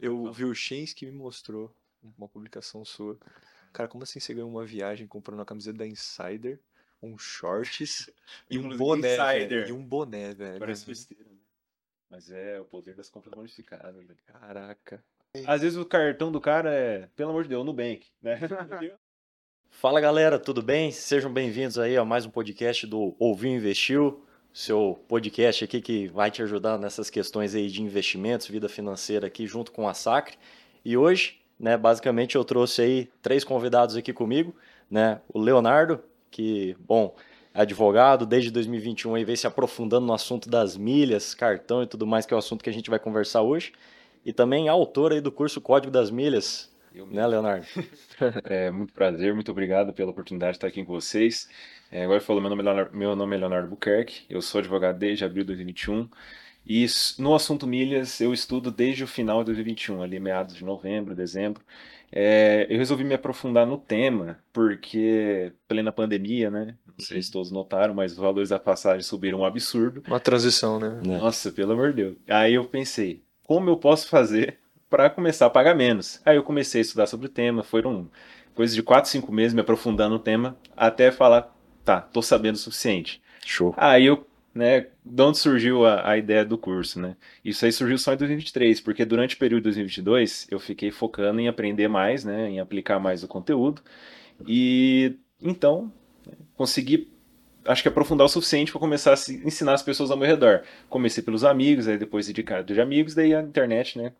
Eu 0.00 0.32
vi 0.32 0.44
o 0.44 0.54
Shins 0.54 0.92
que 0.92 1.06
me 1.06 1.12
mostrou 1.12 1.74
uma 2.16 2.28
publicação 2.28 2.84
sua. 2.84 3.18
Cara, 3.72 3.88
como 3.88 4.02
assim 4.02 4.18
você 4.20 4.34
ganhou 4.34 4.50
uma 4.50 4.64
viagem 4.64 5.06
comprando 5.06 5.38
uma 5.38 5.44
camiseta 5.44 5.78
da 5.78 5.86
Insider, 5.86 6.60
um 7.02 7.16
shorts 7.16 8.10
e 8.50 8.58
um 8.58 8.76
boné, 8.76 9.14
Insider. 9.14 9.48
velho, 9.48 9.68
e 9.68 9.72
um 9.72 9.84
boné, 9.84 10.34
velho. 10.34 10.58
Parece 10.58 10.86
besteira, 10.86 11.24
né? 11.24 11.38
Mas 12.08 12.30
é 12.30 12.60
o 12.60 12.64
poder 12.64 12.94
das 12.94 13.08
compras 13.08 13.32
bonificadas, 13.34 13.94
velho. 13.94 14.18
Caraca. 14.26 15.02
Às 15.46 15.62
vezes 15.62 15.78
o 15.78 15.86
cartão 15.86 16.32
do 16.32 16.40
cara 16.40 16.74
é, 16.74 17.08
pelo 17.14 17.30
amor 17.30 17.44
de 17.44 17.50
Deus, 17.50 17.64
Nubank, 17.64 18.08
né? 18.20 18.40
Fala 19.70 20.00
galera, 20.00 20.38
tudo 20.38 20.60
bem? 20.60 20.90
Sejam 20.90 21.32
bem-vindos 21.32 21.78
aí 21.78 21.96
a 21.96 22.04
mais 22.04 22.26
um 22.26 22.30
podcast 22.30 22.84
do 22.86 23.14
Ouviu 23.18 23.50
Investiu, 23.52 24.26
seu 24.52 25.00
podcast 25.08 25.64
aqui 25.64 25.80
que 25.80 26.08
vai 26.08 26.30
te 26.30 26.42
ajudar 26.42 26.78
nessas 26.78 27.08
questões 27.08 27.54
aí 27.54 27.68
de 27.68 27.82
investimentos, 27.82 28.48
vida 28.48 28.68
financeira 28.68 29.26
aqui 29.26 29.46
junto 29.46 29.72
com 29.72 29.88
a 29.88 29.94
Sacre. 29.94 30.36
E 30.84 30.96
hoje, 30.96 31.38
né, 31.58 31.76
basicamente 31.76 32.36
eu 32.36 32.44
trouxe 32.44 32.82
aí 32.82 33.08
três 33.22 33.44
convidados 33.44 33.96
aqui 33.96 34.12
comigo, 34.12 34.54
né? 34.90 35.20
O 35.32 35.38
Leonardo, 35.38 36.02
que, 36.30 36.76
bom, 36.80 37.14
é 37.52 37.62
advogado 37.62 38.24
desde 38.24 38.50
2021 38.50 39.14
aí 39.14 39.24
vem 39.24 39.36
se 39.36 39.46
aprofundando 39.46 40.06
no 40.06 40.12
assunto 40.12 40.48
das 40.48 40.76
milhas, 40.76 41.34
cartão 41.34 41.82
e 41.82 41.86
tudo 41.86 42.06
mais, 42.06 42.24
que 42.24 42.32
é 42.32 42.36
o 42.36 42.38
assunto 42.38 42.62
que 42.62 42.70
a 42.70 42.72
gente 42.72 42.90
vai 42.90 42.98
conversar 42.98 43.42
hoje. 43.42 43.72
E 44.24 44.32
também 44.32 44.68
autor 44.68 45.12
aí 45.12 45.20
do 45.20 45.32
curso 45.32 45.60
Código 45.60 45.90
das 45.90 46.10
Milhas, 46.10 46.70
Eu 46.94 47.06
né, 47.06 47.26
Leonardo? 47.26 47.66
É 48.44 48.70
muito 48.70 48.92
prazer, 48.92 49.34
muito 49.34 49.50
obrigado 49.50 49.92
pela 49.92 50.10
oportunidade 50.10 50.52
de 50.52 50.56
estar 50.58 50.66
aqui 50.66 50.84
com 50.84 50.92
vocês. 50.92 51.48
É, 51.90 52.04
agora 52.04 52.20
falou, 52.20 52.40
meu 52.40 52.50
nome, 52.50 52.62
é 52.62 52.64
Leonardo, 52.64 52.96
meu 52.96 53.16
nome 53.16 53.36
é 53.36 53.38
Leonardo 53.38 53.68
Buquerque, 53.68 54.22
eu 54.30 54.40
sou 54.40 54.60
advogado 54.60 54.98
desde 54.98 55.24
abril 55.24 55.42
de 55.42 55.48
2021 55.48 56.08
e 56.66 56.86
no 57.18 57.34
assunto 57.34 57.66
milhas 57.66 58.20
eu 58.20 58.32
estudo 58.32 58.70
desde 58.70 59.02
o 59.02 59.06
final 59.06 59.40
de 59.40 59.46
2021, 59.46 60.02
ali 60.02 60.20
meados 60.20 60.54
de 60.54 60.64
novembro, 60.64 61.14
dezembro. 61.14 61.62
É, 62.12 62.66
eu 62.68 62.78
resolvi 62.78 63.04
me 63.04 63.14
aprofundar 63.14 63.66
no 63.66 63.78
tema 63.78 64.38
porque, 64.52 65.52
plena 65.66 65.92
pandemia, 65.92 66.50
né? 66.50 66.76
Não 66.86 67.04
sei 67.04 67.22
se 67.22 67.30
todos 67.30 67.50
notaram, 67.50 67.94
mas 67.94 68.12
os 68.12 68.18
valores 68.18 68.50
da 68.50 68.58
passagem 68.58 69.02
subiram 69.02 69.40
um 69.40 69.44
absurdo. 69.44 70.02
Uma 70.06 70.20
transição, 70.20 70.78
né? 70.78 71.00
Né? 71.04 71.18
Nossa, 71.18 71.50
pelo 71.50 71.72
amor 71.72 71.90
de 71.90 72.02
Deus. 72.02 72.16
Aí 72.28 72.54
eu 72.54 72.64
pensei, 72.64 73.22
como 73.44 73.70
eu 73.70 73.76
posso 73.76 74.08
fazer 74.08 74.58
para 74.90 75.08
começar 75.08 75.46
a 75.46 75.50
pagar 75.50 75.74
menos? 75.74 76.20
Aí 76.24 76.36
eu 76.36 76.42
comecei 76.42 76.80
a 76.80 76.82
estudar 76.82 77.06
sobre 77.06 77.26
o 77.26 77.30
tema, 77.30 77.62
foram 77.62 78.10
coisas 78.54 78.74
de 78.74 78.82
4, 78.82 79.08
5 79.08 79.32
meses 79.32 79.54
me 79.54 79.60
aprofundando 79.60 80.14
no 80.14 80.18
tema, 80.18 80.56
até 80.76 81.10
falar, 81.10 81.56
tá, 81.84 82.00
tô 82.00 82.22
sabendo 82.22 82.54
o 82.54 82.58
suficiente. 82.58 83.22
Show. 83.44 83.74
Aí 83.76 84.06
eu, 84.06 84.26
né, 84.54 84.86
de 85.04 85.22
onde 85.22 85.38
surgiu 85.38 85.84
a, 85.86 86.10
a 86.10 86.18
ideia 86.18 86.44
do 86.44 86.58
curso, 86.58 87.00
né? 87.00 87.16
Isso 87.44 87.64
aí 87.64 87.72
surgiu 87.72 87.98
só 87.98 88.12
em 88.12 88.16
2023, 88.16 88.80
porque 88.80 89.04
durante 89.04 89.36
o 89.36 89.38
período 89.38 89.62
de 89.62 89.70
2022 89.70 90.46
eu 90.50 90.60
fiquei 90.60 90.90
focando 90.90 91.40
em 91.40 91.48
aprender 91.48 91.88
mais, 91.88 92.24
né, 92.24 92.48
em 92.50 92.60
aplicar 92.60 92.98
mais 92.98 93.22
o 93.22 93.28
conteúdo, 93.28 93.82
e 94.46 95.16
então 95.42 95.92
consegui 96.56 97.08
acho 97.64 97.82
que 97.82 97.88
aprofundar 97.88 98.24
o 98.24 98.28
suficiente 98.28 98.70
para 98.72 98.80
começar 98.80 99.12
a 99.12 99.32
ensinar 99.44 99.74
as 99.74 99.82
pessoas 99.82 100.10
ao 100.10 100.16
meu 100.16 100.26
redor. 100.26 100.62
Comecei 100.88 101.22
pelos 101.22 101.44
amigos, 101.44 101.88
aí 101.88 101.98
depois 101.98 102.28
indicado 102.28 102.72
de 102.72 102.80
amigos, 102.80 103.14
daí 103.14 103.34
a 103.34 103.42
internet, 103.42 103.98
né? 103.98 104.12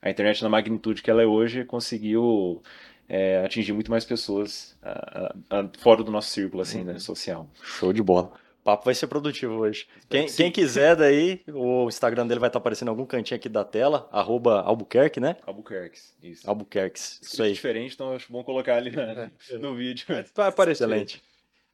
A 0.00 0.10
internet 0.10 0.42
na 0.42 0.48
magnitude 0.48 1.02
que 1.02 1.10
ela 1.10 1.22
é 1.22 1.26
hoje 1.26 1.64
conseguiu 1.64 2.62
é, 3.08 3.44
atingir 3.44 3.72
muito 3.72 3.90
mais 3.90 4.04
pessoas 4.04 4.76
a- 4.82 5.32
a- 5.50 5.60
a- 5.60 5.68
fora 5.78 6.02
do 6.02 6.10
nosso 6.10 6.30
círculo, 6.30 6.62
assim, 6.62 6.82
né, 6.84 6.98
social. 6.98 7.48
Show 7.62 7.92
de 7.92 8.02
bola. 8.02 8.32
O 8.60 8.64
papo 8.66 8.84
vai 8.86 8.94
ser 8.96 9.06
produtivo 9.06 9.54
hoje. 9.54 9.86
Quem, 10.08 10.26
quem 10.26 10.50
quiser 10.50 10.96
daí, 10.96 11.40
o 11.46 11.86
Instagram 11.86 12.26
dele 12.26 12.40
vai 12.40 12.48
estar 12.48 12.58
aparecendo 12.58 12.88
em 12.88 12.90
algum 12.90 13.06
cantinho 13.06 13.36
aqui 13.36 13.48
da 13.48 13.62
tela, 13.62 14.08
arroba 14.10 14.60
Albuquerque, 14.62 15.20
né? 15.20 15.36
Albuquerque, 15.46 16.00
isso. 16.20 16.50
Albuquerques, 16.50 17.20
isso 17.22 17.40
aí. 17.44 17.52
diferente, 17.52 17.94
então 17.94 18.12
acho 18.12 18.30
bom 18.32 18.42
colocar 18.42 18.74
ali 18.76 18.90
na- 18.90 19.30
no 19.60 19.76
vídeo. 19.76 20.04
Vai 20.34 20.48
aparecer. 20.48 20.82
Excelente. 20.84 21.22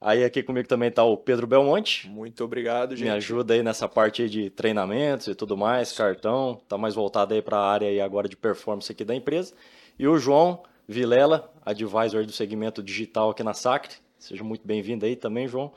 Aí 0.05 0.25
aqui 0.25 0.43
comigo 0.43 0.67
também 0.69 0.91
tá 0.91 1.03
o 1.05 1.17
Pedro 1.17 1.47
Belmonte. 1.47 2.09
Muito 2.11 2.45
obrigado, 2.45 2.91
gente. 2.97 3.05
Me 3.07 3.11
ajuda 3.11 3.55
aí 3.55 3.63
nessa 3.63 3.89
parte 3.89 4.21
aí 4.23 4.29
de 4.29 4.51
treinamentos 4.51 5.29
e 5.29 5.35
tudo 5.35 5.57
mais, 5.57 5.93
cartão, 5.93 6.61
tá 6.69 6.77
mais 6.77 6.95
voltado 6.95 7.33
aí 7.33 7.41
para 7.41 7.57
a 7.57 7.71
área 7.73 7.89
aí 7.89 8.01
agora 8.03 8.29
de 8.29 8.37
performance 8.37 8.91
aqui 8.93 9.05
da 9.05 9.15
empresa. 9.15 9.55
E 9.99 10.07
o 10.07 10.19
João 10.19 10.63
Vilela, 10.93 11.51
advisor 11.65 12.25
do 12.25 12.33
segmento 12.33 12.83
digital 12.83 13.31
aqui 13.31 13.43
na 13.43 13.55
Sacre. 13.55 13.95
Seja 14.19 14.45
muito 14.45 14.65
bem-vindo 14.65 15.05
aí 15.05 15.17
também, 15.17 15.49
João. 15.49 15.73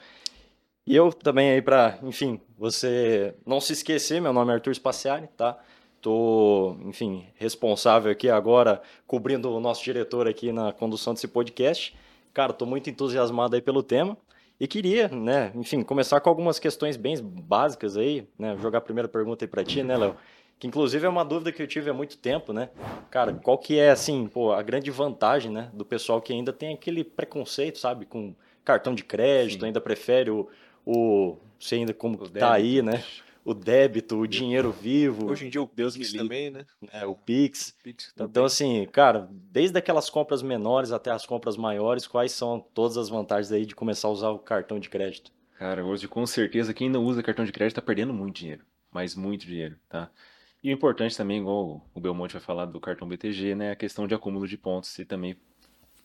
E 0.86 0.96
eu 0.96 1.12
também 1.12 1.50
aí 1.52 1.62
para, 1.62 1.98
enfim, 2.04 2.40
você 2.58 3.34
não 3.46 3.60
se 3.60 3.74
esquecer, 3.74 4.22
meu 4.22 4.32
nome 4.32 4.52
é 4.52 4.56
Arthur 4.56 4.76
Spaciari, 4.76 5.28
tá? 5.36 5.58
Tô, 6.00 6.76
enfim, 6.86 7.26
responsável 7.36 8.12
aqui 8.12 8.30
agora, 8.30 8.82
cobrindo 9.08 9.50
o 9.52 9.60
nosso 9.60 9.84
diretor 9.84 10.28
aqui 10.28 10.52
na 10.52 10.72
condução 10.72 11.14
desse 11.16 11.28
podcast. 11.28 11.98
Cara, 12.32 12.54
tô 12.54 12.68
muito 12.68 12.90
entusiasmado 12.90 13.56
aí 13.56 13.62
pelo 13.62 13.82
tema 13.82 14.16
e 14.60 14.68
queria, 14.68 15.08
né, 15.08 15.52
enfim, 15.56 15.82
começar 15.82 16.20
com 16.20 16.30
algumas 16.30 16.60
questões 16.60 16.96
bem 16.98 17.16
básicas 17.22 17.98
aí, 17.98 18.28
né? 18.38 18.56
Jogar 18.62 18.78
a 18.78 18.82
primeira 18.82 19.08
pergunta 19.08 19.44
aí 19.44 19.50
para 19.50 19.64
ti, 19.64 19.82
né, 19.82 19.98
Léo? 19.98 20.16
Que 20.58 20.68
inclusive 20.68 21.06
é 21.06 21.10
uma 21.10 21.26
dúvida 21.26 21.52
que 21.52 21.62
eu 21.62 21.68
tive 21.68 21.90
há 21.90 21.94
muito 21.94 22.18
tempo, 22.18 22.54
né? 22.54 22.70
Cara, 23.12 23.34
qual 23.34 23.58
que 23.58 23.78
é, 23.78 23.92
assim, 23.92 24.28
pô, 24.28 24.54
a 24.54 24.64
grande 24.64 24.90
vantagem, 24.90 25.52
né, 25.52 25.70
do 25.74 25.86
pessoal 25.86 26.22
que 26.22 26.32
ainda 26.32 26.54
tem 26.54 26.74
aquele 26.74 27.04
preconceito, 27.04 27.78
sabe, 27.78 28.06
com 28.06 28.34
cartão 28.64 28.96
de 28.96 29.04
crédito, 29.04 29.62
Sim. 29.62 29.68
ainda 29.68 29.82
prefere 29.82 30.32
o, 30.32 30.50
o 30.86 31.38
você 31.60 31.76
ainda 31.76 31.94
como 31.94 32.22
O 32.22 32.30
tá 32.30 32.54
aí, 32.54 32.82
né? 32.82 33.04
O 33.44 33.54
débito, 33.54 34.18
o 34.18 34.28
dinheiro 34.28 34.72
vivo, 34.72 35.30
Hoje 35.30 35.46
em 35.46 35.50
dia 35.52 35.62
o 35.62 35.70
Deus 35.72 35.96
Pix 35.96 36.14
também, 36.14 36.50
né? 36.50 36.66
né, 36.82 37.06
o 37.06 37.14
Pix. 37.14 37.76
Pix 37.84 38.12
Então, 38.20 38.44
assim, 38.44 38.88
cara, 38.92 39.30
desde 39.32 39.78
aquelas 39.78 40.10
compras 40.10 40.42
menores 40.42 40.92
até 40.92 41.12
as 41.12 41.28
compras 41.28 41.56
maiores, 41.56 42.08
quais 42.08 42.32
são 42.32 42.60
todas 42.60 42.98
as 42.98 43.08
vantagens 43.08 43.52
aí 43.52 43.64
de 43.64 43.76
começar 43.76 44.08
a 44.08 44.12
usar 44.12 44.30
o 44.30 44.40
cartão 44.40 44.80
de 44.80 44.90
crédito? 44.90 45.32
Cara, 45.60 45.86
hoje 45.86 46.08
com 46.08 46.26
certeza 46.26 46.74
quem 46.74 46.90
não 46.90 47.04
usa 47.04 47.22
cartão 47.22 47.46
de 47.46 47.52
crédito 47.52 47.76
tá 47.76 47.84
perdendo 47.84 48.14
muito 48.14 48.38
dinheiro, 48.38 48.66
mas 48.92 49.14
muito 49.14 49.46
dinheiro, 49.46 49.78
tá? 49.88 50.10
E 50.66 50.70
o 50.70 50.74
importante 50.74 51.16
também, 51.16 51.42
igual 51.42 51.80
o 51.94 52.00
Belmonte 52.00 52.34
vai 52.34 52.42
falar 52.42 52.66
do 52.66 52.80
cartão 52.80 53.08
BTG, 53.08 53.54
né, 53.54 53.68
é 53.68 53.72
a 53.74 53.76
questão 53.76 54.08
de 54.08 54.16
acúmulo 54.16 54.48
de 54.48 54.58
pontos 54.58 54.98
e 54.98 55.06
também 55.06 55.38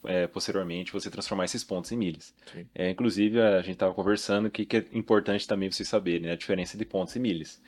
é, 0.05 0.27
posteriormente 0.27 0.93
você 0.93 1.09
transformar 1.11 1.47
esses 1.47 1.65
pontos 1.65 1.91
em 1.93 1.97
milhas. 1.97 2.35
É, 2.75 2.91
inclusive 2.91 3.41
a 3.41 3.63
gente 3.63 3.73
estava 3.73 3.95
conversando 3.95 4.51
que, 4.51 4.67
que 4.67 4.77
é 4.77 4.85
importante 4.93 5.49
também 5.49 5.73
vocês 5.73 5.89
saberem 5.89 6.27
né, 6.27 6.33
a 6.33 6.37
diferença 6.37 6.77
de 6.77 6.85
pontos 6.85 7.17
e 7.17 7.19
milhas. 7.19 7.59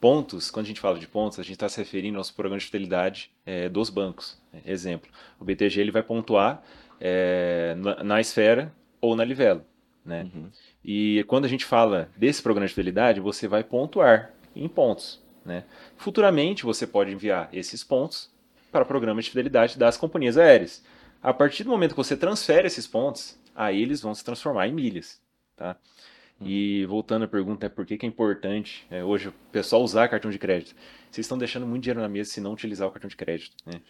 Pontos, 0.00 0.50
quando 0.50 0.64
a 0.64 0.68
gente 0.68 0.80
fala 0.80 0.98
de 0.98 1.06
pontos, 1.06 1.38
a 1.38 1.42
gente 1.42 1.52
está 1.52 1.68
se 1.68 1.76
referindo 1.76 2.16
aos 2.16 2.30
programas 2.30 2.62
de 2.62 2.70
fidelidade 2.70 3.30
é, 3.44 3.68
dos 3.68 3.90
bancos. 3.90 4.40
Exemplo, 4.64 5.10
o 5.38 5.44
BTG 5.44 5.82
ele 5.82 5.90
vai 5.90 6.02
pontuar 6.02 6.64
é, 6.98 7.74
na, 7.76 8.02
na 8.02 8.20
esfera 8.22 8.72
ou 9.02 9.14
na 9.14 9.22
livelo, 9.22 9.66
né? 10.02 10.26
E 10.82 11.22
quando 11.28 11.44
a 11.44 11.48
gente 11.48 11.66
fala 11.66 12.08
desse 12.16 12.42
programa 12.42 12.66
de 12.66 12.72
fidelidade, 12.72 13.20
você 13.20 13.46
vai 13.46 13.62
pontuar 13.62 14.32
em 14.56 14.66
pontos. 14.66 15.27
Né? 15.48 15.64
Futuramente, 15.96 16.64
você 16.64 16.86
pode 16.86 17.10
enviar 17.10 17.48
esses 17.52 17.82
pontos 17.82 18.30
para 18.70 18.84
programas 18.84 19.24
de 19.24 19.30
fidelidade 19.30 19.78
das 19.78 19.96
companhias 19.96 20.36
aéreas. 20.36 20.84
A 21.22 21.32
partir 21.32 21.64
do 21.64 21.70
momento 21.70 21.92
que 21.92 21.96
você 21.96 22.16
transfere 22.16 22.66
esses 22.66 22.86
pontos, 22.86 23.36
aí 23.56 23.82
eles 23.82 24.02
vão 24.02 24.14
se 24.14 24.22
transformar 24.22 24.68
em 24.68 24.72
milhas. 24.72 25.20
Tá? 25.56 25.74
E 26.40 26.84
voltando 26.86 27.24
à 27.24 27.28
pergunta, 27.28 27.66
é 27.66 27.68
por 27.68 27.84
que, 27.84 27.98
que 27.98 28.06
é 28.06 28.08
importante 28.08 28.86
é, 28.90 29.02
hoje 29.02 29.28
o 29.28 29.34
pessoal 29.50 29.82
usar 29.82 30.06
cartão 30.06 30.30
de 30.30 30.38
crédito? 30.38 30.76
Vocês 31.10 31.24
estão 31.24 31.36
deixando 31.36 31.66
muito 31.66 31.82
dinheiro 31.82 32.00
na 32.00 32.08
mesa 32.08 32.30
se 32.30 32.40
não 32.40 32.52
utilizar 32.52 32.86
o 32.86 32.90
cartão 32.92 33.08
de 33.08 33.16
crédito. 33.16 33.56
Né? 33.66 33.80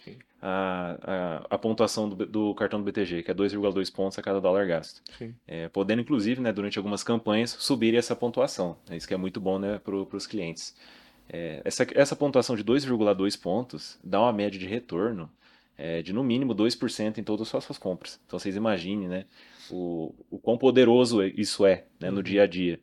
A, 0.41 0.97
a, 1.51 1.55
a 1.57 1.59
pontuação 1.59 2.09
do, 2.09 2.25
do 2.25 2.55
cartão 2.55 2.81
do 2.81 2.85
BTG, 2.85 3.25
que 3.25 3.31
é 3.31 3.35
2,2 3.35 3.93
pontos 3.93 4.19
a 4.19 4.23
cada 4.23 4.41
dólar 4.41 4.67
gasto. 4.67 5.03
É, 5.47 5.69
podendo, 5.69 6.01
inclusive, 6.01 6.41
né, 6.41 6.53
durante 6.53 6.79
algumas 6.79 7.03
campanhas, 7.03 7.51
subir 7.51 7.95
essa 7.95 8.17
pontuação. 8.17 8.79
É 8.89 8.97
Isso 8.97 9.07
que 9.07 9.13
é 9.13 9.19
muito 9.19 9.41
bom 9.41 9.59
né, 9.59 9.79
para 9.79 9.95
os 9.95 10.27
clientes. 10.27 10.75
É, 11.29 11.61
essa, 11.65 11.87
essa 11.95 12.17
pontuação 12.17 12.57
de 12.57 12.65
2,2 12.65 13.41
pontos 13.41 13.99
dá 14.03 14.21
uma 14.21 14.33
média 14.33 14.59
de 14.59 14.67
retorno 14.67 15.31
é, 15.77 16.03
de 16.03 16.13
no 16.13 16.25
mínimo 16.25 16.55
2% 16.55 17.19
em 17.19 17.23
todas 17.23 17.55
as 17.55 17.65
suas 17.65 17.79
compras. 17.79 18.21
Então 18.27 18.39
vocês 18.39 18.57
imaginem 18.57 19.09
né, 19.09 19.25
o, 19.71 20.15
o 20.31 20.39
quão 20.39 20.59
poderoso 20.59 21.23
isso 21.23 21.65
é 21.65 21.85
né, 22.01 22.11
no 22.11 22.23
dia 22.23 22.43
a 22.43 22.47
dia. 22.47 22.81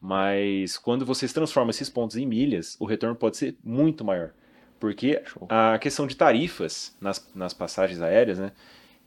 Mas 0.00 0.78
quando 0.78 1.04
vocês 1.04 1.32
transformam 1.32 1.70
esses 1.70 1.88
pontos 1.88 2.16
em 2.16 2.26
milhas, 2.26 2.76
o 2.78 2.84
retorno 2.84 3.16
pode 3.16 3.36
ser 3.36 3.56
muito 3.64 4.04
maior. 4.04 4.32
Porque 4.78 5.22
a 5.48 5.78
questão 5.78 6.06
de 6.06 6.14
tarifas 6.14 6.94
nas, 7.00 7.28
nas 7.34 7.54
passagens 7.54 8.00
aéreas 8.02 8.38
né, 8.38 8.52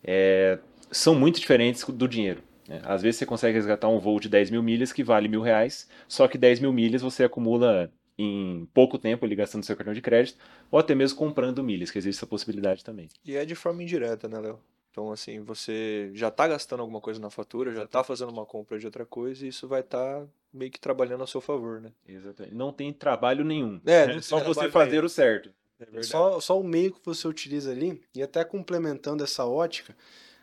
é, 0.04 0.58
são 0.92 1.14
muito 1.14 1.40
diferentes 1.40 1.84
do 1.84 2.08
dinheiro. 2.08 2.42
né? 2.68 2.82
Às 2.84 3.04
vezes 3.04 3.20
você 3.20 3.26
consegue 3.26 3.54
resgatar 3.56 3.88
um 3.88 4.00
voo 4.00 4.20
de 4.20 4.28
10 4.28 4.50
mil 4.50 4.64
milhas 4.64 4.92
que 4.92 5.04
vale 5.04 5.28
mil 5.28 5.42
reais, 5.42 5.88
só 6.08 6.28
que 6.28 6.38
10 6.38 6.60
mil 6.60 6.74
milhas 6.74 7.04
você 7.04 7.24
acumula 7.24 7.92
em 8.22 8.68
pouco 8.74 9.00
tempo 9.00 9.26
ali 9.26 9.34
gastando 9.34 9.64
seu 9.64 9.76
cartão 9.78 9.94
de 9.94 10.02
crédito, 10.02 10.38
ou 10.70 10.78
até 10.78 10.94
mesmo 10.94 11.18
comprando 11.18 11.64
milhas, 11.64 11.90
que 11.90 11.98
existe 11.98 12.20
essa 12.20 12.28
possibilidade 12.28 12.84
também. 12.84 13.08
E 13.24 13.36
é 13.36 13.46
de 13.46 13.56
forma 13.56 13.82
indireta, 13.82 14.28
né, 14.28 14.40
Léo? 14.40 14.60
Então, 14.92 15.12
assim, 15.12 15.40
você 15.40 16.12
já 16.14 16.30
tá 16.30 16.48
gastando 16.48 16.82
alguma 16.82 17.00
coisa 17.00 17.20
na 17.20 17.30
fatura, 17.30 17.74
já 17.74 17.88
tá 17.88 18.04
fazendo 18.04 18.30
uma 18.30 18.46
compra 18.46 18.78
de 18.78 18.86
outra 18.86 19.06
coisa, 19.06 19.46
e 19.46 19.50
isso 19.50 19.68
vai 19.68 19.80
estar 19.80 20.28
meio 20.52 20.70
que 20.70 20.80
trabalhando 20.80 21.24
a 21.24 21.28
seu 21.28 21.40
favor, 21.40 21.80
né? 21.80 21.94
Exatamente. 22.06 22.54
Não 22.54 22.74
tem 22.74 22.92
trabalho 22.92 23.46
nenhum. 23.46 23.80
É, 23.86 24.08
tem 24.08 24.22
só 24.22 24.40
você 24.40 24.70
fazer 24.70 24.92
nenhum. 24.92 25.06
o 25.06 25.10
certo. 25.10 25.54
É 25.80 26.04
Só, 26.04 26.42
só 26.42 26.60
o 26.60 26.64
meio 26.64 26.92
que 26.92 27.00
você 27.06 27.26
utiliza 27.26 27.72
ali, 27.72 28.02
e 28.14 28.22
até 28.22 28.44
complementando 28.44 29.24
essa 29.24 29.46
ótica, 29.46 29.96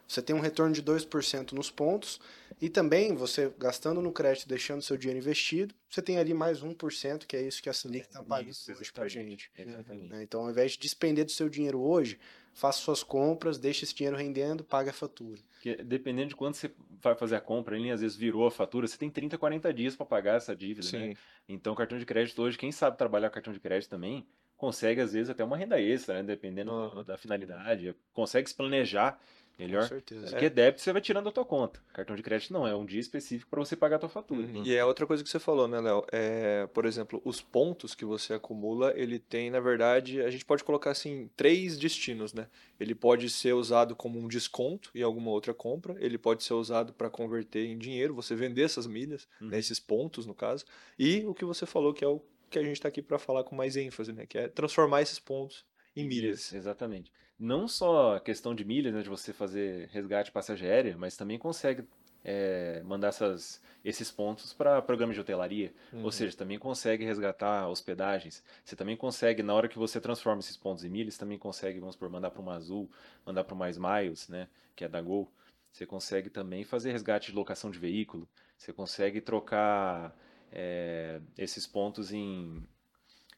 você 0.08 0.23
tem 0.23 0.34
um 0.34 0.40
retorno 0.40 0.73
de 0.73 0.82
2% 0.82 1.52
nos 1.52 1.70
pontos, 1.70 2.19
e 2.61 2.70
também 2.70 3.14
você 3.14 3.53
gastando 3.58 4.00
no 4.00 4.11
crédito, 4.11 4.49
deixando 4.49 4.81
seu 4.81 4.97
dinheiro 4.97 5.19
investido, 5.19 5.75
você 5.91 6.00
tem 6.00 6.19
ali 6.19 6.32
mais 6.32 6.62
1%, 6.62 7.26
que 7.26 7.37
é 7.37 7.43
isso 7.43 7.62
que 7.62 7.69
a 7.69 7.73
Selic 7.73 8.06
está 8.06 8.23
pagando 8.23 8.50
Isso, 8.50 8.70
hoje 8.73 8.81
exatamente, 8.82 9.12
gente. 9.12 9.50
exatamente. 9.56 10.08
né? 10.08 10.23
Então, 10.23 10.41
ao 10.43 10.50
invés 10.50 10.73
de 10.73 10.79
despender 10.79 11.25
do 11.25 11.31
seu 11.31 11.50
dinheiro 11.50 11.79
hoje, 11.81 12.19
faça 12.55 12.79
suas 12.79 13.03
compras, 13.03 13.58
deixe 13.58 13.85
esse 13.85 13.94
dinheiro 13.94 14.17
rendendo, 14.17 14.64
pague 14.64 14.88
a 14.88 14.93
fatura. 14.93 15.38
Porque 15.53 15.76
dependendo 15.76 16.31
de 16.31 16.37
quando 16.37 16.55
você 16.55 16.73
vai 17.03 17.14
fazer 17.14 17.37
a 17.37 17.41
compra, 17.41 17.76
ele 17.76 17.91
às 17.91 18.00
vezes 18.00 18.17
virou 18.17 18.47
a 18.47 18.50
fatura, 18.50 18.87
você 18.87 18.97
tem 18.97 19.11
30, 19.11 19.37
40 19.37 19.73
dias 19.75 19.94
para 19.94 20.06
pagar 20.06 20.37
essa 20.37 20.56
dívida, 20.56 20.87
né? 20.99 21.09
Sim. 21.09 21.17
Então, 21.47 21.75
cartão 21.75 21.99
de 21.99 22.06
crédito 22.06 22.41
hoje, 22.41 22.56
quem 22.56 22.73
sabe 22.73 22.97
trabalhar 22.97 23.29
cartão 23.29 23.52
de 23.52 23.61
crédito 23.61 23.91
também, 23.91 24.26
consegue 24.56 25.00
às 25.02 25.12
vezes 25.12 25.29
até 25.29 25.44
uma 25.44 25.59
renda 25.59 25.79
extra, 25.79 26.14
né? 26.14 26.23
Dependendo 26.23 26.73
Aham. 26.73 27.05
da 27.05 27.19
finalidade, 27.19 27.94
consegue 28.14 28.49
se 28.49 28.55
planejar 28.55 29.20
Com 29.56 29.62
melhor. 29.62 29.88
certeza. 29.88 30.29
Porque 30.29 30.50
débito 30.50 30.82
você 30.82 30.93
vai 30.93 31.00
tirando 31.00 31.25
da 31.25 31.32
tua 31.32 31.44
conta. 31.44 31.81
Cartão 31.93 32.14
de 32.14 32.23
crédito 32.23 32.53
não, 32.53 32.67
é 32.67 32.75
um 32.76 32.85
dia 32.85 33.00
específico 33.00 33.50
para 33.50 33.58
você 33.64 33.75
pagar 33.75 33.97
a 33.97 33.99
tua 33.99 34.08
fatura. 34.08 34.47
Uhum. 34.47 34.62
E 34.64 34.75
é 34.75 34.85
outra 34.85 35.06
coisa 35.06 35.25
que 35.25 35.31
você 35.31 35.38
falou, 35.38 35.67
né, 35.67 35.81
Léo? 35.81 36.05
É, 36.12 36.67
por 36.75 36.85
exemplo, 36.85 37.23
os 37.25 37.41
pontos 37.41 37.94
que 37.94 38.05
você 38.05 38.35
acumula, 38.35 38.93
ele 38.97 39.19
tem, 39.19 39.50
na 39.50 39.61
verdade, 39.61 40.20
a 40.20 40.31
gente 40.31 40.44
pode 40.44 40.62
colocar 40.62 40.91
assim, 40.91 41.31
três 41.37 41.79
destinos, 41.79 42.35
né? 42.35 42.49
Ele 42.79 42.94
pode 42.94 43.31
ser 43.31 43.55
usado 43.55 43.97
como 43.97 44.19
um 44.19 44.29
desconto 44.29 44.91
em 44.94 45.03
alguma 45.03 45.31
outra 45.31 45.55
compra, 45.55 45.97
ele 45.99 46.19
pode 46.19 46.44
ser 46.44 46.52
usado 46.55 46.93
para 46.93 47.09
converter 47.09 47.64
em 47.67 47.79
dinheiro, 47.79 48.14
você 48.14 48.35
vender 48.35 48.62
essas 48.62 48.87
milhas, 48.87 49.26
Uhum. 49.41 49.49
né, 49.49 49.59
esses 49.59 49.81
pontos, 49.81 50.26
no 50.26 50.35
caso, 50.35 50.64
e 50.99 51.25
o 51.26 51.32
que 51.35 51.44
você 51.44 51.64
falou 51.64 51.94
que 51.94 52.05
é 52.05 52.09
o 52.09 52.20
que 52.50 52.59
a 52.59 52.62
gente 52.62 52.75
está 52.76 52.88
aqui 52.88 53.02
para 53.02 53.19
falar 53.19 53.43
com 53.43 53.56
mais 53.56 53.76
ênfase, 53.76 54.12
né? 54.12 54.26
Que 54.26 54.38
é 54.38 54.49
transformar 54.49 55.02
esses 55.02 55.19
pontos 55.19 55.64
em 55.97 56.06
milhas. 56.06 56.52
Exatamente. 56.52 57.11
Não 57.38 57.69
só 57.69 58.17
a 58.17 58.21
questão 58.21 58.55
de 58.55 58.65
milhas, 58.65 58.94
né, 58.94 59.03
de 59.03 59.09
você 59.09 59.33
fazer 59.33 59.88
resgate 59.93 60.33
passagem 60.33 60.69
aérea, 60.69 60.97
mas 60.97 61.17
também 61.17 61.38
consegue 61.38 61.85
é, 62.25 62.83
mandar 62.85 63.09
essas, 63.09 63.62
esses 63.85 64.11
pontos 64.11 64.53
para 64.53 64.81
programas 64.83 65.15
de 65.15 65.21
hotelaria. 65.21 65.73
Uhum. 65.93 66.05
Ou 66.05 66.11
seja, 66.11 66.37
também 66.37 66.59
consegue 66.59 67.05
resgatar 67.05 67.69
hospedagens. 67.69 68.43
Você 68.65 68.75
também 68.75 68.97
consegue, 68.97 69.43
na 69.43 69.55
hora 69.55 69.69
que 69.69 69.79
você 69.79 70.00
transforma 70.00 70.41
esses 70.41 70.56
pontos 70.56 70.83
em 70.83 70.88
milhas, 70.88 71.19
também 71.19 71.38
consegue, 71.38 71.79
vamos 71.79 71.94
por 71.94 72.09
mandar 72.09 72.31
para 72.31 72.41
uma 72.41 72.55
Azul, 72.55 72.91
mandar 73.25 73.44
para 73.44 73.55
uma 73.55 73.71
Smiles, 73.71 74.29
né, 74.29 74.49
que 74.75 74.85
é 74.85 74.88
da 74.88 75.00
Gol. 75.00 75.31
Você 75.71 75.85
consegue 75.85 76.31
também 76.31 76.65
fazer 76.65 76.91
resgate 76.91 77.31
de 77.31 77.37
locação 77.37 77.71
de 77.71 77.79
veículo. 77.79 78.27
Você 78.56 78.73
consegue 78.73 79.21
trocar 79.21 80.17
é, 80.50 81.21
esses 81.37 81.67
pontos 81.67 82.12
em, 82.12 82.62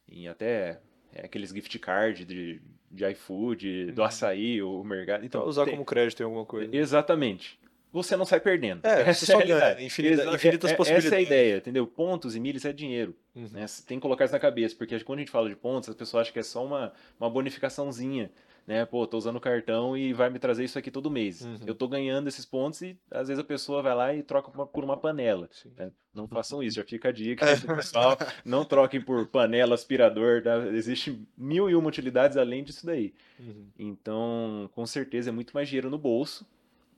em 0.09 0.29
até 0.29 0.81
é, 1.15 1.25
aqueles 1.27 1.51
gift 1.51 1.79
card 1.79 2.25
de, 2.25 2.61
de 2.91 3.05
iFood, 3.13 3.93
do 3.93 4.01
Uhum. 4.01 4.07
açaí, 4.07 4.63
o 4.63 4.83
mercado. 4.85 5.25
Então, 5.25 5.47
usar 5.47 5.65
tem- 5.65 5.73
como 5.75 5.85
crédito 5.85 6.21
em 6.21 6.25
alguma 6.25 6.45
coisa. 6.45 6.75
Exatamente. 6.77 7.59
Você 7.91 8.17
não 8.17 8.27
sai 8.27 8.39
perdendo. 8.39 8.85
É, 8.87 9.01
Essa 9.09 9.25
você 9.25 9.33
só 9.33 9.41
a 9.41 9.45
ganha, 9.45 9.81
infinita- 9.81 10.25
infinitas 10.35 10.71
é- 10.71 10.75
é- 10.75 10.77
possibilidades. 10.77 11.07
Essa 11.07 11.15
é 11.15 11.19
a 11.19 11.23
ideia, 11.23 11.57
entendeu? 11.57 11.87
Pontos 11.87 12.37
e 12.37 12.41
milhas 12.41 12.65
é 12.67 12.73
dinheiro. 12.73 13.15
Uhum. 13.35 13.49
né? 13.51 13.67
Você 13.67 13.83
tem 13.83 13.97
que 13.99 14.03
colocar 14.03 14.27
isso 14.27 14.35
na 14.35 14.39
cabeça, 14.41 14.75
porque 14.77 14.99
quando 15.01 15.21
a 15.21 15.23
gente 15.23 15.31
fala 15.31 15.49
de 15.49 15.57
pontos, 15.57 15.89
as 15.89 15.95
pessoas 15.95 16.23
acham 16.23 16.33
que 16.35 16.39
é 16.39 16.43
só 16.43 16.65
uma, 16.65 16.93
uma 17.19 17.31
bonificaçãozinha. 17.31 18.31
Né? 18.69 18.85
Pô, 18.85 19.06
tô 19.06 19.17
usando 19.17 19.37
o 19.37 19.41
cartão 19.41 19.97
e 19.97 20.12
vai 20.12 20.29
me 20.29 20.38
trazer 20.38 20.62
isso 20.62 20.79
aqui 20.79 20.91
todo 20.91 21.11
mês. 21.11 21.41
Uhum. 21.41 21.56
Eu 21.67 21.75
tô 21.75 21.88
ganhando 21.88 22.29
esses 22.29 22.44
pontos 22.44 22.82
e 22.82 22.99
às 23.11 23.29
vezes 23.29 23.43
a 23.43 23.47
pessoa 23.47 23.81
vai 23.82 23.94
lá 23.94 24.15
e 24.15 24.23
troca 24.23 24.50
uma- 24.50 24.67
por 24.67 24.85
uma 24.85 24.94
panela. 24.94 25.49
Né? 25.75 25.91
Não 26.12 26.29
façam 26.29 26.62
isso, 26.62 26.76
já 26.76 26.85
fica 26.85 27.09
a 27.09 27.12
dica 27.12 27.47
pro 27.65 27.76
pessoal. 27.76 28.15
Não 28.44 28.67
troquem 28.67 29.00
por 29.00 29.26
panela, 29.29 29.75
aspirador. 29.75 30.43
Tá? 30.43 30.59
Existem 30.69 31.26
mil 31.35 31.70
e 31.70 31.75
uma 31.75 31.88
utilidades 31.88 32.37
além 32.37 32.62
disso 32.62 32.85
daí. 32.85 33.15
Uhum. 33.41 33.69
Então, 33.79 34.69
com 34.75 34.85
certeza, 34.85 35.31
é 35.31 35.32
muito 35.32 35.53
mais 35.55 35.67
dinheiro 35.67 35.88
no 35.88 35.97
bolso 35.97 36.47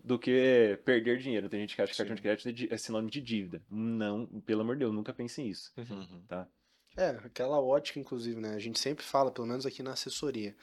do 0.02 0.18
que 0.18 0.76
perder 0.84 1.18
dinheiro. 1.18 1.48
Tem 1.48 1.60
gente 1.60 1.76
que 1.76 1.82
acha 1.82 1.92
que 1.92 1.98
cartão 1.98 2.16
de 2.16 2.22
crédito 2.22 2.48
é 2.48 2.74
é 2.74 2.76
sinônimo 2.76 3.12
de 3.12 3.20
dívida. 3.20 3.62
Não, 3.70 4.26
pelo 4.44 4.62
amor 4.62 4.74
de 4.74 4.80
Deus, 4.80 4.92
nunca 4.92 5.12
pense 5.12 5.40
nisso. 5.40 5.72
Uhum. 5.76 6.20
Tá? 6.26 6.48
É, 6.96 7.10
aquela 7.10 7.60
ótica, 7.60 8.00
inclusive, 8.00 8.40
né? 8.40 8.54
A 8.56 8.58
gente 8.58 8.80
sempre 8.80 9.04
fala, 9.04 9.30
pelo 9.30 9.46
menos 9.46 9.64
aqui 9.64 9.84
na 9.84 9.92
assessoria. 9.92 10.56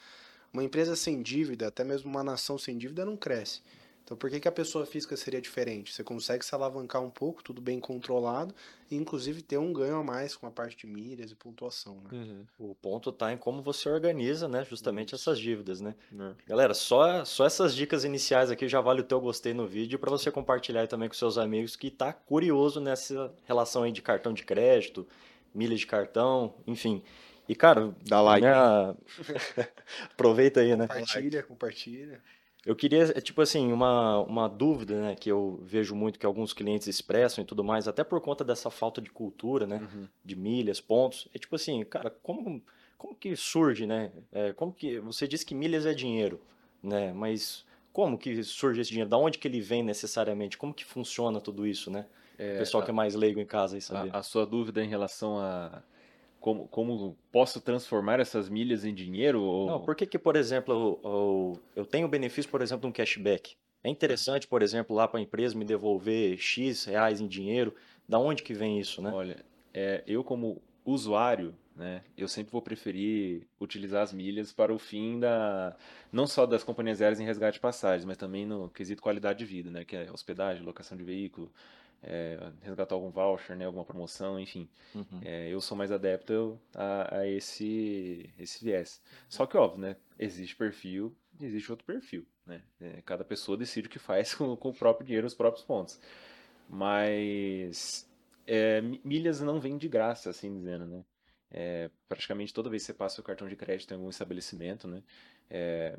Uma 0.52 0.64
empresa 0.64 0.96
sem 0.96 1.22
dívida, 1.22 1.68
até 1.68 1.84
mesmo 1.84 2.10
uma 2.10 2.24
nação 2.24 2.58
sem 2.58 2.76
dívida, 2.76 3.04
não 3.04 3.16
cresce. 3.16 3.60
Então, 4.08 4.16
por 4.16 4.30
que, 4.30 4.40
que 4.40 4.48
a 4.48 4.52
pessoa 4.52 4.86
física 4.86 5.14
seria 5.18 5.38
diferente? 5.38 5.92
Você 5.92 6.02
consegue 6.02 6.42
se 6.42 6.54
alavancar 6.54 7.02
um 7.02 7.10
pouco, 7.10 7.42
tudo 7.42 7.60
bem 7.60 7.78
controlado, 7.78 8.54
e 8.90 8.96
inclusive 8.96 9.42
ter 9.42 9.58
um 9.58 9.70
ganho 9.70 9.96
a 9.96 10.02
mais 10.02 10.34
com 10.34 10.46
a 10.46 10.50
parte 10.50 10.78
de 10.78 10.86
milhas 10.86 11.30
e 11.30 11.34
pontuação, 11.34 11.96
né? 11.96 12.08
Uhum. 12.12 12.46
O 12.70 12.74
ponto 12.74 13.12
tá 13.12 13.30
em 13.34 13.36
como 13.36 13.60
você 13.60 13.86
organiza, 13.86 14.48
né, 14.48 14.64
justamente 14.64 15.14
essas 15.14 15.38
dívidas, 15.38 15.82
né? 15.82 15.94
Né? 16.10 16.34
Galera, 16.46 16.72
só, 16.72 17.22
só 17.26 17.44
essas 17.44 17.74
dicas 17.74 18.02
iniciais 18.02 18.50
aqui 18.50 18.66
já 18.66 18.80
vale 18.80 19.02
o 19.02 19.04
teu 19.04 19.20
gostei 19.20 19.52
no 19.52 19.66
vídeo 19.66 19.98
para 19.98 20.08
você 20.08 20.30
compartilhar 20.30 20.80
aí 20.80 20.88
também 20.88 21.10
com 21.10 21.14
seus 21.14 21.36
amigos 21.36 21.76
que 21.76 21.90
tá 21.90 22.10
curioso 22.10 22.80
nessa 22.80 23.30
relação 23.44 23.82
aí 23.82 23.92
de 23.92 24.00
cartão 24.00 24.32
de 24.32 24.42
crédito, 24.42 25.06
milhas 25.54 25.80
de 25.80 25.86
cartão, 25.86 26.54
enfim. 26.66 27.02
E 27.48 27.54
cara, 27.54 27.94
Dá 28.06 28.20
like. 28.20 28.46
minha- 28.46 28.94
aproveita 30.12 30.60
aí, 30.60 30.76
né? 30.76 30.86
Compartilha, 30.86 31.42
compartilha. 31.42 32.20
Eu 32.66 32.76
queria, 32.76 33.04
é, 33.04 33.20
tipo 33.20 33.40
assim, 33.40 33.72
uma, 33.72 34.18
uma 34.20 34.48
dúvida, 34.48 35.00
né, 35.00 35.14
que 35.14 35.30
eu 35.30 35.58
vejo 35.62 35.94
muito 35.94 36.18
que 36.18 36.26
alguns 36.26 36.52
clientes 36.52 36.86
expressam 36.86 37.42
e 37.42 37.46
tudo 37.46 37.64
mais, 37.64 37.88
até 37.88 38.04
por 38.04 38.20
conta 38.20 38.44
dessa 38.44 38.68
falta 38.68 39.00
de 39.00 39.10
cultura, 39.10 39.66
né, 39.66 39.78
de 40.24 40.36
milhas, 40.36 40.80
pontos. 40.80 41.28
É 41.32 41.38
tipo 41.38 41.54
assim, 41.56 41.82
cara, 41.84 42.10
como, 42.22 42.62
como 42.98 43.14
que 43.14 43.34
surge, 43.36 43.86
né? 43.86 44.10
É, 44.32 44.52
como 44.52 44.72
que 44.72 44.98
você 44.98 45.26
disse 45.26 45.46
que 45.46 45.54
milhas 45.54 45.86
é 45.86 45.94
dinheiro, 45.94 46.40
né? 46.82 47.12
Mas 47.14 47.64
como 47.92 48.18
que 48.18 48.42
surge 48.42 48.80
esse 48.80 48.90
dinheiro? 48.90 49.08
Da 49.08 49.16
onde 49.16 49.38
que 49.38 49.48
ele 49.48 49.60
vem 49.60 49.82
necessariamente? 49.82 50.58
Como 50.58 50.74
que 50.74 50.84
funciona 50.84 51.40
tudo 51.40 51.66
isso, 51.66 51.90
né? 51.90 52.04
o 52.34 52.58
pessoal 52.58 52.84
que 52.84 52.90
é 52.90 52.94
mais 52.94 53.14
leigo 53.16 53.40
em 53.40 53.46
casa 53.46 53.76
aí 53.76 53.80
saber. 53.80 54.10
A, 54.14 54.18
a 54.18 54.22
sua 54.22 54.46
dúvida 54.46 54.84
em 54.84 54.88
relação 54.88 55.38
a 55.40 55.82
como, 56.40 56.68
como 56.68 57.16
posso 57.32 57.60
transformar 57.60 58.20
essas 58.20 58.48
milhas 58.48 58.84
em 58.84 58.94
dinheiro? 58.94 59.42
Ou... 59.42 59.66
Não, 59.66 59.80
por 59.80 59.94
que 59.94 60.06
que, 60.06 60.18
por 60.18 60.36
exemplo, 60.36 61.00
eu, 61.04 61.60
eu, 61.76 61.86
tenho 61.86 62.06
o 62.06 62.10
benefício, 62.10 62.50
por 62.50 62.62
exemplo, 62.62 62.82
de 62.82 62.86
um 62.88 62.92
cashback? 62.92 63.56
É 63.82 63.88
interessante, 63.88 64.46
por 64.46 64.62
exemplo, 64.62 64.94
lá 64.94 65.06
para 65.06 65.20
a 65.20 65.22
empresa 65.22 65.56
me 65.56 65.64
devolver 65.64 66.36
X 66.36 66.84
reais 66.84 67.20
em 67.20 67.26
dinheiro. 67.26 67.74
Da 68.08 68.18
onde 68.18 68.42
que 68.42 68.54
vem 68.54 68.78
isso, 68.78 69.02
né? 69.02 69.10
Olha, 69.12 69.44
é, 69.72 70.02
eu 70.06 70.24
como 70.24 70.60
usuário, 70.84 71.54
né, 71.76 72.02
eu 72.16 72.26
sempre 72.26 72.50
vou 72.50 72.62
preferir 72.62 73.46
utilizar 73.60 74.02
as 74.02 74.12
milhas 74.12 74.52
para 74.52 74.72
o 74.72 74.78
fim 74.78 75.20
da, 75.20 75.76
não 76.10 76.26
só 76.26 76.46
das 76.46 76.64
companhias 76.64 77.00
aéreas 77.00 77.20
em 77.20 77.24
resgate 77.24 77.54
de 77.54 77.60
passagens, 77.60 78.04
mas 78.04 78.16
também 78.16 78.46
no 78.46 78.70
quesito 78.70 79.02
qualidade 79.02 79.38
de 79.40 79.44
vida, 79.44 79.70
né, 79.70 79.84
que 79.84 79.94
é 79.94 80.10
hospedagem, 80.10 80.64
locação 80.64 80.96
de 80.96 81.04
veículo, 81.04 81.52
é, 82.02 82.38
resgatar 82.62 82.94
algum 82.94 83.10
voucher, 83.10 83.56
né, 83.56 83.64
alguma 83.66 83.84
promoção, 83.84 84.38
enfim. 84.38 84.68
Uhum. 84.94 85.20
É, 85.22 85.48
eu 85.48 85.60
sou 85.60 85.76
mais 85.76 85.90
adepto 85.92 86.60
a, 86.74 87.18
a 87.18 87.26
esse, 87.28 88.30
esse 88.38 88.64
viés. 88.64 89.02
Só 89.28 89.46
que, 89.46 89.56
óbvio, 89.56 89.80
né? 89.80 89.96
Existe 90.18 90.56
perfil, 90.56 91.14
existe 91.40 91.70
outro 91.70 91.84
perfil, 91.86 92.26
né? 92.46 92.62
É, 92.80 93.02
cada 93.02 93.24
pessoa 93.24 93.56
decide 93.58 93.88
o 93.88 93.90
que 93.90 93.98
faz 93.98 94.34
com, 94.36 94.56
com 94.56 94.70
o 94.70 94.74
próprio 94.74 95.06
dinheiro, 95.06 95.26
os 95.26 95.34
próprios 95.34 95.64
pontos. 95.64 96.00
Mas 96.68 98.08
é, 98.46 98.80
mi- 98.80 99.00
milhas 99.04 99.40
não 99.40 99.60
vêm 99.60 99.76
de 99.78 99.88
graça, 99.88 100.30
assim 100.30 100.54
dizendo, 100.54 100.86
né? 100.86 101.04
É, 101.50 101.90
praticamente 102.08 102.52
toda 102.52 102.68
vez 102.68 102.82
que 102.82 102.88
você 102.88 102.94
passa 102.94 103.20
o 103.20 103.24
cartão 103.24 103.48
de 103.48 103.56
crédito 103.56 103.90
em 103.92 103.96
algum 103.96 104.10
estabelecimento, 104.10 104.86
né? 104.86 105.02
É, 105.50 105.98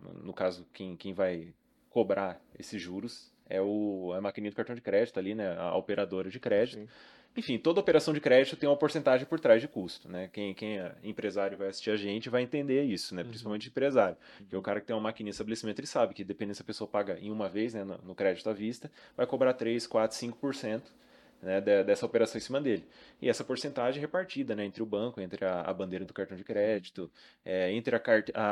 no 0.00 0.32
caso, 0.34 0.66
quem, 0.72 0.96
quem 0.96 1.14
vai 1.14 1.54
cobrar 1.90 2.40
esses 2.58 2.80
juros 2.80 3.31
é 3.48 3.60
o, 3.60 4.12
a 4.16 4.20
maquininha 4.20 4.50
do 4.50 4.56
cartão 4.56 4.74
de 4.74 4.80
crédito 4.80 5.18
ali, 5.18 5.34
né? 5.34 5.56
A 5.58 5.76
operadora 5.76 6.30
de 6.30 6.38
crédito. 6.40 6.80
Sim. 6.80 6.88
Enfim, 7.34 7.56
toda 7.56 7.80
operação 7.80 8.12
de 8.12 8.20
crédito 8.20 8.56
tem 8.56 8.68
uma 8.68 8.76
porcentagem 8.76 9.26
por 9.26 9.40
trás 9.40 9.60
de 9.60 9.66
custo, 9.66 10.06
né? 10.06 10.28
Quem, 10.32 10.52
quem 10.52 10.78
é 10.78 10.94
empresário 11.02 11.56
vai 11.56 11.68
assistir 11.68 11.90
a 11.90 11.96
gente 11.96 12.28
vai 12.28 12.42
entender 12.42 12.82
isso, 12.84 13.14
né? 13.14 13.22
Uhum. 13.22 13.28
Principalmente 13.28 13.68
empresário. 13.68 14.16
Porque 14.38 14.56
o 14.56 14.60
cara 14.60 14.80
que 14.80 14.86
tem 14.86 14.94
uma 14.94 15.00
maquininha 15.02 15.30
de 15.30 15.34
estabelecimento, 15.34 15.78
ele 15.78 15.86
sabe 15.86 16.12
que 16.12 16.24
dependendo 16.24 16.56
se 16.56 16.62
a 16.62 16.64
pessoa 16.64 16.86
paga 16.86 17.18
em 17.18 17.30
uma 17.30 17.48
vez, 17.48 17.72
né, 17.72 17.84
no, 17.84 17.96
no 17.98 18.14
crédito 18.14 18.50
à 18.50 18.52
vista, 18.52 18.90
vai 19.16 19.26
cobrar 19.26 19.54
3, 19.54 19.86
4, 19.86 20.14
5% 20.14 20.92
né, 21.40 21.58
de- 21.60 21.84
dessa 21.84 22.04
operação 22.04 22.36
em 22.36 22.42
cima 22.42 22.60
dele. 22.60 22.84
E 23.20 23.30
essa 23.30 23.42
porcentagem 23.42 23.98
é 23.98 24.02
repartida, 24.02 24.54
né, 24.54 24.66
entre 24.66 24.82
o 24.82 24.86
banco, 24.86 25.18
entre 25.18 25.42
a, 25.44 25.62
a 25.62 25.72
bandeira 25.72 26.04
do 26.04 26.12
cartão 26.12 26.36
de 26.36 26.44
crédito, 26.44 27.10
é, 27.44 27.72
entre 27.72 27.96
a, 27.96 28.02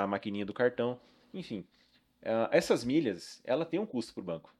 a 0.02 0.06
maquininha 0.06 0.47
do 0.47 0.54
cartão, 0.54 0.99
enfim. 1.35 1.66
Ah, 2.25 2.49
essas 2.52 2.82
milhas, 2.85 3.40
ela 3.44 3.64
tem 3.64 3.78
um 3.78 3.87
custo 3.87 4.12
para 4.14 4.20
o 4.23 4.25
banco. 4.25 4.54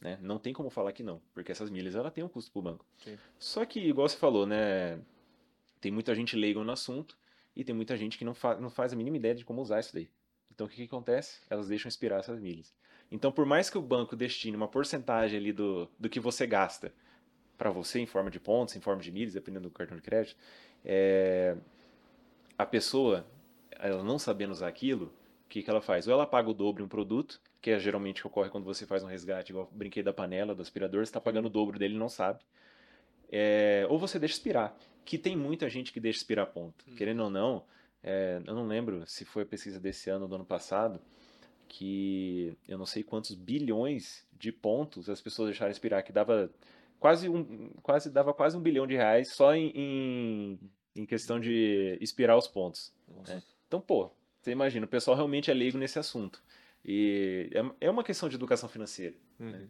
Né? 0.00 0.18
Não 0.20 0.38
tem 0.38 0.52
como 0.52 0.70
falar 0.70 0.92
que 0.92 1.02
não, 1.02 1.20
porque 1.32 1.50
essas 1.50 1.70
milhas 1.70 1.94
ela 1.94 2.10
tem 2.10 2.22
um 2.22 2.28
custo 2.28 2.52
para 2.52 2.58
o 2.58 2.62
banco. 2.62 2.86
Sim. 2.98 3.18
Só 3.38 3.64
que, 3.64 3.80
igual 3.80 4.08
você 4.08 4.16
falou, 4.16 4.46
né, 4.46 5.00
tem 5.80 5.90
muita 5.90 6.14
gente 6.14 6.36
leiga 6.36 6.62
no 6.62 6.72
assunto 6.72 7.16
e 7.54 7.64
tem 7.64 7.74
muita 7.74 7.96
gente 7.96 8.18
que 8.18 8.24
não, 8.24 8.34
fa 8.34 8.56
não 8.56 8.68
faz 8.68 8.92
a 8.92 8.96
mínima 8.96 9.16
ideia 9.16 9.34
de 9.34 9.44
como 9.44 9.62
usar 9.62 9.80
isso 9.80 9.94
daí. 9.94 10.08
Então, 10.52 10.66
o 10.66 10.70
que, 10.70 10.76
que 10.76 10.84
acontece? 10.84 11.40
Elas 11.48 11.68
deixam 11.68 11.88
expirar 11.88 12.20
essas 12.20 12.40
milhas. 12.40 12.74
Então, 13.10 13.30
por 13.30 13.46
mais 13.46 13.70
que 13.70 13.78
o 13.78 13.82
banco 13.82 14.16
destine 14.16 14.56
uma 14.56 14.68
porcentagem 14.68 15.38
ali 15.38 15.52
do, 15.52 15.88
do 15.98 16.08
que 16.08 16.18
você 16.18 16.46
gasta 16.46 16.92
para 17.56 17.70
você 17.70 18.00
em 18.00 18.06
forma 18.06 18.30
de 18.30 18.40
pontos, 18.40 18.76
em 18.76 18.80
forma 18.80 19.00
de 19.00 19.10
milhas, 19.10 19.34
dependendo 19.34 19.68
do 19.68 19.74
cartão 19.74 19.96
de 19.96 20.02
crédito, 20.02 20.36
é, 20.84 21.56
a 22.58 22.66
pessoa 22.66 23.26
ela 23.78 24.02
não 24.02 24.18
sabendo 24.18 24.52
usar 24.52 24.68
aquilo, 24.68 25.06
o 25.44 25.48
que, 25.48 25.62
que 25.62 25.70
ela 25.70 25.80
faz? 25.80 26.06
Ou 26.06 26.12
ela 26.12 26.26
paga 26.26 26.50
o 26.50 26.54
dobro 26.54 26.82
em 26.82 26.86
um 26.86 26.88
produto, 26.88 27.40
que 27.66 27.72
é 27.72 27.80
geralmente 27.80 28.20
que 28.20 28.26
ocorre 28.28 28.48
quando 28.48 28.62
você 28.62 28.86
faz 28.86 29.02
um 29.02 29.08
resgate, 29.08 29.50
igual 29.50 29.68
o 29.68 29.76
brinquedo 29.76 30.04
da 30.04 30.12
panela, 30.12 30.54
do 30.54 30.62
aspirador, 30.62 31.04
você 31.04 31.08
está 31.08 31.20
pagando 31.20 31.46
o 31.46 31.50
dobro 31.50 31.76
dele 31.80 31.96
e 31.96 31.98
não 31.98 32.08
sabe. 32.08 32.38
É, 33.28 33.84
ou 33.90 33.98
você 33.98 34.20
deixa 34.20 34.36
expirar, 34.36 34.72
que 35.04 35.18
tem 35.18 35.34
muita 35.34 35.68
gente 35.68 35.92
que 35.92 35.98
deixa 35.98 36.20
expirar 36.20 36.46
ponto. 36.46 36.84
Hum. 36.86 36.94
Querendo 36.94 37.24
ou 37.24 37.28
não, 37.28 37.64
é, 38.04 38.40
eu 38.46 38.54
não 38.54 38.68
lembro 38.68 39.04
se 39.04 39.24
foi 39.24 39.42
a 39.42 39.46
pesquisa 39.46 39.80
desse 39.80 40.08
ano 40.08 40.22
ou 40.22 40.28
do 40.28 40.36
ano 40.36 40.44
passado, 40.44 41.00
que 41.66 42.56
eu 42.68 42.78
não 42.78 42.86
sei 42.86 43.02
quantos 43.02 43.34
bilhões 43.34 44.24
de 44.38 44.52
pontos 44.52 45.10
as 45.10 45.20
pessoas 45.20 45.48
deixaram 45.48 45.72
expirar, 45.72 46.04
que 46.04 46.12
dava 46.12 46.48
quase 47.00 47.28
um, 47.28 47.70
quase 47.82 48.10
dava 48.10 48.32
quase 48.32 48.56
um 48.56 48.60
bilhão 48.62 48.86
de 48.86 48.94
reais 48.94 49.32
só 49.32 49.56
em, 49.56 49.72
em, 49.74 50.60
em 50.94 51.04
questão 51.04 51.40
de 51.40 51.98
expirar 52.00 52.38
os 52.38 52.46
pontos. 52.46 52.94
Né? 53.26 53.42
Então, 53.66 53.80
pô, 53.80 54.12
você 54.40 54.52
imagina, 54.52 54.86
o 54.86 54.88
pessoal 54.88 55.16
realmente 55.16 55.50
é 55.50 55.54
leigo 55.54 55.76
nesse 55.76 55.98
assunto. 55.98 56.40
E 56.86 57.50
é, 57.52 57.86
é 57.86 57.90
uma 57.90 58.04
questão 58.04 58.28
de 58.28 58.36
educação 58.36 58.68
financeira. 58.68 59.16
Né? 59.38 59.46
Uhum. 59.46 59.52
Né? 59.52 59.68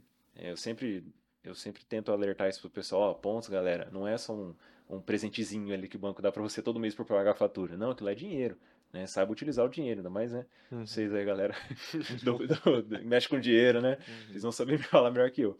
Eu 0.50 0.56
sempre 0.56 1.02
eu 1.42 1.54
sempre 1.54 1.84
tento 1.84 2.12
alertar 2.12 2.48
isso 2.48 2.60
pro 2.60 2.68
pessoal, 2.68 3.10
ó, 3.10 3.14
pontos, 3.14 3.48
galera, 3.48 3.88
não 3.92 4.06
é 4.06 4.18
só 4.18 4.34
um, 4.34 4.54
um 4.90 5.00
presentezinho 5.00 5.72
ali 5.72 5.88
que 5.88 5.96
o 5.96 5.98
banco 5.98 6.20
dá 6.20 6.30
para 6.30 6.42
você 6.42 6.60
todo 6.60 6.80
mês 6.80 6.94
por 6.94 7.06
pagar 7.06 7.30
a 7.30 7.34
fatura. 7.34 7.76
Não, 7.76 7.92
aquilo 7.92 8.10
é 8.10 8.14
dinheiro. 8.14 8.58
Né? 8.92 9.06
Saiba 9.06 9.32
utilizar 9.32 9.64
o 9.64 9.68
dinheiro, 9.68 10.00
ainda 10.00 10.10
mais, 10.10 10.32
né? 10.32 10.44
Uhum. 10.70 10.84
Vocês 10.84 11.14
aí, 11.14 11.24
galera, 11.24 11.54
do, 12.22 12.38
do, 12.46 13.04
mexe 13.04 13.28
com 13.28 13.38
dinheiro, 13.38 13.80
né? 13.80 13.96
Uhum. 13.96 14.26
Vocês 14.28 14.42
vão 14.42 14.52
saber 14.52 14.72
me 14.78 14.84
falar 14.84 15.10
melhor 15.10 15.30
que 15.30 15.42
eu. 15.42 15.56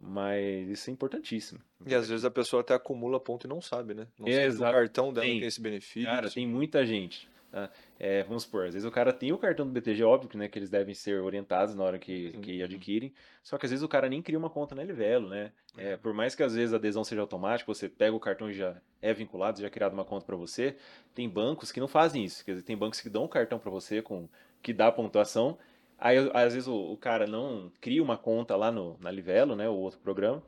Mas 0.00 0.68
isso 0.68 0.90
é 0.90 0.92
importantíssimo. 0.92 1.60
E 1.84 1.92
às 1.94 2.08
vezes 2.08 2.24
a 2.24 2.30
pessoa 2.30 2.60
até 2.60 2.72
acumula 2.72 3.18
ponto 3.18 3.46
e 3.46 3.50
não 3.50 3.60
sabe, 3.60 3.94
né? 3.94 4.06
Não 4.18 4.28
é, 4.28 4.48
sabe 4.50 4.70
o 4.70 4.72
cartão 4.72 5.12
dela 5.12 5.26
tem, 5.26 5.40
tem 5.40 5.48
esse 5.48 5.60
benefício. 5.60 6.04
Cara, 6.04 6.30
tem 6.30 6.46
muita 6.46 6.86
gente. 6.86 7.28
Tá? 7.50 7.70
É, 7.98 8.22
vamos 8.24 8.42
supor, 8.42 8.66
às 8.66 8.74
vezes 8.74 8.86
o 8.86 8.90
cara 8.90 9.10
tem 9.10 9.32
o 9.32 9.38
cartão 9.38 9.66
do 9.66 9.72
BTG, 9.72 10.04
óbvio 10.04 10.28
que, 10.28 10.36
né, 10.36 10.48
que 10.48 10.58
eles 10.58 10.68
devem 10.68 10.94
ser 10.94 11.22
orientados 11.22 11.74
na 11.74 11.82
hora 11.82 11.98
que, 11.98 12.32
que 12.42 12.62
adquirem, 12.62 13.12
só 13.42 13.56
que 13.56 13.64
às 13.64 13.70
vezes 13.70 13.82
o 13.82 13.88
cara 13.88 14.06
nem 14.06 14.20
cria 14.20 14.38
uma 14.38 14.50
conta 14.50 14.74
na 14.74 14.84
Livelo, 14.84 15.30
né? 15.30 15.50
É, 15.74 15.96
por 15.96 16.12
mais 16.12 16.34
que 16.34 16.42
às 16.42 16.54
vezes 16.54 16.74
a 16.74 16.76
adesão 16.76 17.02
seja 17.04 17.22
automática, 17.22 17.72
você 17.72 17.88
pega 17.88 18.14
o 18.14 18.20
cartão 18.20 18.50
e 18.50 18.52
já 18.52 18.76
é 19.00 19.14
vinculado, 19.14 19.60
já 19.60 19.66
é 19.66 19.70
criado 19.70 19.94
uma 19.94 20.04
conta 20.04 20.26
para 20.26 20.36
você, 20.36 20.76
tem 21.14 21.26
bancos 21.26 21.72
que 21.72 21.80
não 21.80 21.88
fazem 21.88 22.22
isso, 22.22 22.44
quer 22.44 22.52
dizer, 22.52 22.64
tem 22.64 22.76
bancos 22.76 23.00
que 23.00 23.08
dão 23.08 23.24
um 23.24 23.28
cartão 23.28 23.58
para 23.58 23.70
você 23.70 24.02
com 24.02 24.28
que 24.62 24.74
dá 24.74 24.92
pontuação, 24.92 25.56
aí 25.98 26.18
às 26.34 26.52
vezes 26.52 26.68
o, 26.68 26.92
o, 26.92 26.98
cara 26.98 27.26
não 27.26 27.72
cria 27.80 28.02
uma 28.02 28.18
conta 28.18 28.56
lá 28.56 28.70
no, 28.70 28.98
na 29.00 29.10
Livelo, 29.10 29.56
né, 29.56 29.66
ou 29.68 29.78
outro 29.78 30.00
programa, 30.00 30.42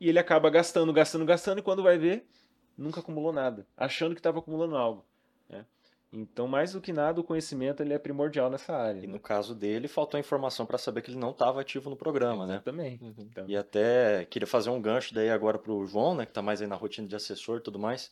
e 0.00 0.08
ele 0.08 0.18
acaba 0.18 0.48
gastando, 0.48 0.94
gastando, 0.94 1.26
gastando, 1.26 1.58
e 1.58 1.62
quando 1.62 1.82
vai 1.82 1.98
ver, 1.98 2.24
nunca 2.76 3.00
acumulou 3.00 3.34
nada, 3.34 3.66
achando 3.76 4.14
que 4.14 4.20
estava 4.20 4.38
acumulando 4.38 4.74
algo. 4.74 5.04
Né? 6.12 6.20
Então, 6.20 6.48
mais 6.48 6.72
do 6.72 6.80
que 6.80 6.92
nada, 6.92 7.20
o 7.20 7.24
conhecimento 7.24 7.82
ele 7.82 7.92
é 7.92 7.98
primordial 7.98 8.50
nessa 8.50 8.74
área. 8.74 8.98
E 8.98 9.06
né? 9.06 9.12
no 9.12 9.20
caso 9.20 9.54
dele, 9.54 9.88
faltou 9.88 10.18
informação 10.18 10.66
para 10.66 10.78
saber 10.78 11.02
que 11.02 11.10
ele 11.10 11.18
não 11.18 11.30
estava 11.30 11.60
ativo 11.60 11.90
no 11.90 11.96
programa, 11.96 12.46
né? 12.46 12.60
Também. 12.64 12.98
Uhum. 13.02 13.14
Então. 13.18 13.44
E 13.48 13.56
até 13.56 14.24
queria 14.24 14.46
fazer 14.46 14.70
um 14.70 14.80
gancho 14.80 15.14
daí 15.14 15.30
agora 15.30 15.58
para 15.58 15.72
o 15.72 15.86
João, 15.86 16.14
né, 16.14 16.24
que 16.24 16.30
está 16.30 16.42
mais 16.42 16.60
aí 16.60 16.68
na 16.68 16.76
rotina 16.76 17.06
de 17.06 17.16
assessor 17.16 17.58
e 17.58 17.62
tudo 17.62 17.78
mais. 17.78 18.10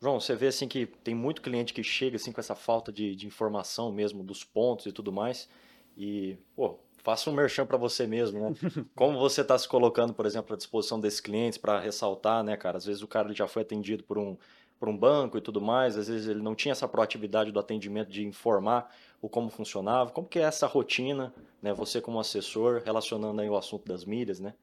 João, 0.00 0.20
você 0.20 0.34
vê 0.34 0.46
assim 0.46 0.68
que 0.68 0.86
tem 0.86 1.14
muito 1.14 1.42
cliente 1.42 1.74
que 1.74 1.82
chega 1.82 2.16
assim 2.16 2.30
com 2.30 2.40
essa 2.40 2.54
falta 2.54 2.92
de, 2.92 3.16
de 3.16 3.26
informação 3.26 3.90
mesmo 3.90 4.22
dos 4.22 4.44
pontos 4.44 4.86
e 4.86 4.92
tudo 4.92 5.12
mais. 5.12 5.48
E, 5.96 6.38
pô, 6.54 6.78
faça 6.98 7.28
um 7.28 7.32
merchan 7.32 7.66
para 7.66 7.76
você 7.76 8.06
mesmo, 8.06 8.38
né? 8.38 8.54
Como 8.94 9.18
você 9.18 9.40
está 9.40 9.58
se 9.58 9.66
colocando, 9.66 10.14
por 10.14 10.24
exemplo, 10.24 10.54
à 10.54 10.56
disposição 10.56 11.00
desses 11.00 11.20
clientes 11.20 11.58
para 11.58 11.80
ressaltar, 11.80 12.44
né, 12.44 12.56
cara? 12.56 12.76
Às 12.76 12.86
vezes 12.86 13.02
o 13.02 13.08
cara 13.08 13.32
já 13.32 13.48
foi 13.48 13.62
atendido 13.62 14.04
por 14.04 14.18
um 14.18 14.36
por 14.78 14.88
um 14.88 14.96
banco 14.96 15.36
e 15.36 15.40
tudo 15.40 15.60
mais, 15.60 15.96
às 15.96 16.08
vezes 16.08 16.28
ele 16.28 16.40
não 16.40 16.54
tinha 16.54 16.72
essa 16.72 16.86
proatividade 16.86 17.50
do 17.50 17.58
atendimento 17.58 18.10
de 18.10 18.24
informar 18.24 18.94
o 19.20 19.28
como 19.28 19.50
funcionava, 19.50 20.10
como 20.10 20.28
que 20.28 20.38
é 20.38 20.42
essa 20.42 20.66
rotina, 20.66 21.34
né, 21.60 21.72
você 21.72 22.00
como 22.00 22.20
assessor, 22.20 22.82
relacionando 22.84 23.40
aí 23.40 23.48
o 23.48 23.56
assunto 23.56 23.86
das 23.86 24.04
milhas, 24.04 24.38
né? 24.38 24.54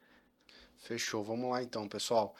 Fechou, 0.77 1.23
vamos 1.23 1.49
lá 1.49 1.61
então, 1.61 1.87
pessoal. 1.87 2.35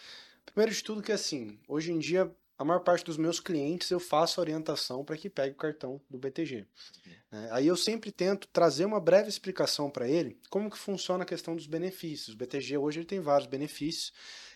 Primeiro 0.46 0.74
de 0.74 0.84
tudo 0.84 1.02
que 1.02 1.12
assim, 1.12 1.60
hoje 1.68 1.92
em 1.92 2.00
dia 2.00 2.32
a 2.58 2.64
maior 2.64 2.80
parte 2.80 3.04
dos 3.04 3.18
meus 3.18 3.40
clientes 3.40 3.90
eu 3.92 4.00
faço 4.00 4.40
orientação 4.40 5.04
para 5.04 5.18
que 5.18 5.30
pegue 5.30 5.54
o 5.54 5.58
cartão 5.58 6.00
do 6.10 6.18
BTG. 6.18 6.58
Uhum. 6.58 7.14
Né? 7.32 7.50
Aí 7.52 7.68
eu 7.68 7.76
sempre 7.76 8.12
tento 8.12 8.48
trazer 8.48 8.86
uma 8.86 9.00
breve 9.00 9.28
explicação 9.28 9.90
para 9.90 10.08
ele 10.08 10.40
como 10.50 10.70
que 10.70 10.78
funciona 10.78 11.24
a 11.24 11.28
questão 11.28 11.56
dos 11.56 11.68
benefícios. 11.68 12.34
O 12.34 12.38
BTG 12.38 12.78
hoje 12.78 13.00
ele 13.00 13.08
tem 13.08 13.20
vários 13.20 13.48
benefícios 13.48 14.14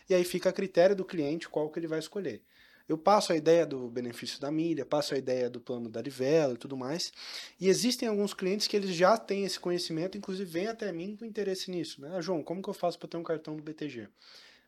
e 0.10 0.14
aí 0.14 0.24
fica 0.24 0.50
a 0.50 0.54
critério 0.54 0.96
do 0.96 1.04
cliente 1.04 1.50
qual 1.50 1.70
que 1.70 1.80
ele 1.80 1.88
vai 1.88 2.00
escolher. 2.00 2.42
Eu 2.90 2.98
passo 2.98 3.32
a 3.32 3.36
ideia 3.36 3.68
do 3.68 3.88
benefício 3.88 4.42
da 4.42 4.50
milha, 4.50 4.84
passo 4.84 5.14
a 5.14 5.18
ideia 5.18 5.48
do 5.48 5.62
plano 5.62 5.88
da 5.88 6.02
Livelo 6.02 6.56
e 6.56 6.58
tudo 6.58 6.76
mais. 6.76 7.14
E 7.60 7.70
existem 7.70 8.10
alguns 8.10 8.34
clientes 8.34 8.66
que 8.66 8.76
eles 8.76 8.96
já 8.96 9.16
têm 9.16 9.46
esse 9.46 9.60
conhecimento, 9.60 10.18
inclusive 10.18 10.50
vêm 10.50 10.68
até 10.68 10.92
mim 10.92 11.16
com 11.16 11.24
interesse 11.24 11.70
nisso. 11.70 12.02
Né? 12.02 12.10
Ah, 12.16 12.20
João, 12.20 12.42
como 12.42 12.64
que 12.64 12.70
eu 12.70 12.74
faço 12.74 12.98
para 12.98 13.08
ter 13.08 13.18
um 13.18 13.24
cartão 13.24 13.56
do 13.56 13.62
BTG? 13.62 14.10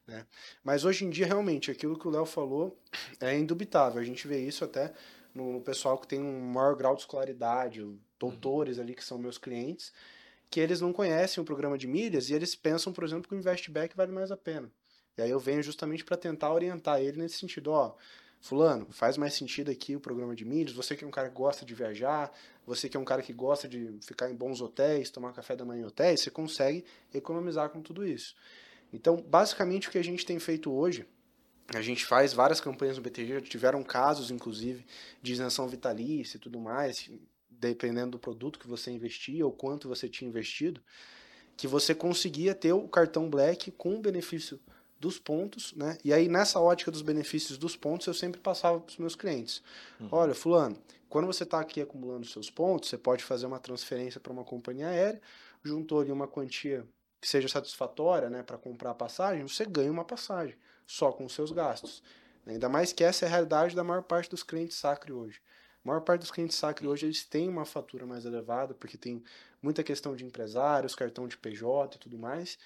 Né? 0.05 0.23
Mas 0.63 0.85
hoje 0.85 1.03
em 1.03 1.09
dia, 1.09 1.25
realmente, 1.25 1.71
aquilo 1.71 1.97
que 1.97 2.07
o 2.07 2.11
Léo 2.11 2.27
falou 2.27 2.77
é 3.19 3.35
indubitável. 3.35 3.99
A 3.99 4.05
gente 4.05 4.27
vê 4.27 4.39
isso 4.39 4.63
até 4.63 4.93
no, 5.33 5.53
no, 5.53 5.61
pessoal 5.61 5.97
que 5.97 6.07
tem 6.07 6.21
um 6.21 6.41
maior 6.41 6.75
grau 6.75 6.93
de 6.93 7.01
escolaridade, 7.01 7.83
doutores 8.19 8.77
ali 8.77 8.93
que 8.93 9.03
são 9.03 9.17
meus 9.17 9.39
clientes, 9.39 9.91
que 10.47 10.59
eles 10.59 10.79
não 10.79 10.93
conhecem 10.93 11.41
o 11.41 11.45
programa 11.45 11.75
de 11.75 11.87
milhas 11.87 12.29
e 12.29 12.35
eles 12.35 12.53
pensam, 12.53 12.93
por 12.93 13.03
exemplo, 13.03 13.27
que 13.27 13.33
o 13.33 13.37
investback 13.37 13.97
vale 13.97 14.11
mais 14.11 14.31
a 14.31 14.37
pena. 14.37 14.71
E 15.18 15.22
aí 15.22 15.30
eu 15.30 15.39
venho 15.39 15.62
justamente 15.62 16.03
para 16.03 16.18
tentar 16.18 16.53
orientar 16.53 17.01
ele 17.01 17.18
nesse 17.18 17.38
sentido, 17.38 17.72
ó, 17.72 17.96
fulano, 18.39 18.88
faz 18.89 19.18
mais 19.18 19.34
sentido 19.36 19.70
aqui 19.70 19.96
o 19.96 20.00
programa 20.00 20.36
de 20.36 20.44
milhas, 20.44 20.74
você 20.74 20.96
que 20.96 21.03
é 21.03 21.08
um 21.08 21.12
cara 21.12 21.30
que 21.30 21.36
gosta 21.36 21.63
de 21.63 21.75
viajar, 21.75 22.32
você 22.65 22.89
que 22.89 22.98
é 22.98 23.00
um 23.00 23.06
cara 23.06 23.22
que 23.22 23.32
gosta 23.32 23.68
de 23.68 24.00
ficar 24.01 24.30
em 24.30 24.36
bons 24.36 24.62
hotéis, 24.62 25.12
tomar 25.12 25.32
café 25.32 25.56
da 25.56 25.63
manhã 25.63 25.84
em 25.84 25.86
hotéis, 25.86 26.22
você 26.22 26.32
consegue 26.32 26.84
economizar 27.13 27.70
com 27.70 27.82
tudo 27.82 28.06
isso. 28.06 28.36
Então, 28.91 29.22
basicamente 29.22 29.88
o 29.88 29.91
que 29.91 29.98
a 30.00 30.03
gente 30.03 30.25
tem 30.25 30.39
feito 30.39 30.72
hoje, 30.72 31.06
a 31.74 31.82
gente 31.82 32.03
faz 32.03 32.34
várias 32.34 32.60
campanhas 32.60 32.98
no 32.98 33.03
BTG, 33.03 33.41
tiveram 33.41 33.84
casos, 33.84 34.32
inclusive, 34.32 34.86
de 35.22 35.34
isenção 35.34 35.68
vitalícia 35.68 36.38
e 36.38 36.39
tudo 36.39 36.60
mais, 36.60 37.10
dependendo 37.50 38.12
do 38.12 38.20
produto 38.20 38.60
que 38.60 38.68
você 38.68 38.91
investia 38.91 39.46
ou 39.46 39.51
quanto 39.51 39.88
você 39.88 40.10
tinha 40.10 40.27
investido, 40.27 40.82
que 41.56 41.68
você 41.68 41.94
conseguia 41.94 42.56
ter 42.56 42.74
o 42.74 42.88
cartão 42.88 43.30
Black 43.30 43.72
com 43.72 44.01
benefício 44.01 44.60
dos 45.01 45.17
pontos, 45.20 45.74
né? 45.74 45.98
E 46.03 46.13
aí, 46.13 46.29
nessa 46.29 46.60
ótica 46.60 46.91
dos 46.91 47.01
benefícios 47.01 47.58
dos 47.58 47.75
pontos, 47.75 48.05
eu 48.05 48.13
sempre 48.13 48.39
passava 48.39 48.79
para 48.79 48.91
os 48.91 48.98
meus 48.98 49.15
clientes. 49.15 49.63
Uhum. 50.00 50.08
Olha, 50.12 50.36
fulano, 50.36 50.77
quando 51.10 51.25
você 51.25 51.43
está 51.43 51.60
aqui 51.60 51.81
acumulando 51.81 52.25
seus 52.25 52.50
pontos, 52.50 52.88
você 52.88 52.98
pode 52.98 53.24
fazer 53.24 53.48
uma 53.48 53.60
transferência 53.60 54.20
para 54.20 54.31
uma 54.31 54.43
companhia 54.43 54.88
aérea, 54.88 55.20
juntou 55.63 56.00
ali 56.00 56.12
uma 56.12 56.27
quantia 56.27 56.88
que 57.20 57.27
seja 57.27 57.48
satisfatória, 57.48 58.29
né, 58.29 58.43
para 58.43 58.58
comprar 58.58 58.91
a 58.91 58.96
passagem, 58.96 59.48
você 59.48 59.65
ganha 59.65 59.91
uma 59.91 60.05
passagem, 60.05 60.55
só 60.88 61.12
com 61.12 61.25
os 61.25 61.34
seus 61.34 61.51
gastos. 61.51 62.01
Ainda 62.46 62.70
mais 62.70 62.93
que 62.93 63.03
essa 63.03 63.25
é 63.25 63.27
a 63.27 63.31
realidade 63.31 63.75
da 63.75 63.84
maior 63.84 64.03
parte 64.03 64.29
dos 64.29 64.41
clientes 64.41 64.77
Sacre 64.77 65.12
hoje. 65.12 65.39
A 65.84 65.88
maior 65.88 66.01
parte 66.01 66.22
dos 66.22 66.31
clientes 66.31 66.58
Sacre 66.58 66.88
hoje 66.88 67.05
eles 67.05 67.24
têm 67.24 67.50
uma 67.50 67.65
fatura 67.65 68.05
mais 68.05 68.25
elevada, 68.25 68.74
porque 68.74 68.98
tem 68.98 69.24
muita 69.62 69.84
questão 69.84 70.15
de 70.15 70.25
empresários, 70.25 70.96
cartão 70.96 71.27
de 71.27 71.38
PJ 71.38 71.96
e 71.96 72.00
tudo 72.00 72.17
mais. 72.17 72.58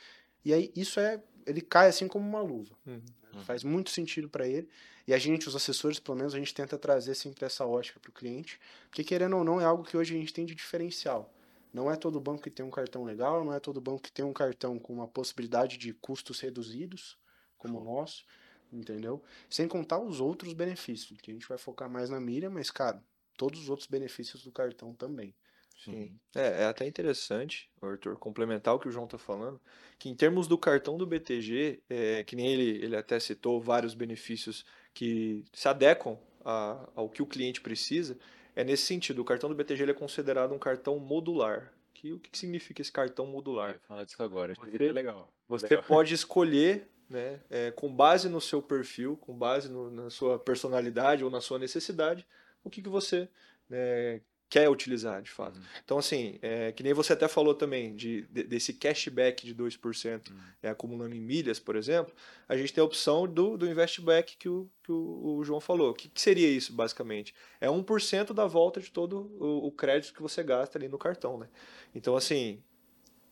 E 0.45 0.53
aí 0.53 0.71
isso 0.75 0.99
é 0.99 1.21
ele 1.45 1.61
cai 1.61 1.87
assim 1.87 2.07
como 2.07 2.27
uma 2.27 2.41
luva. 2.41 2.75
Uhum. 2.85 3.01
Né? 3.33 3.43
Faz 3.43 3.63
muito 3.63 3.89
sentido 3.89 4.29
para 4.29 4.47
ele. 4.47 4.67
E 5.07 5.13
a 5.13 5.17
gente, 5.17 5.47
os 5.47 5.55
assessores, 5.55 5.99
pelo 5.99 6.17
menos, 6.17 6.33
a 6.33 6.39
gente 6.39 6.53
tenta 6.53 6.77
trazer 6.77 7.13
sempre 7.13 7.45
essa 7.45 7.65
ótica 7.65 7.99
para 7.99 8.09
o 8.09 8.13
cliente, 8.13 8.59
porque 8.89 9.03
querendo 9.03 9.37
ou 9.37 9.43
não, 9.43 9.61
é 9.61 9.65
algo 9.65 9.83
que 9.83 9.95
hoje 9.95 10.15
a 10.15 10.17
gente 10.17 10.33
tem 10.33 10.45
de 10.45 10.55
diferencial. 10.55 11.31
Não 11.71 11.91
é 11.91 11.95
todo 11.95 12.19
banco 12.19 12.41
que 12.41 12.49
tem 12.49 12.65
um 12.65 12.71
cartão 12.71 13.03
legal, 13.03 13.43
não 13.43 13.53
é 13.53 13.59
todo 13.59 13.79
banco 13.81 14.01
que 14.01 14.11
tem 14.11 14.25
um 14.25 14.33
cartão 14.33 14.79
com 14.79 14.93
uma 14.93 15.07
possibilidade 15.07 15.77
de 15.77 15.93
custos 15.93 16.39
reduzidos, 16.39 17.17
como 17.57 17.79
o 17.79 17.83
nosso, 17.83 18.25
entendeu? 18.71 19.21
Sem 19.49 19.67
contar 19.67 19.99
os 19.99 20.19
outros 20.19 20.53
benefícios, 20.53 21.19
que 21.21 21.31
a 21.31 21.33
gente 21.33 21.47
vai 21.47 21.57
focar 21.57 21.89
mais 21.89 22.09
na 22.09 22.19
milha, 22.19 22.49
mas, 22.49 22.71
cara, 22.71 23.03
todos 23.37 23.59
os 23.59 23.69
outros 23.69 23.87
benefícios 23.87 24.43
do 24.43 24.51
cartão 24.51 24.93
também. 24.93 25.35
Sim. 25.83 26.17
É, 26.35 26.63
é 26.63 26.65
até 26.65 26.87
interessante, 26.87 27.69
Arthur, 27.81 28.17
complementar 28.17 28.73
o 28.73 28.79
que 28.79 28.87
o 28.87 28.91
João 28.91 29.05
está 29.05 29.17
falando, 29.17 29.59
que 29.99 30.09
em 30.09 30.15
termos 30.15 30.47
do 30.47 30.57
cartão 30.57 30.97
do 30.97 31.05
BTG, 31.05 31.81
é, 31.89 32.23
que 32.23 32.35
nem 32.35 32.47
ele, 32.47 32.83
ele 32.83 32.95
até 32.95 33.19
citou 33.19 33.61
vários 33.61 33.93
benefícios 33.93 34.65
que 34.93 35.43
se 35.53 35.67
adequam 35.67 36.17
a, 36.43 36.89
ao 36.95 37.09
que 37.09 37.21
o 37.21 37.25
cliente 37.25 37.61
precisa, 37.61 38.17
é 38.55 38.63
nesse 38.63 38.83
sentido, 38.83 39.21
o 39.21 39.25
cartão 39.25 39.49
do 39.49 39.55
BTG 39.55 39.83
ele 39.83 39.91
é 39.91 39.95
considerado 39.95 40.53
um 40.53 40.59
cartão 40.59 40.97
modular. 40.97 41.73
Que, 41.93 42.13
o 42.13 42.19
que 42.19 42.37
significa 42.37 42.81
esse 42.81 42.91
cartão 42.91 43.25
modular? 43.25 43.79
Fala 43.87 44.05
disso 44.05 44.21
agora, 44.21 44.53
você, 44.53 44.85
é 44.85 44.91
legal. 44.91 45.33
Você 45.47 45.67
legal. 45.67 45.83
pode 45.83 46.13
escolher, 46.13 46.89
né, 47.09 47.41
é, 47.49 47.71
com 47.71 47.93
base 47.93 48.29
no 48.29 48.39
seu 48.39 48.61
perfil, 48.61 49.17
com 49.17 49.37
base 49.37 49.69
no, 49.69 49.91
na 49.91 50.09
sua 50.09 50.39
personalidade 50.39 51.23
ou 51.23 51.29
na 51.29 51.41
sua 51.41 51.59
necessidade, 51.59 52.25
o 52.63 52.69
que, 52.69 52.81
que 52.81 52.89
você 52.89 53.29
né, 53.69 54.21
quer 54.49 54.69
utilizar, 54.69 55.21
de 55.21 55.29
fato. 55.31 55.57
Uhum. 55.57 55.65
Então, 55.83 55.97
assim, 55.97 56.37
é, 56.41 56.71
que 56.71 56.83
nem 56.83 56.93
você 56.93 57.13
até 57.13 57.27
falou 57.27 57.53
também, 57.55 57.95
de, 57.95 58.21
de- 58.27 58.43
desse 58.43 58.73
cashback 58.73 59.45
de 59.45 59.53
2%, 59.55 60.29
Uhum. 60.29 60.37
é, 60.63 60.69
acumulando 60.69 61.15
em 61.15 61.19
milhas, 61.19 61.59
por 61.59 61.75
exemplo, 61.75 62.13
a 62.47 62.55
gente 62.55 62.71
tem 62.71 62.81
a 62.81 62.85
opção 62.85 63.27
do, 63.27 63.57
do 63.57 63.67
investback 63.67 64.37
que, 64.37 64.47
o, 64.47 64.69
que 64.83 64.91
o, 64.91 65.37
o 65.37 65.43
João 65.43 65.59
falou. 65.59 65.91
O 65.91 65.93
que, 65.93 66.07
que 66.07 66.21
seria 66.21 66.47
isso, 66.47 66.73
basicamente? 66.73 67.33
É 67.59 67.67
1% 67.67 68.33
da 68.33 68.45
volta 68.45 68.79
de 68.79 68.91
todo 68.91 69.31
o, 69.39 69.67
o 69.67 69.71
crédito 69.71 70.13
que 70.13 70.21
você 70.21 70.43
gasta 70.43 70.77
ali 70.77 70.87
no 70.87 70.97
cartão, 70.97 71.37
né? 71.37 71.49
Então, 71.93 72.15
assim, 72.15 72.61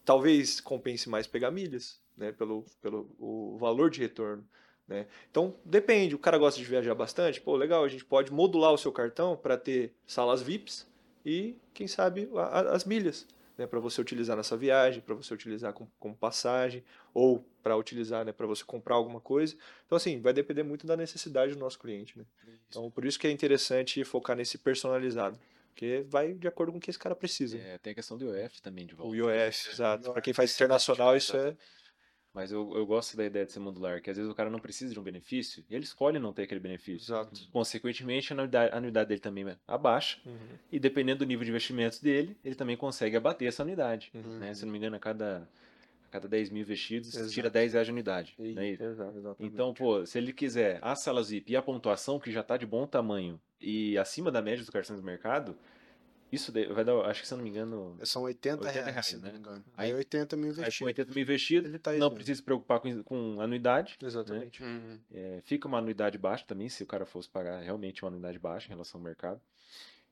talvez 0.03 0.59
compense 0.59 1.09
mais 1.09 1.27
pegar 1.27 1.51
milhas, 1.51 2.01
né? 2.17 2.31
Pelo, 2.31 2.65
pelo 2.81 3.09
o 3.19 3.57
valor 3.57 3.89
de 3.89 3.99
retorno. 3.99 4.45
Né? 4.87 5.07
Então, 5.31 5.55
depende. 5.63 6.13
O 6.15 6.19
cara 6.19 6.37
gosta 6.37 6.59
de 6.59 6.65
viajar 6.65 6.93
bastante. 6.93 7.39
Pô, 7.39 7.55
legal, 7.55 7.83
a 7.85 7.87
gente 7.87 8.03
pode 8.03 8.33
modular 8.33 8.73
o 8.73 8.77
seu 8.77 8.91
cartão 8.91 9.37
para 9.37 9.57
ter 9.57 9.93
salas 10.05 10.41
VIPs 10.41 10.85
e, 11.25 11.55
quem 11.73 11.87
sabe, 11.87 12.29
a- 12.35 12.41
a- 12.59 12.75
as 12.75 12.85
milhas. 12.85 13.27
Né, 13.55 13.67
para 13.67 13.79
você 13.79 14.01
utilizar 14.01 14.35
nessa 14.35 14.57
viagem, 14.57 14.99
para 14.99 15.13
você 15.13 15.31
utilizar 15.31 15.71
com- 15.73 15.87
como 15.99 16.15
passagem, 16.15 16.83
ou 17.13 17.45
para 17.61 17.77
utilizar 17.77 18.25
né, 18.25 18.31
para 18.31 18.47
você 18.47 18.63
comprar 18.63 18.95
alguma 18.95 19.21
coisa. 19.21 19.55
Então, 19.85 19.95
assim, 19.95 20.19
vai 20.19 20.33
depender 20.33 20.63
muito 20.63 20.87
da 20.87 20.97
necessidade 20.97 21.53
do 21.53 21.59
nosso 21.59 21.77
cliente. 21.77 22.17
Né? 22.17 22.25
Então, 22.67 22.89
por 22.89 23.05
isso 23.05 23.19
que 23.19 23.27
é 23.27 23.29
interessante 23.31 24.03
focar 24.03 24.35
nesse 24.35 24.57
personalizado, 24.57 25.39
porque 25.69 26.03
vai 26.09 26.33
de 26.33 26.47
acordo 26.47 26.71
com 26.71 26.79
o 26.79 26.81
que 26.81 26.89
esse 26.89 26.97
cara 26.97 27.15
precisa. 27.15 27.55
É, 27.59 27.77
tem 27.77 27.91
a 27.91 27.95
questão 27.95 28.17
do 28.17 28.25
IOF 28.25 28.59
também 28.59 28.87
de 28.87 28.95
volta. 28.95 29.11
O 29.11 29.15
IOF, 29.15 29.69
exato. 29.69 30.11
Para 30.11 30.21
quem 30.23 30.33
faz 30.33 30.51
internacional, 30.55 31.15
isso 31.15 31.37
é. 31.37 31.55
Mas 32.33 32.51
eu, 32.51 32.75
eu 32.75 32.83
gosto 32.85 33.15
da 33.15 33.23
ideia 33.25 33.45
de 33.45 33.51
ser 33.51 33.59
modular, 33.59 34.01
que 34.01 34.09
às 34.09 34.17
vezes 34.17 34.31
o 34.31 34.33
cara 34.33 34.49
não 34.49 34.57
precisa 34.59 34.91
de 34.91 34.99
um 34.99 35.03
benefício 35.03 35.63
e 35.69 35.75
ele 35.75 35.83
escolhe 35.83 36.17
não 36.17 36.33
ter 36.33 36.43
aquele 36.43 36.59
benefício. 36.59 37.05
Exato. 37.13 37.47
Consequentemente, 37.51 38.33
a 38.33 38.35
anuidade, 38.35 38.73
a 38.73 38.77
anuidade 38.77 39.09
dele 39.09 39.21
também 39.21 39.45
abaixa 39.67 40.17
Uhum. 40.25 40.57
e 40.71 40.79
dependendo 40.79 41.19
do 41.19 41.25
nível 41.27 41.43
de 41.43 41.51
investimentos 41.51 41.99
dele, 41.99 42.35
ele 42.43 42.55
também 42.55 42.75
consegue 42.75 43.15
abater 43.15 43.47
essa 43.47 43.61
anuidade. 43.61 44.09
Uhum. 44.15 44.39
Né? 44.39 44.53
Se 44.53 44.65
não 44.65 44.71
me 44.71 44.79
engano, 44.79 44.95
a 44.95 44.99
cada, 44.99 45.47
a 46.07 46.11
cada 46.11 46.27
10 46.27 46.49
mil 46.49 46.63
investidos, 46.63 47.13
Exato. 47.13 47.31
tira 47.31 47.49
10 47.51 47.73
reais 47.73 47.85
de 47.85 47.91
anuidade. 47.91 48.35
é? 48.39 48.67
Exato, 48.69 49.15
exatamente. 49.17 49.53
Então, 49.53 49.71
pô, 49.73 50.03
se 50.03 50.17
ele 50.17 50.33
quiser 50.33 50.79
as 50.81 50.99
salas 51.01 51.29
VIP 51.29 51.51
e 51.53 51.55
a 51.55 51.61
pontuação, 51.61 52.19
que 52.19 52.31
já 52.31 52.41
está 52.41 52.57
de 52.57 52.65
bom 52.65 52.87
tamanho 52.87 53.39
e 53.61 53.95
acima 53.97 54.31
da 54.31 54.41
média 54.41 54.59
dos 54.59 54.71
cartões 54.71 54.99
do 54.99 55.05
mercado, 55.05 55.55
isso 56.33 56.51
vai 56.73 56.83
dar, 56.83 56.95
acho 57.05 57.21
que 57.21 57.27
se 57.27 57.33
eu 57.33 57.37
não 57.37 57.43
me 57.43 57.49
engano, 57.49 57.97
São 58.05 58.23
80, 58.23 58.57
80 58.63 58.71
reais, 58.73 58.91
reais, 58.93 59.05
se 59.05 59.15
não 59.17 59.23
né? 59.23 59.31
me 59.33 59.37
engano. 59.39 59.63
Aí- 59.77 59.91
Aí 59.91 59.93
80 59.95 60.35
mil 60.35 60.49
aí 60.49 60.53
com 60.55 60.61
investidos. 60.61 60.87
80 60.87 61.13
mil 61.13 61.21
investidos, 61.23 61.69
Ele 61.69 61.79
tá 61.79 61.93
não 61.93 62.11
precisa 62.13 62.35
se 62.37 62.43
preocupar 62.43 62.79
com, 62.79 63.03
com 63.03 63.39
anuidade. 63.41 63.97
Exatamente. 64.01 64.63
Uhum. 64.63 64.99
É, 65.11 65.41
fica 65.43 65.67
uma 65.67 65.77
anuidade 65.77 66.17
baixa 66.17 66.43
também, 66.45 66.69
se 66.69 66.81
o 66.83 66.87
cara 66.87 67.05
fosse 67.05 67.29
pagar 67.29 67.59
realmente 67.61 68.03
uma 68.03 68.09
anuidade 68.09 68.39
baixa 68.39 68.67
em 68.67 68.69
relação 68.69 68.99
ao 68.99 69.03
mercado. 69.05 69.41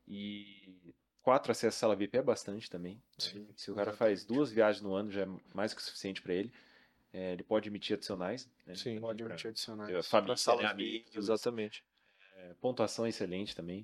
E 0.07 0.93
quatro 1.21 1.51
acessos 1.51 1.77
à 1.77 1.79
sala 1.79 1.95
VIP 1.95 2.17
é 2.17 2.21
bastante 2.21 2.69
também. 2.69 3.01
Sim, 3.17 3.47
Se 3.55 3.71
o 3.71 3.75
cara 3.75 3.93
faz 3.93 4.25
duas 4.25 4.51
viagens 4.51 4.81
no 4.81 4.93
ano, 4.93 5.11
já 5.11 5.23
é 5.23 5.27
mais 5.53 5.73
que 5.73 5.81
o 5.81 5.83
suficiente 5.83 6.21
para 6.21 6.33
ele. 6.33 6.51
É, 7.13 7.33
ele 7.33 7.43
pode 7.43 7.67
emitir 7.67 7.95
adicionais. 7.97 8.49
Né? 8.65 8.73
Sim. 8.75 8.99
Pode 8.99 9.21
Pra- 9.23 9.33
emitir 9.33 9.49
adicionais. 9.51 10.07
família, 10.07 10.33
né, 10.35 10.53
VIP, 10.53 10.65
amigos, 10.71 11.15
Exatamente. 11.15 11.83
é, 12.37 12.53
pontuação 12.61 13.05
excelente 13.05 13.55
também. 13.55 13.83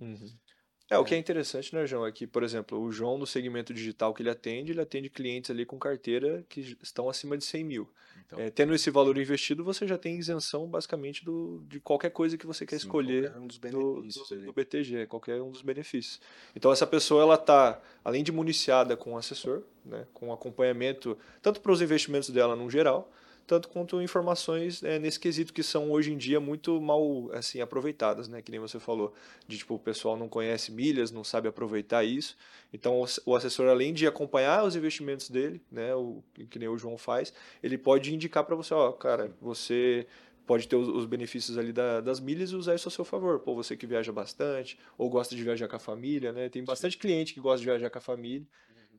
É, 0.90 0.98
o 0.98 1.04
que 1.04 1.14
é 1.14 1.18
interessante, 1.18 1.76
né, 1.76 1.86
João, 1.86 2.06
é 2.06 2.12
que, 2.12 2.26
por 2.26 2.44
exemplo, 2.44 2.80
o 2.80 2.92
João, 2.92 3.18
no 3.18 3.28
segmento 3.28 3.74
digital 3.74 4.14
que 4.14 4.22
ele 4.22 4.30
atende, 4.30 4.72
ele 4.72 4.80
atende 4.82 5.10
clientes 5.10 5.52
ali 5.52 5.66
com 5.66 5.78
carteira 5.78 6.46
que 6.48 6.78
estão 6.82 7.10
acima 7.10 7.38
de 7.38 7.44
100 7.44 7.64
mil. 7.64 7.90
Então, 8.26 8.40
É, 8.40 8.50
tendo 8.50 8.74
esse 8.74 8.90
valor 8.90 9.18
investido, 9.18 9.64
você 9.64 9.86
já 9.86 9.98
tem 9.98 10.18
isenção, 10.18 10.68
basicamente, 10.68 11.24
do, 11.26 11.64
de 11.68 11.80
qualquer 11.80 12.10
coisa 12.12 12.38
que 12.38 12.46
você 12.48 12.66
quer 12.66 12.78
Sim, 12.80 12.86
escolher 12.86 13.24
Qualquer 13.32 13.40
um 13.42 13.48
dos 13.48 13.58
do, 13.58 13.62
benefícios 13.62 14.30
do- 14.30 14.46
do 14.46 14.54
BTG, 14.54 15.06
qualquer 15.08 15.42
um 15.42 15.52
dos 15.52 15.62
benefícios. 15.62 16.22
Então, 16.56 16.72
essa 16.72 16.88
pessoa, 16.88 17.22
ela 17.22 17.36
está, 17.36 17.82
além 18.04 18.24
de 18.24 18.32
municiada 18.32 18.96
com 18.98 19.12
um 19.12 19.18
assessor, 19.18 19.64
né, 19.86 20.06
com 20.14 20.32
acompanhamento, 20.34 21.18
tanto 21.42 21.60
para 21.62 21.72
os 21.72 21.82
investimentos 21.82 22.30
dela 22.30 22.56
no 22.56 22.70
geral, 22.70 23.12
tanto 23.48 23.70
quanto 23.70 24.02
informações 24.02 24.84
é, 24.84 25.00
nesse 25.00 25.20
quesito 25.20 25.54
que 25.54 25.64
são 25.64 25.90
hoje 25.92 26.12
em 26.14 26.18
dia 26.18 26.40
muito 26.40 26.80
mal 26.82 27.32
assim 27.34 27.62
aproveitadas, 27.62 28.28
né? 28.28 28.42
Que 28.42 28.52
nem 28.52 28.60
você 28.60 28.80
falou, 28.80 29.14
de 29.48 29.58
tipo 29.58 29.76
o 29.76 29.80
pessoal 29.80 30.18
não 30.18 30.30
conhece 30.30 30.72
milhas, 30.72 31.12
não 31.12 31.24
sabe 31.24 31.48
aproveitar 31.48 32.04
isso. 32.04 32.38
Então 32.74 33.00
o 33.00 33.04
ass- 33.06 33.22
o 33.26 33.36
assessor 33.36 33.68
além 33.70 33.94
de 33.94 34.06
acompanhar 34.06 34.64
os 34.66 34.76
investimentos 34.76 35.30
dele, 35.30 35.62
né? 35.72 35.96
O 35.96 36.24
que 36.50 36.60
nem 36.60 36.68
o 36.68 36.78
João 36.78 36.98
faz, 36.98 37.34
ele 37.64 37.78
pode 37.78 38.14
indicar 38.14 38.44
para 38.44 38.56
você, 38.56 38.74
ó, 38.74 38.92
cara, 38.92 39.36
você 39.42 40.06
pode 40.46 40.68
ter 40.68 40.76
os, 40.76 40.88
os 40.88 41.06
benefícios 41.06 41.58
ali 41.58 41.74
da- 41.74 42.02
das 42.02 42.20
milhas 42.20 42.52
e 42.52 42.56
usar 42.56 42.76
isso 42.76 42.88
a 42.88 42.92
seu 42.92 43.04
favor. 43.06 43.40
Pô, 43.40 43.56
você 43.56 43.76
que 43.76 43.86
viaja 43.88 44.12
bastante 44.12 44.80
ou 44.98 45.10
gosta 45.10 45.36
de 45.36 45.44
viajar 45.44 45.68
com 45.68 45.76
a 45.76 45.80
família, 45.80 46.32
né? 46.32 46.50
Tem 46.50 46.64
bastante 46.64 46.98
cliente 46.98 47.34
que 47.34 47.40
gosta 47.40 47.60
de 47.60 47.66
viajar 47.66 47.90
com 47.90 47.98
a 47.98 48.02
família. 48.02 48.48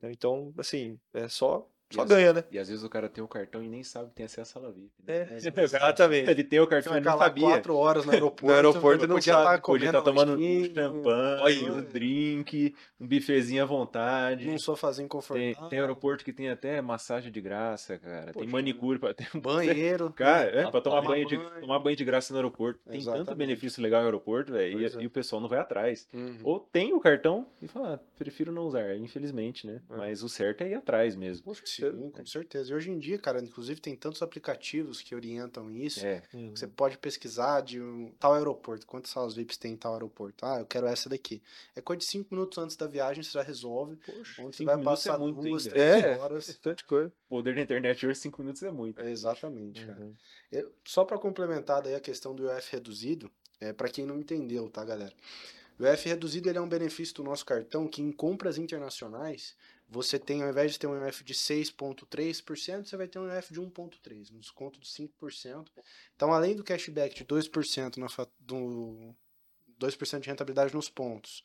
né? 0.01 0.11
Então, 0.11 0.53
assim, 0.57 0.99
é 1.13 1.27
só 1.27 1.67
só 1.91 2.01
E 2.01 2.03
as- 2.03 2.09
ganha, 2.09 2.33
né? 2.33 2.43
E 2.51 2.59
às 2.59 2.67
vezes 2.69 2.83
o 2.83 2.89
cara 2.89 3.09
tem 3.09 3.23
o 3.23 3.27
cartão 3.27 3.63
e 3.63 3.67
nem 3.67 3.83
sabe 3.83 4.09
que 4.09 4.15
tem 4.15 4.25
acesso 4.25 4.57
à 4.57 4.61
sala 4.61 4.71
VIP. 4.73 4.91
né? 5.07 5.27
É, 5.31 5.37
exatamente. 5.63 6.29
Ele 6.29 6.43
tem 6.43 6.59
o 6.59 6.67
cartão, 6.67 6.93
Ficar 6.93 7.11
não 7.11 7.17
sabia. 7.17 7.47
quatro 7.47 7.75
horas 7.75 8.05
no 8.05 8.11
aeroporto. 8.13 8.45
No 8.47 8.53
aeroporto 8.53 9.05
e 9.05 9.07
não 9.07 9.15
podia 9.15 9.33
sabe, 9.33 9.45
estar 9.45 9.61
Podia 9.61 9.91
comendo 9.91 9.97
estar 9.97 10.01
tomando 10.01 10.39
um 10.41 10.73
champanhe, 10.75 11.69
um 11.71 11.81
drink, 11.81 12.75
um 12.99 13.07
bifezinho 13.07 13.63
à 13.63 13.65
vontade. 13.65 14.45
Num 14.47 14.59
sofazinho 14.59 15.07
Tem, 15.07 15.09
confortável. 15.09 15.69
tem 15.69 15.79
aeroporto 15.79 16.23
que 16.23 16.33
tem 16.33 16.49
até 16.49 16.81
massagem 16.81 17.31
de 17.31 17.41
graça, 17.41 17.97
cara. 17.97 18.25
tem 18.25 18.33
Poxa, 18.33 18.47
manicure 18.49 18.99
pra 18.99 19.13
ter 19.13 19.27
um 19.35 19.39
Banheiro. 19.41 20.11
Cara, 20.13 20.49
é, 20.61 20.69
pra 20.71 20.81
tomar 20.81 21.01
banho, 21.01 21.25
de, 21.27 21.37
tomar 21.59 21.79
banho 21.79 21.95
de 21.95 22.05
graça 22.05 22.33
no 22.33 22.37
aeroporto. 22.37 22.79
Tem 22.85 22.99
tanto 22.99 23.09
Exatamente. 23.15 23.37
benefício 23.37 23.81
legal 23.81 24.01
no 24.01 24.07
aeroporto, 24.07 24.51
velho, 24.53 24.79
e, 24.81 24.85
é. 24.85 24.89
e 25.01 25.05
o 25.05 25.09
pessoal 25.09 25.41
não 25.41 25.49
vai 25.49 25.59
atrás. 25.59 26.07
Uhum. 26.13 26.37
Ou 26.43 26.59
tem 26.59 26.93
o 26.93 26.99
cartão 26.99 27.47
e 27.61 27.67
fala, 27.67 27.95
ah, 27.95 27.99
prefiro 28.17 28.51
não 28.51 28.63
usar, 28.63 28.95
infelizmente, 28.95 29.65
né? 29.65 29.81
É. 29.89 29.97
Mas 29.97 30.23
o 30.23 30.29
certo 30.29 30.61
é 30.61 30.69
ir 30.69 30.73
atrás 30.75 31.15
mesmo. 31.15 31.53
Certeza. 31.55 31.78
Sim, 31.79 32.09
com 32.11 32.25
certeza. 32.25 32.71
E 32.71 32.75
hoje 32.75 32.89
em 32.91 32.97
dia, 32.99 33.17
cara, 33.17 33.39
inclusive 33.41 33.79
tem 33.79 33.95
tantos 33.95 34.21
aplicativos 34.21 35.01
que 35.01 35.13
orientam 35.15 35.69
isso. 35.71 36.05
É, 36.05 36.21
Uhum. 36.33 36.55
Você 36.55 36.67
pode 36.67 36.97
pesquisar 36.97 37.61
de 37.61 37.81
um 37.81 38.11
tal 38.19 38.33
aeroporto, 38.33 38.85
quantas 38.85 39.11
salas 39.11 39.33
VIPs 39.35 39.57
tem 39.57 39.73
em 39.73 39.77
tal 39.77 39.93
aeroporto. 39.93 40.45
Ah, 40.45 40.59
eu 40.59 40.65
quero 40.65 40.87
essa 40.87 41.09
daqui. 41.09 41.41
É 41.75 41.81
coisa 41.81 41.99
de 41.99 42.05
cinco 42.05 42.33
minutos 42.33 42.57
antes 42.57 42.75
da 42.75 42.87
viagem, 42.87 43.23
você 43.23 43.31
já 43.31 43.41
resolve. 43.41 43.95
Poxa, 43.97 44.41
Onde 44.41 44.55
você 44.57 44.63
vai 44.65 44.79
é 44.79 44.83
passar 44.83 45.17
muito 45.17 45.41
duas, 45.41 45.63
ainda. 45.67 45.75
três 45.75 46.03
É. 46.05 46.17
horas. 46.17 46.47
bastante 46.47 46.85
coisa. 46.85 47.11
o 47.27 47.29
poder 47.29 47.55
da 47.55 47.61
internet 47.61 48.05
hoje, 48.05 48.19
cinco 48.19 48.41
minutos 48.41 48.61
é 48.63 48.71
muito. 48.71 48.99
É, 49.01 49.09
exatamente, 49.11 49.85
cara. 49.85 49.99
Uhum. 50.01 50.13
Eu- 50.51 50.71
só 50.85 51.05
para 51.05 51.17
complementar 51.17 51.81
daí 51.81 51.95
a 51.95 51.99
questão 51.99 52.33
do 52.35 52.43
IOF 52.45 52.71
reduzido, 52.71 53.29
é 53.61 53.71
para 53.73 53.89
quem 53.89 54.05
não 54.05 54.19
entendeu, 54.19 54.69
tá, 54.69 54.83
galera? 54.83 55.13
O 55.79 55.85
IOF 55.85 56.07
reduzido 56.09 56.49
ele 56.49 56.57
é 56.57 56.61
um 56.61 56.67
benefício 56.67 57.15
do 57.15 57.23
nosso 57.23 57.45
cartão 57.45 57.87
que 57.87 58.01
em 58.01 58.11
compras 58.11 58.57
internacionais 58.57 59.55
você 59.89 60.19
tem, 60.19 60.43
ao 60.43 60.49
invés 60.49 60.71
de 60.71 60.79
ter 60.79 60.87
um 60.87 60.95
IOF 61.03 61.23
de 61.23 61.33
6,3%, 61.33 62.85
você 62.85 62.95
vai 62.95 63.07
ter 63.07 63.17
um 63.17 63.27
IOF 63.27 63.51
de 63.51 63.59
1,3%, 63.59 64.31
um 64.31 64.39
desconto 64.39 64.79
de 64.79 64.87
5%. 64.87 65.67
Então, 66.15 66.31
além 66.31 66.55
do 66.55 66.63
cashback 66.63 67.15
de 67.15 67.25
2% 67.25 67.97
na 67.97 68.07
do 68.39 69.15
2% 69.79 70.19
de 70.19 70.29
rentabilidade 70.29 70.75
nos 70.75 70.89
pontos, 70.89 71.41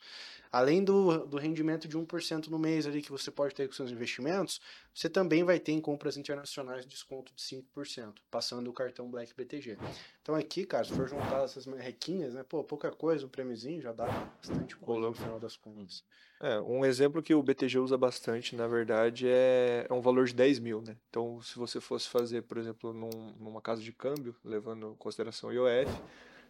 além 0.51 0.83
do, 0.83 1.25
do 1.25 1.37
rendimento 1.37 1.87
de 1.87 1.97
1% 1.97 2.49
no 2.49 2.59
mês 2.59 2.87
ali 2.87 3.01
que 3.01 3.11
você 3.11 3.31
pode 3.31 3.55
ter 3.55 3.69
com 3.69 3.73
seus 3.73 3.93
investimentos, 3.93 4.61
você 4.93 5.09
também 5.09 5.45
vai 5.45 5.61
ter 5.61 5.73
em 5.73 5.81
compras 5.81 6.17
internacionais 6.17 6.85
desconto 6.85 7.33
de 7.33 7.43
5%, 7.43 8.17
passando 8.31 8.69
o 8.69 8.73
cartão 8.73 9.09
Black 9.09 9.33
BTG. 9.35 9.79
Então 10.21 10.35
aqui, 10.35 10.67
cara, 10.67 10.85
se 10.85 10.93
for 10.93 11.09
juntar 11.09 11.45
essas 11.45 11.65
requinhas, 11.65 12.35
né, 12.35 12.43
pô, 12.43 12.63
pouca 12.65 12.91
coisa, 12.91 13.25
um 13.25 13.29
prêmiozinho 13.29 13.81
já 13.81 13.93
dá 13.93 14.07
bastante 14.07 14.77
coisa 14.77 15.09
no 15.09 15.15
final 15.15 15.39
das 15.39 15.57
contas. 15.57 16.05
É, 16.45 16.61
um 16.61 16.85
exemplo 16.85 17.23
que 17.23 17.35
o 17.35 17.43
BTG 17.43 17.79
usa 17.79 17.97
bastante, 17.97 18.55
na 18.55 18.67
verdade, 18.69 19.27
é, 19.27 19.87
é 19.89 19.93
um 19.95 20.03
valor 20.03 20.27
de 20.27 20.35
10 20.35 20.59
mil, 20.59 20.83
né? 20.83 20.95
Então, 21.09 21.41
se 21.41 21.57
você 21.59 21.81
fosse 21.81 22.07
fazer, 22.07 22.43
por 22.43 22.59
exemplo, 22.59 22.93
num- 22.93 23.33
numa 23.39 23.63
casa 23.63 23.81
de 23.81 23.91
câmbio, 23.95 24.37
levando 24.45 24.93
em 24.93 24.97
consideração 24.97 25.49
o 25.49 25.53
IOF, 25.55 25.91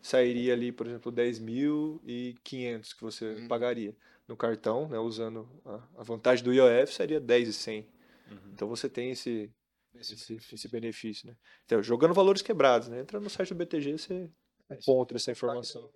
sairia 0.03 0.53
ali, 0.53 0.73
por 0.73 0.89
exemplo, 0.89 1.13
10.500 1.13 2.93
que 2.93 3.03
você 3.03 3.35
Uhum. 3.35 3.47
pagaria 3.47 3.95
no 4.27 4.37
cartão, 4.37 4.89
né? 4.89 4.99
Usando 4.99 5.49
a, 5.65 6.01
a 6.01 6.03
vantagem 6.03 6.45
do 6.45 6.53
IOF, 6.53 6.93
seria 6.93 7.21
10.100. 7.21 7.87
Uhum. 8.29 8.53
Então, 8.53 8.67
você 8.69 8.89
tem 8.89 9.13
esse, 9.13 9.49
esse, 9.95 10.37
esse 10.53 10.69
benefício, 10.69 11.29
né? 11.29 11.37
Então, 11.67 11.81
jogando 11.85 12.15
valores 12.15 12.43
quebrados, 12.43 12.89
né? 12.89 12.99
Entra 12.99 13.21
no 13.21 13.31
site 13.31 13.51
do 13.51 13.59
BTG, 13.59 13.93
você 13.97 14.29
encontra 14.73 15.17
essa 15.17 15.31
informação. 15.31 15.89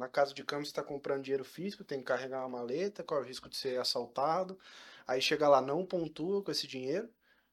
Na 0.00 0.08
casa 0.08 0.32
de 0.32 0.42
câmbio, 0.42 0.64
você 0.64 0.70
está 0.70 0.82
comprando 0.82 1.22
dinheiro 1.22 1.44
físico, 1.44 1.84
tem 1.84 1.98
que 1.98 2.06
carregar 2.06 2.40
uma 2.40 2.48
maleta, 2.60 3.04
corre 3.04 3.20
o 3.20 3.26
risco 3.26 3.50
de 3.50 3.56
ser 3.58 3.78
assaltado. 3.78 4.58
Aí 5.06 5.20
chega 5.20 5.46
lá, 5.46 5.60
não 5.60 5.84
pontua 5.84 6.42
com 6.42 6.50
esse 6.50 6.66
dinheiro, 6.66 7.06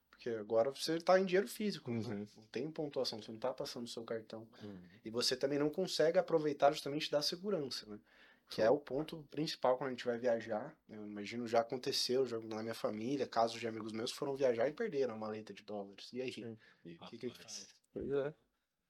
porque 0.09 0.29
agora 0.29 0.71
você 0.71 0.95
está 0.95 1.19
em 1.19 1.25
dinheiro 1.25 1.49
físico, 1.49 1.91
né? 1.91 1.97
Uhum. 1.97 2.25
não 2.37 2.43
tem 2.49 2.71
pontuação, 2.71 3.21
você 3.21 3.29
não 3.29 3.35
está 3.35 3.53
passando 3.53 3.83
o 3.83 3.89
seu 3.89 4.01
cartão. 4.05 4.47
Uhum. 4.63 4.79
E 5.03 5.09
você 5.09 5.35
também 5.35 5.59
não 5.59 5.69
consegue 5.69 6.17
aproveitar 6.17 6.71
justamente 6.71 7.11
da 7.11 7.21
segurança, 7.21 7.85
né? 7.85 7.99
Que 8.47 8.61
é 8.61 8.69
o 8.69 8.77
ponto 8.77 9.27
principal 9.29 9.77
quando 9.77 9.89
a 9.89 9.91
gente 9.91 10.05
vai 10.05 10.17
viajar. 10.17 10.73
Eu 10.87 11.05
imagino 11.05 11.45
já 11.49 11.59
aconteceu 11.59 12.25
já 12.25 12.39
na 12.39 12.63
minha 12.63 12.73
família, 12.73 13.27
casos 13.27 13.59
de 13.59 13.67
amigos 13.67 13.91
meus 13.91 14.13
que 14.13 14.17
foram 14.17 14.37
viajar 14.37 14.69
e 14.69 14.71
perderam 14.71 15.15
a 15.15 15.17
maleta 15.17 15.53
de 15.53 15.63
dólares. 15.63 16.13
E 16.13 16.21
aí? 16.21 16.57
O 17.01 17.07
que, 17.07 17.17
que 17.17 17.25
a 17.25 17.29
gente 17.29 17.41
faz? 17.41 17.67
Pois 17.91 18.09
é. 18.09 18.33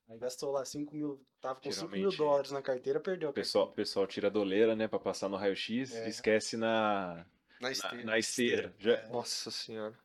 Aí 0.10 0.18
gastou 0.18 0.52
lá 0.52 0.64
5 0.64 0.96
mil, 0.96 1.22
tava 1.42 1.60
com 1.60 1.72
5 1.72 1.92
mil 1.92 2.10
dólares 2.12 2.52
na 2.52 2.62
carteira, 2.62 3.00
perdeu 3.00 3.30
a 3.30 3.32
O 3.32 3.34
pessoal, 3.34 3.66
o 3.66 3.68
carteira. 3.68 3.86
pessoal 3.86 4.08
tira 4.08 4.28
a 4.28 4.32
doleira, 4.32 4.76
né, 4.76 4.88
pra 4.88 5.00
passar 5.00 5.28
no 5.28 5.36
raio-x, 5.36 5.94
É. 5.94 6.08
esquece 6.08 6.56
na, 6.56 7.26
Na 7.60 7.68
na, 7.68 7.72
esteira. 7.72 8.06
na 8.06 8.18
esteira. 8.20 8.76
Já, 8.80 9.08
Nossa 9.10 9.52
senhora. 9.52 9.98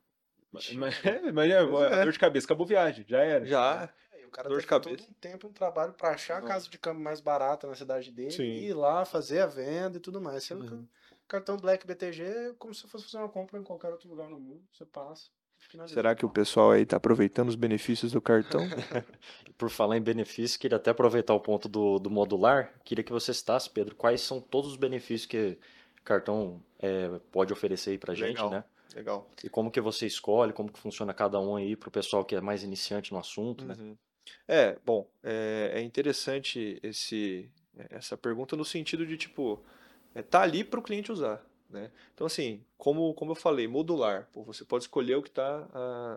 mas, 0.50 0.72
mas 0.72 0.94
é, 1.06 1.32
mas 1.32 1.50
é, 1.50 1.54
é. 1.62 2.02
dor 2.04 2.12
de 2.12 2.18
cabeça, 2.18 2.46
acabou 2.46 2.64
a 2.64 2.68
viagem, 2.68 3.04
já 3.08 3.20
era. 3.22 3.46
Já. 3.46 3.92
É, 4.12 4.26
o 4.26 4.30
cara 4.30 4.48
Dor 4.48 4.60
de 4.60 4.66
cabeça. 4.66 4.96
todo 4.96 5.08
um 5.08 5.12
tempo, 5.14 5.46
um 5.46 5.52
trabalho 5.52 5.92
pra 5.92 6.10
achar 6.10 6.38
a 6.38 6.42
casa 6.42 6.68
de 6.68 6.78
câmbio 6.78 7.02
mais 7.04 7.20
barata 7.20 7.66
na 7.68 7.74
cidade 7.76 8.10
dele, 8.10 8.30
Sim. 8.32 8.42
e 8.42 8.66
ir 8.70 8.74
lá 8.74 9.04
fazer 9.04 9.40
a 9.40 9.46
venda 9.46 9.98
e 9.98 10.00
tudo 10.00 10.20
mais. 10.20 10.42
Sendo 10.42 10.66
que 10.66 10.72
Uhum. 10.74 10.82
o 11.12 11.28
cartão 11.28 11.56
Black 11.56 11.86
BTG 11.86 12.22
é 12.24 12.52
como 12.58 12.74
se 12.74 12.88
fosse 12.88 13.04
fazer 13.04 13.18
uma 13.18 13.28
compra 13.28 13.56
em 13.60 13.62
qualquer 13.62 13.90
outro 13.92 14.08
lugar 14.08 14.28
no 14.28 14.40
mundo. 14.40 14.64
Você 14.72 14.84
passa. 14.84 15.30
Será 15.86 16.14
que 16.14 16.24
o 16.24 16.28
pessoal 16.28 16.72
aí 16.72 16.84
tá 16.84 16.96
aproveitando 16.96 17.48
os 17.48 17.54
benefícios 17.54 18.12
do 18.12 18.20
cartão? 18.20 18.60
Por 19.56 19.70
falar 19.70 19.96
em 19.96 20.02
benefícios, 20.02 20.56
queria 20.56 20.76
até 20.76 20.90
aproveitar 20.90 21.34
o 21.34 21.40
ponto 21.40 21.68
do, 21.68 21.98
do 21.98 22.10
modular. 22.10 22.72
Queria 22.84 23.04
que 23.04 23.12
você 23.12 23.32
citasse, 23.32 23.70
Pedro, 23.70 23.94
quais 23.94 24.20
são 24.20 24.40
todos 24.40 24.72
os 24.72 24.76
benefícios 24.76 25.26
que 25.26 25.58
o 26.00 26.02
cartão 26.02 26.62
é, 26.78 27.08
pode 27.30 27.52
oferecer 27.52 27.90
aí 27.90 27.98
pra 27.98 28.14
gente, 28.14 28.36
Legal. 28.36 28.50
né? 28.50 28.64
Legal. 28.94 29.30
E 29.42 29.48
como 29.48 29.70
que 29.70 29.80
você 29.80 30.06
escolhe, 30.06 30.52
como 30.52 30.70
que 30.70 30.78
funciona 30.78 31.14
cada 31.14 31.40
um 31.40 31.56
aí 31.56 31.76
pro 31.76 31.90
pessoal 31.90 32.24
que 32.24 32.34
é 32.34 32.40
mais 32.40 32.62
iniciante 32.62 33.12
no 33.12 33.18
assunto, 33.18 33.64
né? 33.64 33.74
Uhum. 33.78 33.96
É, 34.46 34.78
bom, 34.84 35.08
é, 35.22 35.72
é 35.74 35.82
interessante 35.82 36.78
esse, 36.82 37.50
essa 37.90 38.16
pergunta 38.16 38.56
no 38.56 38.64
sentido 38.64 39.06
de, 39.06 39.16
tipo, 39.16 39.62
é, 40.14 40.22
tá 40.22 40.42
ali 40.42 40.62
para 40.62 40.78
o 40.78 40.82
cliente 40.82 41.10
usar, 41.10 41.44
né? 41.72 41.90
Então, 42.14 42.26
assim, 42.26 42.62
como, 42.76 43.14
como 43.14 43.32
eu 43.32 43.34
falei, 43.34 43.66
modular, 43.66 44.28
pô, 44.32 44.44
você 44.44 44.64
pode 44.64 44.84
escolher 44.84 45.16
o 45.16 45.22
que 45.22 45.30
está 45.30 45.66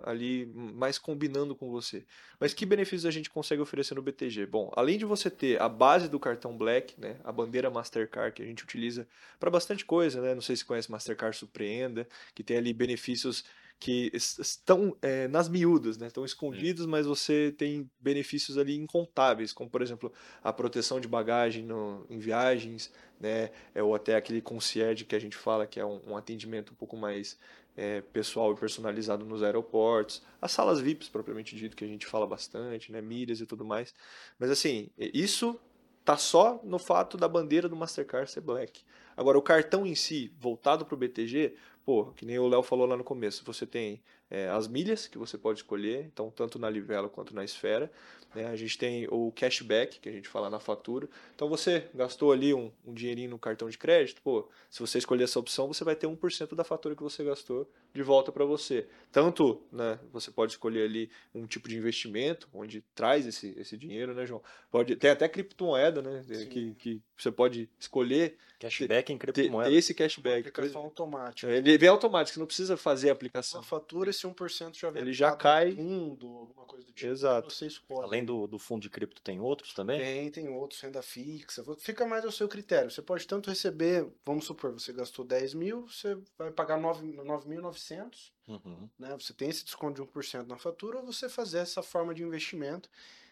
ali 0.03 0.45
mais 0.53 0.97
combinando 0.97 1.55
com 1.55 1.71
você. 1.71 2.05
Mas 2.39 2.53
que 2.53 2.65
benefícios 2.65 3.05
a 3.05 3.11
gente 3.11 3.29
consegue 3.29 3.61
oferecer 3.61 3.95
no 3.95 4.01
BTG? 4.01 4.45
Bom, 4.45 4.71
além 4.75 4.97
de 4.97 5.05
você 5.05 5.29
ter 5.29 5.61
a 5.61 5.69
base 5.69 6.09
do 6.09 6.19
cartão 6.19 6.57
Black, 6.57 6.99
né, 6.99 7.17
a 7.23 7.31
bandeira 7.31 7.69
Mastercard 7.69 8.35
que 8.35 8.43
a 8.43 8.45
gente 8.45 8.63
utiliza 8.63 9.07
para 9.39 9.49
bastante 9.49 9.85
coisa, 9.85 10.21
né? 10.21 10.35
Não 10.35 10.41
sei 10.41 10.55
se 10.55 10.65
conhece 10.65 10.91
Mastercard 10.91 11.35
Surpreenda, 11.35 12.07
que 12.33 12.43
tem 12.43 12.57
ali 12.57 12.73
benefícios 12.73 13.45
que 13.79 14.09
es- 14.13 14.37
estão 14.39 14.95
é, 15.01 15.27
nas 15.27 15.47
miúdas, 15.49 15.97
né? 15.97 16.07
Estão 16.07 16.25
escondidos, 16.25 16.85
mas 16.85 17.05
você 17.05 17.53
tem 17.57 17.89
benefícios 17.99 18.57
ali 18.57 18.75
incontáveis, 18.75 19.53
como 19.53 19.69
por 19.69 19.81
exemplo 19.81 20.11
a 20.43 20.51
proteção 20.53 20.99
de 20.99 21.07
bagagem 21.07 21.63
no- 21.63 22.05
em 22.09 22.17
viagens, 22.17 22.91
né? 23.19 23.51
É, 23.73 23.83
ou 23.83 23.93
até 23.93 24.15
aquele 24.15 24.41
concierge 24.41 25.05
que 25.05 25.15
a 25.15 25.19
gente 25.19 25.35
fala 25.37 25.67
que 25.67 25.79
é 25.79 25.85
um, 25.85 26.01
um 26.07 26.17
atendimento 26.17 26.71
um 26.73 26.75
pouco 26.75 26.95
mais 26.97 27.37
é, 27.77 27.99
pessoal 28.01 28.53
e 28.53 28.55
personalizado 28.55 29.25
nos 29.25 29.43
aeroportos, 29.43 30.23
as 30.41 30.51
salas 30.53 30.79
VIPs 30.79 31.09
propriamente 31.09 31.55
dito 31.57 31.75
que 31.75 31.83
a 31.83 31.87
gente 31.87 32.05
fala 32.07 32.25
bastante, 32.25 32.89
né? 32.91 33.01
Milhas 33.01 33.41
e 33.41 33.45
tudo 33.45 33.65
mais. 33.65 33.93
Mas 34.39 34.49
assim, 34.49 34.89
isso 34.97 35.59
tá 36.05 36.15
só 36.17 36.61
no 36.63 36.77
fato 36.79 37.17
da 37.17 37.27
bandeira 37.27 37.67
do 37.67 37.75
Mastercard 37.75 38.29
ser 38.31 38.41
black. 38.41 38.83
Agora, 39.17 39.37
o 39.37 39.41
cartão 39.41 39.85
em 39.85 39.95
si, 39.95 40.31
voltado 40.39 40.85
para 40.85 40.93
o 40.93 40.97
BTG, 40.97 41.55
pô, 41.85 42.11
que 42.13 42.25
nem 42.25 42.39
o 42.39 42.47
Léo 42.47 42.63
falou 42.63 42.87
lá 42.87 42.97
no 42.97 43.03
começo, 43.03 43.45
você 43.45 43.65
tem 43.65 44.01
é, 44.29 44.49
as 44.49 44.67
milhas 44.67 45.07
que 45.07 45.17
você 45.17 45.37
pode 45.37 45.59
escolher, 45.59 46.05
então 46.05 46.31
tanto 46.31 46.57
na 46.57 46.69
Livelo 46.69 47.09
quanto 47.09 47.35
na 47.35 47.43
Esfera. 47.43 47.91
né? 48.33 48.47
A 48.47 48.55
gente 48.55 48.77
tem 48.77 49.07
o 49.09 49.31
cashback, 49.31 49.99
que 49.99 50.09
a 50.09 50.11
gente 50.11 50.27
fala 50.27 50.49
na 50.49 50.59
fatura. 50.59 51.07
Então 51.35 51.47
você 51.47 51.87
gastou 51.93 52.31
ali 52.31 52.53
um, 52.53 52.71
um 52.85 52.93
dinheirinho 52.93 53.29
no 53.29 53.39
cartão 53.39 53.69
de 53.69 53.77
crédito, 53.77 54.21
pô, 54.21 54.49
se 54.69 54.79
você 54.79 54.97
escolher 54.97 55.23
essa 55.25 55.39
opção, 55.39 55.67
você 55.67 55.83
vai 55.83 55.95
ter 55.95 56.07
1% 56.07 56.55
da 56.55 56.63
fatura 56.63 56.95
que 56.95 57.03
você 57.03 57.23
gastou 57.23 57.69
de 57.93 58.01
volta 58.01 58.31
para 58.31 58.43
você. 58.43 58.87
Tanto, 59.11 59.61
né, 59.71 59.97
você 60.11 60.29
pode 60.31 60.53
escolher 60.53 60.83
ali 60.83 61.09
um 61.33 61.45
tipo 61.45 61.69
de 61.69 61.77
investimento, 61.77 62.49
onde 62.53 62.81
traz 62.93 63.25
esse, 63.25 63.53
esse 63.57 63.77
dinheiro, 63.77 64.13
né, 64.13 64.25
João? 64.25 64.41
Pode, 64.69 64.95
tem 64.97 65.11
até 65.11 65.29
criptomoeda, 65.29 66.01
né, 66.01 66.23
Sim. 66.23 66.49
que, 66.49 66.73
que 66.75 67.01
você 67.17 67.31
pode 67.31 67.69
escolher 67.79 68.37
Cashback 68.59 69.13
em 69.13 69.17
ter, 69.17 69.31
criptomoeda. 69.31 69.69
ter 69.69 69.75
esse 69.75 69.93
cashback. 69.93 70.49
Aplicação 70.49 70.81
automática. 70.81 71.49
Ele 71.51 71.77
vem 71.77 71.89
automático, 71.89 72.33
você 72.33 72.39
não 72.39 72.47
precisa 72.47 72.75
fazer 72.77 73.09
a 73.09 73.13
aplicação. 73.13 73.59
Uma 73.59 73.65
fatura, 73.65 74.11
esse 74.15 74.25
1% 74.27 74.75
já 74.77 74.89
vem 74.89 75.01
Ele 75.01 75.13
já 75.13 75.35
cai. 75.35 75.71
no 75.71 75.75
fundo, 75.75 76.27
alguma 76.27 76.65
coisa 76.65 76.85
do 76.85 76.91
tipo. 76.93 77.09
Exato. 77.11 77.51
Você 77.53 77.67
escolhe. 77.67 78.03
Além 78.03 78.23
do, 78.25 78.47
do 78.47 78.57
fundo 78.57 78.81
de 78.81 78.89
cripto, 78.89 79.21
tem 79.21 79.39
outros 79.39 79.73
também? 79.73 79.99
Tem, 79.99 80.31
tem 80.31 80.47
outros, 80.49 80.79
renda 80.81 81.01
fixa. 81.01 81.63
Fica 81.77 82.05
mais 82.05 82.25
ao 82.25 82.31
seu 82.31 82.47
critério. 82.47 82.89
Você 82.89 83.01
pode 83.01 83.27
tanto 83.27 83.49
receber, 83.49 84.07
vamos 84.25 84.45
supor, 84.45 84.71
você 84.71 84.91
gastou 84.93 85.23
10 85.25 85.53
mil, 85.53 85.87
você 85.87 86.17
vai 86.37 86.51
pagar 86.51 86.77
9 86.77 87.05
9.900, 87.13 88.31
Uhum. 88.47 88.87
né? 88.99 89.15
Você 89.19 89.33
tem 89.33 89.49
esse 89.49 89.63
desconto 89.65 89.95
de 89.95 90.01
1% 90.11 90.47
na 90.47 90.57
fatura, 90.57 90.99
ou 90.99 91.05
você 91.05 91.27
fazer 91.27 91.59
essa 91.59 91.81
forma 91.81 92.13
de 92.13 92.23
investimento. 92.23 92.89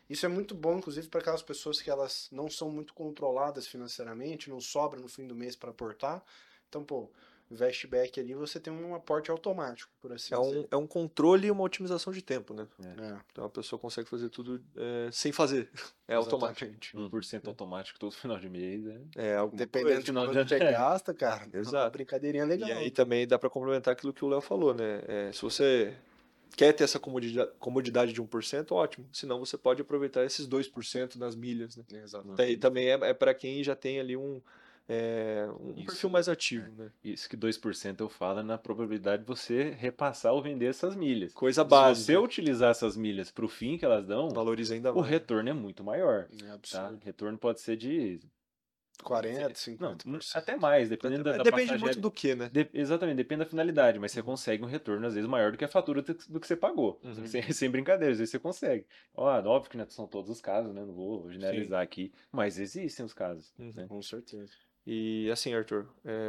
Isso 0.10 0.26
é 0.26 0.30
muito 0.30 0.54
bom, 0.54 0.78
inclusive, 0.80 1.08
para 1.08 1.22
aquelas 1.22 1.42
pessoas 1.42 1.82
que 1.82 1.90
elas 1.90 2.28
não 2.32 2.50
são 2.50 2.70
muito 2.70 2.94
controladas 2.94 3.68
financeiramente, 3.68 4.50
não 4.50 4.60
sobra 4.60 5.00
no 5.00 5.08
fim 5.08 5.26
do 5.28 5.36
mês 5.36 5.56
para 5.56 5.70
aportar. 5.72 6.24
Então, 6.68 6.84
pô, 6.84 7.10
investback 7.52 8.20
ali 8.20 8.34
você 8.34 8.60
tem 8.60 8.72
um 8.74 8.96
aporte 8.96 9.30
automático, 9.30 9.92
por 10.02 10.12
assim 10.12 10.34
É 10.34 10.40
dizer. 10.40 10.60
um, 10.60 10.68
é 10.72 10.76
um 10.78 10.88
controle 10.88 11.48
e 11.48 11.52
uma 11.52 11.64
otimização 11.64 12.12
de 12.12 12.22
tempo, 12.22 12.54
né? 12.54 12.68
É, 12.84 13.18
Então 13.32 13.46
a 13.46 13.50
pessoa 13.50 13.80
consegue 13.80 14.10
fazer 14.10 14.30
tudo 14.30 14.64
é, 14.76 15.10
sem 15.12 15.32
fazer. 15.32 15.70
É 16.06 16.16
automático. 16.16 16.66
exatamente. 16.66 16.98
1% 16.98 17.48
automático 17.48 17.98
todo 17.98 18.12
final 18.12 18.38
de 18.38 18.50
mês, 18.50 18.84
né? 18.84 19.02
É 19.16 19.36
alguma 19.38 19.58
Dependendo 19.58 19.88
coisa. 19.92 20.00
de 20.02 20.06
final 20.08 20.26
quanto 20.26 20.44
de- 20.44 20.50
você 20.50 20.60
gasta, 20.72 21.14
cara. 21.14 21.44
é 21.46 21.48
uma 21.56 21.60
Exato. 21.62 21.92
brincadeirinha 21.92 22.44
legal. 22.46 22.68
E 22.68 22.72
aí 22.74 22.92
também 22.92 23.26
dá 23.26 23.40
para 23.40 23.50
complementar 23.50 23.94
aquilo 23.94 24.12
que 24.14 24.24
o 24.24 24.28
Léo 24.28 24.42
falou, 24.42 24.74
né? 24.74 25.02
É, 25.08 25.32
se 25.32 25.42
você 25.42 25.96
quer 26.58 26.74
ter 26.74 26.84
essa 26.84 27.00
comodidade, 27.00 27.50
comodidade 27.58 28.12
de 28.14 28.22
1%, 28.22 28.74
ótimo. 28.74 29.08
Senão 29.14 29.40
você 29.40 29.58
pode 29.58 29.82
aproveitar 29.82 30.26
esses 30.26 30.46
2% 30.46 31.16
nas 31.16 31.36
milhas, 31.36 31.78
né? 31.78 31.84
Exato. 31.94 32.28
Daí 32.36 32.58
também 32.58 32.90
é, 32.90 32.94
é 33.10 33.14
para 33.14 33.34
quem 33.34 33.64
já 33.64 33.76
tem 33.76 33.98
ali 34.00 34.18
um, 34.18 34.42
é, 34.88 35.48
um 35.60 35.74
Isso. 35.78 35.86
perfil 35.86 36.10
mais 36.10 36.28
ativo, 36.28 36.70
né? 36.76 36.92
Isso 37.04 37.30
que 37.30 37.38
2% 37.38 38.00
eu 38.02 38.10
falo 38.10 38.40
é 38.40 38.44
na 38.44 38.58
probabilidade 38.58 39.22
de 39.24 39.28
você 39.28 39.70
repassar 39.72 40.34
ou 40.34 40.42
vender 40.42 40.66
essas 40.66 40.96
milhas. 40.96 41.34
Coisa 41.34 41.64
Se 41.64 41.68
básica. 41.70 42.06
você 42.06 42.18
utilizar 42.18 42.72
essas 42.72 42.98
milhas 42.98 43.32
para 43.32 43.46
o 43.46 43.48
fim 43.48 43.78
que 43.78 43.86
elas 43.86 44.06
dão, 44.06 44.30
Valoriza 44.30 44.74
ainda 44.74 44.92
o 44.92 44.98
mais. 44.98 45.10
retorno 45.10 45.50
é 45.50 45.54
muito 45.54 45.84
maior. 45.84 46.28
É 46.34 46.46
Tá? 46.48 46.54
absurdo. 46.54 47.00
Retorno 47.04 47.38
pode 47.38 47.62
ser 47.62 47.78
de 47.78 48.20
40, 49.02 49.48
não, 49.80 49.96
50%. 49.98 50.32
até 50.36 50.56
mais, 50.56 50.88
dependendo 50.88 51.24
da, 51.24 51.38
da 51.38 51.44
Depende 51.44 51.78
muito 51.78 52.00
do 52.00 52.12
que, 52.12 52.36
né? 52.36 52.50
De- 52.52 52.70
exatamente, 52.74 53.18
depende 53.18 53.40
da 53.40 53.50
finalidade, 53.50 54.00
mas 54.00 54.12
você 54.12 54.22
consegue 54.22 54.64
um 54.64 54.68
retorno 54.68 55.06
às 55.06 55.14
vezes 55.14 55.30
maior 55.30 55.52
do 55.52 55.58
que 55.58 55.66
a 55.66 55.68
fatura 55.68 56.02
do 56.02 56.40
que 56.40 56.48
você 56.48 56.56
pagou. 56.56 57.02
Uhum. 57.04 57.26
Sem, 57.28 57.42
sem 57.52 57.70
brincadeira, 57.70 58.12
às 58.14 58.20
vezes 58.20 58.32
você 58.32 58.40
consegue. 58.40 58.86
Ó, 59.14 59.26
óbvio 59.46 59.72
que 59.72 59.78
não 59.78 59.90
são 59.90 60.08
todos 60.08 60.30
os 60.30 60.40
casos, 60.40 60.74
né? 60.74 60.86
Não 60.86 60.94
vou 60.94 61.30
generalizar 61.32 61.82
aqui, 61.82 62.14
mas 62.32 62.60
existem 62.60 63.06
os 63.06 63.14
casos. 63.14 63.52
Uhum. 63.58 63.72
né? 63.76 63.86
Com 63.88 64.02
certeza. 64.02 64.52
E 64.86 65.30
assim, 65.32 65.54
Arthur, 65.54 65.88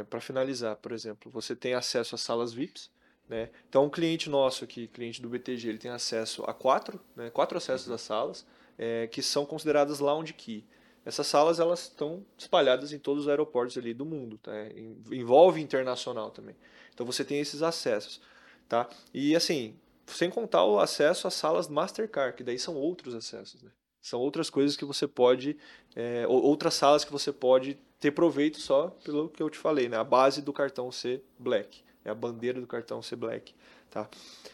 para 0.09 0.21
finalizar, 0.21 0.75
por 0.77 0.91
exemplo, 0.91 1.29
você 1.31 1.55
tem 1.55 1.73
acesso 1.73 2.15
às 2.15 2.21
salas 2.21 2.53
VIPs, 2.53 2.89
né? 3.27 3.49
Então, 3.67 3.85
um 3.85 3.89
cliente 3.89 4.29
nosso 4.29 4.63
aqui, 4.63 4.87
cliente 4.87 5.21
do 5.21 5.27
BTG, 5.27 5.67
ele 5.69 5.77
tem 5.77 5.91
acesso 5.91 6.43
a 6.43 6.53
quatro, 6.53 6.99
né? 7.15 7.29
Quatro 7.29 7.57
acessos 7.57 7.89
às 7.91 8.01
salas, 8.01 8.45
é, 8.77 9.07
que 9.07 9.21
são 9.21 9.45
consideradas 9.45 9.99
lounge 9.99 10.33
key. 10.33 10.63
Essas 11.03 11.27
salas 11.27 11.59
elas 11.59 11.81
estão 11.83 12.25
espalhadas 12.37 12.93
em 12.93 12.99
todos 12.99 13.23
os 13.23 13.29
aeroportos 13.29 13.77
ali 13.77 13.93
do 13.93 14.05
mundo, 14.05 14.37
tá? 14.37 14.51
En- 14.67 15.01
Envolve 15.11 15.59
internacional 15.61 16.31
também. 16.31 16.55
Então 16.93 17.05
você 17.05 17.25
tem 17.25 17.39
esses 17.39 17.61
acessos, 17.61 18.21
tá? 18.69 18.87
E 19.13 19.35
assim, 19.35 19.75
sem 20.07 20.29
contar 20.29 20.63
o 20.63 20.79
acesso 20.79 21.27
às 21.27 21.33
salas 21.33 21.67
Mastercard, 21.67 22.37
que 22.37 22.43
daí 22.43 22.57
são 22.59 22.75
outros 22.75 23.13
acessos, 23.15 23.61
né? 23.61 23.71
São 24.01 24.19
outras 24.19 24.51
coisas 24.51 24.77
que 24.77 24.85
você 24.85 25.07
pode, 25.07 25.57
é, 25.95 26.25
ou- 26.27 26.43
outras 26.43 26.75
salas 26.75 27.03
que 27.03 27.11
você 27.11 27.31
pode 27.33 27.75
ter 28.05 28.11
proveito 28.11 28.59
só 28.59 28.89
pelo 29.03 29.29
que 29.29 29.41
eu 29.41 29.49
te 29.49 29.57
falei, 29.57 29.89
né? 29.89 29.97
A 29.97 30.03
base 30.03 30.41
do 30.41 30.53
cartão 30.53 30.91
ser 30.91 31.23
black, 31.39 31.81
é 32.03 32.09
a 32.11 32.13
bandeira 32.15 32.61
do 32.61 32.67
cartão 32.67 33.01
ser 33.01 33.15
black, 33.15 33.53
tá? 33.89 34.07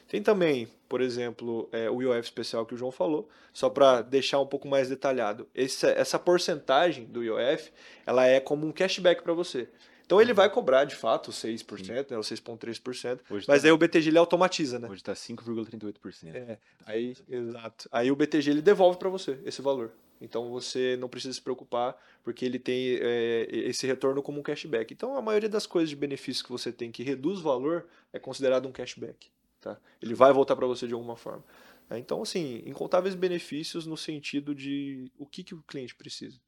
Tem 0.07 0.23
também, 0.23 0.69
por 0.87 1.01
exemplo, 1.01 1.67
é, 1.71 1.89
o 1.89 2.01
IOF 2.01 2.21
especial 2.23 2.65
que 2.65 2.73
o 2.73 2.77
João 2.77 2.91
falou, 2.91 3.27
só 3.51 3.69
para 3.69 4.01
deixar 4.01 4.39
um 4.39 4.45
pouco 4.47 4.69
mais 4.69 4.87
detalhado. 4.87 5.45
Esse- 5.53 5.85
essa 5.87 6.17
porcentagem 6.17 7.03
do 7.05 7.21
IOF, 7.23 7.71
ela 8.05 8.25
é 8.25 8.39
como 8.39 8.65
um 8.65 8.71
cashback 8.71 9.21
para 9.21 9.33
você. 9.33 9.67
Então 10.05 10.21
ele 10.21 10.33
vai 10.33 10.49
cobrar 10.49 10.83
de 10.85 10.95
fato 10.95 11.29
os 11.29 11.35
6%, 11.37 12.11
né, 12.11 12.17
o 12.17 12.23
6,3%, 12.23 13.19
Hoje 13.29 13.45
mas 13.47 13.61
tá, 13.61 13.67
aí 13.67 13.71
o 13.71 13.77
BTG 13.77 14.09
ele 14.09 14.17
automatiza, 14.17 14.77
né? 14.79 14.87
hoje 14.89 15.03
tá 15.03 15.13
5,38%. 15.13 16.35
É, 16.35 16.57
aí, 16.85 17.15
exato. 17.29 17.87
Aí 17.91 18.11
o 18.11 18.15
BTG 18.15 18.51
ele 18.51 18.61
devolve 18.61 18.97
para 18.97 19.09
você 19.09 19.39
esse 19.45 19.61
valor. 19.61 19.91
Então 20.21 20.49
você 20.51 20.95
não 20.97 21.09
precisa 21.09 21.33
se 21.33 21.41
preocupar, 21.41 21.97
porque 22.23 22.45
ele 22.45 22.59
tem 22.59 22.97
é, 23.01 23.47
esse 23.51 23.87
retorno 23.87 24.21
como 24.21 24.39
um 24.39 24.43
cashback. 24.43 24.93
Então 24.93 25.17
a 25.17 25.21
maioria 25.21 25.49
das 25.49 25.65
coisas 25.65 25.89
de 25.89 25.95
benefícios 25.95 26.43
que 26.43 26.51
você 26.51 26.71
tem 26.71 26.91
que 26.91 27.03
reduz 27.03 27.39
o 27.39 27.43
valor 27.43 27.87
é 28.13 28.19
considerado 28.19 28.67
um 28.67 28.71
cashback. 28.71 29.29
Tá? 29.59 29.79
Ele 30.01 30.13
vai 30.13 30.31
voltar 30.31 30.55
para 30.55 30.67
você 30.67 30.87
de 30.87 30.93
alguma 30.93 31.15
forma. 31.15 31.43
É, 31.89 31.97
Então, 31.97 32.21
assim, 32.21 32.63
incontáveis 32.65 33.15
benefícios 33.15 33.85
no 33.85 33.97
sentido 33.97 34.55
de 34.55 35.11
o 35.17 35.25
que, 35.25 35.43
que 35.43 35.53
o 35.53 35.61
cliente 35.63 35.93
precisa. 35.95 36.39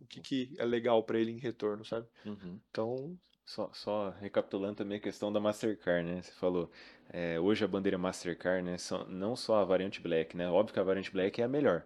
O 0.00 0.06
que, 0.06 0.20
que 0.20 0.54
é 0.58 0.64
legal 0.64 1.02
para 1.02 1.18
ele 1.18 1.30
em 1.30 1.38
retorno, 1.38 1.84
sabe? 1.84 2.06
Uhum. 2.24 2.58
Então, 2.70 3.18
Só, 3.44 3.70
só 3.72 4.10
recapitulando 4.20 4.76
também 4.76 4.98
a 4.98 5.00
questão 5.00 5.32
da 5.32 5.40
Mastercard, 5.40 6.06
né? 6.06 6.20
Você 6.22 6.32
falou, 6.32 6.70
é, 7.08 7.40
hoje 7.40 7.64
a 7.64 7.68
bandeira 7.68 7.96
Mastercard, 7.96 8.62
né? 8.62 8.76
São, 8.76 9.06
não 9.08 9.34
só 9.34 9.56
a 9.56 9.64
variante 9.64 10.00
Black, 10.02 10.36
né? 10.36 10.48
Óbvio 10.50 10.74
que 10.74 10.80
a 10.80 10.82
variante 10.82 11.10
Black 11.10 11.40
é 11.40 11.44
a 11.44 11.48
melhor. 11.48 11.84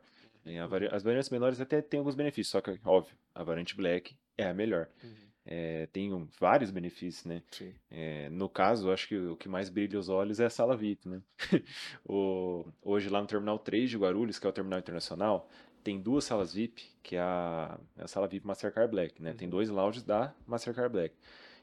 Vari- 0.69 0.89
As 0.93 1.03
variantes 1.03 1.31
menores 1.31 1.61
até 1.61 1.81
têm 1.81 1.99
alguns 1.99 2.15
benefícios, 2.15 2.49
só 2.51 2.61
que, 2.61 2.79
óbvio, 2.85 3.15
a 3.35 3.43
variante 3.43 3.77
black 3.77 4.17
é 4.37 4.47
a 4.49 4.55
melhor. 4.55 4.89
É, 5.45 5.87
tem 5.93 6.13
um- 6.13 6.29
vários 6.39 6.71
benefícios, 6.71 7.25
né? 7.25 7.43
Sim. 7.51 7.75
É, 7.91 8.29
no 8.31 8.49
caso, 8.49 8.91
acho 8.93 9.09
que 9.09 9.17
o 9.17 9.37
que 9.37 9.49
mais 9.49 9.69
brilha 9.69 9.99
os 9.99 10.09
olhos 10.09 10.39
é 10.39 10.47
a 10.47 10.51
sala 10.51 10.77
VIP, 10.77 11.09
né? 11.09 11.21
O- 12.05 12.65
hoje 12.81 13.09
lá 13.09 13.21
no 13.21 13.27
Terminal 13.27 13.59
3 13.59 13.91
de 13.91 13.97
Guarulhos, 13.99 14.39
que 14.39 14.47
é 14.47 14.51
o 14.51 14.53
terminal 14.53 14.79
internacional, 14.79 15.49
tem 15.83 16.01
duas 16.01 16.25
salas 16.25 16.55
VIP, 16.55 16.85
que 17.03 17.17
é 17.17 17.21
a, 17.21 17.79
é 17.97 18.05
a 18.05 18.07
sala 18.07 18.29
VIP 18.29 18.47
Mastercard 18.47 18.91
Black, 18.91 19.21
né? 19.21 19.33
Tem 19.35 19.49
dois 19.49 19.69
lounges 19.69 20.03
da 20.05 20.33
Mastercard 20.47 20.93
Black. 20.93 21.15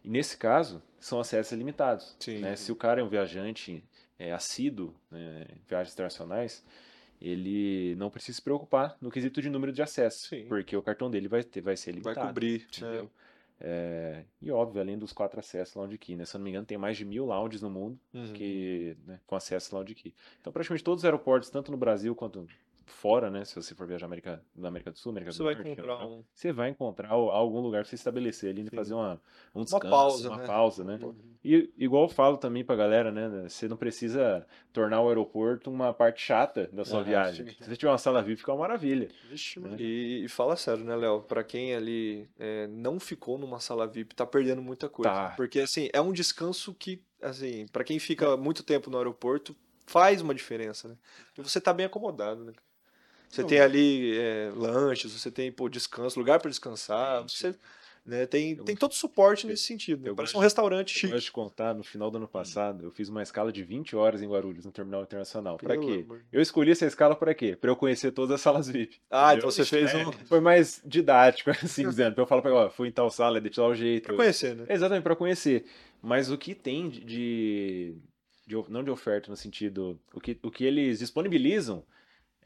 E 0.03 0.09
nesse 0.09 0.37
caso, 0.37 0.81
são 0.99 1.19
acessos 1.19 1.57
limitados, 1.57 2.15
Sim. 2.19 2.39
né? 2.39 2.55
Se 2.57 2.71
o 2.71 2.75
cara 2.75 2.99
é 3.01 3.03
um 3.03 3.09
viajante 3.09 3.83
é, 4.17 4.33
assíduo 4.33 4.93
né, 5.09 5.45
viagens 5.67 5.93
internacionais, 5.93 6.65
ele 7.21 7.95
não 7.95 8.09
precisa 8.09 8.35
se 8.37 8.41
preocupar 8.41 8.95
no 9.01 9.11
quesito 9.11 9.41
de 9.41 9.49
número 9.49 9.71
de 9.71 9.81
acessos, 9.81 10.27
Sim. 10.29 10.45
porque 10.47 10.75
o 10.75 10.81
cartão 10.81 11.09
dele 11.09 11.27
vai, 11.27 11.43
ter, 11.43 11.61
vai 11.61 11.75
ser 11.77 11.91
Vai 11.91 12.01
limitado. 12.01 12.27
cobrir. 12.27 12.65
entendeu? 12.67 13.03
né? 13.03 13.09
É, 13.61 14.23
e 14.41 14.49
óbvio, 14.51 14.79
além 14.81 14.97
dos 14.97 15.11
quatro 15.11 15.37
acessos 15.37 15.75
Lounge 15.75 15.97
Key, 15.97 16.15
né? 16.15 16.23
Se 16.23 16.33
eu 16.35 16.39
não 16.39 16.45
me 16.45 16.49
engano, 16.51 16.65
tem 16.65 16.77
mais 16.77 16.95
de 16.95 17.03
mil 17.03 17.25
lounges 17.25 17.61
no 17.61 17.69
mundo 17.69 17.99
Uhum. 18.13 18.31
que, 18.31 18.95
né, 19.05 19.19
com 19.27 19.35
acesso 19.35 19.75
Lounge 19.75 19.93
Key. 19.95 20.13
Então, 20.39 20.53
praticamente 20.53 20.83
todos 20.83 21.01
os 21.01 21.05
aeroportos, 21.05 21.49
tanto 21.49 21.69
no 21.69 21.77
Brasil 21.77 22.15
quanto 22.15 22.47
fora, 22.89 23.29
né? 23.29 23.45
Se 23.45 23.55
você 23.55 23.73
for 23.75 23.87
viajar 23.87 24.05
América, 24.05 24.43
na 24.55 24.67
América 24.67 24.91
do 24.91 24.97
Sul, 24.97 25.11
América 25.11 25.31
Você 25.31 25.37
do 25.39 25.43
vai 25.45 25.53
Norte, 25.53 25.69
encontrar 25.71 25.93
Europa, 25.93 26.05
um. 26.05 26.23
você 26.33 26.51
vai 26.51 26.69
encontrar 26.69 27.09
al- 27.11 27.31
algum 27.31 27.59
lugar 27.61 27.81
para 27.83 27.89
você 27.89 27.95
estabelecer 27.95 28.49
ali, 28.51 28.63
Sim. 28.69 28.75
fazer 28.75 28.93
uma, 28.93 29.21
um 29.55 29.63
descanso, 29.63 29.89
pausa, 29.89 30.29
uma 30.29 30.37
né? 30.39 30.47
pausa, 30.47 30.83
né? 30.83 30.99
E 31.43 31.71
igual 31.77 32.03
eu 32.03 32.09
falo 32.09 32.37
também 32.37 32.65
pra 32.65 32.75
galera, 32.75 33.11
né? 33.11 33.47
Você 33.47 33.67
não 33.67 33.77
precisa 33.77 34.45
tornar 34.73 35.01
o 35.01 35.07
aeroporto 35.07 35.71
uma 35.71 35.93
parte 35.93 36.21
chata 36.21 36.67
da 36.73 36.83
sua 36.83 36.99
Aham, 36.99 37.05
viagem. 37.05 37.47
sim. 37.47 37.55
Se 37.55 37.69
você 37.69 37.77
tiver 37.77 37.91
uma 37.91 37.97
sala 37.97 38.21
VIP, 38.21 38.39
fica 38.39 38.51
uma 38.51 38.59
maravilha. 38.59 39.07
Vixe, 39.29 39.59
Né? 39.59 39.77
E, 39.79 40.23
e 40.25 40.27
fala 40.29 40.55
sério, 40.55 40.83
né, 40.83 40.95
Léo? 40.95 41.21
Pra 41.21 41.43
quem 41.43 41.73
ali 41.75 42.27
é, 42.37 42.67
não 42.67 42.99
ficou 42.99 43.37
numa 43.37 43.59
sala 43.59 43.87
VIP, 43.87 44.15
tá 44.15 44.25
perdendo 44.25 44.61
muita 44.61 44.89
coisa. 44.89 45.11
Tá. 45.11 45.33
Porque, 45.37 45.59
assim, 45.61 45.89
é 45.93 46.01
um 46.01 46.11
descanso 46.11 46.73
que, 46.73 47.01
assim, 47.21 47.65
pra 47.71 47.83
quem 47.83 47.99
fica 47.99 48.35
muito 48.35 48.63
tempo 48.63 48.89
no 48.89 48.97
aeroporto, 48.97 49.55
faz 49.85 50.21
uma 50.21 50.35
diferença, 50.35 50.87
né? 50.89 50.97
E 51.37 51.41
você 51.41 51.59
tá 51.61 51.73
bem 51.73 51.85
acomodado, 51.85 52.43
né? 52.43 52.53
Você 53.29 53.41
Não, 53.41 53.49
tem 53.49 53.59
ali 53.59 54.17
é, 54.17 54.51
lanches, 54.55 55.11
você 55.11 55.29
tem, 55.31 55.51
pô, 55.51 55.69
descanso, 55.69 56.17
lugar 56.19 56.39
pra 56.39 56.49
descansar, 56.49 57.21
você... 57.23 57.55
Né, 58.05 58.25
tem, 58.25 58.53
Eu- 58.57 58.63
tem 58.63 58.75
todo 58.75 58.91
o 58.91 58.95
suporte 58.95 59.45
nesse 59.45 59.63
sentido. 59.63 60.01
Né? 60.03 60.09
eu 60.09 60.15
Parece 60.15 60.35
um 60.35 60.39
restaurante 60.39 60.95
Eu 60.95 60.99
chique. 61.01 61.13
gosto 61.13 61.25
de 61.25 61.31
contar, 61.31 61.75
no 61.75 61.83
final 61.83 62.09
do 62.09 62.17
ano 62.17 62.27
passado, 62.27 62.83
eu 62.85 62.89
fiz 62.91 63.07
uma 63.07 63.21
escala 63.21 63.51
de 63.51 63.61
20 63.61 63.95
horas 63.95 64.23
em 64.23 64.27
Guarulhos, 64.27 64.65
no 64.65 64.71
terminal 64.71 65.03
internacional. 65.03 65.57
Pelo 65.57 65.79
quê? 65.79 66.03
amor. 66.05 66.21
Eu 66.31 66.41
escolhi 66.41 66.71
essa 66.71 66.87
escala 66.87 67.15
pra 67.15 67.35
quê? 67.35 67.55
Pra 67.55 67.69
eu 67.69 67.75
conhecer 67.75 68.11
todas 68.11 68.33
as 68.35 68.41
salas 68.41 68.67
VIP. 68.67 68.99
Ah, 69.11 69.33
entendeu? 69.33 69.37
então 69.37 69.51
você 69.51 69.63
fez 69.65 69.93
É, 69.93 70.07
um... 70.07 70.11
Foi 70.11 70.39
mais 70.39 70.81
didático, 70.83 71.51
assim 71.63 71.87
dizendo. 71.87 72.15
Pra 72.15 72.23
eu 72.23 72.27
falar 72.27 72.41
pra 72.41 72.51
ó, 72.53 72.69
fui 72.71 72.87
em 72.87 72.91
tal 72.91 73.11
sala, 73.11 73.37
é 73.37 73.41
de 73.41 73.51
tal 73.51 73.75
jeito. 73.75 74.05
Pra 74.07 74.15
conhecer, 74.15 74.55
né? 74.55 74.65
Exatamente, 74.69 75.03
pra 75.03 75.15
conhecer. 75.15 75.65
Mas 76.01 76.31
o 76.31 76.37
que 76.37 76.55
tem 76.55 76.89
de, 76.89 77.01
de, 77.03 77.95
de 78.47 78.55
não 78.69 78.83
de 78.83 78.89
oferta 78.89 79.29
no 79.29 79.37
sentido, 79.37 79.99
o 80.13 80.19
que, 80.19 80.39
o 80.41 80.49
que 80.49 80.63
eles 80.63 80.97
disponibilizam, 80.99 81.83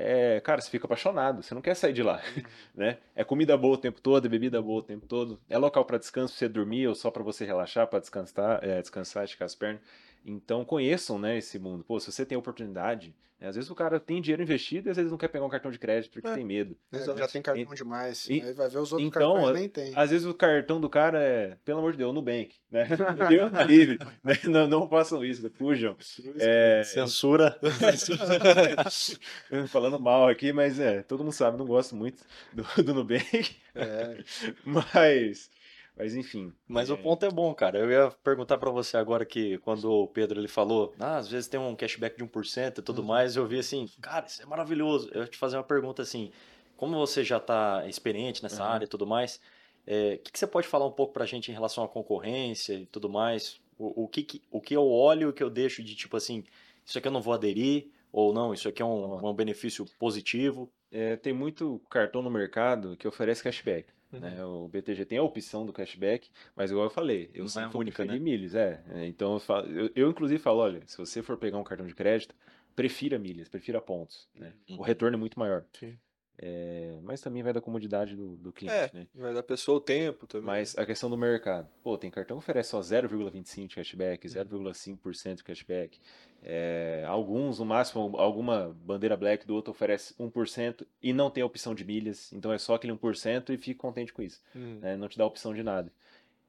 é, 0.03 0.41
cara, 0.41 0.61
você 0.61 0.69
fica 0.69 0.85
apaixonado, 0.85 1.41
você 1.41 1.55
não 1.55 1.61
quer 1.61 1.75
sair 1.75 1.93
de 1.93 2.03
lá, 2.03 2.21
né? 2.75 2.97
É 3.15 3.23
comida 3.23 3.55
boa 3.57 3.75
o 3.75 3.77
tempo 3.77 4.01
todo, 4.01 4.25
é 4.25 4.29
bebida 4.29 4.61
boa 4.61 4.79
o 4.79 4.83
tempo 4.83 5.05
todo, 5.05 5.39
é 5.49 5.57
local 5.57 5.85
pra 5.85 5.97
descanso, 5.97 6.33
pra 6.33 6.39
você 6.39 6.49
dormir 6.49 6.87
ou 6.87 6.95
só 6.95 7.09
pra 7.09 7.23
você 7.23 7.45
relaxar, 7.45 7.87
pra 7.87 7.99
descansar, 7.99 8.59
é, 8.63 8.81
descansar, 8.81 9.23
esticar 9.23 9.45
as 9.45 9.55
pernas. 9.55 9.81
Então 10.25 10.63
conheçam, 10.65 11.19
né, 11.19 11.37
esse 11.37 11.59
mundo. 11.59 11.83
Pô, 11.83 11.99
se 11.99 12.11
você 12.11 12.25
tem 12.25 12.37
oportunidade, 12.37 13.13
né, 13.39 13.49
às 13.49 13.55
vezes 13.55 13.69
o 13.69 13.75
cara 13.75 13.99
tem 13.99 14.21
dinheiro 14.21 14.41
investido 14.41 14.87
e 14.87 14.91
às 14.91 14.95
vezes 14.95 15.11
não 15.11 15.17
quer 15.17 15.27
pegar 15.27 15.45
um 15.45 15.49
cartão 15.49 15.69
de 15.69 15.77
crédito 15.77 16.13
porque 16.13 16.27
É. 16.29 16.33
tem 16.33 16.45
medo. 16.45 16.77
É, 16.93 16.99
já 17.17 17.27
tem 17.27 17.41
cartão 17.41 17.73
demais. 17.73 18.29
E- 18.29 18.41
Aí 18.41 18.53
vai 18.53 18.69
ver 18.69 18.77
os 18.77 18.93
outros 18.93 19.05
então, 19.07 19.33
cartões 19.33 19.59
nem 19.59 19.67
tem. 19.67 19.91
Às 19.95 20.11
vezes 20.11 20.25
o 20.25 20.33
cartão 20.33 20.79
do 20.79 20.89
cara 20.89 21.21
é, 21.21 21.57
pelo 21.65 21.79
amor 21.79 21.91
de 21.91 21.97
Deus, 21.97 22.13
Nubank, 22.13 22.55
né? 22.71 22.87
Deus 23.29 23.51
livre, 23.67 23.99
né? 24.23 24.33
Não, 24.45 24.65
não 24.67 24.87
façam 24.87 25.25
isso, 25.25 25.49
fujam. 25.57 25.97
É, 26.39 26.83
Censura. 26.85 27.59
falando 29.67 29.99
mal 29.99 30.27
aqui, 30.29 30.53
mas 30.53 30.79
é, 30.79 31.01
todo 31.03 31.23
mundo 31.23 31.33
sabe, 31.33 31.57
não 31.57 31.65
gosto 31.65 31.95
muito 31.95 32.23
do, 32.53 32.63
do 32.83 32.93
Nubank, 32.93 33.55
É. 33.75 34.23
mas, 34.63 35.49
mas 35.97 36.15
enfim. 36.15 36.53
Mas 36.67 36.89
é, 36.89 36.93
o 36.93 36.97
ponto 36.97 37.25
é 37.25 37.29
bom, 37.31 37.53
cara. 37.53 37.77
Eu 37.79 37.91
ia 37.91 38.11
perguntar 38.23 38.57
pra 38.57 38.71
você 38.71 38.97
agora 38.97 39.25
que 39.25 39.57
quando 39.59 39.89
o 39.91 40.07
Pedro 40.07 40.39
ele 40.39 40.47
falou, 40.47 40.93
ah, 40.99 41.17
às 41.17 41.27
vezes 41.27 41.47
tem 41.47 41.59
um 41.59 41.75
cashback 41.75 42.17
de 42.17 42.23
1% 42.23 42.79
e 42.79 42.81
tudo 42.81 43.01
Uhum. 43.01 43.07
mais, 43.09 43.35
eu 43.35 43.45
vi 43.45 43.59
assim, 43.59 43.87
cara, 44.01 44.25
isso 44.25 44.41
é 44.41 44.45
maravilhoso. 44.45 45.09
Eu 45.13 45.21
ia 45.21 45.27
te 45.27 45.37
fazer 45.37 45.57
uma 45.57 45.63
pergunta 45.63 46.01
assim, 46.01 46.31
como 46.77 46.95
você 46.97 47.23
já 47.23 47.39
tá 47.39 47.85
experiente 47.87 48.41
nessa 48.41 48.63
Uhum. 48.63 48.69
área 48.69 48.85
e 48.85 48.87
tudo 48.87 49.05
mais, 49.05 49.39
é, 49.85 50.15
o 50.15 50.19
que, 50.23 50.31
que 50.31 50.39
você 50.39 50.47
pode 50.47 50.67
falar 50.67 50.85
um 50.87 50.91
pouco 50.91 51.13
pra 51.13 51.25
gente 51.25 51.49
em 51.51 51.53
relação 51.53 51.83
à 51.83 51.87
concorrência 51.87 52.73
e 52.73 52.85
tudo 52.85 53.09
mais? 53.09 53.61
O, 53.77 54.03
o, 54.03 54.07
que, 54.07 54.23
que- 54.23 54.41
o 54.51 54.61
que 54.61 54.75
eu 54.75 54.87
olho 54.87 55.23
e 55.23 55.25
o 55.25 55.33
que 55.33 55.43
eu 55.43 55.49
deixo 55.49 55.83
de 55.83 55.95
tipo 55.95 56.15
assim, 56.15 56.43
isso 56.85 56.97
aqui 56.97 57.07
eu 57.07 57.11
não 57.11 57.21
vou 57.21 57.33
aderir, 57.33 57.87
ou 58.11 58.31
não, 58.33 58.53
isso 58.53 58.69
aqui 58.69 58.81
é 58.81 58.85
um, 58.85 59.27
um 59.27 59.33
benefício 59.33 59.85
positivo. 59.99 60.71
é, 60.91 61.15
tem 61.17 61.33
muito 61.33 61.81
cartão 61.89 62.21
no 62.21 62.29
mercado 62.29 62.95
que 62.95 63.07
oferece 63.07 63.41
cashback. 63.43 63.89
Uhum. 64.13 64.19
né? 64.21 64.45
O 64.45 64.67
BTG 64.67 65.05
tem 65.05 65.17
a 65.17 65.23
opção 65.23 65.65
do 65.65 65.73
cashback, 65.73 66.29
mas 66.55 66.71
igual 66.71 66.85
eu 66.85 66.89
falei, 66.89 67.29
eu 67.33 67.45
Não 67.45 67.61
é 67.61 67.67
vou 67.67 67.81
única, 67.81 67.97
preferir 67.97 68.19
né? 68.19 68.23
milhas, 68.23 68.55
é. 68.55 68.83
É, 68.89 69.05
Então 69.07 69.33
eu, 69.33 69.39
falo- 69.39 69.67
eu, 69.67 69.91
eu, 69.95 70.09
inclusive 70.09 70.41
falo, 70.41 70.59
olha, 70.59 70.81
se 70.85 70.97
você 70.97 71.21
for 71.21 71.37
pegar 71.37 71.57
um 71.57 71.63
cartão 71.63 71.85
de 71.87 71.95
crédito, 71.95 72.35
prefira 72.75 73.17
milhas, 73.19 73.49
prefira 73.49 73.81
pontos, 73.81 74.27
né? 74.35 74.53
Uhum. 74.69 74.77
O 74.79 74.81
retorno 74.83 75.15
é 75.15 75.19
muito 75.19 75.37
maior. 75.39 75.65
Sim. 75.73 75.97
É, 76.37 76.97
mas 77.03 77.21
também 77.21 77.43
vai 77.43 77.53
da 77.53 77.61
comodidade 77.61 78.15
do, 78.15 78.35
do 78.37 78.51
cliente, 78.51 78.75
É, 78.75 78.89
né? 78.91 79.07
vai 79.13 79.33
dar 79.33 79.43
pessoa 79.43 79.77
o 79.77 79.81
tempo 79.81 80.25
também. 80.25 80.47
Mas 80.47 80.75
a 80.77 80.85
questão 80.85 81.09
do 81.09 81.17
mercado. 81.17 81.69
Pô, 81.83 81.97
tem 81.97 82.09
cartão 82.09 82.37
que 82.37 82.43
oferece 82.43 82.69
só 82.71 82.79
0,25 82.79 83.67
de 83.67 83.75
cashback, 83.75 84.27
0,5% 84.27 85.35
de 85.35 85.43
cashback. 85.43 85.99
É, 86.41 87.05
alguns, 87.07 87.59
no 87.59 87.65
máximo, 87.65 88.17
alguma 88.17 88.75
bandeira 88.83 89.15
black 89.15 89.45
do 89.45 89.55
outro 89.55 89.71
oferece 89.71 90.13
1% 90.19 90.85
e 91.01 91.13
não 91.13 91.29
tem 91.29 91.43
a 91.43 91.45
opção 91.45 91.75
de 91.75 91.85
milhas. 91.85 92.33
Então 92.33 92.51
é 92.51 92.57
só 92.57 92.75
aquele 92.75 92.93
1% 92.93 93.51
e 93.51 93.57
fique 93.57 93.75
contente 93.75 94.11
com 94.11 94.21
isso. 94.21 94.41
Hum. 94.55 94.79
né? 94.81 94.97
Não 94.97 95.07
te 95.07 95.17
dá 95.17 95.25
opção 95.25 95.53
de 95.53 95.63
nada. 95.63 95.91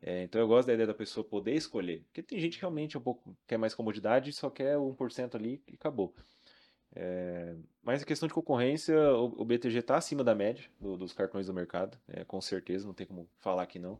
É, 0.03 0.23
então 0.23 0.40
eu 0.40 0.47
gosto 0.47 0.66
da 0.66 0.75
ideia 0.75 0.87
da 0.87 0.94
pessoa 0.94 1.25
poder 1.25 1.55
escolher. 1.55 2.03
Porque 2.07 2.23
tem 2.23 2.38
gente 2.38 2.57
que 2.57 2.61
realmente 2.62 2.97
é 2.97 2.99
um 2.99 3.03
pouco 3.03 3.35
quer 3.47 3.57
mais 3.57 3.75
comodidade 3.75 4.31
e 4.31 4.33
só 4.33 4.51
quer 4.51 4.77
o 4.77 4.94
1% 4.94 5.35
ali 5.35 5.62
e 5.68 5.75
acabou. 5.75 6.14
É, 6.96 7.54
mas 7.83 8.02
a 8.02 8.07
questão 8.07 8.26
de 8.28 8.35
concorrência, 8.35 8.96
o, 9.14 9.42
o 9.42 9.44
BTG 9.44 9.78
está 9.80 9.96
acima 9.96 10.22
da 10.22 10.35
média 10.35 10.64
do- 10.80 10.96
dos 10.96 11.12
cartões 11.12 11.46
do 11.46 11.52
mercado, 11.54 11.98
é, 12.09 12.24
com 12.24 12.40
certeza, 12.40 12.87
não 12.87 12.94
tem 12.94 13.07
como 13.07 13.28
falar 13.38 13.66
que 13.66 13.78
não. 13.78 13.98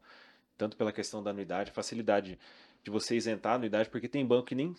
Tanto 0.57 0.77
pela 0.77 0.93
questão 0.93 1.23
da 1.23 1.31
anuidade, 1.31 1.73
facilidade 1.73 2.39
de 2.83 2.91
você 2.91 3.17
isentar 3.17 3.53
a 3.53 3.57
anuidade, 3.57 3.89
porque 3.91 4.09
tem 4.09 4.25
banco 4.25 4.47
que 4.47 4.55
nem, 4.55 4.75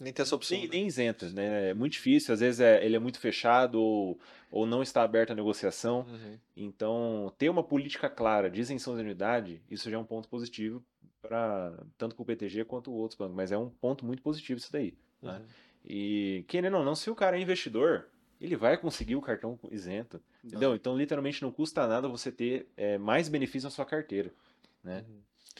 Nem 0.00 0.12
tem 0.12 0.22
essa 0.22 0.34
opção. 0.34 0.56
nem, 0.58 0.66
né? 0.66 0.72
nem 0.72 0.86
isenta, 0.86 1.30
né? 1.30 1.70
É 1.70 1.74
muito 1.74 1.92
difícil, 1.92 2.34
às 2.34 2.40
vezes 2.40 2.60
é- 2.60 2.84
ele 2.84 2.96
é 2.96 2.98
muito 2.98 3.20
fechado 3.20 3.80
ou, 3.80 4.18
ou 4.50 4.66
não 4.66 4.82
está 4.82 5.02
aberta 5.02 5.32
a 5.32 5.36
negociação. 5.36 6.00
Uhum. 6.08 6.38
Então, 6.56 7.32
ter 7.38 7.48
uma 7.48 7.62
política 7.62 8.08
clara 8.10 8.50
de 8.50 8.60
isenção 8.60 8.94
de 8.94 9.00
anuidade, 9.02 9.62
isso 9.70 9.88
já 9.90 9.96
é 9.96 10.00
um 10.00 10.04
ponto 10.04 10.28
positivo 10.28 10.82
para 11.22 11.72
tanto 11.96 12.14
para 12.16 12.22
o 12.22 12.24
BTG 12.24 12.64
quanto 12.64 12.92
outros 12.92 13.16
bancos, 13.18 13.36
mas 13.36 13.52
é 13.52 13.58
um 13.58 13.68
ponto 13.70 14.04
muito 14.04 14.22
positivo 14.22 14.58
isso 14.58 14.72
daí. 14.72 14.94
né? 15.22 15.42
Uhum. 15.86 15.94
E 15.94 16.44
querendo 16.48 16.76
ou 16.76 16.84
não, 16.84 16.94
se 16.94 17.08
o 17.10 17.14
cara 17.14 17.38
é 17.38 17.40
investidor, 17.40 18.06
ele 18.40 18.56
vai 18.56 18.76
conseguir 18.76 19.16
o 19.16 19.22
cartão 19.22 19.58
isento, 19.70 20.20
entendeu? 20.44 20.74
Então, 20.74 20.96
literalmente 20.96 21.42
não 21.42 21.50
custa 21.50 21.86
nada 21.86 22.08
você 22.08 22.30
ter 22.30 22.68
é, 22.76 22.98
mais 22.98 23.28
benefício 23.28 23.66
na 23.66 23.70
sua 23.70 23.84
carteira, 23.84 24.32
né? 24.82 25.04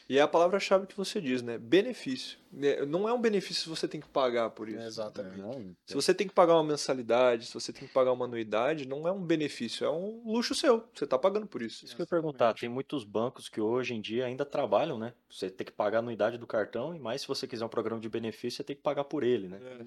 E 0.08 0.18
é 0.18 0.20
a 0.20 0.28
palavra-chave 0.28 0.86
que 0.86 0.96
você 0.96 1.20
diz, 1.20 1.42
né? 1.42 1.58
Benefício. 1.58 2.38
É, 2.62 2.86
Não 2.86 3.08
é 3.08 3.12
um 3.12 3.20
benefício 3.20 3.64
se 3.64 3.68
você 3.68 3.88
tem 3.88 4.00
que 4.00 4.08
pagar 4.08 4.50
por 4.50 4.68
isso. 4.68 4.86
Exatamente. 4.86 5.38
Não, 5.38 5.74
Se 5.84 5.94
você 5.94 6.14
tem 6.14 6.28
que 6.28 6.34
pagar 6.34 6.54
uma 6.54 6.62
mensalidade, 6.62 7.46
se 7.46 7.54
você 7.54 7.72
tem 7.72 7.88
que 7.88 7.92
pagar 7.92 8.12
uma 8.12 8.24
anuidade, 8.24 8.86
não 8.86 9.08
é 9.08 9.10
um 9.10 9.20
benefício, 9.20 9.84
é 9.84 9.90
um 9.90 10.22
luxo 10.24 10.54
seu. 10.54 10.86
Você 10.94 11.04
está 11.04 11.18
pagando 11.18 11.46
por 11.46 11.60
isso. 11.60 11.84
Isso 11.84 11.96
que 11.96 12.02
eu 12.02 12.04
ia 12.04 12.08
perguntar, 12.08 12.54
tem 12.54 12.68
muitos 12.68 13.02
bancos 13.02 13.48
que 13.48 13.60
hoje 13.60 13.94
em 13.94 14.00
dia 14.00 14.26
ainda 14.26 14.44
trabalham, 14.44 14.96
né? 14.96 15.12
Você 15.28 15.50
tem 15.50 15.66
que 15.66 15.72
pagar 15.72 15.98
a 15.98 16.00
anuidade 16.00 16.38
do 16.38 16.46
cartão 16.46 16.94
e 16.94 17.00
mais 17.00 17.22
se 17.22 17.28
você 17.28 17.48
quiser 17.48 17.64
um 17.64 17.68
programa 17.68 18.00
de 18.00 18.08
benefício, 18.08 18.58
você 18.58 18.64
tem 18.64 18.76
que 18.76 18.82
pagar 18.82 19.04
por 19.04 19.24
ele, 19.24 19.48
né? 19.48 19.58
É, 19.60 19.86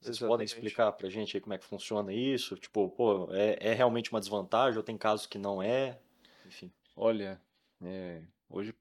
Vocês 0.00 0.16
exatamente. 0.16 0.28
podem 0.30 0.44
explicar 0.46 0.92
pra 0.92 1.08
gente 1.10 1.36
aí 1.36 1.40
como 1.40 1.52
é 1.52 1.58
que 1.58 1.64
funciona 1.64 2.12
isso? 2.12 2.56
Tipo, 2.56 2.88
pô, 2.88 3.28
é, 3.32 3.58
é 3.60 3.74
realmente 3.74 4.10
uma 4.10 4.20
desvantagem 4.20 4.78
ou 4.78 4.82
tem 4.82 4.96
casos 4.96 5.26
que 5.26 5.38
não 5.38 5.62
é? 5.62 5.98
Enfim. 6.46 6.72
Olha, 6.96 7.40
é, 7.82 8.22
hoje, 8.48 8.74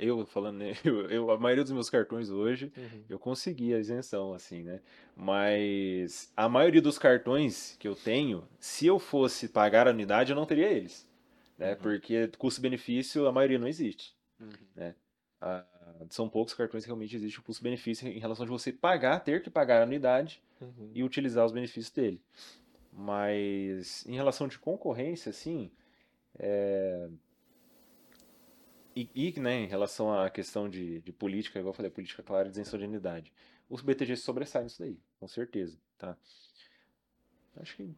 eu 0.00 0.26
falando, 0.26 0.62
eu, 0.84 1.10
eu- 1.10 1.30
a 1.30 1.38
maioria 1.38 1.64
dos 1.64 1.72
meus 1.72 1.88
cartões 1.88 2.28
hoje, 2.30 2.70
Uhum. 2.76 3.04
eu 3.08 3.18
consegui 3.18 3.72
a 3.74 3.78
isenção, 3.78 4.34
assim, 4.34 4.62
né? 4.62 4.80
Mas 5.16 6.30
a 6.36 6.48
maioria 6.48 6.82
dos 6.82 6.98
cartões 6.98 7.76
que 7.78 7.88
eu 7.88 7.94
tenho, 7.96 8.46
se 8.60 8.86
eu 8.86 8.98
fosse 8.98 9.48
pagar 9.48 9.86
a 9.86 9.90
anuidade, 9.90 10.32
eu 10.32 10.36
não 10.36 10.44
teria 10.46 10.70
eles, 10.70 11.08
né? 11.56 11.70
Uhum. 11.72 11.76
Porque 11.76 12.28
custo-benefício, 12.38 13.26
a 13.26 13.32
maioria 13.32 13.58
não 13.58 13.68
existe, 13.68 14.14
Uhum. 14.38 14.50
né? 14.76 14.94
Ah, 15.40 15.64
são 16.10 16.28
poucos 16.28 16.54
cartões 16.54 16.84
que 16.84 16.88
realmente 16.88 17.14
existe 17.16 17.38
o 17.40 17.42
custo-benefício 17.42 18.08
em 18.08 18.18
relação 18.18 18.44
de 18.46 18.50
você 18.52 18.72
pagar, 18.72 19.20
ter 19.20 19.42
que 19.42 19.50
pagar 19.50 19.80
a 19.80 19.82
anuidade 19.84 20.42
Uhum. 20.60 20.90
e 20.94 21.02
utilizar 21.04 21.44
os 21.46 21.52
benefícios 21.52 21.90
dele. 21.90 22.20
Mas 22.92 24.06
em 24.06 24.14
relação 24.14 24.48
de 24.48 24.58
concorrência, 24.58 25.32
sim, 25.32 25.70
é... 26.38 27.08
e, 28.94 29.08
e 29.14 29.40
né, 29.40 29.60
em 29.60 29.66
relação 29.66 30.12
à 30.12 30.28
questão 30.30 30.68
de, 30.68 31.00
de 31.00 31.12
política, 31.12 31.58
igual 31.58 31.70
eu 31.72 31.76
falei, 31.76 31.90
política 31.90 32.22
clara 32.22 32.48
e 32.48 32.50
isenção 32.50 32.78
de 32.78 32.84
unidade, 32.84 33.32
os 33.68 33.82
BTG 33.82 34.16
sobressaem 34.16 34.64
nisso 34.64 34.80
daí, 34.80 34.98
com 35.20 35.28
certeza, 35.28 35.78
tá? 35.96 36.16
Acho 37.56 37.76
que 37.76 37.94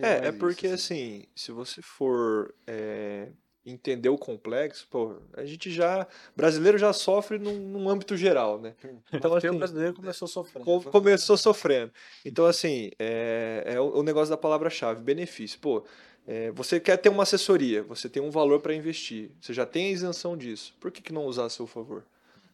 É, 0.00 0.28
é 0.28 0.32
mais 0.32 0.32
porque 0.32 0.66
isso, 0.66 0.74
assim. 0.74 0.84
assim, 0.96 1.26
se 1.34 1.52
você 1.52 1.80
for 1.82 2.54
é, 2.66 3.32
entender 3.66 4.08
o 4.08 4.18
complexo, 4.18 4.86
pô, 4.90 5.16
a 5.34 5.44
gente 5.44 5.70
já. 5.70 6.06
Brasileiro 6.36 6.76
já 6.76 6.92
sofre 6.92 7.38
num, 7.38 7.58
num 7.58 7.88
âmbito 7.88 8.16
geral, 8.16 8.60
né? 8.60 8.74
Então, 9.12 9.30
Porque 9.30 9.46
o 9.46 9.50
assim, 9.50 9.58
brasileiro 9.58 9.94
começou 9.94 10.28
sofrendo. 10.28 10.64
co- 10.64 10.82
começou 10.90 11.36
sofrendo. 11.36 11.92
Então, 12.24 12.44
assim, 12.46 12.90
é, 12.98 13.62
é 13.74 13.80
o, 13.80 13.98
o 13.98 14.02
negócio 14.02 14.30
da 14.30 14.36
palavra-chave, 14.36 15.02
benefício. 15.02 15.58
Pô, 15.60 15.82
é, 16.26 16.50
você 16.52 16.78
quer 16.80 16.96
ter 16.98 17.08
uma 17.08 17.22
assessoria, 17.22 17.82
você 17.82 18.08
tem 18.08 18.22
um 18.22 18.30
valor 18.30 18.60
para 18.60 18.74
investir, 18.74 19.30
você 19.40 19.52
já 19.54 19.64
tem 19.64 19.86
a 19.86 19.90
isenção 19.90 20.36
disso. 20.36 20.74
Por 20.80 20.90
que, 20.90 21.00
que 21.02 21.12
não 21.12 21.24
usar 21.26 21.44
a 21.46 21.50
seu 21.50 21.66
favor? 21.66 22.02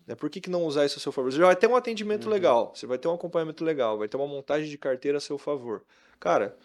Né? 0.07 0.15
Por 0.15 0.29
que, 0.31 0.41
que 0.41 0.51
não 0.51 0.65
usar 0.65 0.85
isso 0.87 0.99
a 0.99 1.03
seu 1.03 1.13
favor? 1.13 1.31
Você 1.33 1.39
já 1.39 1.47
vai 1.47 1.57
ter 1.57 1.67
um 1.69 1.77
atendimento 1.77 2.29
legal, 2.29 2.73
você 2.75 2.87
vai 2.87 2.99
ter 2.99 3.09
um 3.09 3.15
acompanhamento 3.15 3.65
legal, 3.65 3.99
vai 3.99 4.09
ter 4.09 4.17
uma 4.17 4.27
montagem 4.27 4.69
de 4.69 4.77
carteira 4.79 5.19
a 5.19 5.21
seu 5.21 5.39
favor. 5.39 5.83
Cara, 6.19 6.57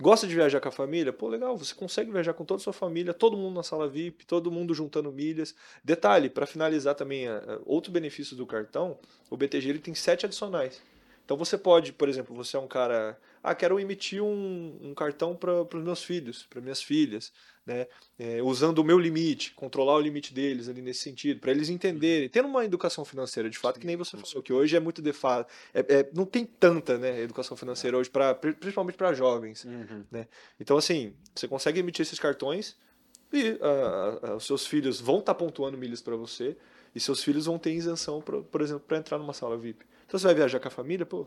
gosta 0.00 0.26
de 0.26 0.34
viajar 0.34 0.60
com 0.60 0.68
a 0.68 0.72
família? 0.72 1.12
Pô, 1.12 1.28
legal, 1.28 1.56
você 1.56 1.74
consegue 1.74 2.10
viajar 2.10 2.32
com 2.34 2.44
toda 2.44 2.60
a 2.60 2.64
sua 2.64 2.72
família, 2.72 3.12
todo 3.14 3.36
mundo 3.36 3.54
na 3.56 3.62
sala 3.62 3.88
VIP, 3.88 4.24
todo 4.26 4.50
mundo 4.50 4.74
juntando 4.74 5.12
milhas. 5.12 5.54
Detalhe, 5.84 6.28
para 6.30 6.46
finalizar 6.46 6.94
também, 6.94 7.28
a- 7.28 7.38
a- 7.38 7.58
outro 7.66 7.92
benefício 7.92 8.36
do 8.36 8.46
cartão, 8.46 8.98
o 9.28 9.36
BTG 9.36 9.68
ele 9.68 9.78
tem 9.78 9.94
sete 9.94 10.26
adicionais. 10.26 10.80
Então 11.30 11.38
você 11.38 11.56
pode, 11.56 11.92
por 11.92 12.08
exemplo, 12.08 12.34
você 12.34 12.56
é 12.56 12.58
um 12.58 12.66
cara, 12.66 13.16
ah, 13.40 13.54
quero 13.54 13.78
emitir 13.78 14.20
um, 14.20 14.76
um 14.82 14.92
cartão 14.92 15.36
para 15.36 15.62
os 15.62 15.84
meus 15.84 16.02
filhos, 16.02 16.44
para 16.50 16.60
minhas 16.60 16.82
filhas, 16.82 17.32
né? 17.64 17.86
É, 18.18 18.42
usando 18.42 18.80
o 18.80 18.84
meu 18.84 18.98
limite, 18.98 19.52
controlar 19.54 19.94
o 19.94 20.00
limite 20.00 20.34
deles 20.34 20.68
ali 20.68 20.82
nesse 20.82 21.02
sentido, 21.02 21.38
para 21.38 21.52
eles 21.52 21.68
entenderem, 21.68 22.28
tendo 22.28 22.48
uma 22.48 22.64
educação 22.64 23.04
financeira 23.04 23.48
de 23.48 23.56
fato, 23.56 23.78
que 23.78 23.86
nem 23.86 23.96
você 23.96 24.16
falou, 24.16 24.42
que 24.42 24.52
hoje 24.52 24.74
é 24.74 24.80
muito 24.80 25.00
defa, 25.00 25.46
é, 25.72 26.00
é, 26.00 26.10
não 26.12 26.26
tem 26.26 26.44
tanta, 26.44 26.98
né, 26.98 27.20
educação 27.20 27.56
financeira 27.56 27.96
hoje 27.96 28.10
para 28.10 28.34
principalmente 28.34 28.96
para 28.96 29.14
jovens. 29.14 29.64
Uhum. 29.64 30.04
Então, 30.58 30.76
assim, 30.76 31.14
você 31.32 31.46
consegue 31.46 31.78
emitir 31.78 32.02
esses 32.02 32.18
cartões 32.18 32.76
e 33.32 33.56
ah, 33.62 34.18
ah, 34.20 34.34
os 34.34 34.46
seus 34.46 34.66
filhos 34.66 35.00
vão 35.00 35.20
estar 35.20 35.36
pontuando 35.36 35.78
milhas 35.78 36.02
para 36.02 36.16
você 36.16 36.56
e 36.94 37.00
seus 37.00 37.22
filhos 37.22 37.46
vão 37.46 37.58
ter 37.58 37.72
isenção, 37.72 38.20
pra, 38.20 38.40
por 38.42 38.60
exemplo, 38.62 38.84
para 38.86 38.98
entrar 38.98 39.18
numa 39.18 39.32
sala 39.32 39.56
VIP. 39.56 39.84
Então, 40.06 40.18
você 40.18 40.26
vai 40.26 40.34
viajar 40.34 40.58
com 40.60 40.68
a 40.68 40.70
família, 40.70 41.06
pô, 41.06 41.26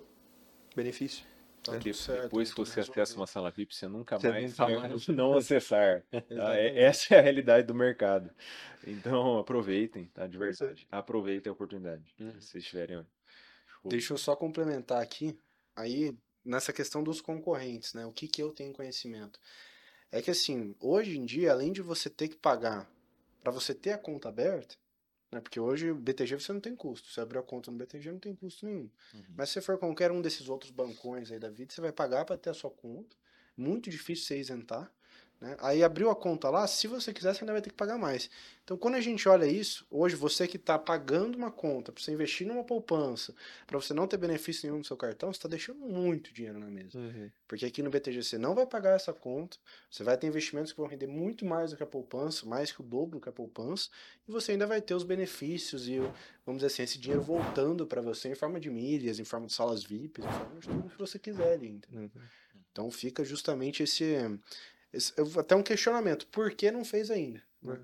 benefício. 0.75 1.25
Tá 1.63 1.71
É. 1.75 1.77
tudo 1.77 1.83
De- 1.91 1.93
certo, 1.97 2.23
Depois 2.23 2.51
que 2.53 2.59
você 2.59 2.81
acessa 2.81 3.15
uma 3.15 3.25
sala 3.27 3.49
VIP, 3.49 3.73
você 3.73 3.87
nunca 3.87 4.19
Você 4.19 4.29
mais 4.29 4.51
nunca 4.51 4.65
vai 4.65 4.89
mais. 4.89 5.07
não 5.07 5.37
acessar. 5.37 6.03
tá? 6.11 6.55
Essa 6.57 7.15
é 7.15 7.19
a 7.19 7.21
realidade 7.21 7.65
do 7.67 7.73
mercado. 7.73 8.29
Então 8.85 9.37
aproveitem, 9.39 10.05
tá? 10.13 10.27
De 10.27 10.37
verdade. 10.37 10.85
Aproveitem 10.91 11.49
a 11.49 11.53
oportunidade. 11.53 12.03
Uhum. 12.19 12.33
Se 12.41 12.47
vocês 12.47 12.65
tiverem. 12.65 13.05
Deixa 13.85 14.13
eu 14.13 14.17
só 14.17 14.35
complementar 14.35 15.01
aqui, 15.01 15.37
aí, 15.73 16.13
nessa 16.43 16.73
questão 16.73 17.01
dos 17.01 17.21
concorrentes, 17.21 17.93
né? 17.93 18.05
O 18.05 18.11
que, 18.11 18.27
que 18.27 18.43
eu 18.43 18.51
tenho 18.51 18.73
conhecimento? 18.73 19.39
É 20.11 20.21
que, 20.21 20.31
assim, 20.31 20.75
hoje 20.81 21.17
em 21.17 21.25
dia, 21.25 21.51
além 21.53 21.71
de 21.71 21.81
você 21.81 22.09
ter 22.09 22.27
que 22.27 22.35
pagar 22.35 22.89
para 23.41 23.51
você 23.53 23.73
ter 23.73 23.91
a 23.93 23.97
conta 23.97 24.27
aberta, 24.27 24.75
né? 25.33 25.41
Porque 25.41 25.59
hoje 25.59 25.91
o 25.91 25.95
BTG 25.95 26.39
você 26.39 26.53
não 26.53 26.59
tem 26.59 26.75
custo. 26.75 27.09
Você 27.09 27.21
abrir 27.21 27.39
a 27.39 27.43
conta 27.43 27.71
no 27.71 27.77
BTG 27.77 28.11
não 28.11 28.19
tem 28.19 28.35
custo 28.35 28.65
nenhum. 28.65 28.89
Uhum. 29.13 29.23
Mas 29.35 29.49
se 29.49 29.53
você 29.53 29.61
for 29.61 29.77
qualquer 29.77 30.11
um 30.11 30.21
desses 30.21 30.47
outros 30.49 30.71
bancões 30.71 31.31
aí 31.31 31.39
da 31.39 31.49
vida, 31.49 31.73
você 31.73 31.81
vai 31.81 31.91
pagar 31.91 32.25
para 32.25 32.37
ter 32.37 32.49
a 32.49 32.53
sua 32.53 32.69
conta. 32.69 33.15
Muito 33.55 33.89
difícil 33.89 34.25
você 34.25 34.39
isentar. 34.39 34.91
Né? 35.43 35.57
Aí 35.59 35.83
abriu 35.83 36.09
a 36.09 36.15
conta 36.15 36.49
lá, 36.49 36.65
se 36.65 36.87
você 36.87 37.13
quiser, 37.13 37.35
você 37.35 37.43
ainda 37.43 37.51
vai 37.51 37.61
ter 37.61 37.69
que 37.69 37.75
pagar 37.75 37.97
mais. 37.97 38.29
Então, 38.63 38.77
quando 38.77 38.95
a 38.95 39.01
gente 39.01 39.27
olha 39.27 39.45
isso, 39.45 39.85
hoje 39.91 40.15
você 40.15 40.47
que 40.47 40.55
está 40.55 40.79
pagando 40.79 41.37
uma 41.37 41.51
conta 41.51 41.91
para 41.91 42.01
você 42.01 42.13
investir 42.13 42.47
numa 42.47 42.63
poupança, 42.63 43.35
para 43.67 43.77
você 43.77 43.93
não 43.93 44.07
ter 44.07 44.15
benefício 44.15 44.65
nenhum 44.65 44.77
no 44.77 44.85
seu 44.85 44.95
cartão, 44.95 45.33
você 45.33 45.39
está 45.39 45.49
deixando 45.49 45.81
muito 45.81 46.33
dinheiro 46.33 46.57
na 46.57 46.67
mesa. 46.67 46.97
Porque 47.45 47.65
aqui 47.65 47.83
no 47.83 47.89
BTG 47.89 48.23
você 48.23 48.37
não 48.37 48.55
vai 48.55 48.65
pagar 48.65 48.95
essa 48.95 49.11
conta, 49.11 49.57
você 49.91 50.01
vai 50.01 50.17
ter 50.17 50.27
investimentos 50.27 50.71
que 50.71 50.77
vão 50.77 50.87
render 50.87 51.07
muito 51.07 51.45
mais 51.45 51.71
do 51.71 51.75
que 51.77 51.83
a 51.83 51.85
poupança, 51.87 52.45
mais 52.45 52.71
que 52.71 52.79
o 52.79 52.83
dobro 52.83 53.19
do 53.19 53.21
que 53.21 53.27
a 53.27 53.33
poupança, 53.33 53.89
e 54.25 54.31
você 54.31 54.53
ainda 54.53 54.65
vai 54.65 54.81
ter 54.81 54.93
os 54.95 55.03
benefícios 55.03 55.89
e, 55.89 55.97
vamos 56.45 56.61
dizer 56.61 56.67
assim, 56.67 56.83
esse 56.83 56.97
dinheiro 56.97 57.21
voltando 57.21 57.85
para 57.85 58.01
você 58.01 58.29
em 58.29 58.35
forma 58.35 58.61
de 58.61 58.69
milhas, 58.69 59.19
em 59.19 59.25
forma 59.25 59.47
de 59.47 59.51
salas 59.51 59.83
VIP, 59.83 60.21
em 60.21 60.23
forma 60.23 60.59
de 60.61 60.67
tudo 60.69 60.89
que 60.89 60.97
você 60.97 61.19
quiser 61.19 61.55
ali, 61.55 61.67
entendeu? 61.67 62.09
Então 62.71 62.89
fica 62.89 63.23
justamente 63.23 63.83
esse, 63.83 64.15
esse- 64.93 65.13
até 65.39 65.55
um 65.55 65.63
questionamento, 65.63 66.27
por 66.27 66.51
que 66.51 66.71
não 66.71 66.85
fez 66.85 67.09
ainda? 67.11 67.41
né? 67.61 67.79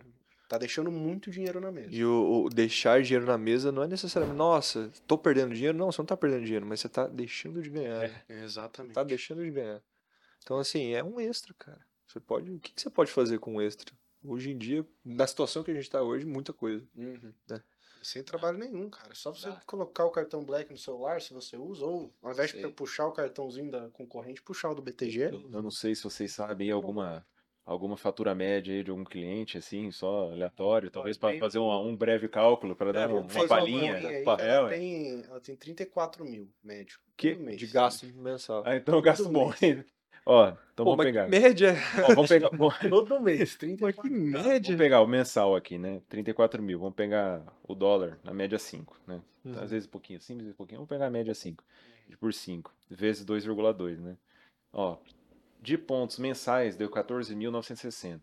Tá 0.48 0.58
deixando 0.58 0.92
muito 0.92 1.30
dinheiro 1.30 1.60
na 1.62 1.72
mesa. 1.72 1.90
E 1.92 2.04
o, 2.04 2.46
o 2.46 2.50
deixar 2.50 3.04
dinheiro 3.04 3.26
na 3.26 3.38
mesa 3.38 3.72
não 3.72 3.84
é 3.84 3.88
necessariamente, 3.88 4.38
nossa, 4.38 4.92
tô 5.06 5.16
perdendo 5.16 5.54
dinheiro. 5.54 5.78
Não, 5.78 5.92
você 5.92 6.02
não 6.02 6.08
tá 6.08 6.18
perdendo 6.18 6.44
dinheiro, 6.44 6.66
mas 6.66 6.80
você 6.80 6.90
tá 6.90 7.06
deixando 7.08 7.62
de 7.62 7.70
ganhar. 7.70 8.00
né? 8.10 8.24
Exatamente. 8.28 8.94
Tá 8.96 9.04
deixando 9.04 9.44
de 9.44 9.52
ganhar. 9.52 9.80
Então, 10.42 10.58
assim, 10.58 10.94
é 10.94 11.04
um 11.04 11.20
extra, 11.20 11.54
cara. 11.54 11.80
Você 12.08 12.20
pode. 12.20 12.50
O 12.52 12.60
que, 12.60 12.74
que 12.74 12.82
você 12.82 12.90
pode 12.90 13.12
fazer 13.12 13.38
com 13.40 13.56
um 13.58 13.62
extra? 13.62 13.94
Hoje 14.24 14.50
em 14.50 14.58
dia, 14.58 14.84
na 15.06 15.28
situação 15.28 15.64
que 15.64 15.70
a 15.70 15.74
gente 15.76 15.88
tá 15.90 16.02
hoje, 16.02 16.26
muita 16.26 16.52
coisa. 16.52 16.84
Uhum. 16.96 17.32
né? 17.48 17.62
Sem 18.02 18.24
trabalho 18.24 18.58
nenhum, 18.58 18.90
cara. 18.90 19.14
Só 19.14 19.34
você 19.34 19.50
Dá. 19.50 19.62
colocar 19.66 20.06
o 20.06 20.10
cartão 20.12 20.44
Black 20.44 20.72
no 20.72 20.78
celular, 20.78 21.22
se 21.22 21.34
você 21.34 21.58
usa, 21.58 21.86
ou 21.86 22.14
ao 22.22 22.32
invés 22.32 22.52
de 22.52 22.68
puxar 22.70 23.08
o 23.08 23.12
cartãozinho 23.12 23.70
da 23.72 23.90
concorrente, 23.90 24.42
puxar 24.42 24.70
o 24.70 24.76
do 24.76 24.82
BTG. 24.82 25.24
Eu, 25.34 25.50
eu 25.52 25.62
não 25.62 25.72
sei 25.72 25.94
se 25.96 26.04
vocês 26.04 26.32
sabem 26.32 26.72
alguma 26.72 27.26
alguma 27.66 27.96
fatura 27.96 28.34
média 28.34 28.74
aí 28.74 28.84
de 28.84 28.90
algum 28.90 29.04
cliente, 29.04 29.56
assim, 29.56 29.92
só 29.92 30.32
aleatório, 30.32 30.90
talvez 30.90 31.18
para 31.20 31.38
fazer 31.38 31.60
um, 31.60 31.70
um 31.88 31.96
breve 31.96 32.28
cálculo 32.28 32.76
para 32.76 32.92
dar 32.92 33.02
É, 33.02 33.14
um- 33.14 33.20
uma 33.20 33.32
uma 33.32 33.48
palhinha. 33.48 33.96
aí, 33.96 34.06
é, 34.06 34.24
ela, 34.24 34.70
tem, 34.70 35.24
ela 35.24 35.40
tem 35.40 35.56
34 35.56 36.26
mil 36.26 36.50
médio. 36.64 37.00
Que-. 37.16 37.36
De 37.36 37.68
gasto 37.68 38.08
mensal. 38.16 38.64
Ah, 38.66 38.76
então 38.76 38.96
eu 38.96 39.02
gasto 39.04 39.30
bom. 39.30 39.52
Ó, 40.26 40.50
então 40.74 40.86
Pô, 40.86 40.92
vamos 40.92 41.06
pegar. 41.06 41.26
que 41.26 41.32
média. 41.32 41.76
Ó, 42.04 42.08
vamos 42.16 42.30
pegar. 42.30 42.50
Todo 42.90 43.20
mês, 43.20 43.54
Pô, 43.54 43.60
34 43.60 44.02
que 44.02 44.10
mil. 44.10 44.32
média. 44.32 44.62
Vamos 44.62 44.78
pegar 44.78 45.02
o 45.02 45.08
mensal 45.08 45.56
aqui, 45.56 45.78
né? 45.78 46.02
34 46.08 46.62
mil. 46.62 46.80
Vamos 46.80 46.96
pegar 46.96 47.44
o 47.68 47.74
dólar, 47.74 48.20
na 48.24 48.34
média 48.34 48.60
5, 48.60 49.00
né? 49.08 49.22
Uhum. 49.44 49.60
Às 49.60 49.72
vezes 49.72 49.88
um 49.88 49.92
pouquinho 49.92 50.18
assim, 50.18 50.34
às 50.34 50.40
vezes 50.40 50.54
um 50.54 50.58
pouquinho. 50.58 50.80
Vamos 50.80 50.90
pegar 50.90 51.08
a 51.08 51.12
média 51.12 51.34
5. 51.34 51.64
Por 52.20 52.34
5. 52.34 52.74
Vezes 52.90 53.26
2,2, 53.26 54.00
né? 54.00 54.18
Ó, 54.74 54.98
de 55.62 55.78
pontos 55.78 56.18
mensais 56.20 56.76
deu 56.76 56.90
14.960. 56.90 58.22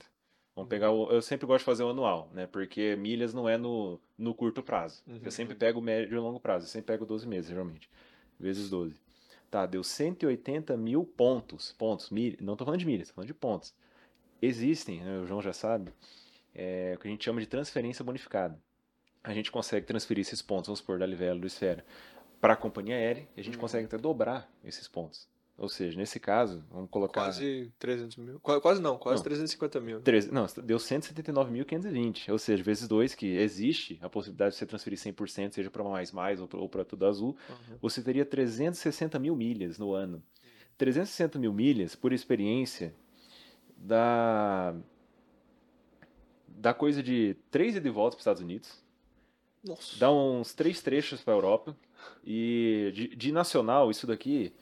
Vamos 0.55 0.71
pegar 0.71 0.91
o. 0.91 1.11
Eu 1.11 1.21
sempre 1.21 1.47
gosto 1.47 1.61
de 1.61 1.67
fazer 1.67 1.83
o 1.83 1.91
anual, 1.91 2.31
né? 2.33 2.47
Porque 2.47 2.97
milhas 2.97 3.35
não 3.35 3.47
é 3.47 3.59
no, 3.59 4.01
no 4.17 4.35
curto 4.35 4.63
prazo. 4.63 5.03
Uhum. 5.07 5.21
Eu 5.23 5.31
sempre 5.31 5.55
pego 5.55 5.81
o 5.81 5.83
médio 5.83 6.17
e 6.17 6.19
longo 6.19 6.41
prazo. 6.41 6.65
Eu 6.65 6.71
sempre 6.71 6.87
pego 6.87 7.05
12 7.05 7.29
meses, 7.29 7.51
geralmente. 7.51 7.91
Vezes 8.41 8.71
12. 8.71 8.99
Tá, 9.51 9.65
deu 9.67 9.83
180 9.83 10.77
mil 10.77 11.05
pontos. 11.05 11.73
Pontos, 11.73 12.11
milha. 12.11 12.37
Não 12.41 12.57
tô 12.57 12.65
falando 12.65 12.81
de 12.81 12.87
milhas, 12.87 13.09
tô 13.09 13.15
falando 13.15 13.29
de 13.29 13.35
pontos. 13.35 13.75
Existem, 14.43 15.01
né, 15.03 15.19
o 15.19 15.27
João 15.27 15.41
já 15.41 15.53
sabe, 15.53 15.93
é, 16.55 16.95
o 16.97 17.01
que 17.01 17.09
a 17.09 17.11
gente 17.11 17.25
chama 17.25 17.41
de 17.41 17.47
transferência 17.47 18.05
bonificada. 18.05 18.59
A 19.25 19.33
gente 19.33 19.51
consegue 19.51 19.87
transferir 19.87 20.23
esses 20.23 20.43
pontos, 20.43 20.67
vamos 20.69 20.81
supor, 20.81 20.99
da 20.99 21.07
Livelo, 21.07 21.41
do 21.41 21.47
Esfera, 21.47 21.85
para 22.41 22.53
a 22.53 22.57
companhia 22.57 22.97
aérea, 22.97 23.27
e 23.37 23.41
a 23.41 23.45
gente 23.45 23.55
Uhum. 23.55 23.61
consegue 23.61 23.87
até 23.87 23.97
dobrar 23.97 24.51
esses 24.63 24.87
pontos. 24.87 25.29
Ou 25.59 25.71
seja, 25.71 25.97
nesse 25.99 26.21
caso, 26.21 26.63
vamos 26.71 26.91
colocar. 26.91 27.23
Quase 27.25 27.73
300 27.79 28.17
mil. 28.19 28.39
Qua- 28.41 28.61
Quase 28.61 28.81
não, 28.83 28.99
quase 28.99 29.21
Não. 29.21 29.25
350 29.25 29.81
mil. 29.81 30.01
13, 30.03 30.31
não, 30.31 30.45
deu 30.63 30.77
179.520, 30.79 32.29
ou 32.31 32.39
seja, 32.39 32.63
vezes 32.63 32.87
2, 32.87 33.15
que 33.15 33.27
existe 33.39 33.99
a 34.03 34.09
possibilidade 34.11 34.51
de 34.53 34.59
você 34.59 34.67
transferir 34.67 34.99
100%, 34.99 35.53
seja 35.55 35.71
para 35.71 35.83
mais 35.83 36.13
mais 36.13 36.41
ou 36.41 36.69
para 36.69 36.85
tudo 36.85 37.07
azul, 37.07 37.35
Uhum. 37.49 37.79
você 37.81 38.03
teria 38.03 38.27
360 38.27 39.19
mil 39.19 39.35
milhas 39.35 39.79
no 39.79 39.95
ano. 39.95 40.23
360 40.77 41.39
mil 41.39 41.55
milhas, 41.55 41.95
por 41.95 42.13
experiência, 42.13 42.95
dá, 43.79 44.75
dá 46.47 46.75
coisa 46.75 47.03
de 47.03 47.35
3 47.51 47.77
ida 47.77 47.89
e 47.89 47.91
volta 47.91 48.11
para 48.15 48.19
os 48.19 48.23
Estados 48.23 48.43
Unidos, 48.43 48.85
Nossa. 49.65 49.99
dá 49.99 50.13
uns 50.13 50.53
3 50.53 50.83
trechos 50.83 51.23
para 51.23 51.33
a 51.33 51.37
Europa, 51.39 51.75
e 52.23 52.93
de, 52.95 53.17
de 53.17 53.33
nacional, 53.33 53.91
isso 53.91 54.07
daqui 54.07 54.53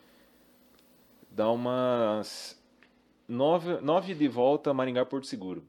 dá 1.34 1.50
umas 1.50 2.62
9, 3.26 3.80
nove 3.80 4.14
de 4.14 4.28
volta 4.28 4.72
Maringá 4.72 5.04
Porto 5.04 5.26
Seguro, 5.26 5.66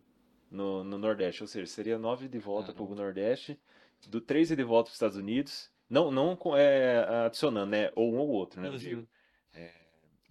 no, 0.49 0.83
no 0.83 0.97
Nordeste, 0.97 1.41
ou 1.41 1.47
seja, 1.47 1.65
seria 1.65 1.97
9 1.97 2.27
de 2.27 2.37
volta 2.37 2.71
para 2.73 2.83
o 2.83 2.95
Nordeste, 2.95 3.59
do 4.07 4.21
3 4.21 4.49
de 4.49 4.63
volta 4.63 4.85
para 4.85 4.91
os 4.91 4.95
Estados 4.95 5.17
Unidos, 5.17 5.71
não, 5.89 6.11
não 6.11 6.37
é, 6.55 7.25
adicionando, 7.25 7.71
né, 7.71 7.91
ou 7.95 8.13
um 8.13 8.17
ou 8.19 8.29
outro, 8.29 8.61
né. 8.61 8.69
É, 9.53 9.71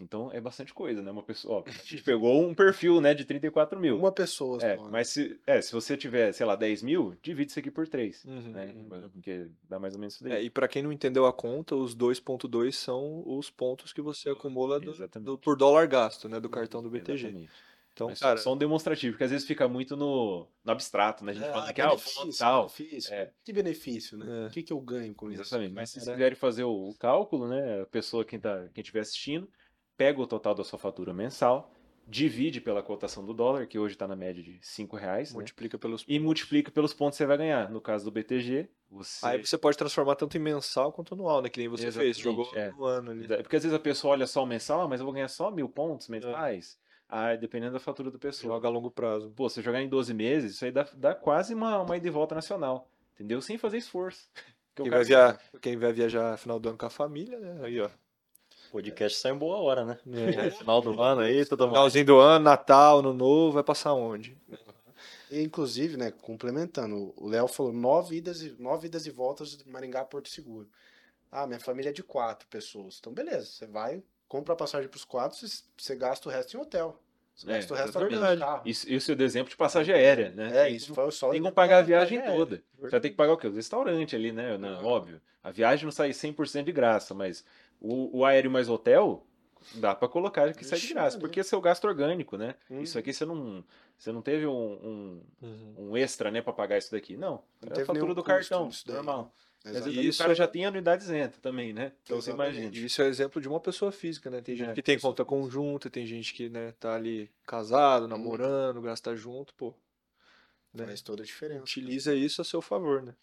Então 0.01 0.31
é 0.33 0.41
bastante 0.41 0.75
coisa, 0.75 1.01
né? 1.03 1.11
Uma 1.11 1.23
pessoa, 1.23 1.61
ó, 1.61 1.65
a 1.67 1.71
gente 1.71 2.03
pegou 2.03 2.43
um 2.43 2.53
perfil, 2.55 3.01
né, 3.01 3.15
de 3.15 3.25
34 3.25 3.79
mil. 3.79 3.97
Uma 3.97 4.11
pessoa 4.11 4.59
É, 4.63 4.77
né? 4.77 4.89
mas 4.91 5.09
se, 5.09 5.39
é, 5.47 5.61
se 5.63 5.73
você 5.73 5.97
tiver, 5.97 6.33
sei 6.33 6.45
lá, 6.45 6.57
10 6.57 6.83
mil, 6.83 7.17
divide 7.23 7.51
isso 7.51 7.59
aqui 7.61 7.71
por 7.71 7.87
3, 7.87 8.25
Uhum, 8.25 8.41
né? 8.53 8.75
uhum. 8.75 9.09
Porque 9.11 9.47
dá 9.69 9.79
mais 9.79 9.95
ou 9.95 10.01
menos 10.01 10.15
isso 10.15 10.25
daí. 10.25 10.33
É, 10.33 10.43
e 10.43 10.51
para 10.51 10.67
quem 10.67 10.83
não 10.83 10.91
entendeu 10.93 11.27
a 11.27 11.33
conta, 11.33 11.77
os 11.77 11.95
2.2 11.95 12.73
são 12.75 13.23
os 13.25 13.51
pontos 13.51 13.93
que 13.93 14.03
você 14.03 14.31
acumula 14.31 14.81
do- 14.81 14.91
Exatamente. 14.91 15.27
do- 15.27 15.39
por 15.39 15.57
dólar 15.57 15.87
gasto, 15.87 16.29
né, 16.29 16.41
do 16.41 16.49
cartão 16.49 16.83
do 16.83 16.91
BTG. 16.91 17.27
Exatamente. 17.29 17.53
Então, 17.93 18.09
Mas 18.09 18.19
cara, 18.19 18.37
só 18.39 18.53
um 18.53 18.57
demonstrativo, 18.57 19.13
porque 19.13 19.23
às 19.23 19.31
vezes 19.31 19.47
fica 19.47 19.69
muito 19.69 19.97
no, 19.97 20.49
no 20.65 20.73
abstrato, 20.73 21.25
né? 21.25 21.31
A 21.31 21.35
gente 21.37 21.49
fala 21.49 21.73
que 21.73 21.81
ah, 21.81 21.91
tal. 22.37 22.63
benefício. 22.67 23.15
É. 23.15 23.31
Que 23.45 23.53
benefício, 23.53 24.19
né? 24.19 24.27
É. 24.27 24.47
O 24.49 24.51
que, 24.51 24.65
que 24.65 24.73
eu 24.73 24.81
ganho 24.81 25.15
com 25.15 25.31
isso? 25.31 25.43
Exatamente. 25.43 25.73
Mas 25.75 25.91
se 25.91 26.01
vocês 26.01 26.13
quiserem 26.13 26.35
fazer 26.35 26.65
o, 26.65 26.89
o 26.89 26.95
cálculo, 26.99 27.47
né? 27.47 27.83
A 27.83 27.87
pessoa, 27.87 28.25
quem, 28.25 28.41
tá, 28.41 28.67
quem 28.75 28.83
estiver 28.83 28.99
assistindo, 28.99 29.49
pega 29.97 30.21
o 30.21 30.27
total 30.27 30.55
da 30.55 30.65
sua 30.65 30.79
fatura 30.79 31.13
mensal, 31.13 31.73
divide 32.07 32.61
pela 32.61 32.83
cotação 32.83 33.25
do 33.25 33.33
dólar, 33.33 33.67
que 33.67 33.79
hoje 33.79 33.95
está 33.95 34.07
na 34.07 34.17
média 34.17 34.43
de 34.43 34.59
5 34.61 34.97
reais, 34.97 35.31
né? 35.31 35.37
multiplica 35.39 35.79
pelos 35.79 36.05
e 36.07 36.19
multiplica 36.19 36.71
pelos 36.71 36.93
pontos 36.93 37.17
que 37.17 37.25
você 37.25 37.27
vai 37.27 37.39
ganhar. 37.39 37.71
No 37.71 37.81
caso 37.81 38.05
do 38.05 38.11
BTG, 38.11 38.69
você. 38.91 39.27
Aí 39.27 39.45
você 39.45 39.57
pode 39.57 39.77
transformar 39.77 40.17
tanto 40.17 40.37
em 40.37 40.41
mensal 40.41 40.93
quanto 40.93 41.15
anual, 41.15 41.41
né? 41.43 41.49
Que 41.49 41.61
nem 41.61 41.69
você 41.69 41.91
fez, 41.91 42.19
Exatamente, 42.19 42.23
jogou 42.23 42.51
é. 42.55 42.71
no 42.71 42.85
ano 42.85 43.11
ali. 43.11 43.27
Porque 43.27 43.57
às 43.57 43.63
vezes 43.63 43.75
a 43.75 43.81
pessoa 43.81 44.13
olha 44.13 44.27
só 44.27 44.43
o 44.43 44.47
mensal, 44.47 44.83
ah, 44.83 44.89
mas 44.89 45.01
eu 45.01 45.07
vou 45.07 45.15
ganhar 45.15 45.29
só 45.29 45.51
mil 45.51 45.69
pontos 45.69 46.09
mensais. 46.09 46.79
Ah, 47.09 47.37
dependendo 47.37 47.75
da 47.75 47.81
fatura 47.81 48.11
da 48.11 48.19
pessoa. 48.19 48.55
Joga 48.55 48.67
a 48.67 48.71
longo 48.71 48.91
prazo. 48.91 49.31
Pô, 49.31 49.49
se 49.49 49.63
jogar 49.63 49.81
em 49.81 49.89
12 49.89 50.13
meses, 50.15 50.55
isso 50.55 50.65
aí 50.65 50.73
dá, 50.73 50.87
dá 50.95 51.15
quase 51.15 51.55
uma, 51.55 51.81
uma 51.81 51.97
ida 51.97 52.07
e 52.07 52.11
volta 52.11 52.35
nacional. 52.35 52.91
Entendeu? 53.15 53.41
Sem 53.41 53.57
fazer 53.57 53.79
esforço. 53.79 54.29
Quem 54.75 54.87
cara- 54.87 54.97
vai, 54.97 55.05
viajar, 55.05 55.41
quem 55.61 55.77
vai 55.77 55.93
viajar 55.93 56.33
no 56.33 56.37
final 56.37 56.59
do 56.59 56.69
ano 56.69 56.77
com 56.77 56.87
a 56.87 56.91
família, 56.91 57.39
né? 57.39 57.61
Aí, 57.63 57.81
ó. 57.81 57.89
O 58.75 58.79
podcast 58.79 59.21
sai 59.21 59.31
em 59.31 59.37
boa 59.39 59.59
hora, 59.59 59.85
né? 59.85 59.99
É. 60.13 60.51
Final 60.51 60.81
do 60.83 61.01
ano 61.01 61.21
aí, 61.21 61.47
tudo 61.47 61.61
mais. 61.69 61.75
Finalzinho 61.75 62.07
do 62.07 62.19
ano, 62.19 62.45
Natal, 62.45 62.99
Ano 62.99 63.13
Novo, 63.15 63.53
vai 63.53 63.63
passar 63.63 63.93
onde? 63.93 64.37
E, 65.31 65.41
inclusive, 65.43 65.97
né, 65.97 66.11
complementando, 66.11 67.15
o 67.17 67.29
Léo 67.29 67.47
falou 67.47 67.73
nove 67.73 68.17
idas, 68.17 68.43
e, 68.43 68.57
nove 68.59 68.89
idas 68.89 69.07
e 69.07 69.13
voltas 69.13 69.57
de 69.57 69.69
Maringá 69.69 70.01
a 70.01 70.05
Porto 70.05 70.29
Seguro. 70.29 70.69
Ah, 71.31 71.47
minha 71.47 71.61
família 71.61 71.91
é 71.91 71.93
de 71.93 72.03
quatro 72.03 72.49
pessoas. 72.49 72.97
Então, 72.99 73.13
beleza, 73.13 73.47
você 73.47 73.65
vai, 73.65 74.03
compra 74.27 74.55
a 74.55 74.57
passagem 74.57 74.89
para 74.89 74.99
os 74.99 75.05
quatro, 75.05 75.39
você, 75.39 75.63
você 75.77 75.95
gasta 75.95 76.29
o 76.29 76.33
resto 76.33 76.57
em 76.57 76.61
hotel. 76.61 77.01
Você 77.33 77.49
É, 77.49 77.55
gasta 77.55 77.75
o 77.75 77.77
resto 77.77 77.99
alugando 77.99 78.41
carro. 78.41 78.63
Isso, 78.65 78.93
isso 78.93 79.13
é 79.13 79.15
o 79.15 79.23
exemplo 79.23 79.51
de 79.51 79.57
passagem 79.57 79.95
aérea, 79.95 80.31
né? 80.31 80.51
É, 80.53 80.65
Tem 80.65 80.75
isso 80.75 80.93
foi 80.93 81.11
só 81.13 81.31
Tem 81.31 81.37
exemplo 81.39 81.55
pagar 81.55 81.79
a 81.79 81.83
viagem 81.83 82.19
aérea. 82.19 82.37
toda. 82.37 82.63
Você 82.81 82.91
vai 82.91 83.01
ter 83.01 83.11
que 83.11 83.17
pagar 83.17 83.35
o 83.35 83.37
quê? 83.37 83.47
O 83.47 83.55
restaurante 83.55 84.17
ali, 84.17 84.33
né? 84.33 84.59
Não. 84.59 84.85
Óbvio. 84.85 85.21
A 85.43 85.51
viagem 85.51 85.85
não 85.85 85.93
sai 85.93 86.11
100% 86.11 86.65
de 86.65 86.73
graça, 86.73 87.13
mas 87.13 87.45
o, 87.87 88.19
o 88.19 88.25
aéreo 88.25 88.51
mais 88.51 88.69
hotel 88.69 89.27
dá 89.75 89.95
pra 89.95 90.09
colocar 90.09 90.53
que 90.55 90.65
sai 90.65 90.79
de 90.79 90.89
graça, 90.93 91.19
porque 91.19 91.41
é 91.41 91.43
seu 91.43 91.61
gasto 91.61 91.85
orgânico, 91.87 92.37
né? 92.37 92.55
Hum. 92.71 92.81
Isso 92.81 92.99
aqui 92.99 93.13
você 93.13 93.25
não, 93.25 93.65
você 93.97 94.13
não 94.13 94.23
teve 94.23 94.47
um, 94.47 95.23
um, 95.43 95.75
um 95.79 95.97
extra, 95.97 96.31
né, 96.31 96.43
pra 96.43 96.53
pagar 96.53 96.79
isso 96.79 96.91
daqui. 96.91 97.17
Não. 97.17 97.43
Não 97.61 97.69
é 97.69 97.73
a 97.73 97.75
teve 97.75 97.87
fatura 97.87 98.15
do 98.15 98.23
cartão, 98.23 98.69
normal. 98.87 99.35
Exato. 99.65 99.89
Isso- 99.89 100.21
o 100.21 100.23
cara 100.25 100.35
já 100.35 100.47
tem 100.47 100.67
anuidade 100.67 101.05
isenta 101.05 101.39
também, 101.41 101.73
né? 101.73 101.93
Então 102.03 102.21
você 102.21 102.31
imagina. 102.31 102.71
Isso 102.75 103.01
é 103.01 103.07
exemplo 103.07 103.41
de 103.41 103.49
uma 103.49 103.59
pessoa 103.61 103.91
física, 103.91 104.29
né? 104.29 104.43
Tem 104.43 104.55
gente 104.55 104.71
É, 104.71 104.75
que 104.75 104.83
tem 104.83 104.99
conta 104.99 105.25
conjunta, 105.25 105.89
tem 105.89 106.05
gente 106.07 106.35
que, 106.35 106.51
né, 106.51 106.73
tá 106.79 106.95
ali 106.95 107.31
casado, 107.47 108.07
namorando, 108.07 108.83
gasta 108.83 109.17
junto, 109.17 109.55
pô. 109.55 109.73
Né? 110.75 110.85
Faz 110.87 111.01
toda 111.01 111.23
a 111.23 111.27
diferença. 111.27 111.63
Utiliza 111.63 112.15
isso 112.15 112.43
a 112.43 112.45
seu 112.45 112.61
favor, 112.61 113.01
né? 113.03 113.15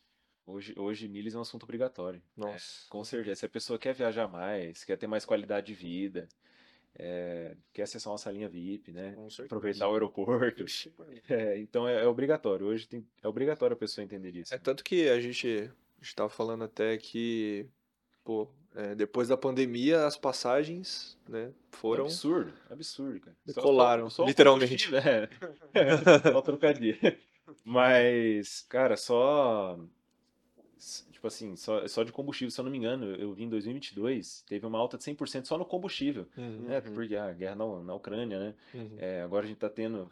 Hoje, 0.46 0.74
hoje 0.78 1.08
milhas 1.08 1.34
é 1.34 1.38
um 1.38 1.42
assunto 1.42 1.64
obrigatório. 1.64 2.22
Nossa. 2.36 2.88
Com 2.90 3.04
certeza. 3.04 3.36
Se 3.42 3.46
a 3.46 3.50
pessoa 3.50 3.78
quer 3.80 3.94
viajar 3.94 4.28
mais, 4.28 4.84
quer 4.84 4.98
ter 4.98 5.08
mais 5.08 5.24
qualidade 5.26 5.68
de 5.68 5.74
vida, 5.74 6.28
é, 6.96 7.56
quer 7.72 7.84
acessar 7.84 8.12
uma 8.12 8.18
salinha 8.18 8.50
VIP, 8.50 8.92
né? 8.92 9.14
Com 9.14 9.30
certeza. 9.30 9.46
Aproveitar 9.46 9.88
o 9.90 9.94
aeroporto. 9.94 10.66
É, 11.30 11.58
então 11.60 11.88
é, 11.88 12.04
é 12.04 12.08
obrigatório. 12.08 12.66
Hoje 12.68 12.88
tem, 12.88 13.08
é 13.22 13.28
obrigatório 13.28 13.76
a 13.76 13.78
pessoa 13.78 14.04
entender 14.04 14.36
isso. 14.36 14.54
É 14.54 14.58
tanto 14.58 14.84
que 14.84 15.08
a 15.10 15.20
gente 15.22 15.72
estava 16.02 16.30
falando 16.30 16.64
até 16.64 16.98
que, 16.98 17.68
pô, 18.24 18.50
é, 18.76 18.96
depois 18.96 19.28
da 19.28 19.38
pandemia 19.38 20.06
as 20.06 20.18
passagens, 20.18 21.18
né, 21.30 21.54
foram 21.72 22.06
absurdo, 22.06 22.54
absurdo, 22.70 23.20
cara. 23.22 23.38
Decolaram, 23.46 24.10
só- 24.10 24.24
só 24.24 24.28
literalmente. 24.28 24.90
combustível, 24.90 25.00
É, 25.00 25.30
só 26.34 26.40
o 26.40 26.42
trocadilho. 26.42 26.98
Mas, 27.64 28.62
cara, 28.68 28.98
só. 28.98 29.80
Tipo 31.12 31.28
assim, 31.28 31.56
só, 31.56 31.88
só 31.88 32.04
de 32.04 32.12
combustível, 32.12 32.50
se 32.50 32.60
eu 32.60 32.64
não 32.64 32.72
me 32.72 32.78
engano, 32.78 33.06
eu 33.16 33.32
vi 33.34 33.44
em 33.44 33.50
2022, 33.50 34.44
teve 34.48 34.66
uma 34.66 34.80
alta 34.80 34.98
de 34.98 35.04
100% 35.04 35.46
só 35.46 35.58
no 35.58 35.66
combustível. 35.66 36.26
Uhum, 36.36 36.64
né? 36.68 36.82
Porque 36.82 37.16
a 37.16 37.32
guerra 37.32 37.56
na, 37.56 37.84
na 37.84 37.94
Ucrânia, 37.94 38.40
né? 38.40 38.56
uhum. 38.74 38.96
É, 38.98 39.22
agora 39.22 39.46
a 39.46 39.48
gente 39.48 39.60
tá 39.60 39.70
tendo 39.70 40.10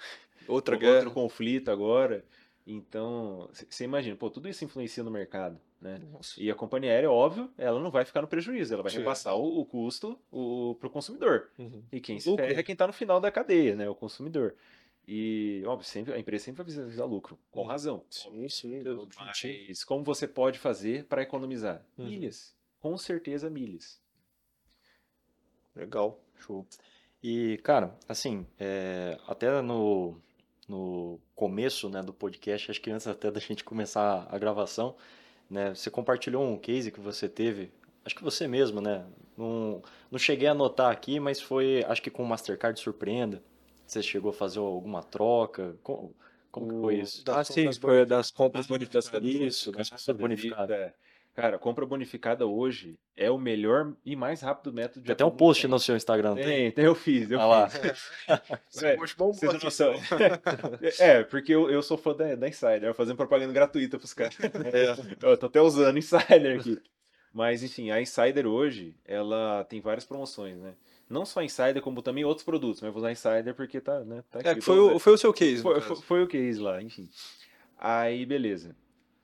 outra 0.48 0.76
outro 0.76 0.78
guerra. 0.78 1.10
conflito 1.10 1.72
agora. 1.72 2.24
Então, 2.68 3.50
você 3.68 3.84
imagina, 3.84 4.16
pô, 4.16 4.30
tudo 4.30 4.48
isso 4.48 4.64
influencia 4.64 5.04
no 5.04 5.10
mercado, 5.10 5.60
né? 5.82 6.00
Nossa. 6.12 6.40
E 6.40 6.52
a 6.52 6.56
companhia 6.56 6.92
aérea, 6.92 7.10
óbvio, 7.10 7.50
ela 7.58 7.80
não 7.80 7.90
vai 7.90 8.06
ficar 8.06 8.22
no 8.22 8.28
prejuízo, 8.28 8.72
ela 8.72 8.84
vai 8.84 8.92
Sim. 8.92 9.00
repassar 9.00 9.36
o, 9.36 9.62
o 9.62 9.66
custo 9.66 10.20
o, 10.32 10.76
pro 10.80 10.90
consumidor. 10.90 11.50
Uhum. 11.58 11.82
E 11.92 12.00
quem 12.00 12.20
se 12.20 12.36
ferra 12.36 12.60
é 12.60 12.64
quem 12.64 12.76
tá 12.76 12.86
no 12.86 12.94
final 12.94 13.20
da 13.20 13.32
cadeia, 13.32 13.76
né? 13.76 13.90
O 13.90 13.96
consumidor. 13.96 14.54
E, 15.12 15.64
óbvio, 15.66 15.88
sempre, 15.88 16.14
a 16.14 16.20
empresa 16.20 16.46
sempre 16.46 16.64
vai 16.64 16.86
visar 16.86 17.06
lucro, 17.06 17.36
com 17.50 17.64
razão. 17.64 18.06
Sim, 18.12 18.48
sim. 18.48 18.84
Mas 19.18 19.84
como 19.84 20.04
você 20.04 20.28
pode 20.28 20.60
fazer 20.60 21.06
para 21.06 21.24
economizar? 21.24 21.84
Uhum. 21.98 22.06
Milhas. 22.06 22.56
Com 22.80 22.96
certeza, 22.96 23.50
milhas. 23.50 24.00
Legal. 25.76 26.24
Show. 26.38 26.64
E, 27.24 27.58
cara, 27.64 27.98
assim, 28.08 28.46
é, 28.60 29.18
até 29.26 29.64
no, 29.64 30.22
no 30.68 31.20
começo 31.34 31.90
né, 31.90 32.04
do 32.04 32.14
podcast, 32.14 32.70
acho 32.70 32.80
que 32.80 32.92
antes 32.92 33.08
até 33.08 33.32
da 33.32 33.40
gente 33.40 33.64
começar 33.64 34.28
a 34.30 34.38
gravação, 34.38 34.96
né, 35.50 35.74
você 35.74 35.90
compartilhou 35.90 36.44
um 36.44 36.56
case 36.56 36.92
que 36.92 37.00
você 37.00 37.28
teve, 37.28 37.72
acho 38.06 38.14
que 38.14 38.24
você 38.24 38.48
mesmo, 38.48 38.80
né? 38.80 39.08
Não, 39.36 39.82
não 40.12 40.20
cheguei 40.20 40.48
a 40.48 40.52
anotar 40.52 40.92
aqui, 40.92 41.20
mas 41.20 41.42
foi, 41.42 41.84
acho 41.86 42.00
que 42.00 42.12
com 42.12 42.22
o 42.22 42.28
Mastercard 42.28 42.80
Surpreenda. 42.80 43.42
Você 43.90 44.04
chegou 44.04 44.30
a 44.30 44.34
fazer 44.34 44.60
alguma 44.60 45.02
troca? 45.02 45.76
Como, 45.82 46.16
como 46.52 46.68
que 46.68 46.80
foi 46.80 46.96
isso? 47.00 47.24
Ah, 47.28 47.44
sim, 47.44 47.72
foi 47.74 48.06
das 48.06 48.30
compras 48.30 48.68
bonificadas. 48.68 49.24
Isso, 49.24 49.72
das 49.72 49.90
compras 49.90 50.18
bonificadas. 50.18 50.78
É. 50.78 50.94
Cara, 51.34 51.58
compra 51.58 51.86
bonificada 51.86 52.46
hoje 52.46 53.00
é 53.16 53.32
o 53.32 53.38
melhor 53.38 53.94
e 54.06 54.16
mais 54.16 54.42
rápido 54.42 54.74
método 54.74 55.00
de 55.00 55.06
Tem 55.08 55.14
até 55.14 55.26
um 55.26 55.32
post 55.32 55.68
no 55.68 55.80
seu 55.80 55.96
Instagram. 55.96 56.36
tem. 56.36 56.72
Tem, 56.72 56.86
eu 56.86 56.94
fiz. 56.94 57.32
Eu 57.32 57.40
Ah 57.40 57.46
lá. 57.46 57.70
fiz. 57.70 58.12
Esse 58.70 58.86
É, 58.86 58.96
bombou 58.96 59.34
Vocês 59.34 59.50
não 59.52 59.58
aqui, 59.58 59.66
noção. 59.66 59.94
então. 59.96 60.18
É, 61.00 61.24
porque 61.24 61.54
eu, 61.56 61.70
eu 61.72 61.82
sou 61.82 61.98
fã 61.98 62.14
da, 62.14 62.36
da 62.36 62.48
Insider, 62.48 62.94
fazendo 62.94 63.16
propaganda 63.16 63.54
gratuita 63.54 63.98
pros 63.98 64.14
caras. 64.14 64.36
Eu 65.24 65.38
tô 65.38 65.46
até 65.48 65.62
usando 65.62 65.98
Insider 65.98 66.60
aqui. 66.60 66.80
Mas, 67.34 67.64
enfim, 67.64 67.90
a 67.90 68.02
Insider 68.02 68.46
hoje, 68.46 68.96
ela 69.06 69.64
tem 69.64 69.80
várias 69.80 70.04
promoções, 70.06 70.58
né? 70.58 70.74
Não 71.10 71.26
só 71.26 71.40
a 71.40 71.44
Insider, 71.44 71.82
como 71.82 72.02
também 72.02 72.24
outros 72.24 72.46
produtos, 72.46 72.82
mas 72.82 72.88
eu 72.88 72.94
vou 72.94 73.00
usar 73.00 73.10
a 73.10 73.12
Insider 73.12 73.56
porque 73.56 73.82
tá, 73.82 74.02
né, 74.02 74.24
tá 74.30 74.40
É, 74.40 74.42
aqui. 74.52 74.56
que 74.56 74.62
foi, 74.62 74.78
o, 74.78 75.00
foi 75.00 75.14
o 75.14 75.18
seu 75.18 75.34
case. 75.34 75.62
foi, 75.62 75.82
foi, 75.82 75.96
foi 75.96 76.24
o 76.24 76.28
case 76.28 76.60
lá, 76.60 76.82
enfim. 76.82 77.10
Aí, 77.78 78.26
beleza. 78.26 78.76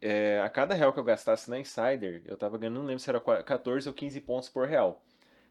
É, 0.01 0.39
a 0.41 0.49
cada 0.49 0.73
real 0.73 0.91
que 0.93 0.99
eu 0.99 1.03
gastasse 1.03 1.49
na 1.49 1.59
Insider, 1.59 2.21
eu 2.25 2.35
tava 2.37 2.57
ganhando, 2.57 2.75
não 2.79 2.85
lembro 2.85 2.99
se 2.99 3.09
era 3.09 3.19
qua- 3.19 3.43
14 3.43 3.87
ou 3.87 3.93
15 3.93 4.19
pontos 4.21 4.49
por 4.49 4.67
real. 4.67 5.03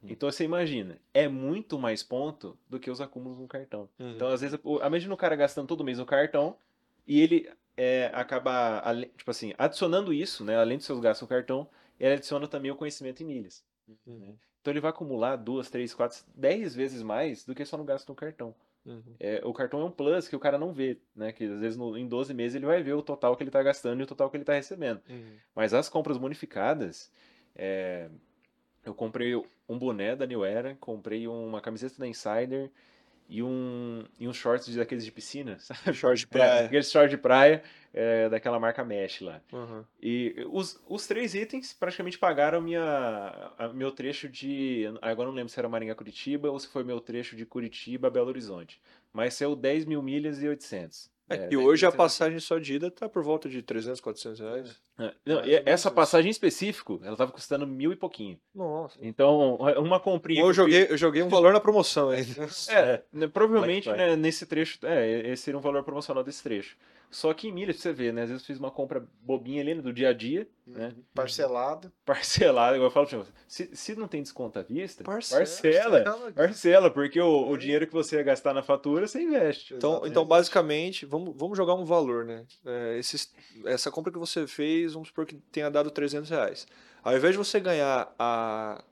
Então 0.07 0.31
você 0.31 0.45
imagina, 0.45 0.99
é 1.15 1.27
muito 1.29 1.79
mais 1.79 2.03
ponto 2.03 2.59
do 2.69 2.79
que 2.79 2.91
os 2.91 3.01
acúmulos 3.01 3.39
no 3.39 3.49
cartão. 3.49 3.89
Uhum. 3.99 4.11
Então, 4.13 4.29
às 4.29 4.43
vezes, 4.43 4.59
imagina 4.87 5.15
o 5.15 5.17
cara 5.17 5.35
gastando 5.35 5.67
todo 5.67 5.83
mês 5.83 5.97
no 5.97 6.05
cartão 6.05 6.59
e 7.07 7.23
ele 7.23 7.51
é, 7.75 8.11
acaba, 8.13 8.83
tipo 9.17 9.31
assim, 9.31 9.55
adicionando 9.57 10.13
isso, 10.13 10.45
né? 10.45 10.59
Além 10.59 10.77
dos 10.77 10.85
seus 10.85 11.01
gastos 11.01 11.23
no 11.23 11.29
cartão, 11.29 11.67
ele 11.99 12.13
adiciona 12.13 12.47
também 12.47 12.71
o 12.71 12.77
conhecimento 12.77 13.23
em 13.23 13.27
milhas. 13.27 13.65
Uhum. 14.07 14.37
Então 14.65 14.73
ele 14.73 14.81
vai 14.81 14.89
acumular 14.89 15.37
duas, 15.37 15.69
três, 15.69 15.93
quatro, 15.93 16.25
dez 16.35 16.75
vezes 16.75 17.03
mais 17.03 17.45
do 17.45 17.55
que 17.55 17.67
só 17.67 17.77
no 17.77 17.85
gasto 17.85 18.09
no 18.09 18.15
cartão. 18.15 18.55
Uhum. 18.87 19.15
É, 19.21 19.43
o 19.45 19.53
cartão 19.53 19.83
é 19.83 19.85
um 19.85 19.91
plus 19.91 20.27
que 20.27 20.35
o 20.35 20.41
cara 20.41 20.57
não 20.57 20.73
vê, 20.73 20.97
né? 21.15 21.33
Que 21.33 21.45
às 21.45 21.61
vezes 21.61 21.77
no- 21.77 21.99
em 21.99 22.09
12 22.09 22.33
meses 22.33 22.55
ele 22.55 22.65
vai 22.65 22.83
ver 22.83 22.95
o 22.95 23.03
total 23.03 23.37
que 23.37 23.43
ele 23.43 23.51
está 23.51 23.63
gastando 23.63 24.01
e 24.01 24.05
o 24.05 24.07
total 24.07 24.31
que 24.31 24.39
ele 24.39 24.43
está 24.43 24.55
recebendo. 24.55 25.03
Uhum. 25.07 25.37
Mas 25.55 25.75
as 25.75 25.91
compras 25.91 26.17
bonificadas, 26.17 27.13
é, 27.55 28.09
eu 28.87 28.95
comprei 28.95 29.37
um 29.69 29.79
boné 29.79 30.17
da 30.17 30.25
New 30.25 30.43
Era, 30.43 30.75
comprei 30.77 31.29
uma 31.29 31.61
camiseta 31.61 31.97
da 31.99 32.09
Insider 32.09 32.71
e 33.29 33.43
um, 33.43 34.05
e 34.19 34.29
uns 34.29 34.37
shorts 34.37 34.67
de- 34.67 34.77
daqueles 34.77 35.05
de 35.05 35.11
piscina, 35.13 35.57
sabe? 35.61 35.93
Short 35.95 36.19
de 36.21 36.25
É, 36.27 36.29
praia. 36.29 36.67
aqueles 36.67 36.91
shorts 36.91 37.11
de 37.11 37.17
praia 37.17 37.63
é, 37.93 38.29
daquela 38.29 38.59
marca 38.61 38.85
Mesh 38.85 39.21
lá. 39.21 39.41
Uhum. 39.53 39.85
E 40.03 40.35
os, 40.51 40.81
os 40.89 41.07
três 41.07 41.35
itens 41.35 41.73
praticamente 41.73 42.19
pagaram 42.19 42.61
minha, 42.61 42.83
a- 43.59 43.71
meu 43.73 43.91
trecho 43.93 44.29
de. 44.29 44.85
Agora 45.01 45.29
não 45.29 45.35
lembro 45.37 45.53
se 45.53 45.59
era 45.59 45.69
Maringá 45.69 45.95
Curitiba 45.95 46.51
ou 46.51 46.59
se 46.59 46.69
foi 46.69 46.85
meu 46.85 47.01
trecho 47.01 47.35
de 47.37 47.47
Curitiba 47.47 48.09
a 48.09 48.11
Belo 48.11 48.29
Horizonte. 48.29 48.81
Mas 49.13 49.35
saiu 49.35 49.55
10 49.55 49.85
mil 49.85 50.03
milhas 50.03 50.43
e 50.43 50.49
800. 50.49 51.09
É, 51.29 51.35
É, 51.35 51.39
que 51.49 51.57
daí 51.57 51.57
hoje 51.57 51.87
a 51.87 51.91
você- 51.91 51.97
passagem 51.97 52.39
só 52.39 52.59
de 52.59 52.75
ida 52.75 52.91
tá 52.91 53.09
por 53.09 53.23
volta 53.23 53.49
de 53.49 53.63
300, 53.63 54.01
400 54.01 54.41
reais. 54.41 54.77
É, 54.99 55.13
não, 55.25 55.37
Mais 55.37 55.49
e 55.49 55.63
essa 55.65 55.91
passagem 55.91 56.29
em 56.29 56.31
específico, 56.31 57.01
ela 57.03 57.17
tava 57.17 57.33
custando 57.33 57.67
mil 57.67 57.93
e 57.93 57.97
pouquinho. 57.97 58.39
Nossa. 58.55 58.99
Então, 59.01 59.57
uma 59.79 59.99
comprinha. 59.99 60.43
Eu 60.43 60.53
joguei, 60.53 60.87
eu 60.91 60.97
joguei 60.99 61.23
um 61.23 61.29
valor 61.29 61.53
na 61.53 61.61
promoção 61.61 62.11
ainda. 62.11 62.47
É, 62.69 63.03
né, 63.13 63.27
provavelmente 63.27 63.91
né, 63.91 64.15
nesse 64.17 64.45
trecho, 64.45 64.79
é, 64.83 65.31
esse 65.31 65.45
seria 65.45 65.59
um 65.59 65.63
valor 65.63 65.83
promocional 65.83 66.23
desse 66.23 66.43
trecho. 66.43 66.77
Só 67.15 67.33
que 67.33 67.47
em 67.47 67.53
milhas, 67.53 67.77
pra 67.77 67.83
você 67.85 67.93
ver, 67.93 68.13
né? 68.13 68.23
Às 68.25 68.29
vezes 68.31 68.43
eu 68.43 68.47
fiz 68.49 68.59
uma 68.59 68.73
compra 68.73 69.07
bobinha 69.23 69.63
ali 69.63 69.73
né, 69.77 69.81
do 69.81 69.93
dia 69.93 70.09
a 70.09 70.13
dia, 70.13 70.49
né? 70.67 70.93
Parcelado. 71.15 71.93
Parcelada, 72.05 72.75
igual 72.75 72.89
eu 72.89 72.93
falo 72.93 73.07
pra 73.07 73.19
você, 73.19 73.31
se, 73.47 73.71
se 73.77 73.95
não 73.95 74.09
tem 74.09 74.21
desconto 74.21 74.59
à 74.59 74.63
vista, 74.63 75.05
Parcela. 75.05 75.41
parcela. 75.41 76.33
Parcela, 76.33 76.91
porque 76.91 77.21
o, 77.21 77.49
o 77.49 77.57
dinheiro 77.57 77.87
que 77.87 77.93
você 77.93 78.17
ia 78.17 78.23
gastar 78.25 78.53
na 78.53 78.65
fatura, 78.65 79.07
você 79.07 79.23
investe. 79.23 79.75
Então, 79.75 79.91
Exatamente. 79.91 80.11
então 80.11 80.25
basicamente, 80.25 81.07
vamos, 81.07 81.37
vamos 81.37 81.57
jogar 81.57 81.75
um 81.75 81.85
valor, 81.85 82.25
né? 82.25 82.45
É, 82.67 82.99
esses- 82.99 83.33
essa 83.65 83.93
compra 83.93 84.13
que 84.13 84.19
você 84.19 84.45
fez, 84.49 84.95
vamos 84.95 85.07
supor 85.09 85.25
que 85.25 85.37
tenha 85.53 85.71
dado 85.71 85.93
300 85.93 86.29
reais. 86.31 86.67
Ao 87.01 87.17
invés 87.17 87.33
de 87.33 87.39
você 87.39 87.61
ganhar 87.61 88.13
a, 88.19 88.83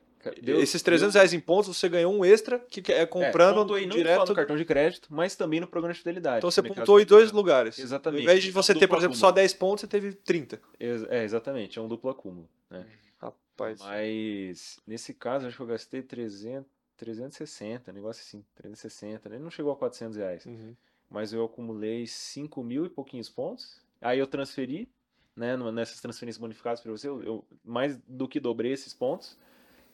Deu- 0.42 0.60
esses 0.60 0.80
300 0.82 1.14
reais 1.14 1.32
em 1.32 1.40
pontos, 1.40 1.76
você 1.76 1.88
ganhou 1.88 2.12
um 2.14 2.24
extra 2.24 2.58
que 2.58 2.92
é 2.92 3.04
comprando 3.06 3.76
é, 3.76 3.84
direto. 3.86 4.28
no 4.28 4.34
cartão 4.34 4.56
de 4.56 4.64
crédito, 4.64 5.08
mas 5.10 5.34
também 5.36 5.60
no 5.60 5.66
programa 5.66 5.92
de 5.92 5.98
fidelidade. 5.98 6.38
Então 6.38 6.50
você 6.50 6.62
pontuou 6.62 7.00
em 7.00 7.04
do- 7.04 7.08
dois 7.08 7.32
lugares. 7.32 7.78
Exatamente. 7.78 8.20
Ao 8.20 8.22
invés 8.24 8.42
de 8.42 8.50
você 8.50 8.72
ter, 8.74 8.86
por 8.86 8.98
exemplo, 8.98 9.14
acúmulo. 9.16 9.20
só 9.20 9.32
10 9.32 9.52
pontos, 9.54 9.80
você 9.82 9.86
teve 9.88 10.12
30. 10.12 10.60
Ex- 10.78 11.04
É, 11.10 11.24
exatamente, 11.24 11.78
é 11.78 11.82
um 11.82 11.88
duplo 11.88 12.10
acúmulo. 12.10 12.48
Né? 12.70 12.86
Rapaz. 13.20 13.78
Mas 13.80 14.78
nesse 14.86 15.12
caso, 15.14 15.46
acho 15.46 15.56
que 15.56 15.62
eu 15.62 15.66
gastei 15.66 16.02
300, 16.02 16.70
360, 16.96 17.92
negócio 17.92 18.22
assim, 18.22 18.44
360, 18.54 19.28
né? 19.28 19.38
Não 19.38 19.50
chegou 19.50 19.72
a 19.72 19.76
400 19.76 20.16
reais. 20.16 20.46
Uhum. 20.46 20.74
Mas 21.10 21.32
eu 21.32 21.44
acumulei 21.44 22.06
5 22.06 22.62
mil 22.62 22.86
e 22.86 22.88
pouquinhos 22.88 23.28
pontos. 23.28 23.80
Aí 24.00 24.18
eu 24.18 24.26
transferi, 24.26 24.88
né, 25.36 25.56
nessas 25.70 26.00
transferências 26.00 26.40
bonificadas 26.40 26.80
para 26.80 26.90
você, 26.90 27.08
eu, 27.08 27.22
eu 27.22 27.44
mais 27.64 27.98
do 28.08 28.26
que 28.26 28.40
dobrei 28.40 28.72
esses 28.72 28.92
pontos 28.94 29.36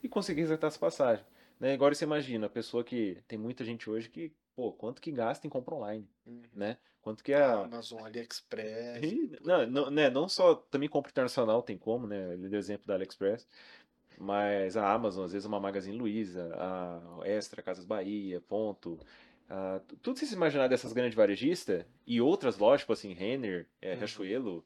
e 0.03 0.09
consegui 0.09 0.41
resetar 0.43 0.69
essa 0.69 0.79
passagem. 0.79 1.25
Né? 1.59 1.73
Agora 1.75 1.95
você 1.95 2.05
imagina, 2.05 2.47
a 2.47 2.51
pessoa 2.51 2.85
que 2.85 3.19
tem 3.27 3.39
muita 3.39 3.65
gente 3.65 3.89
hoje 3.91 4.09
que, 4.09 4.33
pô, 4.55 4.73
quanto 4.73 5.01
que 5.03 5.11
gasta 5.11 5.47
em 5.47 5.51
compra 5.51 5.75
online, 5.75 6.09
né? 6.55 6.77
Quanto 7.03 7.25
que 7.25 7.33
a, 7.33 7.63
Amazon, 7.63 8.05
AliExpress. 8.05 9.03
Ih, 9.03 9.39
Não, 9.43 9.67
não, 9.67 9.91
né, 9.91 10.11
não 10.11 10.29
só 10.29 10.55
também 10.55 10.89
compra 10.89 11.11
internacional 11.11 11.63
tem 11.63 11.77
como, 11.79 12.07
né? 12.07 12.35
Ele 12.35 12.49
deu 12.49 12.59
exemplo 12.59 12.87
da 12.87 12.95
AliExpress, 12.95 13.47
mas 14.19 14.77
a 14.77 14.93
Amazon, 14.93 15.25
às 15.25 15.33
vezes 15.33 15.47
uma 15.47 15.61
Magazine 15.61 15.97
Luiza, 15.97 16.53
a 16.55 17.21
Extra, 17.25 17.63
Casas 17.63 17.85
Bahia, 17.85 18.41
Ponto, 18.41 18.99
a- 19.49 19.81
tu- 19.87 19.97
tudo 19.97 20.19
se 20.19 20.33
imaginar 20.35 20.69
dessas 20.69 20.93
grandes 20.93 21.15
varejistas 21.17 21.85
e 22.07 22.21
outras 22.21 22.59
lojas, 22.59 22.81
tipo 22.83 22.93
assim, 22.93 23.13
Renner, 23.13 23.67
é, 23.81 23.93
Uhum. 23.93 23.99
Riachuelo, 23.99 24.65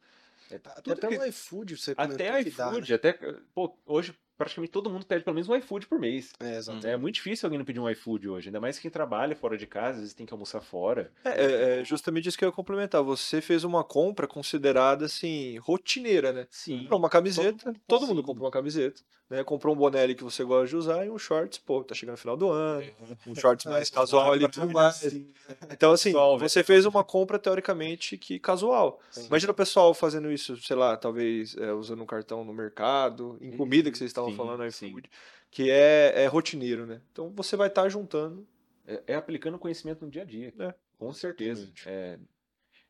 é, 0.51 0.57
Até 0.57 0.81
tudo 0.83 1.01
pelo 1.01 1.21
que- 1.21 1.29
iFood 1.29 1.77
você 1.77 1.95
até 1.97 2.31
dá, 2.33 2.41
iFood, 2.41 2.91
né? 2.91 2.97
até, 2.97 3.13
pô, 3.55 3.77
hoje 3.87 4.15
praticamente 4.43 4.73
todo 4.73 4.91
mundo 4.91 5.07
pede 5.07 5.25
pelo 5.25 5.35
menos 5.35 5.49
um 5.49 5.55
iFood 5.57 5.87
por 5.87 5.99
mês. 5.99 6.33
É. 6.41 6.91
É 6.91 6.97
muito 6.97 7.15
difícil 7.17 7.47
alguém 7.47 7.59
não 7.59 7.65
pedir 7.65 7.81
um 7.81 7.89
iFood 7.91 8.29
hoje, 8.29 8.49
ainda 8.49 8.61
mais 8.61 8.79
quem 8.79 8.91
trabalha 8.91 9.37
fora 9.37 9.57
de 9.57 9.67
casa, 9.67 9.95
às 9.95 9.99
vezes 10.01 10.15
tem 10.15 10.27
que 10.27 10.33
almoçar 10.33 10.61
fora. 10.61 11.13
É, 11.25 11.31
é, 11.31 11.81
é 11.81 11.85
justamente 11.85 12.29
isso 12.29 12.37
que 12.37 12.45
eu 12.45 12.49
ia 12.49 12.55
complementar. 12.55 13.03
Você 13.03 13.41
fez 13.41 13.65
uma 13.65 13.85
compra 13.85 14.27
considerada 14.27 15.07
assim, 15.07 15.59
rotineira, 15.59 16.33
né? 16.33 16.47
Sim. 16.51 16.81
Comprou 16.81 16.99
uma 16.99 17.11
camiseta, 17.11 17.73
todo, 17.87 18.03
Sim. 18.03 18.09
mundo 18.09 18.23
comprou 18.23 18.47
uma 18.47 18.53
camiseta, 18.53 19.03
né? 19.33 19.43
Comprou 19.43 19.75
um 19.75 19.79
boné 19.79 20.03
ali 20.03 20.15
que 20.15 20.23
você 20.23 20.45
gosta 20.45 20.69
de 20.69 20.77
usar 20.77 21.07
e 21.07 21.11
um 21.11 21.19
shorts, 21.19 21.59
pô, 21.59 21.83
tá 21.83 21.95
chegando 21.95 22.17
no 22.17 22.19
final 22.19 22.37
do 22.37 22.51
ano, 22.51 22.85
um 23.27 23.35
shorts 23.35 23.65
mais 23.65 23.89
casual 23.91 24.31
ali 24.31 24.47
tudo 24.47 24.71
mais. 24.71 25.03
Então, 25.71 25.93
assim, 25.93 26.13
você 26.39 26.63
fez 26.63 26.85
uma 26.85 27.03
compra 27.03 27.39
teoricamente 27.39 28.19
que 28.19 28.39
casual. 28.39 29.01
Sim. 29.11 29.29
Imagina 29.29 29.53
o 29.53 29.55
pessoal 29.55 29.95
fazendo 29.95 30.31
isso, 30.31 30.55
sei 30.59 30.77
lá, 30.77 30.99
talvez 30.99 31.57
é, 31.57 31.73
usando 31.73 32.03
um 32.03 32.07
cartão 32.07 32.45
no 32.45 32.53
mercado, 32.53 33.39
em 33.41 33.57
comida 33.57 33.91
que 33.91 33.97
vocês 33.97 34.11
estavam 34.11 34.31
Sim, 34.31 34.37
falando 34.37 34.67
iFood, 34.67 35.09
que 35.51 35.71
é, 35.71 36.13
é 36.15 36.27
rotineiro, 36.27 36.85
né? 36.85 37.01
Então 37.11 37.33
você 37.35 37.57
vai 37.57 37.69
estar 37.69 37.89
juntando. 37.89 38.47
É, 38.87 39.03
é 39.07 39.15
aplicando 39.15 39.59
conhecimento 39.59 40.05
no 40.05 40.11
dia 40.11 40.23
a 40.23 40.25
dia. 40.27 40.53
É, 40.59 40.75
com 40.99 41.11
certeza. 41.15 41.71
É, 41.87 42.19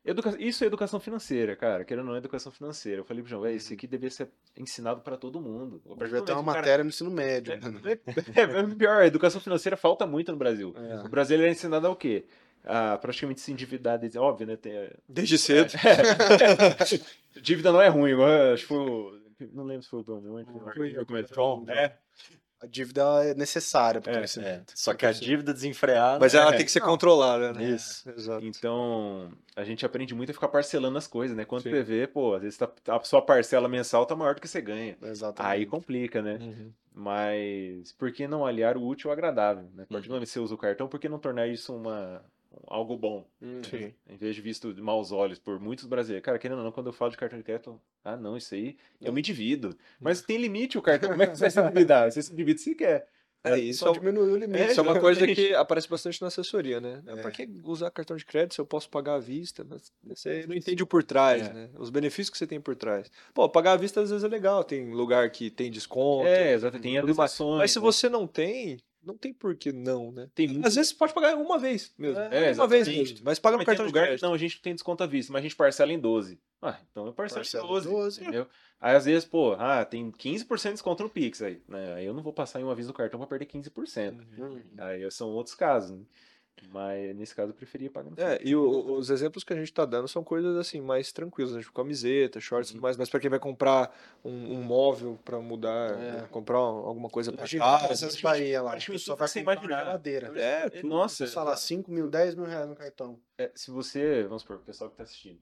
educa- 0.05 0.35
Isso 0.39 0.63
é 0.63 0.67
educação 0.67 0.99
financeira, 0.99 1.55
cara. 1.55 1.83
Querendo 1.85 2.03
ou 2.03 2.09
não, 2.09 2.15
é 2.15 2.19
educação 2.19 2.51
financeira. 2.51 3.01
Eu 3.01 3.05
falei 3.05 3.21
pro 3.23 3.29
João, 3.29 3.41
"Véi, 3.43 3.55
isso 3.55 3.73
aqui 3.73 3.87
deveria 3.87 4.11
ser 4.11 4.29
ensinado 4.57 5.01
pra 5.01 5.15
todo 5.17 5.39
mundo. 5.41 5.81
Devia 5.97 6.21
ter 6.21 6.33
uma 6.33 6.43
cara- 6.53 6.59
matéria 6.59 6.83
no 6.83 6.89
ensino 6.89 7.09
médio. 7.11 7.53
É, 7.53 7.57
né? 7.59 7.99
é, 8.35 8.41
é 8.59 8.75
pior, 8.75 9.01
a 9.01 9.07
educação 9.07 9.39
financeira 9.41 9.75
falta 9.77 10.05
muito 10.07 10.31
no 10.31 10.37
Brasil. 10.37 10.73
É. 10.77 11.05
O 11.05 11.09
Brasil 11.09 11.41
é 11.41 11.49
ensinado 11.49 11.87
ao 11.87 11.95
quê? 11.95 12.25
A 12.65 12.97
praticamente 12.97 13.41
se 13.41 13.51
endividar, 13.51 13.99
desde- 13.99 14.17
óbvio, 14.17 14.47
né? 14.47 14.55
Tem, 14.55 14.89
Desde 15.07 15.37
cedo. 15.37 15.73
dívida 17.41 17.71
não 17.71 17.81
é 17.81 17.87
ruim, 17.89 18.11
igual, 18.11 18.29
acho 18.53 18.63
que 18.63 18.67
foi 18.69 18.77
o. 18.77 19.23
Não 19.51 19.65
lembro 19.65 19.83
se 19.83 19.89
foi 19.89 19.99
o 19.99 20.03
Bruno. 20.03 20.35
onde 20.37 20.45
foi 20.73 20.97
o 20.97 21.05
comentário. 21.05 21.35
João. 21.35 21.65
É, 21.67 21.97
A 22.63 22.65
dívida 22.65 23.03
é 23.25 23.33
necessária 23.33 23.99
para 23.99 24.09
o 24.13 24.15
É, 24.15 24.17
crescimento. 24.19 24.71
Só 24.73 24.93
que 24.93 25.05
a 25.05 25.11
dívida 25.11 25.53
desenfreada. 25.53 26.17
Mas 26.17 26.33
ela 26.33 26.53
É. 26.53 26.55
tem 26.55 26.65
que 26.65 26.71
ser 26.71 26.79
Não. 26.79 26.87
controlada, 26.87 27.51
né? 27.51 27.61
Isso. 27.61 28.09
Exato. 28.09 28.45
Então, 28.45 29.29
a 29.53 29.65
gente 29.65 29.85
aprende 29.85 30.15
muito 30.15 30.29
a 30.29 30.33
ficar 30.33 30.47
parcelando 30.47 30.97
as 30.97 31.05
coisas, 31.05 31.35
né? 31.35 31.43
Quando 31.43 31.63
Sim. 31.63 31.83
vê, 31.83 32.07
pô, 32.07 32.35
às 32.35 32.41
vezes 32.41 32.57
tá- 32.57 32.71
a 32.87 33.03
sua 33.03 33.21
parcela 33.21 33.67
mensal 33.67 34.05
tá 34.05 34.15
maior 34.15 34.33
do 34.35 34.39
que 34.39 34.47
você 34.47 34.61
ganha. 34.61 34.95
Exatamente. 35.01 35.51
Aí 35.53 35.65
complica, 35.65 36.21
né? 36.21 36.37
Uhum. 36.41 36.71
Mas 36.95 37.91
por 37.91 38.11
que 38.13 38.27
não 38.27 38.45
aliar 38.45 38.77
o 38.77 38.85
útil 38.87 39.09
ao 39.09 39.13
agradável? 39.13 39.63
Né? 39.63 39.69
A 39.77 39.81
Uhum. 39.81 39.85
partir 39.87 40.07
do 40.07 40.11
momento 40.11 40.27
que 40.27 40.31
você 40.33 40.39
usa 40.39 40.55
o 40.55 40.57
cartão, 40.57 40.87
por 40.87 40.99
que 40.99 41.09
não 41.09 41.19
tornar 41.19 41.47
isso 41.47 41.75
uma, 41.75 42.23
algo 42.67 42.97
bom? 42.97 43.25
Sim. 43.69 43.93
Em 44.09 44.15
vez 44.17 44.35
de 44.35 44.41
visto 44.41 44.73
de 44.73 44.81
maus 44.81 45.11
olhos 45.11 45.39
por 45.39 45.59
muitos 45.59 45.85
brasileiros. 45.85 46.23
Cara, 46.25 46.39
querendo 46.39 46.59
ou 46.59 46.63
não, 46.63 46.71
quando 46.71 46.87
eu 46.87 46.93
falo 46.93 47.11
de 47.11 47.17
cartão 47.17 47.37
de 47.37 47.43
crédito, 47.43 47.79
ah, 48.03 48.15
não, 48.17 48.35
isso 48.37 48.53
aí, 48.53 48.77
eu 49.01 49.11
me 49.13 49.21
divido. 49.21 49.75
Mas 49.99 50.21
tem 50.21 50.37
limite 50.37 50.77
o 50.77 50.81
cartão. 50.81 51.09
Como 51.09 51.21
é 51.23 51.27
que 51.27 51.35
você 51.35 51.41
vai 51.41 51.51
se 51.51 51.59
endividar? 51.59 52.11
Você 52.11 52.21
se 52.21 52.33
endivida 52.33 52.59
se 52.59 52.75
quer. 52.75 53.07
É, 53.45 53.59
isso 53.59 53.79
Só 53.79 53.89
é, 53.89 53.93
diminuiu 53.95 54.35
o 54.35 54.37
limite. 54.37 54.71
isso 54.71 54.79
é 54.79 54.83
uma 54.83 54.97
coisa 54.97 55.27
que 55.27 55.53
aparece 55.53 55.89
bastante 55.89 56.21
na 56.21 56.27
assessoria, 56.29 56.79
né? 56.79 57.03
É. 57.05 57.15
Pra 57.17 57.29
que 57.29 57.45
usar 57.65 57.91
cartão 57.91 58.15
de 58.15 58.23
crédito 58.25 58.53
se 58.55 58.61
eu 58.61 58.65
posso 58.65 58.89
pagar 58.89 59.15
à 59.15 59.19
vista? 59.19 59.65
Mas 59.69 59.91
Você 60.01 60.45
não 60.47 60.55
entende 60.55 60.81
o 60.81 60.87
por 60.87 61.03
trás, 61.03 61.45
É. 61.49 61.53
né? 61.53 61.69
Os 61.77 61.89
benefícios 61.89 62.29
que 62.29 62.37
você 62.37 62.47
tem 62.47 62.61
por 62.61 62.73
trás. 62.73 63.11
Pô, 63.33 63.49
pagar 63.49 63.73
à 63.73 63.75
vista 63.75 63.99
às 63.99 64.11
vezes 64.11 64.23
é 64.23 64.29
legal, 64.29 64.63
tem 64.63 64.93
lugar 64.93 65.29
que 65.29 65.49
tem 65.49 65.69
desconto. 65.69 66.25
É, 66.25 66.53
exato. 66.53 66.79
Tem 66.79 67.01
tudo 67.01 67.13
mais. 67.15 67.31
ações. 67.33 67.57
Mas 67.57 67.71
se 67.73 67.79
você 67.79 68.07
não 68.07 68.25
tem, 68.25 68.77
não 69.05 69.17
tem 69.17 69.33
por 69.33 69.55
que 69.55 69.71
não, 69.71 70.11
né? 70.11 70.29
Tem 70.33 70.47
muito 70.47 70.65
Às 70.65 70.75
vezes 70.75 70.91
você 70.91 70.97
pode 70.97 71.13
pagar 71.13 71.35
uma 71.35 71.59
vez 71.59 71.93
mesmo. 71.97 72.19
É, 72.19 72.53
uma 72.53 72.67
vez 72.67 72.87
mesmo. 72.87 73.19
Mas 73.23 73.39
paga 73.39 73.57
no 73.57 73.65
cartão 73.65 73.85
de 73.85 73.91
lugar 73.91 74.05
crédito. 74.05 74.25
Não, 74.25 74.33
a 74.33 74.37
gente 74.37 74.61
tem 74.61 74.73
desconto 74.73 75.03
à 75.03 75.07
vista, 75.07 75.31
mas 75.31 75.41
a 75.41 75.43
gente 75.43 75.55
parcela 75.55 75.91
em 75.91 75.99
12. 75.99 76.39
Ah, 76.61 76.79
então 76.89 77.05
eu 77.05 77.13
parcelo 77.13 77.41
Parcela 77.41 77.63
em 77.63 77.67
em 77.67 77.71
12, 77.71 77.89
12. 77.89 78.21
entendeu? 78.21 78.47
Aí 78.79 78.95
às 78.95 79.05
vezes, 79.05 79.25
pô, 79.25 79.53
ah, 79.53 79.83
tem 79.83 80.11
15% 80.11 80.63
de 80.63 80.71
desconto 80.73 81.03
no 81.03 81.09
Pix 81.09 81.41
aí, 81.41 81.61
né? 81.67 81.93
Aí 81.95 82.05
eu 82.05 82.13
não 82.13 82.23
vou 82.23 82.33
passar 82.33 82.59
em 82.59 82.63
uma 82.63 82.75
vez 82.75 82.87
no 82.87 82.93
cartão 82.93 83.19
pra 83.19 83.27
perder 83.27 83.45
15%. 83.45 84.25
Hum. 84.37 84.61
Aí 84.77 85.09
são 85.11 85.29
outros 85.29 85.55
casos, 85.55 85.97
né? 85.97 86.05
Mas 86.71 87.15
nesse 87.15 87.35
caso 87.35 87.51
eu 87.51 87.53
preferia 87.55 87.89
pagar 87.89 88.09
no 88.09 88.19
É, 88.19 88.39
e 88.43 88.55
o- 88.55 88.93
os 88.93 89.09
exemplos 89.09 89.43
que 89.43 89.53
a 89.53 89.55
gente 89.55 89.71
tá 89.73 89.85
dando 89.85 90.07
são 90.07 90.23
coisas 90.23 90.55
assim, 90.57 90.81
mais 90.81 91.11
tranquilas, 91.11 91.53
né? 91.53 91.59
Tipo 91.59 91.73
camiseta, 91.73 92.39
shorts 92.39 92.69
e 92.69 92.73
tudo 92.73 92.81
mais, 92.81 92.95
mas 92.97 93.09
pra 93.09 93.19
quem 93.19 93.29
vai 93.29 93.39
comprar 93.39 93.95
um, 94.23 94.53
um 94.55 94.61
móvel 94.63 95.19
pra 95.25 95.39
mudar, 95.39 95.91
É. 95.99 96.27
comprar 96.31 96.57
alguma 96.57 97.09
coisa 97.09 97.33
Hoje, 97.39 97.57
casa. 97.59 97.91
essas 97.93 98.19
Bahia 98.21 98.61
lá, 98.61 98.69
a 98.69 98.71
praticamente 98.71 98.99
pessoa 99.01 99.15
tudo 99.17 99.19
vai 99.19 99.27
que 99.27 99.39
comprar 99.39 99.55
uma 99.55 99.65
imaginar. 99.65 99.85
geladeira. 99.85 100.31
É, 100.35 100.79
É, 100.79 100.83
Nossa, 100.83 101.27
Sei 101.27 101.41
lá, 101.41 101.55
5 101.55 101.91
mil, 101.91 102.09
10 102.09 102.33
mil 102.35 102.45
reais 102.45 102.67
no 102.67 102.75
cartão. 102.75 103.19
É, 103.43 103.51
se 103.55 103.71
você, 103.71 104.23
vamos 104.23 104.41
supor, 104.41 104.57
o 104.57 104.59
pessoal 104.59 104.89
que 104.89 104.97
tá 104.97 105.03
assistindo, 105.03 105.39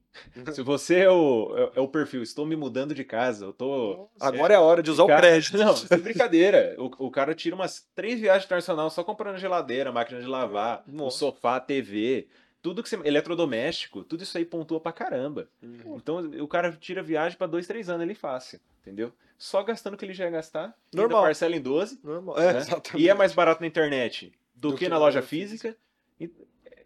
se 0.53 0.61
você 0.61 1.01
é 1.01 1.09
o, 1.09 1.53
é, 1.57 1.79
é 1.79 1.81
o 1.81 1.87
perfil, 1.87 2.23
estou 2.23 2.45
me 2.45 2.55
mudando 2.55 2.93
de 2.93 3.03
casa, 3.03 3.45
eu 3.45 3.53
tô... 3.53 4.09
Agora 4.19 4.53
é 4.53 4.57
a 4.57 4.61
hora 4.61 4.81
de 4.81 4.91
usar 4.91 5.03
o 5.03 5.07
Cara, 5.07 5.21
crédito. 5.21 5.57
Não, 5.57 5.75
sem 5.75 5.99
brincadeira. 5.99 6.75
O, 6.77 7.07
o 7.07 7.11
cara 7.11 7.33
tira 7.35 7.55
umas 7.55 7.87
três 7.95 8.19
viagens 8.19 8.45
internacional 8.45 8.89
só 8.89 9.03
comprando 9.03 9.37
geladeira, 9.37 9.91
máquina 9.91 10.19
de 10.19 10.27
lavar, 10.27 10.83
Nossa. 10.87 11.19
sofá, 11.19 11.59
TV, 11.59 12.27
tudo 12.61 12.83
que 12.83 12.89
você. 12.89 12.99
Eletrodoméstico, 13.03 14.03
tudo 14.03 14.23
isso 14.23 14.37
aí 14.37 14.45
pontua 14.45 14.79
pra 14.79 14.91
caramba. 14.91 15.49
Então 15.95 16.17
o 16.39 16.47
cara 16.47 16.71
tira 16.71 17.01
viagem 17.01 17.37
pra 17.37 17.47
dois, 17.47 17.67
três 17.67 17.89
anos 17.89 18.03
ali 18.03 18.13
fácil, 18.15 18.59
entendeu? 18.81 19.11
Só 19.37 19.63
gastando 19.63 19.95
o 19.95 19.97
que 19.97 20.05
ele 20.05 20.13
já 20.13 20.25
ia 20.25 20.29
gastar. 20.29 20.75
Normal. 20.93 21.23
parcela 21.23 21.55
em 21.55 21.61
12. 21.61 21.99
Normal. 22.03 22.39
É, 22.39 22.53
né? 22.53 22.59
exatamente. 22.61 23.03
E 23.03 23.09
é 23.09 23.13
mais 23.13 23.33
barato 23.33 23.61
na 23.61 23.67
internet 23.67 24.31
do, 24.53 24.69
Do 24.69 24.77
que, 24.77 24.85
que 24.85 24.89
na 24.89 24.97
loja 24.97 25.19
loja 25.19 25.27
física. 25.27 25.75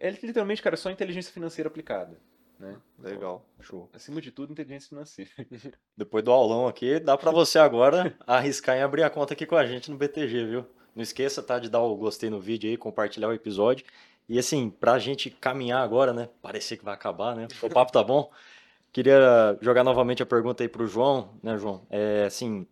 É 0.06 0.12
literalmente, 0.12 0.62
cara, 0.62 0.78
só 0.78 0.91
inteligência 0.91 1.34
financeira 1.34 1.68
aplicada. 1.68 2.16
Né? 2.60 2.78
Legal, 2.99 3.43
show. 3.60 3.89
Acima 3.91 4.22
de 4.22 4.30
tudo, 4.30 4.51
inteligência 4.53 4.88
financeira. 4.88 5.32
Depois 5.97 6.24
do 6.24 6.32
aulão 6.32 6.68
aqui, 6.68 6.99
dá 6.99 7.18
pra 7.18 7.32
você 7.32 7.58
agora 7.58 8.16
arriscar 8.28 8.78
em 8.78 8.84
abrir 8.84 9.01
a 9.01 9.10
conta 9.10 9.34
aqui 9.34 9.47
com 9.47 9.56
a 9.56 9.66
gente 9.66 9.89
no 9.89 9.97
BTG, 9.97 10.45
viu? 10.45 10.66
Não 10.95 11.01
esqueça, 11.01 11.41
tá, 11.41 11.58
de 11.58 11.70
dar 11.70 11.82
o 11.82 11.95
gostei 11.95 12.30
no 12.30 12.39
vídeo 12.39 12.70
aí, 12.70 12.78
compartilhar 12.78 13.30
o 13.30 13.34
episódio. 13.34 13.84
E 14.30 14.38
assim, 14.38 14.70
pra 14.70 14.99
gente 14.99 15.32
caminhar 15.32 15.82
agora, 15.82 16.14
né? 16.14 16.30
Parecer 16.39 16.78
que 16.78 16.86
vai 16.86 16.93
acabar, 16.93 17.36
né? 17.36 17.47
O 17.64 17.70
papo 17.70 17.91
tá 17.91 18.03
bom. 18.03 18.32
Queria 18.93 19.58
jogar 19.60 19.84
novamente 19.84 20.22
a 20.22 20.26
pergunta 20.26 20.64
aí 20.64 20.70
pro 20.70 20.86
João, 20.86 21.32
né, 21.41 21.58
João? 21.58 21.82
É 21.89 22.26
assim, 22.26 22.68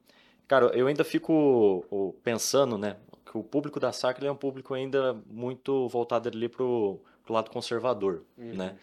cara, 0.47 0.67
eu 0.67 0.85
ainda 0.85 1.03
fico 1.03 2.13
pensando, 2.23 2.77
né? 2.77 2.95
Que 3.25 3.39
o 3.39 3.43
público 3.43 3.79
da 3.79 3.91
Sacra 3.91 4.21
ele 4.23 4.29
é 4.29 4.31
um 4.31 4.35
público 4.35 4.75
ainda 4.75 5.19
muito 5.25 5.87
voltado 5.89 6.29
ali 6.29 6.47
pro, 6.47 7.01
pro 7.23 7.33
lado 7.33 7.49
conservador, 7.49 8.23
Uhum. 8.37 8.53
né? 8.55 8.75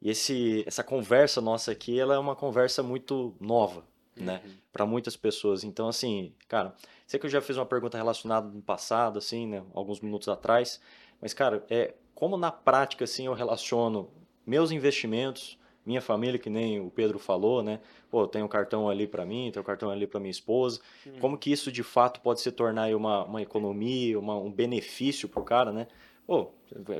E 0.00 0.10
esse, 0.10 0.64
essa 0.66 0.82
conversa 0.82 1.40
nossa 1.40 1.70
aqui, 1.70 1.98
ela 1.98 2.14
é 2.14 2.18
uma 2.18 2.34
conversa 2.34 2.82
muito 2.82 3.34
nova, 3.40 3.84
né? 4.16 4.42
Para 4.72 4.84
muitas 4.84 5.16
pessoas. 5.16 5.62
Então, 5.62 5.88
assim, 5.88 6.34
cara, 6.48 6.74
sei 7.06 7.20
que 7.20 7.26
eu 7.26 7.30
já 7.30 7.40
fiz 7.40 7.56
uma 7.56 7.64
pergunta 7.66 7.96
relacionada 7.96 8.48
no 8.48 8.60
passado, 8.60 9.18
assim, 9.18 9.46
né? 9.46 9.62
Alguns 9.72 10.00
minutos 10.00 10.28
atrás. 10.28 10.80
Mas, 11.20 11.32
cara, 11.32 11.64
é 11.70 11.94
como 12.16 12.36
na 12.36 12.50
prática, 12.50 13.04
assim, 13.04 13.26
eu 13.26 13.32
relaciono 13.32 14.10
meus 14.44 14.72
investimentos, 14.72 15.56
minha 15.86 16.00
família, 16.00 16.38
que 16.38 16.50
nem 16.50 16.80
o 16.80 16.90
Pedro 16.90 17.18
falou, 17.18 17.62
né? 17.62 17.80
Pô, 18.10 18.26
tem 18.26 18.42
um 18.42 18.48
cartão 18.48 18.88
ali 18.88 19.06
para 19.06 19.24
mim, 19.24 19.50
tem 19.52 19.60
um 19.60 19.64
cartão 19.64 19.88
ali 19.88 20.06
para 20.06 20.18
minha 20.20 20.30
esposa. 20.30 20.80
Hum. 21.06 21.12
Como 21.20 21.38
que 21.38 21.50
isso 21.50 21.70
de 21.70 21.82
fato 21.84 22.20
pode 22.20 22.40
se 22.40 22.50
tornar 22.50 22.92
uma, 22.94 23.24
uma 23.24 23.40
economia, 23.40 24.18
uma, 24.18 24.36
um 24.36 24.50
benefício 24.50 25.28
pro 25.28 25.42
cara, 25.44 25.72
né? 25.72 25.86
Pô, 26.32 26.50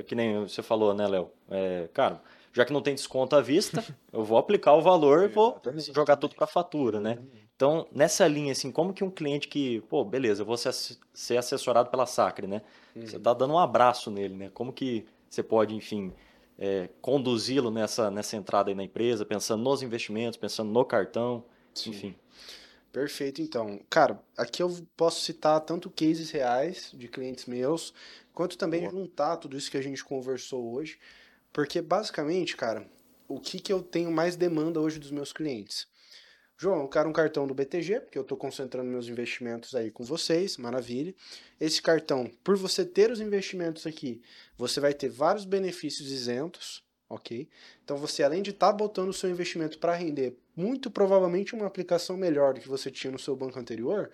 que 0.06 0.14
nem 0.14 0.40
você 0.42 0.62
falou, 0.62 0.92
né, 0.92 1.08
Léo? 1.08 1.30
É, 1.50 1.88
cara, 1.94 2.20
já 2.52 2.66
que 2.66 2.72
não 2.72 2.82
tem 2.82 2.94
desconto 2.94 3.34
à 3.34 3.40
vista, 3.40 3.82
eu 4.12 4.22
vou 4.22 4.36
aplicar 4.36 4.74
o 4.74 4.82
valor 4.82 5.24
e 5.24 5.28
vou 5.28 5.58
jogar 5.90 6.16
tudo 6.16 6.34
para 6.34 6.46
fatura, 6.46 7.00
né? 7.00 7.18
Então, 7.56 7.88
nessa 7.90 8.28
linha, 8.28 8.52
assim, 8.52 8.70
como 8.70 8.92
que 8.92 9.02
um 9.02 9.10
cliente 9.10 9.48
que, 9.48 9.80
pô, 9.88 10.04
beleza, 10.04 10.42
eu 10.42 10.46
vou 10.46 10.58
ser 10.58 11.38
assessorado 11.38 11.88
pela 11.88 12.04
Sacre, 12.04 12.46
né? 12.46 12.60
Uhum. 12.94 13.06
Você 13.06 13.18
tá 13.18 13.32
dando 13.32 13.54
um 13.54 13.58
abraço 13.58 14.10
nele, 14.10 14.34
né? 14.34 14.50
Como 14.52 14.70
que 14.70 15.06
você 15.30 15.42
pode, 15.42 15.74
enfim, 15.74 16.12
é, 16.58 16.90
conduzi-lo 17.00 17.70
nessa, 17.70 18.10
nessa 18.10 18.36
entrada 18.36 18.70
aí 18.70 18.74
na 18.74 18.84
empresa, 18.84 19.24
pensando 19.24 19.62
nos 19.62 19.82
investimentos, 19.82 20.36
pensando 20.36 20.70
no 20.70 20.84
cartão, 20.84 21.42
Sim. 21.72 21.88
enfim. 21.88 22.14
Perfeito, 22.92 23.40
então. 23.40 23.80
Cara, 23.88 24.20
aqui 24.36 24.62
eu 24.62 24.70
posso 24.94 25.22
citar 25.22 25.58
tanto 25.62 25.88
cases 25.88 26.30
reais 26.30 26.90
de 26.92 27.08
clientes 27.08 27.46
meus, 27.46 27.94
quanto 28.32 28.56
também 28.56 28.80
Boa. 28.80 28.92
juntar 28.92 29.36
tudo 29.36 29.56
isso 29.56 29.70
que 29.70 29.76
a 29.76 29.82
gente 29.82 30.04
conversou 30.04 30.72
hoje 30.72 30.98
porque 31.52 31.82
basicamente, 31.82 32.56
cara, 32.56 32.88
o 33.28 33.38
que, 33.38 33.60
que 33.60 33.72
eu 33.72 33.82
tenho 33.82 34.10
mais 34.10 34.36
demanda 34.36 34.80
hoje 34.80 34.98
dos 34.98 35.10
meus 35.10 35.32
clientes? 35.32 35.86
João, 36.56 36.82
eu 36.82 36.88
quero 36.88 37.08
um 37.08 37.12
cartão 37.12 37.46
do 37.46 37.54
BTG, 37.54 38.00
porque 38.00 38.16
eu 38.16 38.22
estou 38.22 38.38
concentrando 38.38 38.88
meus 38.88 39.08
investimentos 39.08 39.74
aí 39.74 39.90
com 39.90 40.04
vocês, 40.04 40.56
maravilha. 40.56 41.14
Esse 41.60 41.82
cartão, 41.82 42.30
por 42.42 42.56
você 42.56 42.84
ter 42.84 43.10
os 43.10 43.20
investimentos 43.20 43.86
aqui, 43.86 44.22
você 44.56 44.80
vai 44.80 44.94
ter 44.94 45.08
vários 45.08 45.44
benefícios 45.44 46.10
isentos, 46.10 46.84
ok? 47.10 47.48
Então 47.84 47.96
você, 47.96 48.22
além 48.22 48.42
de 48.42 48.50
estar 48.50 48.68
tá 48.68 48.72
botando 48.72 49.08
o 49.08 49.12
seu 49.12 49.28
investimento 49.28 49.78
para 49.78 49.94
render, 49.94 50.36
muito 50.54 50.90
provavelmente 50.90 51.54
uma 51.54 51.66
aplicação 51.66 52.16
melhor 52.16 52.54
do 52.54 52.60
que 52.60 52.68
você 52.68 52.90
tinha 52.90 53.10
no 53.10 53.18
seu 53.18 53.34
banco 53.34 53.58
anterior, 53.58 54.10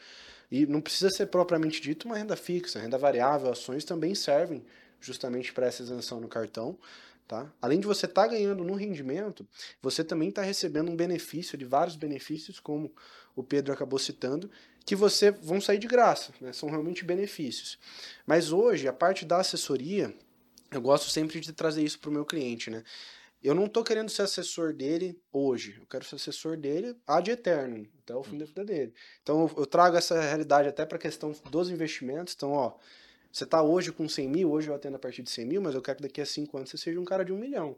e 0.51 0.67
não 0.67 0.81
precisa 0.81 1.11
ser 1.11 1.27
propriamente 1.27 1.81
dito 1.81 2.07
uma 2.07 2.17
renda 2.17 2.37
fixa, 2.37 2.79
renda 2.79 2.97
variável, 2.99 3.51
ações 3.51 3.85
também 3.85 4.15
servem 4.15 4.65
justamente 5.01 5.53
para 5.53 5.67
essa 5.67 5.83
isenção 5.83 6.21
no 6.21 6.29
cartão. 6.29 6.79
Tá? 7.27 7.53
Além 7.61 7.79
de 7.79 7.87
você 7.87 8.07
estar 8.07 8.23
tá 8.23 8.29
ganhando 8.29 8.65
no 8.65 8.75
rendimento, 8.75 9.47
você 9.83 10.03
também 10.03 10.31
está 10.31 10.41
recebendo 10.41 10.91
um 10.91 10.97
benefício, 10.97 11.59
de 11.59 11.65
vários 11.67 11.95
benefícios, 11.95 12.59
como 12.59 12.91
o 13.37 13.43
Pedro 13.43 13.71
acabou 13.71 13.99
citando, 13.99 14.51
que 14.87 14.97
você 14.97 15.31
vão 15.31 15.61
sair 15.61 15.79
de 15.79 15.87
graça, 15.87 16.33
né? 16.41 16.55
são 16.55 16.71
realmente 16.71 17.05
benefícios. 17.05 17.79
Mas 18.27 18.51
hoje, 18.51 18.89
a 18.89 18.93
parte 18.95 19.27
da 19.27 19.41
assessoria, 19.41 20.15
eu 20.71 20.81
gosto 20.81 21.11
sempre 21.11 21.39
de 21.39 21.53
trazer 21.53 21.83
isso 21.83 21.99
para 21.99 22.09
o 22.09 22.13
meu 22.13 22.25
cliente. 22.25 22.71
Né? 22.71 22.83
Eu 23.43 23.55
não 23.55 23.67
estou 23.67 23.85
querendo 23.85 24.11
ser 24.11 24.23
assessor 24.23 24.73
dele 24.73 25.21
hoje, 25.33 25.77
eu 25.79 25.87
quero 25.87 26.05
ser 26.05 26.17
assessor 26.17 26.57
dele 26.57 26.97
ad 27.07 27.31
eterno, 27.31 27.89
até 28.03 28.15
o 28.15 28.23
fim 28.23 28.37
da 28.37 28.45
vida 28.45 28.65
dele. 28.65 28.93
Então 29.23 29.49
eu 29.57 29.65
trago 29.65 29.97
essa 29.97 30.21
realidade 30.21 30.69
até 30.69 30.85
para 30.85 30.97
a 30.97 31.01
questão 31.01 31.33
dos 31.51 31.71
investimentos. 31.71 32.35
Então, 32.37 32.53
ó, 32.53 32.77
você 33.31 33.45
está 33.45 33.63
hoje 33.63 33.93
com 33.93 34.09
100 34.09 34.29
mil, 34.29 34.51
hoje 34.51 34.69
eu 34.69 34.75
atendo 34.75 34.97
a 34.97 34.99
partir 34.99 35.23
de 35.23 35.31
100 35.31 35.47
mil, 35.47 35.63
mas 35.63 35.75
eu 35.75 35.83
quero 35.83 35.99
que 35.99 36.03
daqui 36.03 36.21
a 36.21 36.27
5 36.27 36.57
anos 36.57 36.71
você 36.71 36.79
seja 36.79 36.99
um 36.99 37.05
cara 37.05 37.25
de 37.25 37.33
um 37.33 37.39
milhão. 37.39 37.77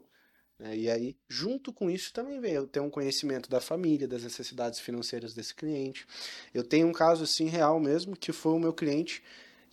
Né? 0.57 0.77
E 0.77 0.89
aí, 0.89 1.15
junto 1.29 1.71
com 1.71 1.89
isso, 1.91 2.11
também 2.11 2.39
vem 2.39 2.53
eu 2.53 2.65
ter 2.65 2.79
um 2.79 2.89
conhecimento 2.89 3.49
da 3.49 3.61
família, 3.61 4.07
das 4.07 4.23
necessidades 4.23 4.79
financeiras 4.79 5.33
desse 5.33 5.53
cliente. 5.53 6.07
Eu 6.53 6.63
tenho 6.63 6.87
um 6.87 6.93
caso 6.93 7.23
assim 7.23 7.45
real 7.45 7.79
mesmo, 7.79 8.15
que 8.15 8.31
foi 8.31 8.53
o 8.53 8.59
meu 8.59 8.73
cliente, 8.73 9.23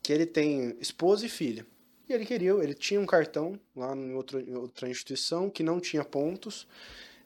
que 0.03 0.13
ele 0.13 0.27
tem 0.27 0.77
esposa 0.81 1.25
e 1.25 1.29
filha. 1.29 1.67
E 2.09 2.13
ele 2.13 2.25
queria, 2.25 2.53
ele 2.53 2.75
tinha 2.75 3.01
um 3.01 3.07
cartão 3.07 3.61
lá 3.77 3.95
em 3.95 4.15
outra, 4.15 4.41
em 4.41 4.55
outra 4.55 4.89
instituição 4.89 5.51
que 5.51 5.63
não 5.63 5.79
tinha 5.81 6.05
pontos 6.05 6.67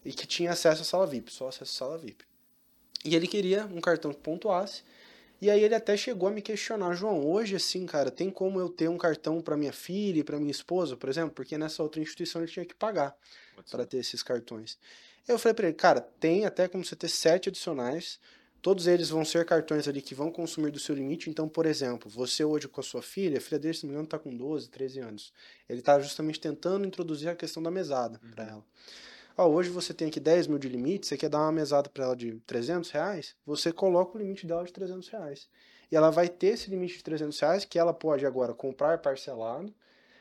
e 0.05 0.12
que 0.12 0.26
tinha 0.26 0.51
acesso 0.51 0.83
à 0.83 0.85
sala 0.85 1.07
VIP, 1.07 1.33
só 1.33 1.49
acesso 1.49 1.85
à 1.85 1.87
sala 1.87 1.99
VIP. 1.99 2.24
E 3.05 3.14
ele 3.14 3.26
queria 3.26 3.66
um 3.66 3.80
cartão 3.80 4.12
que 4.12 4.20
pontuasse 4.20 4.83
e 5.43 5.51
aí 5.51 5.64
ele 5.64 5.74
até 5.74 5.97
chegou 5.97 6.28
a 6.28 6.30
me 6.30 6.41
questionar, 6.41 6.95
João, 6.95 7.26
hoje 7.26 7.57
assim, 7.57 7.85
cara, 7.85 8.12
tem 8.12 8.30
como 8.30 8.61
eu 8.61 8.68
ter 8.68 8.89
um 8.89 8.97
cartão 8.97 9.41
para 9.41 9.57
minha 9.57 9.72
filha 9.72 10.20
e 10.20 10.22
para 10.22 10.39
minha 10.39 10.53
esposa, 10.53 10.97
por 10.97 11.09
exemplo? 11.09 11.33
Porque 11.33 11.59
nessa 11.59 11.83
outra 11.83 12.01
instituição 12.01 12.41
ele 12.41 12.51
tinha 12.53 12.64
que 12.64 12.76
pagar 12.76 13.12
para 13.68 13.85
ter 13.85 13.97
esses 13.97 14.22
cartões. 14.22 14.78
Eu 15.26 15.41
falei 15.41 15.55
para 15.55 15.66
ele, 15.66 15.74
cara, 15.74 16.01
tem 16.01 16.47
até 16.47 16.68
como 16.68 16.85
você 16.85 16.95
ter 16.95 17.09
sete 17.09 17.49
adicionais, 17.49 18.20
todos 18.62 18.86
eles 18.86 19.10
vão 19.10 19.24
ser 19.24 19.44
cartões 19.44 19.88
ali 19.88 20.00
que 20.00 20.14
vão 20.14 20.30
consumir 20.30 20.70
do 20.70 20.78
seu 20.78 20.94
limite. 20.94 21.28
Então, 21.28 21.48
por 21.48 21.66
exemplo, 21.66 22.08
você 22.08 22.44
hoje 22.44 22.68
com 22.68 22.80
a 22.80 22.84
sua 22.84 23.02
filha, 23.02 23.38
a 23.38 23.40
filha 23.40 23.58
dele, 23.58 23.74
se 23.74 23.82
não 23.82 23.88
me 23.88 23.94
engano, 23.94 24.04
está 24.04 24.18
com 24.18 24.34
12, 24.34 24.70
13 24.70 25.00
anos. 25.00 25.32
Ele 25.68 25.80
está 25.80 25.98
justamente 25.98 26.38
tentando 26.38 26.86
introduzir 26.86 27.28
a 27.28 27.34
questão 27.34 27.60
da 27.60 27.70
mesada 27.70 28.20
uhum. 28.22 28.30
para 28.30 28.44
ela. 28.44 28.64
Oh, 29.36 29.44
hoje 29.44 29.70
você 29.70 29.92
tem 29.92 30.08
aqui 30.08 30.20
10 30.20 30.46
mil 30.46 30.58
de 30.58 30.68
limite, 30.68 31.06
você 31.06 31.16
quer 31.16 31.28
dar 31.28 31.40
uma 31.40 31.52
mesada 31.52 31.88
para 31.88 32.04
ela 32.04 32.16
de 32.16 32.34
300 32.46 32.90
reais, 32.90 33.34
você 33.44 33.72
coloca 33.72 34.16
o 34.16 34.20
limite 34.20 34.46
dela 34.46 34.62
de 34.62 34.72
300 34.72 35.08
reais. 35.08 35.48
E 35.90 35.96
ela 35.96 36.10
vai 36.10 36.28
ter 36.28 36.48
esse 36.48 36.70
limite 36.70 36.98
de 36.98 37.02
300 37.02 37.40
reais 37.40 37.64
que 37.64 37.78
ela 37.78 37.94
pode 37.94 38.26
agora 38.26 38.52
comprar 38.52 38.98
parcelado, 38.98 39.74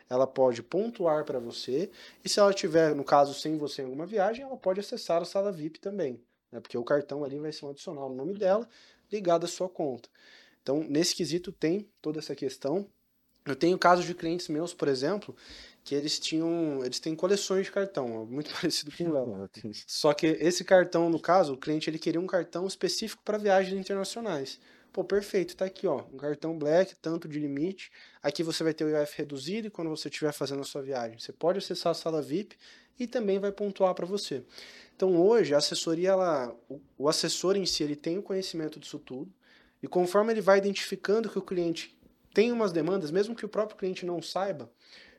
ela 0.09 0.25
pode 0.25 0.63
pontuar 0.63 1.25
para 1.25 1.39
você, 1.39 1.91
e 2.23 2.29
se 2.29 2.39
ela 2.39 2.53
tiver, 2.53 2.95
no 2.95 3.03
caso, 3.03 3.33
sem 3.33 3.57
você 3.57 3.81
em 3.81 3.85
alguma 3.85 4.05
viagem, 4.05 4.45
ela 4.45 4.57
pode 4.57 4.79
acessar 4.79 5.21
a 5.21 5.25
sala 5.25 5.51
VIP 5.51 5.79
também, 5.79 6.21
né? 6.51 6.59
porque 6.59 6.77
o 6.77 6.83
cartão 6.83 7.23
ali 7.23 7.39
vai 7.39 7.51
ser 7.51 7.65
um 7.65 7.69
adicional 7.69 8.09
no 8.09 8.15
nome 8.15 8.33
dela, 8.33 8.67
ligado 9.11 9.45
à 9.45 9.47
sua 9.47 9.69
conta. 9.69 10.09
Então, 10.61 10.83
nesse 10.87 11.15
quesito 11.15 11.51
tem 11.51 11.89
toda 12.01 12.19
essa 12.19 12.35
questão. 12.35 12.87
Eu 13.45 13.55
tenho 13.55 13.77
casos 13.77 14.05
de 14.05 14.13
clientes 14.13 14.47
meus, 14.47 14.73
por 14.73 14.87
exemplo, 14.87 15.35
que 15.83 15.95
eles 15.95 16.19
tinham, 16.19 16.85
eles 16.85 16.99
têm 16.99 17.15
coleções 17.15 17.65
de 17.65 17.71
cartão, 17.71 18.25
muito 18.29 18.53
parecido 18.53 18.91
com 18.95 19.03
o 19.05 19.13
Léo. 19.13 19.49
Só 19.87 20.13
que 20.13 20.27
esse 20.27 20.63
cartão, 20.63 21.09
no 21.09 21.19
caso, 21.19 21.53
o 21.53 21.57
cliente 21.57 21.89
ele 21.89 21.97
queria 21.97 22.21
um 22.21 22.27
cartão 22.27 22.67
específico 22.67 23.23
para 23.23 23.37
viagens 23.37 23.79
internacionais. 23.79 24.59
Pô, 24.93 25.05
perfeito, 25.05 25.55
tá 25.55 25.63
aqui, 25.63 25.87
ó, 25.87 26.03
um 26.11 26.17
cartão 26.17 26.57
Black, 26.59 26.95
tanto 26.97 27.27
de 27.27 27.39
limite. 27.39 27.89
Aqui 28.21 28.43
você 28.43 28.61
vai 28.61 28.73
ter 28.73 28.83
o 28.83 28.89
IOF 28.89 29.17
reduzido 29.17 29.67
e 29.67 29.71
quando 29.71 29.89
você 29.89 30.09
estiver 30.09 30.33
fazendo 30.33 30.59
a 30.59 30.65
sua 30.65 30.81
viagem, 30.81 31.17
você 31.17 31.31
pode 31.31 31.59
acessar 31.59 31.91
a 31.91 31.93
sala 31.93 32.21
VIP 32.21 32.57
e 32.99 33.07
também 33.07 33.39
vai 33.39 33.51
pontuar 33.51 33.93
para 33.93 34.05
você. 34.05 34.43
Então, 34.95 35.19
hoje 35.19 35.53
a 35.53 35.57
assessoria 35.57 36.09
ela, 36.09 36.55
o, 36.97 37.09
assessor 37.09 37.55
em 37.55 37.65
si, 37.65 37.83
ele 37.83 37.95
tem 37.95 38.17
o 38.17 38.23
conhecimento 38.23 38.79
disso 38.79 38.99
tudo. 38.99 39.31
E 39.81 39.87
conforme 39.87 40.31
ele 40.31 40.41
vai 40.41 40.59
identificando 40.59 41.29
que 41.29 41.39
o 41.39 41.41
cliente 41.41 41.97
tem 42.33 42.51
umas 42.51 42.71
demandas, 42.71 43.09
mesmo 43.09 43.35
que 43.35 43.45
o 43.45 43.49
próprio 43.49 43.77
cliente 43.77 44.05
não 44.05 44.21
saiba, 44.21 44.71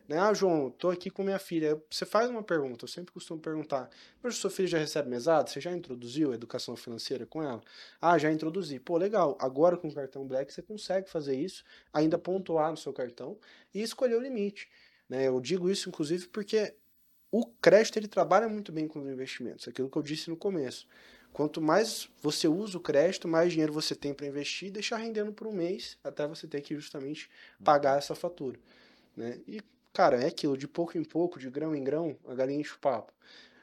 né? 0.08 0.18
Ah, 0.18 0.34
João, 0.34 0.70
tô 0.70 0.90
aqui 0.90 1.10
com 1.10 1.22
minha 1.22 1.38
filha. 1.38 1.80
Você 1.90 2.04
faz 2.04 2.28
uma 2.28 2.42
pergunta, 2.42 2.84
eu 2.84 2.88
sempre 2.88 3.12
costumo 3.12 3.40
perguntar. 3.40 3.88
Mas 4.22 4.36
sua 4.36 4.50
filha 4.50 4.68
já 4.68 4.78
recebe 4.78 5.08
mesada? 5.08 5.48
Você 5.48 5.60
já 5.60 5.72
introduziu 5.72 6.32
a 6.32 6.34
educação 6.34 6.76
financeira 6.76 7.24
com 7.24 7.42
ela? 7.42 7.62
Ah, 8.00 8.18
já 8.18 8.30
introduzi. 8.30 8.78
Pô, 8.78 8.96
legal. 8.96 9.36
Agora 9.40 9.76
com 9.76 9.88
o 9.88 9.94
cartão 9.94 10.26
Black 10.26 10.52
você 10.52 10.60
consegue 10.60 11.08
fazer 11.08 11.36
isso, 11.36 11.64
ainda 11.92 12.18
pontuar 12.18 12.70
no 12.70 12.76
seu 12.76 12.92
cartão 12.92 13.38
e 13.72 13.80
escolher 13.80 14.16
o 14.16 14.20
limite. 14.20 14.68
Né? 15.08 15.28
Eu 15.28 15.40
digo 15.40 15.70
isso, 15.70 15.88
inclusive, 15.88 16.26
porque 16.28 16.74
o 17.32 17.44
crédito 17.44 17.98
ele 17.98 18.06
trabalha 18.06 18.48
muito 18.48 18.70
bem 18.70 18.86
com 18.86 19.00
os 19.00 19.08
investimentos. 19.08 19.66
Aquilo 19.66 19.90
que 19.90 19.98
eu 19.98 20.02
disse 20.02 20.30
no 20.30 20.36
começo. 20.36 20.86
Quanto 21.32 21.60
mais 21.60 22.08
você 22.22 22.46
usa 22.46 22.78
o 22.78 22.80
crédito, 22.80 23.26
mais 23.26 23.50
dinheiro 23.50 23.72
você 23.72 23.94
tem 23.94 24.14
para 24.14 24.26
investir 24.26 24.68
e 24.68 24.70
deixar 24.70 24.98
rendendo 24.98 25.32
por 25.32 25.48
um 25.48 25.52
mês, 25.52 25.98
até 26.04 26.26
você 26.28 26.46
ter 26.46 26.60
que 26.60 26.74
justamente 26.76 27.28
pagar 27.64 27.98
essa 27.98 28.14
fatura. 28.14 28.60
Né? 29.16 29.40
E 29.48 29.60
Cara, 29.92 30.22
é 30.22 30.26
aquilo, 30.26 30.56
de 30.56 30.66
pouco 30.66 30.96
em 30.96 31.04
pouco, 31.04 31.38
de 31.38 31.50
grão 31.50 31.76
em 31.76 31.84
grão, 31.84 32.16
a 32.26 32.34
galinha 32.34 32.60
enche 32.60 32.74
o 32.74 32.78
papo. 32.78 33.12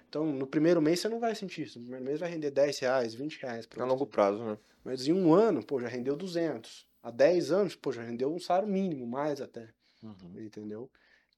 Então, 0.07 0.26
no 0.32 0.45
primeiro 0.45 0.82
mês 0.82 0.99
você 0.99 1.09
não 1.09 1.20
vai 1.20 1.34
sentir 1.34 1.63
isso. 1.63 1.80
No 1.80 1.86
primeiro 1.86 2.05
mês 2.05 2.20
vai 2.20 2.30
render 2.30 2.51
10 2.51 2.80
reais, 2.80 3.13
20 3.15 3.41
reais. 3.41 3.67
A 3.78 3.86
longo 3.86 4.05
prazo, 4.05 4.43
né? 4.43 4.57
Mas 4.84 5.07
em 5.07 5.13
um 5.13 5.34
ano, 5.34 5.63
pô, 5.63 5.80
já 5.80 5.88
rendeu 5.88 6.15
200. 6.15 6.88
Há 7.01 7.11
10 7.11 7.51
anos, 7.51 7.76
pô, 7.76 7.91
já 7.91 8.03
rendeu 8.03 8.34
um 8.34 8.39
salário 8.39 8.67
mínimo, 8.67 9.07
mais 9.07 9.41
até. 9.41 9.70
Uhum. 10.03 10.39
Entendeu? 10.39 10.89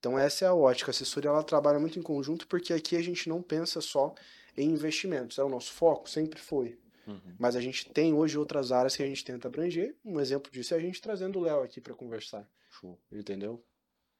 Então, 0.02 0.18
essa 0.18 0.45
é 0.45 0.47
a 0.47 0.54
ótica. 0.54 0.89
A 0.89 0.93
assessoria, 0.93 1.30
ela 1.30 1.43
trabalha 1.43 1.80
muito 1.80 1.99
em 1.99 2.02
conjunto, 2.02 2.47
porque 2.47 2.74
aqui 2.74 2.97
a 2.97 3.04
gente 3.04 3.30
não 3.30 3.39
pensa 3.39 3.80
só 3.80 4.16
em 4.58 4.68
investimentos. 4.72 5.38
É 5.38 5.43
o 5.43 5.49
nosso 5.49 5.72
foco, 5.72 6.10
sempre 6.10 6.41
foi. 6.41 6.80
Uhum. 7.06 7.36
Mas 7.38 7.56
a 7.56 7.62
gente 7.62 7.88
tem 7.88 8.12
hoje 8.12 8.36
outras 8.36 8.72
áreas 8.72 8.95
que 8.95 9.04
a 9.04 9.06
gente 9.06 9.24
tenta 9.24 9.47
abranger. 9.47 9.95
Um 10.04 10.20
exemplo 10.20 10.52
disso 10.52 10.74
é 10.74 10.78
a 10.78 10.80
gente 10.80 10.99
trazendo 10.99 11.38
o 11.38 11.43
Léo 11.43 11.62
aqui 11.62 11.80
para 11.80 11.93
conversar. 11.93 12.49
Show. 12.72 12.99
Entendeu? 13.12 13.64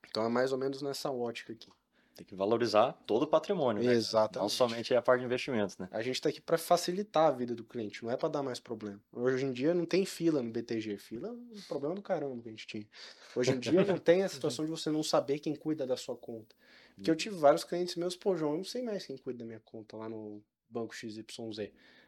Então 0.08 0.24
é 0.24 0.30
mais 0.30 0.52
ou 0.52 0.58
menos 0.60 0.84
nessa 0.84 1.10
ótica 1.10 1.52
aqui. 1.52 1.72
Tem 2.16 2.26
que 2.26 2.36
valorizar 2.36 2.94
todo 3.08 3.24
o 3.24 3.28
patrimônio, 3.28 3.84
né? 3.84 3.94
Exatamente. 3.94 4.42
Não 4.42 4.50
somente 4.50 4.94
a 4.94 5.02
parte 5.02 5.22
de 5.22 5.26
investimentos, 5.26 5.78
né? 5.78 5.88
A 5.92 6.02
gente 6.02 6.16
está 6.16 6.30
aqui 6.30 6.42
para 6.42 6.58
facilitar 6.58 7.28
a 7.28 7.32
vida 7.32 7.56
do 7.56 7.64
cliente, 7.64 8.04
não 8.04 8.12
é 8.12 8.18
para 8.18 8.30
dar 8.30 8.44
mais 8.44 8.60
problema. 8.60 9.02
Hoje 9.14 9.46
em 9.46 9.54
dia 9.54 9.74
não 9.74 9.86
tem 9.86 10.06
fila 10.06 10.42
no 10.42 10.52
BTG. 10.52 10.98
Fila 10.98 11.30
é 11.30 11.32
um 11.32 11.62
problema 11.68 11.96
do 11.96 12.02
caramba 12.02 12.42
que 12.42 12.50
a 12.50 12.52
gente 12.52 12.68
tinha. 12.68 12.88
Hoje 13.36 13.52
em 13.52 13.60
dia 13.60 13.84
não 13.86 13.98
tem 13.98 14.24
a 14.24 14.30
situação 14.30 14.66
de 14.66 14.72
você 14.72 14.90
não 14.90 15.04
saber 15.04 15.40
quem 15.40 15.56
cuida 15.56 15.88
da 15.88 15.96
sua 15.96 16.16
conta. 16.16 16.56
Porque 16.96 17.10
eu 17.10 17.16
tive 17.16 17.36
vários 17.36 17.64
clientes 17.64 17.96
meus, 17.96 18.16
pô, 18.16 18.36
João, 18.36 18.52
eu 18.52 18.58
não 18.58 18.64
sei 18.64 18.82
mais 18.84 19.06
quem 19.06 19.18
cuida 19.18 19.40
da 19.40 19.46
minha 19.46 19.62
conta 19.62 19.96
lá 19.98 20.10
no 20.10 20.44
banco 20.70 20.94
XYZ. 20.94 21.24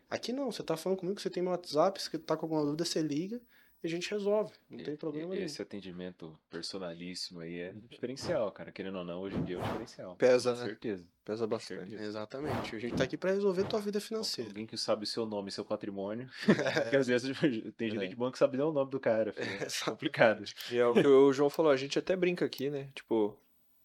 Aqui 0.09 0.31
não, 0.31 0.51
você 0.51 0.61
tá 0.61 0.77
falando 0.77 0.99
comigo, 0.99 1.19
você 1.19 1.29
tem 1.29 1.41
meu 1.41 1.51
WhatsApp, 1.51 1.99
se 2.01 2.15
tá 2.19 2.37
com 2.37 2.45
alguma 2.45 2.63
dúvida, 2.63 2.85
você 2.85 3.01
liga 3.01 3.41
a 3.87 3.89
gente 3.89 4.09
resolve. 4.09 4.53
Não 4.69 4.83
tem 4.83 4.95
problema 4.95 5.33
nenhum. 5.33 5.45
Esse 5.45 5.61
atendimento 5.61 6.37
personalíssimo 6.49 7.41
aí 7.41 7.59
é 7.59 7.73
diferencial, 7.89 8.51
cara. 8.51 8.71
Querendo 8.71 8.99
ou 8.99 9.03
não, 9.03 9.21
hoje 9.21 9.35
em 9.35 9.43
dia 9.43 9.57
é 9.57 9.59
um 9.59 9.63
diferencial. 9.63 10.15
Pesa, 10.15 10.53
Com 10.53 10.59
né? 10.59 10.65
certeza. 10.65 11.07
Pesa 11.25 11.47
bastante. 11.47 11.95
Exatamente. 11.95 12.75
A 12.75 12.79
gente 12.79 12.95
tá 12.95 13.03
aqui 13.03 13.17
para 13.17 13.31
resolver 13.31 13.63
tua 13.65 13.79
vida 13.79 13.99
financeira. 13.99 14.49
Alguém 14.49 14.65
que 14.65 14.77
sabe 14.77 15.03
o 15.03 15.07
seu 15.07 15.25
nome 15.25 15.49
e 15.49 15.51
seu 15.51 15.65
patrimônio. 15.65 16.29
Porque 16.83 16.95
às 16.95 17.07
vezes 17.07 17.37
tem 17.77 17.91
gerente 17.91 18.09
de 18.09 18.15
banco 18.15 18.33
que 18.33 18.39
sabe 18.39 18.57
nem 18.57 18.65
o 18.65 18.71
nome 18.71 18.91
do 18.91 18.99
cara. 18.99 19.31
filho. 19.33 19.47
É 19.47 19.85
complicado. 19.85 20.43
E 20.71 20.77
é 20.77 20.85
o 20.85 20.93
que 20.93 21.07
o 21.07 21.33
João 21.33 21.49
falou, 21.49 21.71
a 21.71 21.77
gente 21.77 21.97
até 21.97 22.15
brinca 22.15 22.45
aqui, 22.45 22.69
né? 22.69 22.89
Tipo, 22.93 23.37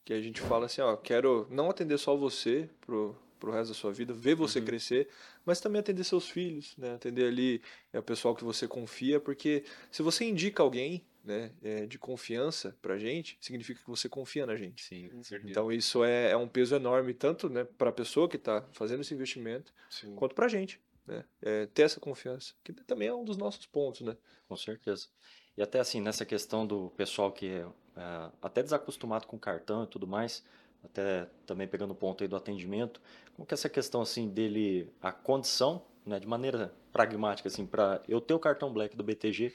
que 0.05 0.13
a 0.13 0.21
gente 0.21 0.41
fala 0.41 0.67
assim, 0.67 0.81
ó, 0.81 0.97
quero 0.97 1.47
não 1.51 1.71
atender 1.71 1.99
só 1.99 2.17
você 2.17 2.69
pro, 2.81 3.17
pro 3.39 3.53
resto 3.53 3.69
da 3.69 3.75
sua 3.75 3.93
vida, 3.93 4.13
ver 4.13 4.35
você 4.35 4.59
Uhum. 4.59 4.65
crescer, 4.65 5.09
mas 5.45 5.61
também 5.61 5.81
atender 5.81 6.05
seus 6.05 6.29
filhos, 6.29 6.77
né? 6.77 6.95
Atender 6.95 7.27
ali 7.29 7.63
é 7.93 7.99
o 7.99 8.03
pessoal 8.03 8.35
que 8.35 8.45
você 8.45 8.67
confia, 8.69 9.19
porque 9.21 9.65
se 9.91 10.03
você 10.03 10.25
indica 10.25 10.63
alguém, 10.63 11.05
né, 11.25 11.53
é, 11.63 11.87
de 11.87 11.99
confiança 11.99 12.77
pra 12.81 12.97
gente, 12.99 13.37
significa 13.41 13.81
que 13.81 13.89
você 13.89 14.09
confia 14.09 14.47
na 14.47 14.57
gente. 14.57 14.83
Sim, 14.85 15.09
com 15.11 15.23
certeza. 15.23 15.51
Então 15.51 15.71
isso 15.71 16.03
é, 16.03 16.31
é 16.31 16.37
um 16.37 16.49
peso 16.49 16.75
enorme, 16.75 17.13
tanto 17.13 17.51
né, 17.51 17.65
para 17.65 17.91
a 17.91 17.93
pessoa 17.93 18.29
que 18.29 18.37
está 18.37 18.67
fazendo 18.73 19.01
esse 19.03 19.13
investimento, 19.13 19.73
Sim. 19.91 20.15
quanto 20.15 20.35
para 20.35 20.47
a 20.47 20.49
gente. 20.49 20.81
Né? 21.07 21.25
É, 21.43 21.67
ter 21.67 21.83
essa 21.83 21.99
confiança, 22.01 22.55
que 22.63 22.73
também 22.73 23.09
é 23.09 23.15
um 23.15 23.25
dos 23.25 23.37
nossos 23.37 23.67
pontos. 23.67 24.03
Né? 24.03 24.17
Com 24.47 24.57
certeza. 24.57 25.09
E 25.57 25.63
até 25.63 25.81
assim, 25.81 26.01
nessa 26.01 26.25
questão 26.25 26.67
do 26.67 26.91
pessoal 26.97 27.33
que 27.33 27.47
é, 27.49 27.67
é, 27.97 28.31
até 28.41 28.63
desacostumado 28.63 29.27
com 29.27 29.39
cartão 29.39 29.85
e 29.85 29.87
tudo 29.87 30.07
mais, 30.07 30.45
até 30.85 31.29
também 31.47 31.67
pegando 31.67 31.93
o 31.93 31.95
ponto 31.95 32.23
aí 32.23 32.29
do 32.29 32.37
atendimento, 32.37 33.01
como 33.35 33.47
que 33.47 33.55
é 33.55 33.57
essa 33.57 33.69
questão 33.69 34.01
assim 34.01 34.29
dele, 34.29 34.93
a 35.01 35.13
condição, 35.13 35.83
né, 36.05 36.19
de 36.19 36.27
maneira 36.27 36.73
pragmática, 36.93 37.49
assim, 37.49 37.67
para 37.67 38.03
eu 38.09 38.21
ter 38.21 38.35
o 38.35 38.39
cartão 38.39 38.73
Black 38.73 38.97
do 38.97 39.05
BTG, 39.05 39.55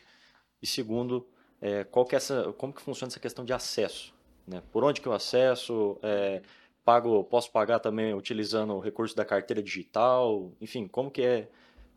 e 0.62 0.68
segundo, 0.68 1.28
é, 1.60 1.84
qual 1.84 2.06
que 2.06 2.16
é 2.16 2.18
essa, 2.18 2.54
como 2.54 2.74
que 2.74 2.82
funciona 2.82 3.10
essa 3.10 3.20
questão 3.20 3.44
de 3.44 3.54
acesso, 3.54 4.14
né? 4.48 4.62
Por 4.72 4.84
onde 4.84 5.02
que 5.02 5.08
eu 5.08 5.14
acesso, 5.14 5.98
é, 6.02 6.42
pago, 6.86 7.24
posso 7.26 7.52
pagar 7.52 7.80
também 7.80 8.14
utilizando 8.14 8.74
o 8.74 8.80
recurso 8.80 9.16
da 9.16 9.26
carteira 9.26 9.62
digital, 9.62 10.52
enfim, 10.62 10.88
como 10.88 11.12
que 11.12 11.22
é 11.22 11.50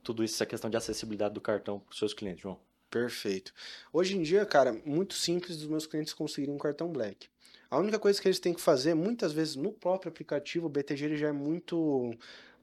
tudo 0.02 0.24
isso, 0.24 0.34
essa 0.34 0.46
questão 0.46 0.70
de 0.70 0.76
acessibilidade 0.76 1.34
do 1.34 1.40
cartão 1.40 1.80
para 1.80 1.92
os 1.92 1.98
seus 1.98 2.14
clientes, 2.14 2.42
João? 2.42 2.58
Perfeito. 2.88 3.52
Hoje 3.92 4.16
em 4.16 4.22
dia, 4.22 4.46
cara, 4.46 4.72
muito 4.84 5.14
simples 5.14 5.58
dos 5.58 5.66
meus 5.66 5.86
clientes 5.86 6.14
conseguirem 6.14 6.54
um 6.54 6.58
cartão 6.58 6.88
Black. 6.88 7.28
A 7.70 7.78
única 7.78 7.98
coisa 7.98 8.20
que 8.20 8.28
eles 8.28 8.38
têm 8.38 8.54
que 8.54 8.60
fazer, 8.60 8.94
muitas 8.94 9.32
vezes 9.32 9.56
no 9.56 9.72
próprio 9.72 10.10
aplicativo, 10.10 10.66
o 10.66 10.68
BTG 10.68 11.04
ele 11.04 11.16
já 11.16 11.28
é 11.28 11.32
muito, 11.32 12.10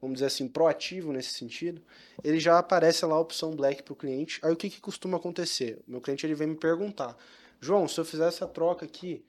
vamos 0.00 0.14
dizer 0.14 0.26
assim, 0.26 0.48
proativo 0.48 1.12
nesse 1.12 1.34
sentido. 1.34 1.82
Ele 2.22 2.40
já 2.40 2.58
aparece 2.58 3.04
lá 3.04 3.14
a 3.14 3.20
opção 3.20 3.54
Black 3.54 3.82
para 3.82 3.92
o 3.92 3.96
cliente. 3.96 4.40
Aí 4.42 4.52
o 4.52 4.56
que, 4.56 4.70
que 4.70 4.80
costuma 4.80 5.18
acontecer? 5.18 5.82
O 5.86 5.90
meu 5.90 6.00
cliente 6.00 6.24
ele 6.24 6.34
vem 6.34 6.48
me 6.48 6.56
perguntar: 6.56 7.16
João, 7.60 7.86
se 7.86 8.00
eu 8.00 8.04
fizer 8.04 8.28
essa 8.28 8.46
troca 8.46 8.86
aqui, 8.86 9.24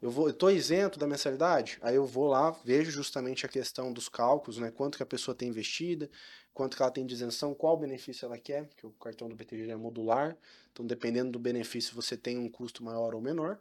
eu 0.00 0.32
tô 0.32 0.50
isento 0.50 0.98
da 0.98 1.06
mensalidade? 1.06 1.78
Aí 1.80 1.96
eu 1.96 2.06
vou 2.06 2.28
lá, 2.28 2.50
vejo 2.64 2.90
justamente 2.90 3.46
a 3.46 3.48
questão 3.48 3.92
dos 3.92 4.08
cálculos, 4.08 4.58
né? 4.58 4.70
Quanto 4.70 4.96
que 4.96 5.02
a 5.02 5.06
pessoa 5.06 5.34
tem 5.34 5.48
investida, 5.48 6.08
quanto 6.52 6.76
que 6.76 6.82
ela 6.82 6.90
tem 6.90 7.04
de 7.04 7.14
isenção, 7.14 7.54
qual 7.54 7.76
benefício 7.76 8.26
ela 8.26 8.38
quer, 8.38 8.66
porque 8.66 8.86
o 8.86 8.90
cartão 8.92 9.28
do 9.28 9.34
BTG 9.34 9.70
é 9.70 9.76
modular, 9.76 10.36
então 10.72 10.86
dependendo 10.86 11.32
do 11.32 11.38
benefício 11.38 11.94
você 11.94 12.16
tem 12.16 12.38
um 12.38 12.48
custo 12.48 12.84
maior 12.84 13.14
ou 13.14 13.20
menor. 13.20 13.58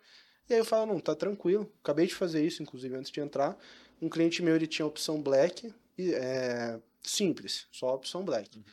E 0.50 0.54
aí 0.54 0.60
eu 0.60 0.66
falo, 0.66 0.94
não, 0.94 1.00
tá 1.00 1.16
tranquilo, 1.16 1.72
acabei 1.84 2.08
de 2.08 2.16
fazer 2.16 2.46
isso, 2.46 2.62
inclusive 2.62 2.96
antes 2.96 3.12
de 3.12 3.20
entrar, 3.20 3.58
um 4.02 4.10
cliente 4.10 4.44
meu 4.44 4.56
ele 4.56 4.68
tinha 4.68 4.86
a 4.86 4.88
opção 4.88 5.22
Black, 5.22 5.74
e, 5.98 6.14
é, 6.14 6.80
simples, 7.02 7.68
só 7.72 7.90
a 7.90 7.94
opção 7.94 8.24
Black. 8.24 8.64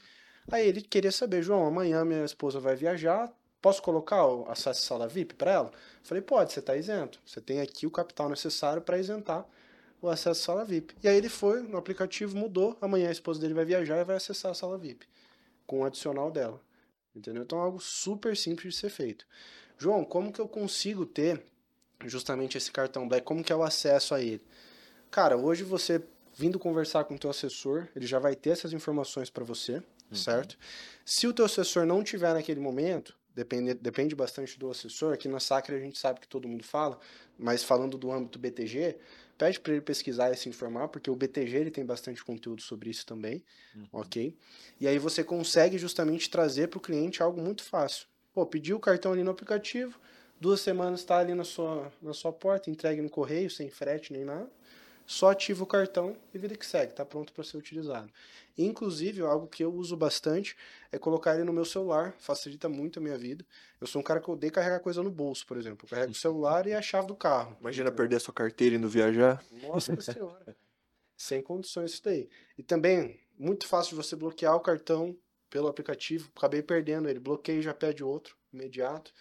Aí 0.51 0.67
ele 0.67 0.83
queria 0.83 1.13
saber, 1.13 1.43
João, 1.43 1.67
amanhã 1.67 2.05
minha 2.05 2.25
esposa 2.25 2.59
vai 2.59 2.75
viajar, 2.75 3.33
posso 3.61 3.81
colocar 3.81 4.27
o 4.27 4.45
acesso 4.51 4.83
à 4.83 4.87
sala 4.87 5.09
VIP 5.09 5.35
para 5.35 5.53
ela? 5.53 5.73
Falei, 6.03 6.21
pode, 6.21 6.53
você 6.53 6.59
está 6.59 6.77
isento. 6.77 7.21
Você 7.25 7.41
tem 7.41 7.61
aqui 7.61 7.87
o 7.87 7.91
capital 7.91 8.29
necessário 8.29 8.83
para 8.83 8.99
isentar 8.99 9.47
o 10.01 10.09
acesso 10.09 10.31
à 10.43 10.45
sala 10.45 10.65
VIP. 10.65 10.97
E 11.03 11.09
aí 11.09 11.17
ele 11.17 11.29
foi 11.29 11.63
no 11.63 11.79
aplicativo, 11.79 12.37
mudou. 12.37 12.77
Amanhã 12.81 13.09
a 13.09 13.13
esposa 13.13 13.41
dele 13.41 13.55
vai 13.55 13.65
viajar 13.65 14.01
e 14.01 14.05
vai 14.05 14.17
acessar 14.17 14.51
a 14.51 14.55
sala 14.55 14.77
VIP 14.77 15.07
com 15.65 15.81
o 15.81 15.85
adicional 15.85 16.31
dela. 16.31 16.61
Entendeu? 17.15 17.45
Então 17.45 17.59
é 17.59 17.63
algo 17.63 17.79
super 17.79 18.37
simples 18.37 18.75
de 18.75 18.81
ser 18.81 18.91
feito. 18.91 19.25
João, 19.79 20.05
como 20.05 20.33
que 20.33 20.41
eu 20.41 20.49
consigo 20.49 21.07
ter 21.07 21.43
justamente 22.09 22.57
esse 22.59 22.71
cartão 22.71 23.09
Black? 23.09 23.25
Como 23.25 23.43
que 23.43 23.53
é 23.53 23.57
o 23.57 23.63
acesso 23.63 24.15
a 24.15 24.21
ele? 24.21 24.43
Cara, 25.11 25.37
hoje 25.37 25.63
você 25.63 26.03
vindo 26.35 26.59
conversar 26.59 27.05
com 27.05 27.15
o 27.15 27.19
teu 27.19 27.31
assessor, 27.31 27.89
ele 27.95 28.07
já 28.07 28.19
vai 28.19 28.35
ter 28.35 28.51
essas 28.51 28.73
informações 28.73 29.29
para 29.31 29.45
você, 29.45 29.83
certo? 30.13 30.59
Se 31.05 31.27
o 31.27 31.33
teu 31.33 31.45
assessor 31.45 31.85
não 31.87 32.03
tiver 32.03 32.33
naquele 32.33 32.61
momento, 32.61 33.15
depende, 33.35 33.75
depende 33.75 34.15
bastante 34.15 34.59
do 34.59 34.71
assessor. 34.71 35.13
Aqui 35.13 35.29
na 35.29 35.41
Sacra 35.41 35.77
a 35.77 35.79
gente 35.79 35.99
sabe 35.99 36.21
que 36.21 36.29
todo 36.29 36.49
mundo 36.49 36.65
fala, 36.65 36.99
mas 37.39 37.63
falando 37.63 37.99
do 37.99 38.11
âmbito 38.11 38.39
BTG, 38.39 38.97
pede 39.37 39.61
para 39.61 39.73
ele 39.73 39.83
pesquisar 39.83 40.31
e 40.31 40.37
se 40.37 40.49
informar, 40.49 40.89
porque 40.89 41.11
o 41.11 41.17
BTG 41.17 41.57
ele 41.57 41.71
tem 41.71 41.85
bastante 41.85 42.25
conteúdo 42.25 42.63
sobre 42.63 42.91
isso 42.91 43.05
também, 43.05 43.45
ok? 43.93 44.37
E 44.81 44.87
aí 44.87 44.99
você 44.99 45.25
consegue 45.25 45.79
justamente 45.79 46.31
trazer 46.31 46.69
para 46.69 46.79
o 46.79 46.81
cliente 46.81 47.23
algo 47.23 47.41
muito 47.41 47.63
fácil. 47.63 48.07
Pô, 48.33 48.47
pediu 48.47 48.77
o 48.77 48.81
cartão 48.81 49.13
ali 49.13 49.23
no 49.23 49.31
aplicativo, 49.31 50.01
duas 50.43 50.61
semanas 50.61 51.01
está 51.01 51.19
ali 51.19 51.35
na 51.35 51.45
sua, 51.45 51.91
na 52.03 52.13
sua 52.13 52.33
porta, 52.33 52.69
entregue 52.69 53.01
no 53.01 53.09
correio, 53.09 53.49
sem 53.49 53.71
frete 53.71 54.13
nem 54.13 54.25
nada. 54.25 54.51
Só 55.07 55.31
ativa 55.31 55.63
o 55.63 55.67
cartão 55.67 56.17
e 56.35 56.39
vida 56.39 56.57
que 56.57 56.67
segue, 56.67 56.93
está 56.93 57.05
pronto 57.05 57.33
para 57.33 57.45
ser 57.45 57.57
utilizado. 57.57 58.11
Inclusive, 58.59 59.23
algo 59.23 59.47
que 59.47 59.63
eu 59.63 59.73
uso 59.73 59.97
bastante 59.97 60.57
é 60.91 60.99
colocar 60.99 61.35
ele 61.35 61.45
no 61.45 61.53
meu 61.53 61.65
celular, 61.65 62.15
facilita 62.19 62.69
muito 62.69 62.99
a 62.99 63.03
minha 63.03 63.17
vida. 63.17 63.47
Eu 63.81 63.87
sou 63.87 64.01
um 64.01 64.03
cara 64.03 64.21
que 64.21 64.31
odeia 64.31 64.51
carregar 64.51 64.81
coisa 64.81 65.03
no 65.03 65.11
bolso, 65.11 65.47
por 65.47 65.57
exemplo. 65.57 65.87
Eu 65.87 65.91
carrego 65.91 66.13
o 66.13 66.15
celular 66.15 66.67
e 66.67 66.75
a 66.75 66.83
chave 66.83 67.07
do 67.07 67.15
carro. 67.15 67.57
Imagina 67.61 67.91
perder 67.91 68.17
a 68.17 68.21
sua 68.21 68.35
carteira 68.35 68.75
indo 68.77 68.89
viajar. 68.89 69.45
Nossa 69.63 69.99
senhora. 70.01 70.57
Sem 71.17 71.41
condições 71.41 71.93
isso 71.93 72.03
daí. 72.05 72.29
E 72.59 72.63
também, 72.63 73.21
muito 73.39 73.67
fácil 73.67 73.91
de 73.91 73.97
você 73.97 74.17
bloquear 74.17 74.57
o 74.57 74.61
cartão 74.61 75.17
pelo 75.49 75.69
aplicativo. 75.69 76.31
Acabei 76.37 76.63
perdendo 76.63 77.09
ele. 77.09 77.19
Bloqueei 77.19 77.59
e 77.59 77.63
já 77.63 77.75
pede 77.75 78.03
outro, 78.03 78.37
imediato. 78.53 79.13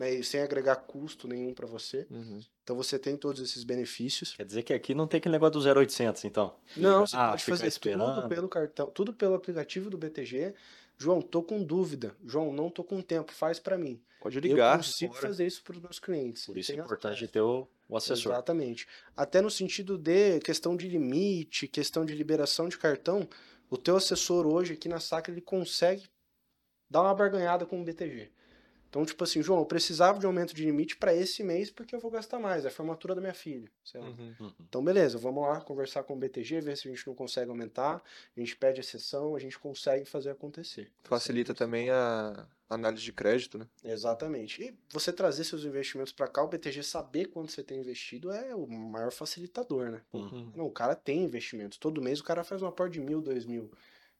Né, 0.00 0.14
e 0.14 0.24
sem 0.24 0.40
agregar 0.40 0.76
custo 0.76 1.28
nenhum 1.28 1.52
para 1.52 1.66
você. 1.66 2.06
Uhum. 2.10 2.40
Então 2.64 2.74
você 2.74 2.98
tem 2.98 3.18
todos 3.18 3.38
esses 3.42 3.64
benefícios. 3.64 4.34
Quer 4.34 4.46
dizer 4.46 4.62
que 4.62 4.72
aqui 4.72 4.94
não 4.94 5.06
tem 5.06 5.18
aquele 5.18 5.34
negócio 5.34 5.60
do 5.60 5.78
0800, 5.80 6.24
então. 6.24 6.56
Não, 6.74 7.06
você 7.06 7.14
Ah, 7.14 7.32
pode 7.32 7.44
fazer 7.44 7.64
tudo 7.64 7.68
esperando. 7.68 8.28
pelo 8.30 8.48
cartão, 8.48 8.86
tudo 8.90 9.12
pelo 9.12 9.34
aplicativo 9.34 9.90
do 9.90 9.98
BTG. 9.98 10.54
João, 10.96 11.20
tô 11.20 11.42
com 11.42 11.62
dúvida. 11.62 12.16
João, 12.24 12.50
não 12.50 12.70
tô 12.70 12.82
com 12.82 13.02
tempo, 13.02 13.30
faz 13.30 13.58
para 13.58 13.76
mim. 13.76 14.00
Pode 14.22 14.40
ligar. 14.40 14.72
Eu 14.72 14.76
consigo 14.78 15.12
agora. 15.12 15.28
fazer 15.28 15.46
isso 15.46 15.62
para 15.62 15.74
os 15.76 15.82
meus 15.82 15.98
clientes. 15.98 16.46
Por 16.46 16.56
isso 16.56 16.72
é 16.72 16.76
importante 16.76 17.28
ter 17.28 17.42
o, 17.42 17.68
o 17.86 17.94
assessor. 17.94 18.32
Exatamente. 18.32 18.88
Até 19.14 19.42
no 19.42 19.50
sentido 19.50 19.98
de 19.98 20.40
questão 20.40 20.78
de 20.78 20.88
limite, 20.88 21.68
questão 21.68 22.06
de 22.06 22.14
liberação 22.14 22.70
de 22.70 22.78
cartão, 22.78 23.28
o 23.68 23.76
teu 23.76 23.96
assessor 23.96 24.46
hoje 24.46 24.72
aqui 24.72 24.88
na 24.88 24.98
Sacra 24.98 25.30
ele 25.30 25.42
consegue 25.42 26.04
dar 26.88 27.02
uma 27.02 27.14
barganhada 27.14 27.66
com 27.66 27.78
o 27.82 27.84
BTG. 27.84 28.30
Então, 28.90 29.06
tipo 29.06 29.22
assim, 29.22 29.40
João, 29.40 29.60
eu 29.60 29.64
precisava 29.64 30.18
de 30.18 30.26
aumento 30.26 30.52
de 30.52 30.64
limite 30.64 30.96
para 30.96 31.14
esse 31.14 31.44
mês 31.44 31.70
porque 31.70 31.94
eu 31.94 32.00
vou 32.00 32.10
gastar 32.10 32.40
mais, 32.40 32.64
é 32.64 32.68
a 32.68 32.72
formatura 32.72 33.14
da 33.14 33.20
minha 33.20 33.32
filha. 33.32 33.70
sei 33.84 34.00
lá. 34.00 34.08
Uhum. 34.08 34.34
Uhum. 34.40 34.52
Então, 34.68 34.84
beleza, 34.84 35.16
vamos 35.16 35.44
lá 35.44 35.60
conversar 35.60 36.02
com 36.02 36.14
o 36.14 36.16
BTG, 36.16 36.60
ver 36.60 36.76
se 36.76 36.88
a 36.88 36.90
gente 36.90 37.06
não 37.06 37.14
consegue 37.14 37.50
aumentar, 37.50 38.02
a 38.36 38.40
gente 38.40 38.56
pede 38.56 38.80
exceção, 38.80 39.36
a 39.36 39.38
gente 39.38 39.56
consegue 39.60 40.04
fazer 40.04 40.30
acontecer. 40.30 40.90
Facilita 41.04 41.54
também 41.54 41.88
a 41.88 42.44
análise 42.68 43.02
de 43.04 43.12
crédito, 43.12 43.58
né? 43.58 43.66
Exatamente. 43.84 44.60
E 44.60 44.76
você 44.92 45.12
trazer 45.12 45.44
seus 45.44 45.64
investimentos 45.64 46.12
para 46.12 46.26
cá, 46.26 46.42
o 46.42 46.48
BTG 46.48 46.82
saber 46.82 47.26
quanto 47.26 47.52
você 47.52 47.62
tem 47.62 47.78
investido 47.78 48.32
é 48.32 48.54
o 48.56 48.66
maior 48.66 49.12
facilitador, 49.12 49.90
né? 49.90 50.00
Uhum. 50.12 50.52
Não, 50.56 50.66
o 50.66 50.70
cara 50.70 50.96
tem 50.96 51.22
investimentos. 51.22 51.78
Todo 51.78 52.02
mês 52.02 52.18
o 52.18 52.24
cara 52.24 52.42
faz 52.42 52.60
um 52.60 52.66
aporte 52.66 52.94
de 52.94 53.00
mil, 53.00 53.20
dois 53.22 53.46
mil. 53.46 53.70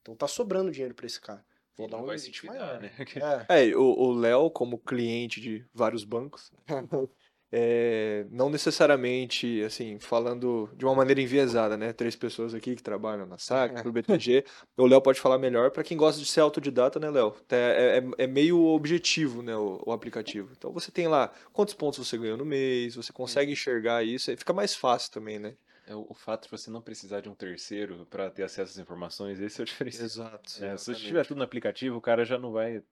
Então 0.01 0.15
tá 0.15 0.27
sobrando 0.27 0.71
dinheiro 0.71 0.95
para 0.95 1.05
esse 1.05 1.19
cara. 1.19 1.43
Vou 1.81 1.89
dar 1.89 1.97
não 1.97 2.03
um 2.03 2.07
vai 2.07 2.17
se 2.17 2.31
maior. 2.45 2.79
endividar, 2.79 2.81
né? 2.81 2.91
É, 3.49 3.69
É, 3.69 3.75
o 3.75 4.11
Léo, 4.13 4.49
como 4.51 4.77
cliente 4.77 5.39
de 5.41 5.65
vários 5.73 6.03
bancos, 6.03 6.51
é, 7.53 8.25
não 8.29 8.49
necessariamente, 8.49 9.61
assim, 9.63 9.99
falando 9.99 10.69
de 10.75 10.85
uma 10.85 10.95
maneira 10.95 11.21
enviesada, 11.21 11.75
né? 11.77 11.91
Três 11.93 12.15
pessoas 12.15 12.53
aqui 12.53 12.75
que 12.75 12.83
trabalham 12.83 13.25
na 13.25 13.37
SAC, 13.37 13.83
no 13.83 13.91
BTG. 13.91 14.45
O 14.77 14.85
Léo 14.87 15.01
pode 15.01 15.19
falar 15.19 15.37
melhor. 15.37 15.69
Para 15.71 15.83
quem 15.83 15.97
gosta 15.97 16.19
de 16.21 16.27
ser 16.27 16.39
autodidata, 16.41 16.99
né, 16.99 17.09
Léo? 17.09 17.35
É, 17.49 18.01
é- 18.17 18.23
é 18.23 18.27
meio 18.27 18.57
objetivo, 18.67 19.41
né, 19.41 19.55
o, 19.55 19.81
o 19.85 19.91
aplicativo. 19.91 20.49
Então 20.57 20.71
você 20.71 20.91
tem 20.91 21.07
lá 21.07 21.31
quantos 21.51 21.73
pontos 21.73 21.99
você 22.07 22.17
ganhou 22.17 22.37
no 22.37 22.45
mês, 22.45 22.95
você 22.95 23.11
consegue 23.11 23.51
enxergar 23.51 24.03
isso, 24.03 24.29
aí 24.31 24.37
fica 24.37 24.53
mais 24.53 24.73
fácil 24.75 25.11
também, 25.11 25.37
né? 25.39 25.55
É 25.87 25.95
o, 25.95 26.05
o 26.09 26.13
fato 26.13 26.43
de 26.45 26.51
você 26.51 26.69
não 26.69 26.81
precisar 26.81 27.21
de 27.21 27.29
um 27.29 27.35
terceiro 27.35 28.05
para 28.09 28.29
ter 28.29 28.43
acesso 28.43 28.71
às 28.73 28.77
informações, 28.77 29.39
esse 29.39 29.59
é 29.59 29.63
o 29.63 29.65
diferencial. 29.67 30.05
Exato. 30.05 30.63
É, 30.63 30.77
se 30.77 30.85
você 30.85 30.95
tiver 30.95 31.25
tudo 31.25 31.37
no 31.37 31.43
aplicativo, 31.43 31.97
o 31.97 32.01
cara 32.01 32.23
já 32.23 32.37
não 32.37 32.51
vai, 32.51 32.83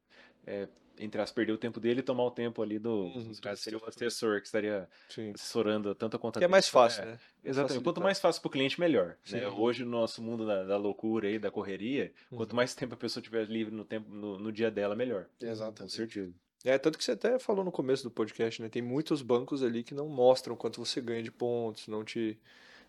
é, 0.45 0.67
entre 0.97 1.21
as 1.21 1.31
perder 1.31 1.53
o 1.53 1.57
tempo 1.57 1.79
dele 1.79 1.99
e 2.01 2.03
tomar 2.03 2.23
o 2.23 2.31
tempo 2.31 2.61
ali 2.61 2.77
do. 2.79 3.05
Uhum. 3.05 3.31
caso, 3.41 3.61
seria 3.61 3.79
o 3.79 3.85
assessor 3.87 4.39
que 4.41 4.47
estaria 4.47 4.89
Sim. 5.09 5.31
assessorando 5.33 5.93
tanto 5.95 6.17
a 6.17 6.19
conta 6.19 6.39
Que 6.39 6.45
é 6.45 6.47
mais 6.47 6.67
fácil, 6.67 7.03
É, 7.03 7.05
né? 7.05 7.19
Exatamente. 7.43 7.67
Quanto 7.75 7.85
Facilitar. 7.85 8.03
mais 8.03 8.19
fácil 8.19 8.41
para 8.41 8.49
o 8.49 8.51
cliente, 8.51 8.79
melhor. 8.79 9.15
né? 9.31 9.47
Hoje, 9.47 9.85
no 9.85 9.91
nosso 9.91 10.21
mundo 10.21 10.45
da, 10.45 10.63
da 10.65 10.75
loucura 10.77 11.27
aí, 11.29 11.39
da 11.39 11.49
correria, 11.49 12.11
quanto 12.35 12.51
Uhum. 12.51 12.57
mais 12.57 12.75
tempo 12.75 12.95
a 12.95 12.97
pessoa 12.97 13.23
tiver 13.23 13.45
livre 13.47 13.73
no, 13.73 13.85
tempo, 13.85 14.09
no, 14.13 14.37
no 14.39 14.51
dia 14.51 14.69
dela, 14.69 14.95
melhor. 14.95 15.27
Com 15.39 15.45
Exatamente. 15.45 15.93
certeza. 15.95 16.33
É, 16.65 16.77
tanto 16.77 16.97
que 16.97 17.03
você 17.05 17.11
até 17.13 17.39
falou 17.39 17.63
no 17.63 17.71
começo 17.71 18.03
do 18.03 18.11
podcast, 18.11 18.61
né? 18.61 18.67
Tem 18.67 18.81
muitos 18.81 19.21
bancos 19.21 19.63
ali 19.63 19.81
que 19.81 19.93
não 19.93 20.09
mostram 20.09 20.57
quanto 20.57 20.83
você 20.83 20.99
ganha 20.99 21.23
de 21.23 21.31
pontos, 21.31 21.87
não 21.87 22.03
te, 22.03 22.37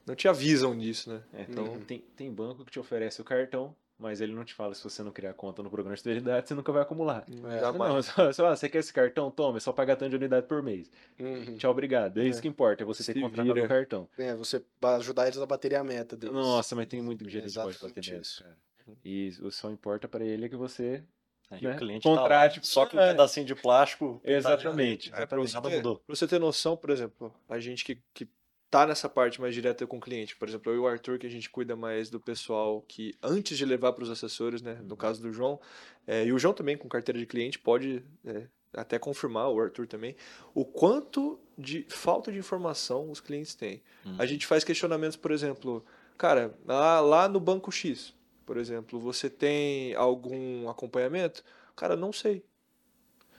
não 0.07 0.15
te 0.15 0.27
avisam 0.29 0.77
disso, 0.77 1.11
né? 1.11 1.23
É, 1.33 1.43
então, 1.49 1.65
Uhum. 1.65 1.81
tem, 1.81 2.01
tem 2.17 2.33
banco 2.33 2.65
que 2.65 2.71
te 2.73 2.79
oferece 2.81 3.21
o 3.21 3.25
cartão, 3.25 3.75
mas 3.99 4.21
ele 4.21 4.33
não 4.33 4.45
te 4.45 4.55
fala 4.55 4.75
se 4.75 4.83
você 4.83 5.03
não 5.03 5.13
criar 5.13 5.35
conta 5.35 5.63
no 5.63 5.69
programa 5.71 5.95
de 5.95 6.03
fidelidade, 6.03 6.49
você 6.49 6.55
nunca 6.55 6.73
vai 6.73 6.83
acumular. 6.83 7.25
É, 7.29 7.61
Jamais. 7.61 7.93
Não, 7.95 8.03
só, 8.03 8.33
só, 8.33 8.57
você 8.57 8.69
quer 8.69 8.79
esse 8.79 8.93
cartão? 8.93 9.31
Toma, 9.31 9.59
é 9.59 9.61
só 9.61 9.73
pagar 9.73 9.97
tanto 9.97 10.11
de 10.11 10.17
unidade 10.17 10.47
por 10.47 10.63
mês. 10.63 10.91
Uhum. 11.19 11.57
Tchau, 11.57 11.71
obrigado. 11.71 12.19
É 12.21 12.25
isso 12.27 12.39
É. 12.39 12.43
que 12.43 12.49
importa, 12.49 12.83
é 12.83 12.87
você 12.87 13.05
ter 13.05 13.13
Se 13.19 13.21
contratado 13.21 13.53
vira. 13.55 13.67
o 13.67 13.69
cartão. 13.69 14.09
É, 14.19 14.35
você 14.35 14.65
vai 14.81 14.95
ajudar 14.97 15.27
eles 15.27 15.39
a 15.39 15.45
baterem 15.47 15.77
a 15.79 15.85
meta 15.85 16.17
deles. 16.17 16.35
Nossa, 16.35 16.75
mas 16.75 16.87
tem 16.89 17.03
muito 17.03 17.29
jeito 17.29 17.49
de 17.49 17.55
pode 17.55 17.79
bater 17.79 18.21
isso. 18.21 18.43
cara. 18.43 18.57
E 19.05 19.31
o 19.43 19.51
só 19.51 19.71
importa 19.71 20.09
pra 20.09 20.25
ele 20.25 20.47
é 20.47 20.49
que 20.49 20.57
você 20.57 21.05
Aí 21.51 21.63
né, 21.63 21.75
o 21.75 21.79
cliente 21.79 22.03
tá 22.05 22.11
lá, 22.11 22.17
contrate. 22.23 22.67
só 22.67 22.87
com 22.87 22.97
um 22.97 23.01
É, 23.01 23.09
pedacinho 23.11 23.45
de 23.45 23.55
plástico. 23.55 24.21
Exatamente. 24.25 25.09
É, 25.09 25.27
pra, 25.27 25.41
exatamente. 25.43 25.49
você 25.51 25.55
Nada 25.57 25.69
ter, 25.69 25.77
mudou. 25.77 25.97
pra 26.07 26.17
você 26.17 26.27
ter 26.27 26.39
noção, 26.41 26.77
por 26.77 26.91
exemplo, 26.91 27.35
a 27.49 27.59
gente 27.61 27.85
que, 27.85 28.01
que 28.15 28.29
tá 28.71 28.87
nessa 28.87 29.09
parte 29.09 29.41
mais 29.41 29.53
direta 29.53 29.87
com 29.87 29.97
o 29.97 30.01
cliente, 30.01 30.37
por 30.37 30.49
exemplo, 30.49 30.71
eu 30.71 30.77
e 30.77 30.79
o 30.79 30.87
Arthur, 30.87 31.19
que 31.19 31.27
a 31.27 31.31
gente 31.31 31.51
cuida 31.51 31.75
mais 31.75 32.09
do 32.09 32.21
pessoal 32.21 32.81
que 32.83 33.15
antes 33.21 33.59
de 33.59 33.65
levar 33.65 33.93
para 33.93 34.05
os 34.05 34.11
assessores, 34.11 34.63
né? 34.63 34.79
No 34.85 34.97
caso 34.97 35.21
do 35.21 35.33
João, 35.33 35.61
é, 36.07 36.25
e 36.25 36.33
o 36.33 36.39
João 36.39 36.55
também 36.55 36.77
com 36.77 36.89
carteira 36.89 37.19
de 37.19 37.27
cliente 37.27 37.59
pode 37.59 38.03
é, 38.25 38.47
até 38.73 38.99
confirmar, 38.99 39.51
o 39.51 39.61
Arthur 39.61 39.89
também, 39.89 40.15
o 40.55 40.65
quanto 40.65 41.41
de 41.59 41.85
falta 41.89 42.31
de 42.31 42.39
informação 42.39 43.11
os 43.11 43.21
clientes 43.21 43.55
têm. 43.57 43.83
Hum. 44.07 44.15
A 44.19 44.25
gente 44.25 44.47
faz 44.47 44.63
questionamentos, 44.63 45.17
por 45.17 45.33
exemplo, 45.33 45.85
cara, 46.17 46.55
lá, 46.65 47.01
lá 47.01 47.29
no 47.29 47.41
banco 47.41 47.73
X, 47.73 48.15
por 48.47 48.57
exemplo, 48.57 49.01
você 49.01 49.29
tem 49.29 49.95
algum 49.97 50.69
acompanhamento? 50.69 51.43
Cara, 51.75 51.97
não 51.97 52.13
sei. 52.13 52.45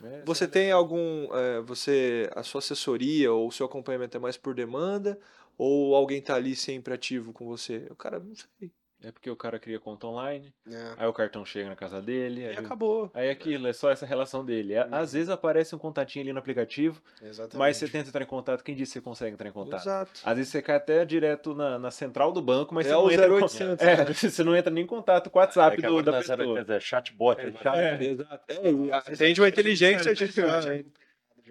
É, 0.02 0.22
Você 0.24 0.48
tem 0.48 0.70
algum. 0.72 1.32
é, 1.34 1.60
você. 1.62 2.28
A 2.34 2.42
sua 2.42 2.58
assessoria 2.60 3.32
ou 3.32 3.48
o 3.48 3.52
seu 3.52 3.66
acompanhamento 3.66 4.16
é 4.16 4.20
mais 4.20 4.36
por 4.36 4.54
demanda? 4.54 5.18
Ou 5.56 5.94
alguém 5.94 6.20
tá 6.20 6.34
ali 6.34 6.56
sempre 6.56 6.94
ativo 6.94 7.32
com 7.32 7.46
você? 7.46 7.86
O 7.90 7.96
cara 7.96 8.18
não 8.18 8.34
sei. 8.34 8.72
É 9.04 9.10
porque 9.10 9.30
o 9.30 9.36
cara 9.36 9.58
cria 9.58 9.80
conta 9.80 10.06
online, 10.06 10.52
É. 10.70 10.94
aí 10.96 11.06
o 11.06 11.12
cartão 11.12 11.44
chega 11.44 11.68
na 11.68 11.76
casa 11.76 12.00
dele, 12.00 12.42
E 12.42 12.46
aí, 12.48 12.56
acabou. 12.56 13.10
aí 13.12 13.30
aquilo, 13.30 13.66
é 13.66 13.72
só 13.72 13.90
essa 13.90 14.06
relação 14.06 14.44
dele. 14.44 14.74
Às 14.76 15.12
vezes 15.12 15.28
aparece 15.28 15.74
um 15.74 15.78
contatinho 15.78 16.24
ali 16.24 16.32
no 16.32 16.38
aplicativo, 16.38 17.00
Exatamente. 17.22 17.56
mas 17.58 17.76
você 17.76 17.88
tenta 17.88 18.08
entrar 18.08 18.22
em 18.22 18.26
contato, 18.26 18.62
quem 18.62 18.74
disse 18.74 18.92
que 18.92 18.98
você 18.98 19.04
consegue 19.04 19.32
entrar 19.34 19.48
em 19.48 19.52
contato? 19.52 19.82
Exato. 19.82 20.20
Às 20.24 20.36
vezes 20.36 20.52
você 20.52 20.62
cai 20.62 20.76
até 20.76 21.04
direto 21.04 21.54
na, 21.54 21.78
na 21.78 21.90
central 21.90 22.32
do 22.32 22.40
banco, 22.40 22.74
mas 22.74 22.86
É 22.86 22.90
você 22.90 22.94
o 22.96 23.02
não 23.02 23.10
entra 23.10 23.26
em 23.26 23.30
con- 23.30 23.36
0800, 23.46 23.86
É, 23.86 24.04
você 24.30 24.44
não 24.44 24.56
entra 24.56 24.70
nem 24.72 24.84
em 24.84 24.86
contato 24.86 25.30
com 25.30 25.38
o 25.38 25.42
WhatsApp 25.42 25.84
É 25.84 25.88
do, 25.88 26.02
da 26.02 26.12
pessoa. 26.18 26.54
quer 26.54 26.62
dizer, 26.62 26.80
chatbot. 26.82 27.42
né? 27.42 27.52
É, 27.64 28.04
exato. 28.04 28.40
É, 28.48 28.92
atende 28.94 29.40
uma 29.40 29.48
inteligência 29.48 30.10
artificial. 30.10 30.48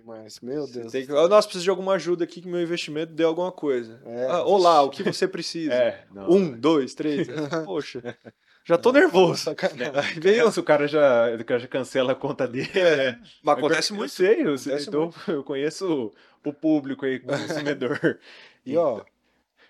Demais. 0.02 0.40
Meu 0.42 0.68
Você 0.68 0.80
Deus. 0.80 0.92
tem 0.92 1.06
que, 1.06 1.12
"Ah, 1.12 1.28
nossa, 1.28 1.48
preciso 1.48 1.64
de 1.64 1.70
alguma 1.70 1.94
ajuda 1.94 2.24
aqui 2.24 2.42
que 2.42 2.48
meu 2.48 2.62
investimento 2.62 3.14
deu 3.14 3.28
alguma 3.30 3.52
coisa. 3.52 4.02
É. 4.06 4.26
Ah, 4.28 4.44
olá, 4.44 4.82
o 4.82 4.90
que 4.90 5.04
você 5.04 5.28
precisa? 5.28 5.74
É, 5.74 6.06
não. 6.14 6.30
Um, 6.30 6.52
dois, 6.60 6.94
três. 6.94 7.28
Poxa, 7.66 8.02
já 8.66 8.78
tô 8.78 8.92
nervoso. 8.92 9.44
Sacanagem. 9.44 9.94
Aí 9.96 10.20
veio. 10.20 10.52
Se 10.52 10.60
o 10.60 10.64
cara 10.64 10.88
já, 10.88 11.34
o 11.36 11.46
cara 11.46 11.60
já 11.60 11.68
cancela 11.68 12.12
a 12.12 12.16
conta 12.16 12.48
dele. 12.48 12.70
É, 12.78 13.18
mas 13.44 13.58
acontece 13.58 13.92
eu 13.92 13.98
muito. 13.98 14.12
sei, 14.12 14.42
eu, 14.46 14.58
sei, 14.58 14.74
Acontece 14.74 14.90
então 14.90 15.14
eu 15.28 15.44
conheço 15.44 16.12
o, 16.46 16.50
o 16.50 16.54
público 16.54 17.06
aí, 17.06 17.18
o 17.18 17.24
consumidor. 17.24 18.00
E 18.64 18.78
ó, 18.78 19.02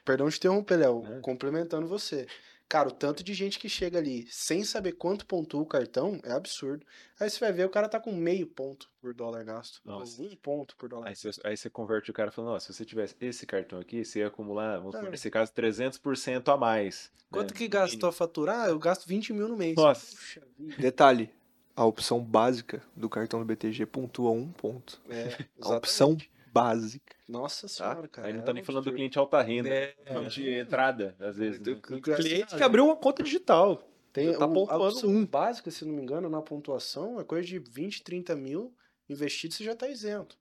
perdão 0.03 0.27
de 0.27 0.35
interromper, 0.35 0.75
Léo, 0.75 1.03
É. 1.09 1.19
complementando 1.21 1.87
você. 1.87 2.27
Cara, 2.71 2.87
o 2.87 2.91
tanto 2.93 3.21
de 3.21 3.33
gente 3.33 3.59
que 3.59 3.67
chega 3.67 3.99
ali 3.99 4.25
sem 4.29 4.63
saber 4.63 4.93
quanto 4.93 5.25
pontua 5.25 5.61
o 5.61 5.65
cartão 5.65 6.21
é 6.23 6.31
absurdo. 6.31 6.85
Aí 7.19 7.29
você 7.29 7.37
vai 7.37 7.51
ver, 7.51 7.65
o 7.65 7.69
cara 7.69 7.89
tá 7.89 7.99
com 7.99 8.13
meio 8.13 8.47
ponto 8.47 8.89
por 9.01 9.13
dólar 9.13 9.43
gasto. 9.43 9.81
Nossa. 9.83 10.21
Um 10.21 10.33
ponto 10.37 10.77
por 10.77 10.87
dólar. 10.87 11.09
Aí 11.09 11.13
você, 11.13 11.31
aí 11.43 11.57
você 11.57 11.69
converte 11.69 12.09
o 12.09 12.13
cara 12.13 12.31
falando, 12.31 12.51
ó, 12.53 12.59
se 12.59 12.71
você 12.73 12.85
tivesse 12.85 13.13
esse 13.19 13.45
cartão 13.45 13.77
aqui, 13.77 14.05
você 14.05 14.19
ia 14.19 14.27
acumular, 14.27 14.77
vamos 14.77 14.93
supor, 14.93 15.09
É. 15.09 15.11
nesse 15.11 15.29
caso, 15.29 15.51
300% 15.51 16.47
a 16.47 16.55
mais. 16.55 17.11
Quanto 17.29 17.51
né, 17.51 17.57
que 17.57 17.67
gastou 17.67 18.07
a 18.07 18.13
faturar? 18.13 18.69
Eu 18.69 18.79
gasto 18.79 19.05
20 19.05 19.33
mil 19.33 19.49
no 19.49 19.57
mês. 19.57 19.75
Nossa. 19.75 20.15
Puxa 20.15 20.41
vida. 20.57 20.81
Detalhe: 20.81 21.29
a 21.75 21.83
opção 21.83 22.23
básica 22.23 22.81
do 22.95 23.09
cartão 23.09 23.41
do 23.41 23.45
BTG 23.45 23.85
pontua 23.85 24.31
um 24.31 24.49
ponto. 24.49 25.01
É, 25.09 25.45
A 25.61 25.75
opção 25.75 26.15
básica. 26.51 27.15
Nossa 27.27 27.67
senhora, 27.67 28.07
cara. 28.07 28.27
Aí 28.27 28.33
não 28.33 28.41
tá 28.43 28.53
nem 28.53 28.63
falando 28.63 28.85
do 28.85 28.93
cliente 28.93 29.17
alta 29.17 29.41
renda, 29.41 29.69
É. 29.69 29.95
de 30.29 30.49
entrada, 30.49 31.15
às 31.19 31.37
vezes. 31.37 31.59
né? 31.59 31.73
O 31.73 32.01
cliente 32.01 32.55
que 32.55 32.63
abriu 32.63 32.85
uma 32.85 32.95
conta 32.95 33.23
digital. 33.23 33.87
Tem 34.13 34.33
tá 34.33 34.39
o- 34.39 34.43
a 34.43 34.47
pontuando 34.53 34.83
opção 34.85 35.09
um. 35.09 35.25
básica, 35.25 35.71
se 35.71 35.85
não 35.85 35.93
me 35.93 36.01
engano, 36.01 36.29
na 36.29 36.41
pontuação 36.41 37.19
é 37.19 37.23
coisa 37.23 37.47
de 37.47 37.57
20, 37.59 38.03
30 38.03 38.35
mil 38.35 38.73
investido, 39.09 39.53
você 39.53 39.63
já 39.63 39.73
tá 39.75 39.87
isento. 39.87 40.37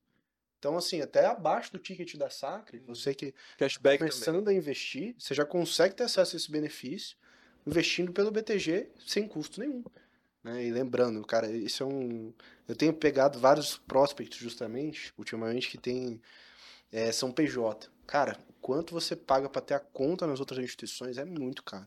Então, 0.58 0.76
assim, 0.76 1.00
até 1.00 1.24
abaixo 1.26 1.72
do 1.72 1.78
ticket 1.78 2.16
da 2.16 2.28
Sacre, 2.28 2.80
você 2.86 3.14
que 3.14 3.32
Cashback 3.56 3.98
também. 3.98 4.10
começando 4.12 4.48
a 4.48 4.52
investir, 4.52 5.14
você 5.18 5.32
já 5.34 5.44
consegue 5.44 5.94
ter 5.94 6.02
acesso 6.04 6.34
a 6.34 6.38
esse 6.38 6.50
benefício 6.50 7.16
investindo 7.66 8.12
pelo 8.12 8.30
BTG 8.30 8.88
sem 9.06 9.26
custo 9.28 9.60
nenhum. 9.60 9.82
Né? 10.42 10.64
E 10.64 10.70
lembrando, 10.70 11.24
cara, 11.24 11.50
isso 11.50 11.82
é 11.82 11.86
um. 11.86 12.32
Eu 12.68 12.74
tenho 12.76 12.92
pegado 12.92 13.38
vários 13.38 13.78
prospects, 13.78 14.38
justamente, 14.38 15.12
ultimamente, 15.18 15.68
que 15.68 15.78
tem. 15.78 16.20
é, 16.92 17.12
são 17.12 17.32
PJ. 17.32 17.90
Cara, 18.06 18.38
o 18.48 18.52
quanto 18.60 18.92
você 18.94 19.14
paga 19.14 19.48
para 19.48 19.62
ter 19.62 19.74
a 19.74 19.80
conta 19.80 20.26
nas 20.26 20.40
outras 20.40 20.62
instituições 20.64 21.18
é 21.18 21.24
muito 21.24 21.62
caro. 21.62 21.86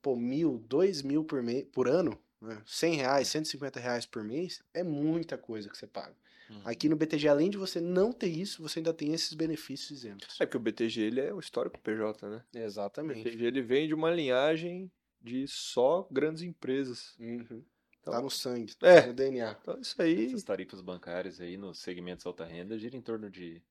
Pô, 0.00 0.16
mil, 0.16 0.58
dois 0.68 1.02
mil 1.02 1.22
por, 1.24 1.42
mês, 1.42 1.64
por 1.72 1.88
ano, 1.88 2.18
né? 2.40 2.60
100 2.66 2.96
reais, 2.96 3.28
150 3.28 3.78
reais 3.78 4.04
por 4.04 4.24
mês, 4.24 4.60
é 4.74 4.82
muita 4.82 5.38
coisa 5.38 5.68
que 5.68 5.78
você 5.78 5.86
paga. 5.86 6.14
Uhum. 6.50 6.60
Aqui 6.64 6.88
no 6.88 6.96
BTG, 6.96 7.28
além 7.28 7.48
de 7.48 7.56
você 7.56 7.80
não 7.80 8.12
ter 8.12 8.26
isso, 8.26 8.60
você 8.60 8.80
ainda 8.80 8.92
tem 8.92 9.14
esses 9.14 9.32
benefícios 9.32 9.90
isentos. 9.90 10.40
É 10.40 10.44
porque 10.44 10.56
o 10.56 10.60
BTG 10.60 11.00
ele 11.00 11.20
é 11.20 11.32
o 11.32 11.38
histórico 11.38 11.78
PJ, 11.80 12.28
né? 12.28 12.44
O 12.52 12.58
Exatamente. 12.58 13.22
BTG 13.22 13.44
ele 13.44 13.62
vem 13.62 13.86
de 13.86 13.94
uma 13.94 14.10
linhagem 14.10 14.90
de 15.22 15.46
só 15.46 16.06
grandes 16.10 16.42
empresas. 16.42 17.14
Uhum. 17.18 17.62
Então, 18.02 18.12
Tá 18.14 18.20
no 18.20 18.28
sangue, 18.30 18.74
É. 18.82 19.00
tá 19.00 19.06
no 19.06 19.14
DNA. 19.14 19.56
então 19.62 19.80
isso 19.80 20.02
aí. 20.02 20.26
Essas 20.26 20.42
tarifas 20.42 20.80
bancárias 20.80 21.40
aí 21.40 21.56
nos 21.56 21.78
segmentos 21.78 22.26
alta 22.26 22.44
renda 22.44 22.76
giram 22.76 22.98
em 22.98 23.02
torno 23.02 23.30
de 23.30 23.62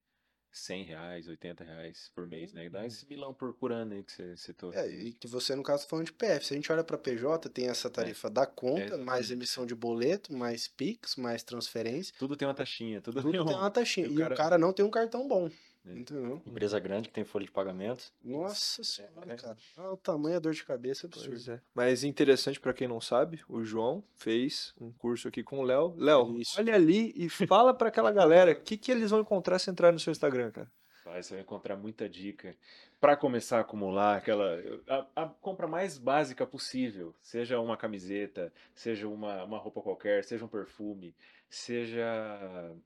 100 0.54 0.84
reais, 0.84 1.28
80 1.28 1.64
reais 1.64 2.10
por 2.16 2.26
mês, 2.28 2.52
né? 2.54 2.70
Dá 2.70 2.86
esse 2.86 3.06
milão 3.08 3.34
por, 3.34 3.54
por 3.54 3.72
ano 3.72 3.94
aí 3.94 4.04
que 4.04 4.12
você 4.12 4.36
citou. 4.38 4.74
É, 4.74 4.88
e 4.90 5.14
que 5.14 5.28
você, 5.28 5.56
no 5.56 5.64
caso, 5.64 5.84
tá 5.84 5.90
falando 5.90 6.06
de 6.08 6.14
PF. 6.14 6.46
Se 6.46 6.54
a 6.54 6.56
gente 6.56 6.72
olha 6.72 6.84
para 6.84 6.98
PJ, 6.98 7.50
tem 7.50 7.68
essa 7.68 7.90
tarifa 7.90 8.30
da 8.30 8.46
conta, 8.46 8.82
exatamente. 8.82 9.06
mais 9.06 9.32
emissão 9.32 9.66
de 9.66 9.76
boleto, 9.76 10.34
mais 10.34 10.68
PIX, 10.68 11.16
mais 11.18 11.44
transferência. 11.44 12.14
Tudo 12.18 12.36
tem 12.36 12.48
uma 12.48 12.54
taxinha, 12.54 13.02
tudo, 13.02 13.22
Tudo 13.22 13.32
tem 13.32 13.40
um... 13.42 13.46
tem 13.46 13.56
uma 13.56 13.72
taxinha. 13.72 14.08
e 14.08 14.10
E 14.10 14.14
o 14.14 14.16
o 14.16 14.20
cara- 14.20 14.36
cara 14.36 14.58
não 14.58 14.74
tem 14.74 14.86
um 14.86 14.90
cartão 14.92 15.26
bom. 15.28 15.50
É. 15.86 15.94
Entendeu? 15.94 16.42
Empresa 16.46 16.80
grande 16.80 17.10
que 17.10 17.14
tem 17.14 17.24
folha 17.24 17.46
de 17.46 17.52
pagamento. 17.52 18.12
Nossa 18.24 18.84
senhora, 18.84 19.34
é. 19.34 19.36
cara. 19.36 19.58
Ah, 19.78 19.92
o 19.92 19.98
tamanho 19.98 20.36
da 20.36 20.40
dor 20.40 20.54
de 20.54 20.64
cabeça 20.64 21.06
é 21.06 21.08
absurdo. 21.08 21.52
é. 21.52 21.62
Mas 21.74 22.04
interessante 22.04 22.60
pra 22.60 22.74
quem 22.74 22.88
não 22.88 23.02
sabe, 23.02 23.42
o 23.50 23.64
João 23.64 24.04
fez 24.16 24.74
um 24.80 24.92
curso 24.92 25.28
aqui 25.28 25.44
com 25.44 25.60
o 25.60 25.64
Léo. 25.64 25.96
Léo, 25.98 26.40
olha 26.58 26.76
ali 26.76 27.14
e 27.16 27.30
fala 27.30 27.74
pra 27.74 27.88
aquela 27.88 28.12
galera 28.12 28.52
o 28.52 28.56
que, 28.56 28.78
que 28.78 28.92
eles 28.92 29.10
vão 29.10 29.22
encontrar 29.22 29.58
se 29.60 29.70
entrar 29.70 29.92
no 29.92 30.00
seu 30.00 30.12
Instagram, 30.12 30.52
cara. 30.52 30.72
Vai, 31.04 31.24
você 31.24 31.34
vai 31.34 31.42
encontrar 31.42 31.76
muita 31.76 32.08
dica 32.08 32.56
para 33.00 33.18
começar 33.18 33.58
a 33.58 33.62
acumular 33.62 34.18
aquela 34.18 34.62
a, 34.88 35.24
a 35.24 35.26
compra 35.28 35.68
mais 35.68 35.98
básica 35.98 36.46
possível, 36.46 37.16
seja 37.20 37.60
uma 37.60 37.76
camiseta, 37.76 38.54
seja 38.76 39.08
uma, 39.08 39.44
uma 39.44 39.58
roupa 39.58 39.82
qualquer, 39.82 40.24
seja 40.24 40.46
um 40.46 40.48
perfume, 40.48 41.16
seja 41.50 42.06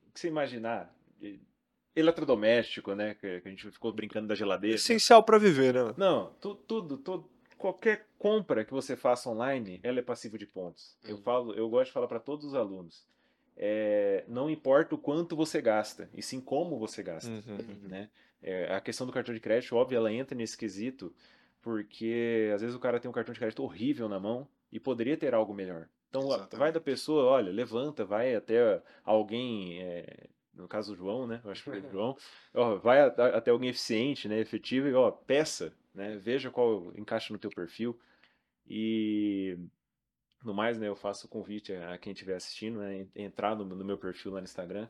o 0.08 0.12
que 0.14 0.20
você 0.22 0.30
imaginar, 0.30 0.96
eletrodoméstico, 1.96 2.94
né? 2.94 3.16
Que, 3.16 3.42
que 3.42 3.48
a 3.48 3.52
gente 3.52 3.72
ficou 3.72 3.92
brincando 3.94 4.28
da 4.28 4.36
geladeira. 4.36 4.76
Essencial 4.76 5.24
pra 5.24 5.38
viver, 5.38 5.74
né? 5.74 5.94
Não, 5.98 6.32
tu- 6.42 6.56
tudo, 6.56 6.98
tudo, 6.98 7.30
qualquer 7.58 8.08
compra 8.20 8.66
que 8.66 8.72
você 8.74 8.96
faça 8.96 9.30
online, 9.30 9.80
ela 9.84 10.00
é 10.00 10.02
passiva 10.02 10.38
de 10.38 10.46
pontos. 10.46 10.98
Eu 11.04 11.16
Uhum. 11.18 11.22
falo, 11.22 11.54
eu 11.54 11.70
gosto 11.70 11.88
de 11.88 11.94
falar 11.94 12.08
para 12.08 12.20
todos 12.20 12.46
os 12.46 12.54
alunos. 12.56 13.04
é, 13.58 14.26
não 14.28 14.50
importa 14.50 14.96
o 14.96 14.98
quanto 14.98 15.34
você 15.34 15.62
gasta, 15.62 16.10
e 16.14 16.22
sim 16.22 16.42
como 16.42 16.78
você 16.78 17.02
gasta 17.02 17.30
Uhum. 17.32 17.88
né? 17.88 18.10
É, 18.44 18.66
a 18.76 18.82
questão 18.82 19.08
do 19.08 19.14
cartão 19.14 19.34
de 19.34 19.40
crédito, 19.40 19.74
óbvio, 19.78 19.96
ela 19.96 20.12
entra 20.12 20.36
nesse 20.38 20.58
quesito, 20.58 21.14
porque 21.62 22.52
às 22.54 22.60
vezes 22.62 22.76
o 22.76 22.80
cara 22.80 23.00
tem 23.00 23.10
um 23.10 23.14
cartão 23.14 23.32
de 23.34 23.40
crédito 23.40 23.64
horrível 23.64 24.10
na 24.10 24.20
mão 24.20 24.46
e 24.72 24.80
poderia 24.80 25.16
ter 25.16 25.34
algo 25.34 25.54
melhor. 25.54 25.88
Então 26.10 26.24
Exatamente. 26.28 26.58
vai 26.58 26.72
da 26.72 26.82
pessoa, 26.82 27.24
olha, 27.24 27.52
levanta, 27.52 28.04
vai 28.04 28.36
até 28.36 28.82
alguém, 29.06 29.82
é, 29.82 30.28
no 30.56 30.68
caso 30.68 30.94
do 30.94 30.98
João, 30.98 31.28
né? 31.28 31.42
Eu 31.44 31.52
acho 31.52 31.64
que 31.64 31.70
foi 31.70 31.80
o 31.82 31.90
João, 31.92 32.18
ó, 32.54 32.76
vai 32.76 33.02
a- 33.02 33.08
a- 33.18 33.38
até 33.38 33.52
alguém 33.52 33.70
eficiente, 33.70 34.28
né? 34.28 34.40
Efetivo 34.40 34.88
e 34.88 34.94
ó, 34.94 35.12
peça 35.12 35.74
né? 35.94 36.18
Veja 36.18 36.52
qual 36.52 36.92
encaixa 36.98 37.32
no 37.34 37.40
teu 37.40 37.50
perfil. 37.50 37.98
E 38.68 39.58
no 40.44 40.54
mais, 40.54 40.78
né, 40.78 40.88
eu 40.88 40.96
faço 40.96 41.28
o 41.28 41.30
convite 41.30 41.74
a 41.74 41.98
quem 41.98 42.14
estiver 42.14 42.36
assistindo, 42.36 42.80
né, 42.80 43.08
entrar 43.16 43.56
no, 43.56 43.66
no 43.66 43.86
meu 43.86 43.98
perfil 43.98 44.32
lá 44.34 44.40
no 44.40 44.46
Instagram. 44.46 44.88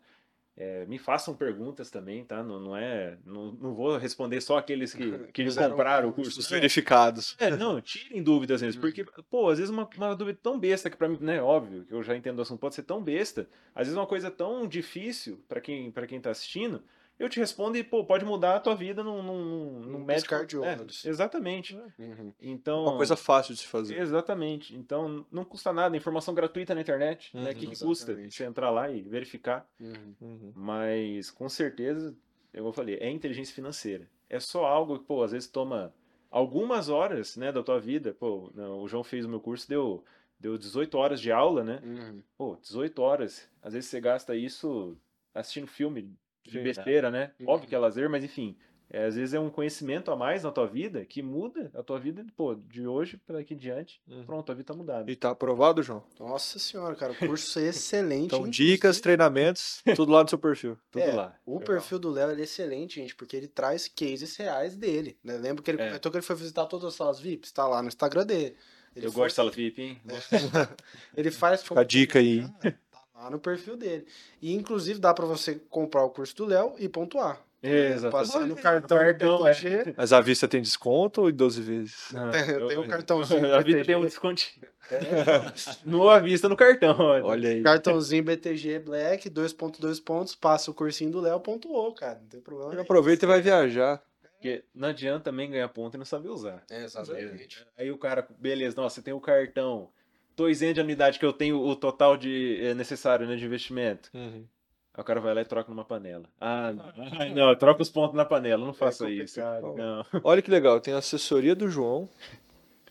É, 0.58 0.86
me 0.86 0.97
façam 0.97 1.36
perguntas 1.36 1.89
também, 1.91 2.24
tá? 2.24 2.41
Não, 2.41 2.60
não 2.60 2.78
é. 2.78 3.18
Não, 3.26 3.51
não 3.51 3.74
vou 3.74 3.97
responder 3.97 4.39
só 4.39 4.58
aqueles 4.58 4.93
que, 4.93 5.12
que 5.34 5.53
compraram 5.53 6.10
o 6.10 6.14
curso. 6.14 6.39
Os 6.39 6.49
Não, 6.49 6.58
verificados. 6.58 7.36
é, 7.38 7.49
não, 7.58 7.82
tirem 7.82 8.24
dúvidas 8.24 8.62
mesmo. 8.62 8.80
Porque, 8.80 9.03
pô, 9.30 9.49
às 9.49 9.58
vezes 9.58 9.70
uma, 9.70 9.88
uma 9.97 10.16
dúvida 10.16 10.39
tão 10.41 10.58
besta 10.58 10.89
que 10.89 10.95
pra 10.95 11.10
mim, 11.10 11.18
né, 11.20 11.41
óbvio, 11.41 11.84
que 11.84 11.93
eu 11.93 12.01
já 12.01 12.16
entendo 12.16 12.39
o 12.39 12.41
assunto, 12.41 12.60
pode 12.60 12.76
ser 12.76 12.84
tão 12.84 13.03
besta. 13.03 13.49
Às 13.74 13.88
vezes 13.88 13.97
uma 13.97 14.08
coisa 14.08 14.32
tão 14.32 14.66
difícil 14.66 15.43
pra 15.47 15.60
quem, 15.60 15.91
pra 15.91 16.08
quem 16.08 16.22
tá 16.22 16.30
assistindo, 16.30 16.82
eu 17.18 17.30
te 17.30 17.39
respondo 17.39 17.78
e, 17.78 17.84
pô, 17.84 18.03
pode 18.03 18.26
mudar 18.26 18.55
a 18.55 18.59
tua 18.59 18.76
vida 18.76 19.03
num, 19.03 19.24
num, 19.24 19.80
num 19.82 19.97
Um 19.97 20.03
médico. 20.03 20.45
de 20.45 20.57
É, 20.63 21.09
exatamente. 21.09 21.76
Uhum. 21.97 22.34
Então. 22.41 22.84
Uma 22.84 22.97
coisa 22.97 23.16
fácil 23.16 23.53
de 23.53 23.61
se 23.61 23.68
fazer. 23.68 23.97
Exatamente. 23.99 24.76
Então, 24.76 25.26
não 25.32 25.45
custa 25.45 25.72
nada. 25.72 25.95
Informação 25.95 26.34
gratuita 26.34 26.76
na 26.76 26.82
internet, 26.82 27.36
né? 27.36 27.43
O 27.43 27.47
Uhum, 27.47 27.53
que, 27.53 27.68
que 27.68 27.80
custa 27.80 28.13
você 28.16 28.43
entrar 28.43 28.70
lá 28.70 28.89
e 28.91 29.01
verificar? 29.01 29.68
Uhum. 29.80 30.16
Uhum. 30.22 30.51
Mas, 30.55 31.32
com 31.32 31.47
certeza, 31.47 32.16
eu 32.53 32.72
falei, 32.74 32.95
é 32.95 33.09
inteligência 33.09 33.55
financeira. 33.55 34.09
É 34.30 34.39
só 34.39 34.66
algo 34.66 34.99
que, 34.99 35.05
pô, 35.05 35.24
às 35.24 35.32
vezes 35.32 35.47
toma 35.47 35.93
algumas 36.30 36.89
horas, 36.89 37.38
né, 37.38 37.51
da 37.51 37.63
tua 37.63 37.80
vida. 37.80 38.13
Pô, 38.20 38.51
não, 38.53 38.82
o 38.82 38.88
João 38.88 39.03
fez 39.03 39.24
o 39.26 39.30
meu 39.30 39.39
curso, 39.39 39.70
deu, 39.70 40.03
deu 40.39 40.57
18 40.57 40.97
horas 40.97 41.22
de 41.22 41.32
aula, 41.32 41.63
né? 41.63 41.80
Uhum. 41.84 42.22
Pô, 42.38 42.57
18 42.61 43.01
horas. 43.01 43.49
Às 43.61 43.74
vezes 43.74 43.89
você 43.89 44.01
gasta 44.01 44.36
isso 44.36 44.97
assistindo 45.34 45.68
filme 45.68 46.13
de 46.46 46.60
besteira, 46.60 47.10
né? 47.12 47.32
Uhum. 47.39 47.50
Óbvio 47.50 47.68
que 47.70 47.76
é 47.76 47.78
lazer, 47.80 48.10
mas 48.10 48.24
enfim. 48.24 48.56
é, 48.89 49.06
às 49.06 49.16
vezes 49.16 49.34
é 49.34 49.39
um 49.39 49.50
conhecimento 49.50 50.12
a 50.12 50.16
mais 50.16 50.43
na 50.43 50.52
tua 50.52 50.68
vida 50.68 51.04
que 51.04 51.22
muda 51.24 51.72
a 51.74 51.82
tua 51.82 52.00
vida, 52.00 52.24
pô, 52.38 52.54
de 52.54 52.86
hoje 52.88 53.18
para 53.18 53.38
daqui 53.38 53.56
em 53.56 53.58
diante. 53.58 54.00
Uhum. 54.08 54.24
Pronto, 54.26 54.52
a 54.52 54.56
vida 54.56 54.68
tá 54.68 54.74
mudada. 54.76 55.12
E 55.12 55.16
tá 55.16 55.32
aprovado, 55.32 55.82
João? 55.82 56.04
Nossa 56.20 56.60
senhora, 56.60 56.96
cara, 56.96 57.12
o 57.14 57.16
curso 57.16 57.58
é 57.60 57.64
excelente. 57.70 58.26
Então, 58.28 58.39
inclusive- 58.41 58.72
dicas, 58.74 59.02
treinamentos, 59.02 59.82
tudo 59.96 60.12
lá 60.12 60.22
no 60.24 60.30
seu 60.30 60.38
perfil. 60.38 60.78
Tudo 60.91 61.02
É, 61.02 61.12
lá. 61.14 61.36
O 61.46 61.60
perfil 61.60 61.98
do 61.98 62.12
Léo 62.12 62.30
é 62.30 62.39
excelente, 62.41 62.96
gente, 63.02 63.16
porque 63.16 63.36
ele 63.36 63.48
traz 63.48 63.88
cases 63.88 64.36
reais 64.38 64.76
dele. 64.76 65.18
Né? 65.24 65.36
Lembra 65.38 65.64
que 65.64 65.72
ele 65.72 65.82
É. 65.82 65.88
comentou 65.88 66.12
que 66.12 66.18
ele 66.20 66.26
foi 66.26 66.36
visitar 66.36 66.66
todas 66.68 66.86
as 66.86 66.93
salas 66.93 67.20
VIPs? 67.20 67.52
Tá 67.52 67.68
lá 67.68 67.82
no 67.82 67.88
Instagram 67.88 68.26
dele. 68.26 68.56
Ele 68.96 69.08
Eu 69.08 69.12
foi- 69.12 69.24
gosto 69.24 69.30
de 69.32 69.36
sala 69.36 69.52
VIP, 69.52 69.82
hein? 69.82 70.02
Ele 71.18 71.30
faz. 71.30 71.62
Fica 71.64 71.82
a 71.82 71.84
dica 71.84 72.20
aí. 72.20 72.46
Lá 73.16 73.30
no 73.30 73.39
perfil 73.39 73.78
dele. 73.78 74.05
E 74.41 74.53
inclusive 74.53 74.99
dá 74.99 75.13
pra 75.13 75.26
você 75.26 75.55
comprar 75.70 76.03
o 76.03 76.09
curso 76.09 76.36
do 76.36 76.45
Léo 76.45 76.76
e 76.78 76.88
pontuar. 76.89 77.41
Exatamente. 77.63 78.11
Passando 78.11 78.51
o 78.53 78.55
cartão 78.55 78.97
Cartão, 78.99 79.47
é. 79.47 79.51
BTG. 79.53 79.93
Mas 79.97 80.13
a 80.13 80.22
vista 80.22 80.47
tem 80.47 80.61
desconto 80.61 81.22
ou 81.22 81.30
em 81.32 81.34
12 81.34 81.61
vezes? 81.63 82.11
Não, 82.11 82.30
eu- 82.36 82.68
tem 82.68 82.78
um 82.78 82.88
cartãozinho. 82.88 83.55
A 83.55 83.57
BTG, 83.57 83.86
tem 83.86 83.95
um 83.95 84.01
descontinho. 84.05 84.68
No 85.84 86.07
à 86.09 86.20
vista 86.20 86.47
no 86.47 86.55
cartão. 86.55 86.95
olha. 86.99 87.26
Olha 87.26 87.49
aí. 87.49 87.63
Cartãozinho 87.63 88.24
BTG 88.24 88.80
Black, 88.80 89.30
2.2 89.32 90.03
pontos, 90.03 90.36
passa 90.36 90.70
o 90.70 90.74
cursinho 90.76 91.09
do 91.11 91.20
Léo, 91.22 91.39
pontuou, 91.39 91.91
cara. 91.95 92.20
Não 92.22 92.28
tem 92.28 92.39
problema. 92.39 92.80
Aproveita 92.82 93.26
e 93.26 93.28
vai 93.28 93.41
viajar. 93.41 93.99
Porque 94.34 94.63
não 94.76 94.89
adianta 94.89 95.22
também 95.32 95.49
ganhar 95.49 95.68
ponto 95.70 95.95
e 95.95 95.97
não 95.97 96.05
saber 96.05 96.30
usar. 96.30 96.61
É, 96.70 96.84
exatamente. 96.84 97.66
Aí 97.76 97.89
o 97.89 97.97
cara, 97.97 98.28
beleza, 98.38 98.80
nossa, 98.80 98.95
você 98.95 99.01
tem 99.01 99.13
o 99.13 99.20
cartão. 99.20 99.89
Tô 100.36 100.49
isento 100.49 100.75
de 100.75 100.81
anuidade 100.81 101.17
que 101.17 101.25
eu 101.25 101.33
tenho 101.33 101.59
o 101.59 101.75
total 101.75 102.17
de 102.17 102.59
é, 102.61 102.73
necessário 102.73 103.27
né, 103.27 103.36
de 103.36 103.45
investimento. 103.45 104.09
Uhum. 104.13 104.45
Aí 104.93 105.01
o 105.01 105.03
cara 105.03 105.19
vai 105.19 105.33
lá 105.33 105.41
e 105.41 105.45
troca 105.45 105.69
numa 105.69 105.86
panela. 105.86 106.25
Ah, 106.39 106.73
não, 107.36 107.55
troca 107.55 107.81
os 107.81 107.89
pontos 107.89 108.15
na 108.15 108.25
panela, 108.25 108.65
não 108.65 108.73
faça 108.73 109.09
isso. 109.09 109.39
complicado. 109.39 109.75
Não. 109.75 110.05
Olha 110.23 110.41
que 110.41 110.51
legal, 110.51 110.79
tem 110.79 110.93
a 110.93 110.97
assessoria 110.97 111.55
do 111.55 111.69
João. 111.69 112.09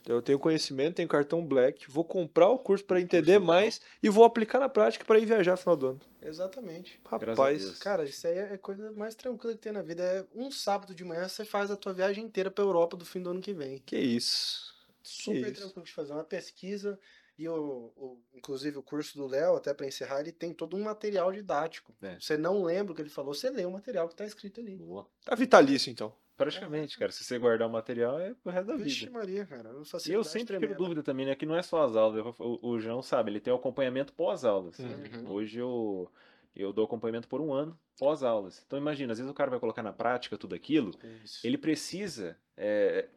Eu 0.07 0.21
tenho 0.21 0.39
conhecimento, 0.39 0.97
tenho 0.97 1.09
cartão 1.09 1.45
Black. 1.45 1.91
Vou 1.91 2.05
comprar 2.05 2.49
o 2.51 2.59
curso 2.59 2.85
para 2.85 3.01
entender 3.01 3.39
mais 3.39 3.81
e 4.03 4.11
vou 4.11 4.25
aplicar 4.25 4.59
na 4.59 4.69
prática 4.69 5.03
para 5.03 5.19
ir 5.19 5.25
viajar 5.25 5.53
no 5.53 5.57
final 5.57 5.77
do 5.77 5.87
ano. 5.89 6.01
Exatamente. 6.21 7.01
Rapaz. 7.07 7.79
Cara, 7.79 8.05
isso 8.05 8.27
aí 8.27 8.37
é 8.37 8.53
a 8.53 8.59
coisa 8.59 8.93
mais 8.93 9.15
tranquila 9.15 9.55
que 9.55 9.61
tem 9.61 9.73
na 9.73 9.81
vida. 9.81 10.03
É 10.03 10.25
um 10.35 10.51
sábado 10.51 10.95
de 10.95 11.03
manhã 11.05 11.27
você 11.27 11.45
faz 11.45 11.71
a 11.71 11.77
tua 11.77 11.95
viagem 11.95 12.23
inteira 12.23 12.51
pra 12.51 12.63
Europa 12.63 12.99
do 12.99 13.05
fim 13.07 13.23
do 13.23 13.31
ano 13.31 13.41
que 13.41 13.55
vem. 13.55 13.79
que 13.79 13.97
isso. 13.97 14.75
Super 15.03 15.53
isso. 15.53 15.63
tranquilo 15.63 15.87
de 15.87 15.93
fazer 15.93 16.13
uma 16.13 16.25
pesquisa. 16.25 16.99
E 17.37 17.49
o, 17.49 17.93
o- 17.97 18.21
inclusive 18.33 18.79
o 18.79 18.83
curso 18.83 19.17
do 19.19 19.27
Léo, 19.27 19.57
até 19.57 19.75
pra 19.75 19.87
encerrar, 19.87 20.21
ele 20.21 20.31
tem 20.33 20.53
todo 20.53 20.77
um 20.77 20.83
material 20.85 21.33
didático. 21.33 21.93
É. 22.01 22.17
Você 22.21 22.37
não 22.37 22.63
lembra 22.63 22.93
o 22.93 22.95
que 22.97 23.03
ele 23.03 23.11
falou, 23.11 23.35
você 23.35 23.51
lê 23.51 23.65
o 23.65 23.71
material 23.73 24.09
que 24.09 24.15
tá 24.15 24.25
escrito 24.25 24.61
ali. 24.61 24.77
Boa. 24.77 25.07
Tá 25.25 25.35
vitalício, 25.35 25.91
então. 25.91 26.15
Praticamente, 26.37 26.99
cara. 26.99 27.13
Se 27.13 27.23
você 27.23 27.39
guardar 27.39 27.69
o 27.69 27.71
material, 27.73 28.19
é 28.19 28.35
pro 28.35 28.51
resto 28.53 28.67
da 28.67 28.77
Vixe 28.77 29.01
vida. 29.07 29.13
Maria, 29.13 29.47
cara. 29.47 29.71
E 30.07 30.13
eu 30.13 30.25
sempre 30.25 30.59
tiro 30.59 30.75
dúvida 30.77 31.01
também, 31.03 31.27
né? 31.27 31.35
Que 31.37 31.47
não 31.47 31.57
é 31.57 31.63
só 31.63 31.85
as 31.85 31.95
aulas. 31.95 32.19
Eu- 32.19 32.35
O, 32.45 32.71
o 32.71 32.81
João 32.81 33.03
sabe, 33.03 33.31
ele 33.31 33.39
tem 33.41 33.53
o 33.53 33.57
acompanhamento 33.57 34.13
pós-aulas. 34.13 34.79
Uhum. 34.81 35.31
Hoje 35.31 35.59
eu, 35.61 36.11
eu 36.57 36.73
dou 36.73 36.85
acompanhamento 36.87 37.29
por 37.29 37.41
um 37.41 37.53
ano 37.53 37.79
pós-aulas. 37.99 38.63
Então 38.67 38.77
imagina, 38.79 39.13
às 39.13 39.19
vezes 39.19 39.31
o 39.31 39.35
cara 39.35 39.49
vai 39.51 39.61
colocar 39.61 39.83
na 39.83 39.93
prática 39.93 40.37
tudo 40.37 40.55
aquilo, 40.57 40.91
Isso. 41.25 41.47
ele 41.47 41.57
precisa 41.57 42.37
é, 42.57 43.09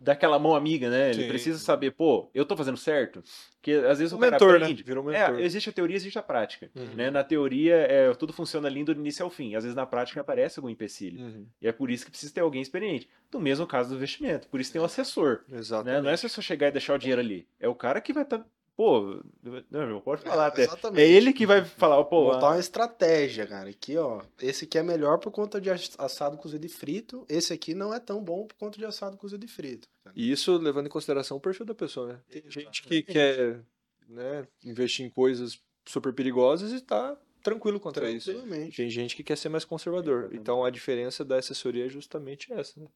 daquela 0.00 0.38
mão 0.38 0.54
amiga, 0.56 0.90
né? 0.90 1.10
Ele 1.10 1.22
Sim. 1.22 1.28
precisa 1.28 1.58
saber, 1.58 1.92
pô, 1.92 2.28
eu 2.34 2.44
tô 2.44 2.56
fazendo 2.56 2.76
certo? 2.76 3.22
Porque 3.60 3.72
às 3.72 3.98
vezes 4.00 4.12
Um 4.12 4.16
o 4.16 4.18
cara 4.18 4.32
mentor, 4.32 4.50
né? 4.52 4.56
aprende. 4.64 4.82
Virou 4.82 5.04
um 5.04 5.10
É, 5.10 5.26
mentor. 5.28 5.40
existe 5.44 5.70
a 5.70 5.72
teoria, 5.72 5.94
existe 5.96 6.18
a 6.18 6.22
prática. 6.22 6.68
Uhum. 6.74 6.94
Né? 6.96 7.10
Na 7.10 7.22
teoria, 7.22 7.74
é, 7.76 8.12
tudo 8.14 8.32
funciona 8.32 8.68
lindo 8.68 8.92
do 8.92 9.00
início 9.00 9.24
ao 9.24 9.30
fim. 9.30 9.54
Às 9.54 9.62
vezes 9.62 9.76
na 9.76 9.86
prática 9.86 10.20
aparece 10.20 10.58
algum 10.58 10.68
empecilho. 10.68 11.20
Uhum. 11.20 11.46
E 11.60 11.68
é 11.68 11.72
por 11.72 11.90
isso 11.90 12.04
que 12.04 12.10
precisa 12.10 12.34
ter 12.34 12.40
alguém 12.40 12.60
experiente. 12.60 13.08
No 13.32 13.38
mesmo 13.40 13.66
caso 13.66 13.90
do 13.90 13.94
investimento. 13.94 14.48
Por 14.48 14.60
isso 14.60 14.72
tem 14.72 14.80
um 14.82 14.84
assessor. 14.84 15.42
Exatamente. 15.52 15.94
Né? 15.94 16.02
Não 16.02 16.10
é 16.10 16.16
só 16.16 16.42
chegar 16.42 16.68
e 16.68 16.72
deixar 16.72 16.94
o 16.94 16.98
dinheiro 16.98 17.20
ali. 17.20 17.46
É 17.60 17.68
o 17.68 17.74
cara 17.74 18.00
que 18.00 18.12
vai 18.12 18.24
estar. 18.24 18.44
Pô, 18.76 19.22
não, 19.70 19.86
meu, 19.86 20.00
pode 20.00 20.22
falar 20.22 20.46
até. 20.46 20.62
exatamente. 20.64 21.00
É 21.02 21.06
ele 21.08 21.32
que 21.32 21.46
vai 21.46 21.64
falar, 21.64 22.02
pô. 22.04 22.32
Montar 22.32 22.48
uma 22.52 22.58
estratégia, 22.58 23.46
cara. 23.46 23.68
Aqui, 23.68 23.96
ó. 23.96 24.22
Esse 24.40 24.64
aqui 24.64 24.78
é 24.78 24.82
melhor 24.82 25.18
por 25.18 25.30
conta 25.30 25.60
de 25.60 25.70
ass- 25.70 25.94
assado 25.98 26.36
cozido 26.38 26.64
e 26.64 26.68
frito. 26.68 27.24
Esse 27.28 27.52
aqui 27.52 27.74
não 27.74 27.92
é 27.92 28.00
tão 28.00 28.22
bom 28.24 28.46
por 28.46 28.56
conta 28.56 28.78
de 28.78 28.84
assado 28.84 29.16
cozido 29.16 29.44
e 29.44 29.48
frito. 29.48 29.86
E 30.16 30.32
isso 30.32 30.56
levando 30.56 30.86
em 30.86 30.90
consideração 30.90 31.36
o 31.36 31.40
perfil 31.40 31.66
da 31.66 31.74
pessoa, 31.74 32.08
né? 32.14 32.20
Tem 32.30 32.42
gente 32.50 32.82
que 32.82 33.02
quer 33.02 33.60
né, 34.08 34.46
investir 34.64 35.04
em 35.06 35.10
coisas 35.10 35.60
super 35.86 36.12
perigosas 36.12 36.72
e 36.72 36.80
tá 36.80 37.16
tranquilo 37.42 37.78
contra 37.78 38.10
isso. 38.10 38.30
Tem 38.76 38.88
gente 38.88 39.14
que 39.14 39.22
quer 39.22 39.36
ser 39.36 39.48
mais 39.50 39.64
conservador. 39.66 40.30
Então 40.32 40.64
a 40.64 40.70
diferença 40.70 41.24
da 41.24 41.36
assessoria 41.36 41.86
é 41.86 41.88
justamente 41.88 42.52
essa, 42.52 42.80
né? 42.80 42.86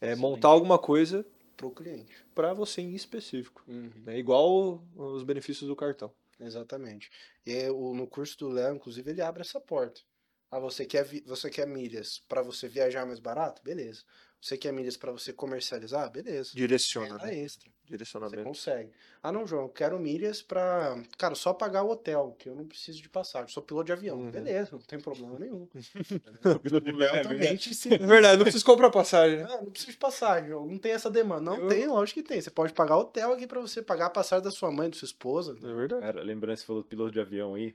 É 0.00 0.14
montar 0.14 0.48
alguma 0.48 0.78
coisa 0.78 1.24
Pro 1.56 1.70
cliente. 1.70 2.12
para 2.34 2.52
você 2.52 2.80
em 2.82 2.94
específico. 2.94 3.64
Uhum. 3.68 3.90
Né? 4.04 4.18
Igual 4.18 4.84
os 4.94 5.22
benefícios 5.22 5.68
do 5.68 5.76
cartão. 5.76 6.12
Exatamente. 6.40 7.10
E 7.46 7.68
o- 7.70 7.94
no 7.94 8.06
curso 8.06 8.36
do 8.38 8.48
Léo, 8.48 8.74
inclusive, 8.76 9.10
ele 9.10 9.22
abre 9.22 9.42
essa 9.42 9.60
porta. 9.60 10.00
Ah, 10.50 10.58
você 10.58 10.84
quer, 10.84 11.04
você 11.24 11.50
quer 11.50 11.66
milhas 11.66 12.18
para 12.28 12.42
você 12.42 12.68
viajar 12.68 13.06
mais 13.06 13.18
barato? 13.18 13.62
Beleza. 13.62 14.02
Você 14.44 14.58
quer 14.58 14.74
milhas 14.74 14.94
para 14.94 15.10
você 15.10 15.32
comercializar? 15.32 16.10
Beleza. 16.12 16.50
Direciona, 16.54 17.16
Renda 17.16 17.24
né? 17.28 17.34
extra. 17.38 17.70
Você 17.70 17.88
Direcionamento. 17.88 18.44
consegue. 18.44 18.90
Ah, 19.22 19.32
não, 19.32 19.46
João, 19.46 19.62
eu 19.62 19.68
quero 19.70 19.98
milhas 19.98 20.42
pra. 20.42 21.02
Cara, 21.16 21.34
só 21.34 21.54
pagar 21.54 21.82
o 21.82 21.88
hotel, 21.90 22.36
que 22.38 22.50
eu 22.50 22.54
não 22.54 22.66
preciso 22.66 23.00
de 23.00 23.08
passagem. 23.08 23.48
Sou 23.48 23.62
piloto 23.62 23.86
de 23.86 23.92
avião. 23.92 24.18
Uhum. 24.18 24.30
Beleza, 24.30 24.72
não 24.72 24.80
tem 24.80 25.00
problema 25.00 25.38
nenhum. 25.38 25.66
é 26.44 26.92
O 26.92 26.96
Léo 26.98 27.12
verdade. 27.12 27.22
também 27.28 27.56
te 27.56 27.70
É 27.94 27.96
verdade, 27.96 28.36
não 28.36 28.44
precisa 28.44 28.62
comprar 28.66 28.90
passagem, 28.90 29.38
né? 29.38 29.46
Ah, 29.48 29.62
não 29.62 29.70
preciso 29.70 29.92
de 29.92 29.96
passagem, 29.98 30.50
João. 30.50 30.66
Não 30.66 30.76
tem 30.78 30.92
essa 30.92 31.10
demanda. 31.10 31.40
Não 31.40 31.56
Eu- 31.62 31.68
tem, 31.68 31.86
lógico 31.86 32.20
que 32.22 32.28
tem. 32.28 32.38
Você 32.38 32.50
pode 32.50 32.74
pagar 32.74 32.98
hotel 32.98 33.32
aqui 33.32 33.46
pra 33.46 33.60
você 33.62 33.80
pagar 33.80 34.06
a 34.06 34.10
passagem 34.10 34.44
da 34.44 34.50
sua 34.50 34.70
mãe, 34.70 34.90
da 34.90 34.96
sua 34.96 35.06
esposa. 35.06 35.56
É 35.56 35.74
verdade. 35.74 36.02
Cara, 36.02 36.22
lembrando, 36.22 36.58
você 36.58 36.66
falou 36.66 36.82
do 36.82 36.88
piloto 36.88 37.12
de 37.12 37.20
avião 37.20 37.54
aí. 37.54 37.74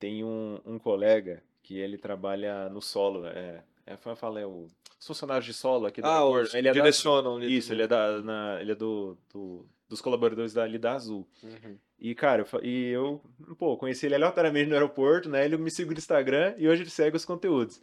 Tem 0.00 0.24
um, 0.24 0.60
um 0.66 0.76
colega 0.76 1.40
que 1.62 1.78
ele 1.78 1.96
trabalha 1.96 2.68
no 2.68 2.82
solo. 2.82 3.26
É, 3.26 3.62
é, 3.86 3.96
falo, 3.96 4.38
é 4.38 4.46
o 4.46 4.66
os 5.00 5.06
funcionários 5.06 5.46
de 5.46 5.54
solo 5.54 5.86
aqui 5.86 6.00
do 6.02 6.06
Ah, 6.06 6.20
ele 6.52 6.68
é 6.68 6.70
da- 6.70 6.78
direcionam 6.78 7.36
ali 7.36 7.56
Isso, 7.56 7.72
ele 7.72 7.82
é, 7.82 7.86
da, 7.86 8.20
na- 8.22 8.58
ele 8.60 8.72
é 8.72 8.74
do, 8.74 9.16
do- 9.32 9.66
dos 9.88 10.00
colaboradores 10.00 10.52
da, 10.52 10.62
ali 10.62 10.78
da 10.78 10.92
Azul. 10.92 11.26
Uhum. 11.42 11.76
E, 11.98 12.14
cara, 12.14 12.46
eu, 12.52 12.60
e 12.64 12.88
eu, 12.90 13.20
pô, 13.58 13.76
conheci 13.76 14.06
ele 14.06 14.14
aleatoriamente 14.14 14.68
no 14.68 14.74
aeroporto, 14.74 15.28
né? 15.28 15.44
Ele 15.44 15.56
me 15.56 15.70
segue 15.70 15.90
no 15.90 15.98
Instagram 15.98 16.54
e 16.58 16.68
hoje 16.68 16.82
ele 16.82 16.90
segue 16.90 17.16
os 17.16 17.24
conteúdos. 17.24 17.78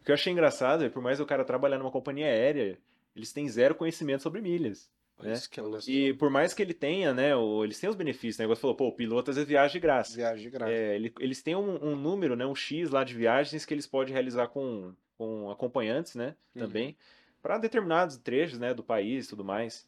O 0.00 0.04
que 0.04 0.10
eu 0.10 0.14
achei 0.14 0.32
engraçado 0.32 0.82
é, 0.84 0.88
por 0.88 1.00
mais 1.02 1.20
o 1.20 1.26
cara 1.26 1.44
trabalhar 1.44 1.78
numa 1.78 1.90
companhia 1.90 2.26
aérea, 2.26 2.76
eles 3.14 3.32
têm 3.32 3.48
zero 3.48 3.74
conhecimento 3.74 4.22
sobre 4.22 4.40
milhas. 4.40 4.90
né? 5.22 5.34
É. 5.34 5.90
E 5.90 6.12
por 6.14 6.30
mais 6.30 6.52
que 6.52 6.60
ele 6.62 6.74
tenha, 6.74 7.14
né, 7.14 7.36
o- 7.36 7.62
eles 7.62 7.78
têm 7.78 7.88
os 7.88 7.94
benefícios, 7.94 8.38
né? 8.38 8.46
Você 8.46 8.60
falou, 8.60 8.74
pô, 8.74 8.88
o 8.88 8.92
piloto 8.92 9.30
às 9.30 9.36
vezes 9.36 9.48
viaja 9.48 9.72
de 9.72 9.78
graça. 9.78 10.16
Viagem 10.16 10.42
de 10.42 10.50
graça. 10.50 10.72
É, 10.72 10.96
ele- 10.96 11.12
eles 11.20 11.40
têm 11.42 11.54
um, 11.54 11.84
um 11.84 11.94
número, 11.94 12.34
né, 12.34 12.44
um 12.44 12.54
X 12.56 12.90
lá 12.90 13.04
de 13.04 13.14
viagens 13.14 13.64
que 13.64 13.72
eles 13.72 13.86
podem 13.86 14.12
realizar 14.12 14.48
com, 14.48 14.92
com 15.16 15.50
acompanhantes, 15.50 16.14
né, 16.14 16.36
Uhum. 16.54 16.62
também, 16.66 16.96
para 17.42 17.58
determinados 17.58 18.16
trechos, 18.16 18.58
né, 18.58 18.72
do 18.74 18.82
país 18.82 19.26
e 19.26 19.28
tudo 19.28 19.44
mais, 19.44 19.86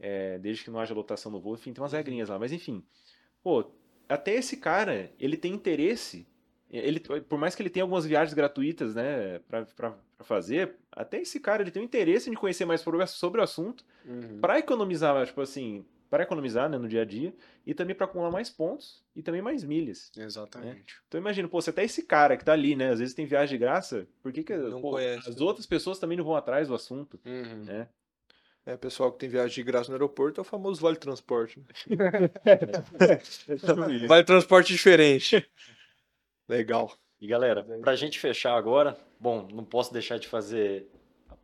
é, 0.00 0.38
desde 0.38 0.64
que 0.64 0.70
não 0.70 0.80
haja 0.80 0.94
lotação 0.94 1.30
no 1.30 1.40
voo, 1.40 1.54
enfim, 1.54 1.72
tem 1.72 1.82
umas 1.82 1.92
regrinhas 1.92 2.28
lá, 2.28 2.38
mas 2.38 2.52
enfim, 2.52 2.84
pô, 3.42 3.70
até 4.08 4.34
esse 4.34 4.56
cara, 4.56 5.12
ele 5.18 5.36
tem 5.36 5.52
interesse 5.52 6.26
ele, 6.70 6.98
por 7.00 7.38
mais 7.38 7.54
que 7.54 7.62
ele 7.62 7.70
tenha 7.70 7.84
algumas 7.84 8.04
viagens 8.04 8.34
gratuitas, 8.34 8.94
né, 8.94 9.38
pra, 9.40 9.64
pra, 9.64 9.90
pra 10.16 10.24
fazer, 10.26 10.74
até 10.90 11.20
esse 11.20 11.38
cara 11.38 11.62
ele 11.62 11.70
tem 11.70 11.80
um 11.80 11.84
interesse 11.84 12.28
de 12.28 12.36
conhecer 12.36 12.64
mais 12.64 12.80
sobre, 12.80 13.06
sobre 13.06 13.40
o 13.40 13.44
assunto, 13.44 13.84
Uhum. 14.04 14.38
para 14.40 14.58
economizar, 14.58 15.24
tipo 15.26 15.40
assim, 15.40 15.84
para 16.14 16.22
economizar, 16.22 16.70
né, 16.70 16.78
no 16.78 16.86
dia 16.86 17.02
a 17.02 17.04
dia, 17.04 17.34
e 17.66 17.74
também 17.74 17.92
para 17.96 18.04
acumular 18.06 18.30
mais 18.30 18.48
pontos 18.48 19.02
e 19.16 19.20
também 19.20 19.42
mais 19.42 19.64
milhas. 19.64 20.12
Exatamente. 20.16 20.94
Então 21.08 21.20
imagina, 21.20 21.48
pô, 21.48 21.60
se 21.60 21.70
até 21.70 21.82
esse 21.82 22.04
cara 22.04 22.36
que 22.36 22.44
tá 22.44 22.52
ali, 22.52 22.76
né, 22.76 22.90
às 22.90 23.00
vezes 23.00 23.16
tem 23.16 23.26
viagem 23.26 23.58
de 23.58 23.64
graça, 23.64 24.06
por 24.22 24.32
que, 24.32 24.44
que 24.44 24.56
Não 24.56 24.80
pô, 24.80 24.92
conhece 24.92 25.18
as 25.28 25.34
também. 25.34 25.48
outras 25.48 25.66
pessoas 25.66 25.98
também 25.98 26.16
não 26.16 26.24
vão 26.24 26.36
atrás 26.36 26.68
do 26.68 26.74
assunto, 26.74 27.18
Uhum. 27.24 27.64
né? 27.64 27.88
É, 28.64 28.76
pessoal 28.76 29.10
que 29.10 29.18
tem 29.18 29.28
viagem 29.28 29.56
de 29.56 29.62
graça 29.64 29.88
no 29.88 29.94
aeroporto 29.96 30.40
é 30.40 30.42
o 30.42 30.44
famoso 30.44 30.80
vale 30.80 30.96
transporte. 30.96 31.58
né? 31.58 31.66
vale 34.06 34.22
transporte 34.24 34.68
diferente. 34.72 35.44
Legal. 36.48 36.96
E 37.20 37.26
galera, 37.26 37.64
pra 37.80 37.96
gente 37.96 38.20
fechar 38.20 38.54
agora, 38.56 38.96
bom, 39.18 39.48
não 39.52 39.64
posso 39.64 39.92
deixar 39.92 40.18
de 40.18 40.28
fazer. 40.28 40.88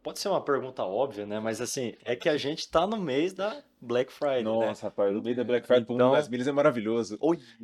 Pode 0.00 0.20
ser 0.20 0.28
uma 0.28 0.42
pergunta 0.44 0.84
óbvia, 0.84 1.26
né? 1.26 1.40
Mas 1.40 1.60
assim, 1.60 1.94
é 2.04 2.14
que 2.14 2.28
a 2.28 2.36
gente 2.36 2.70
tá 2.70 2.86
no 2.86 2.96
mês 2.98 3.32
da 3.32 3.62
Black 3.80 4.12
Friday, 4.12 4.44
né? 4.44 4.50
Nossa, 4.66 4.86
rapaz, 4.86 5.12
no 5.12 5.22
meio 5.22 5.34
da 5.36 5.44
Black 5.44 5.66
Friday, 5.66 5.82
Então- 5.84 6.08
mundo 6.08 6.16
das 6.16 6.28
milhas 6.28 6.46
é 6.46 6.52
maravilhoso. 6.52 7.18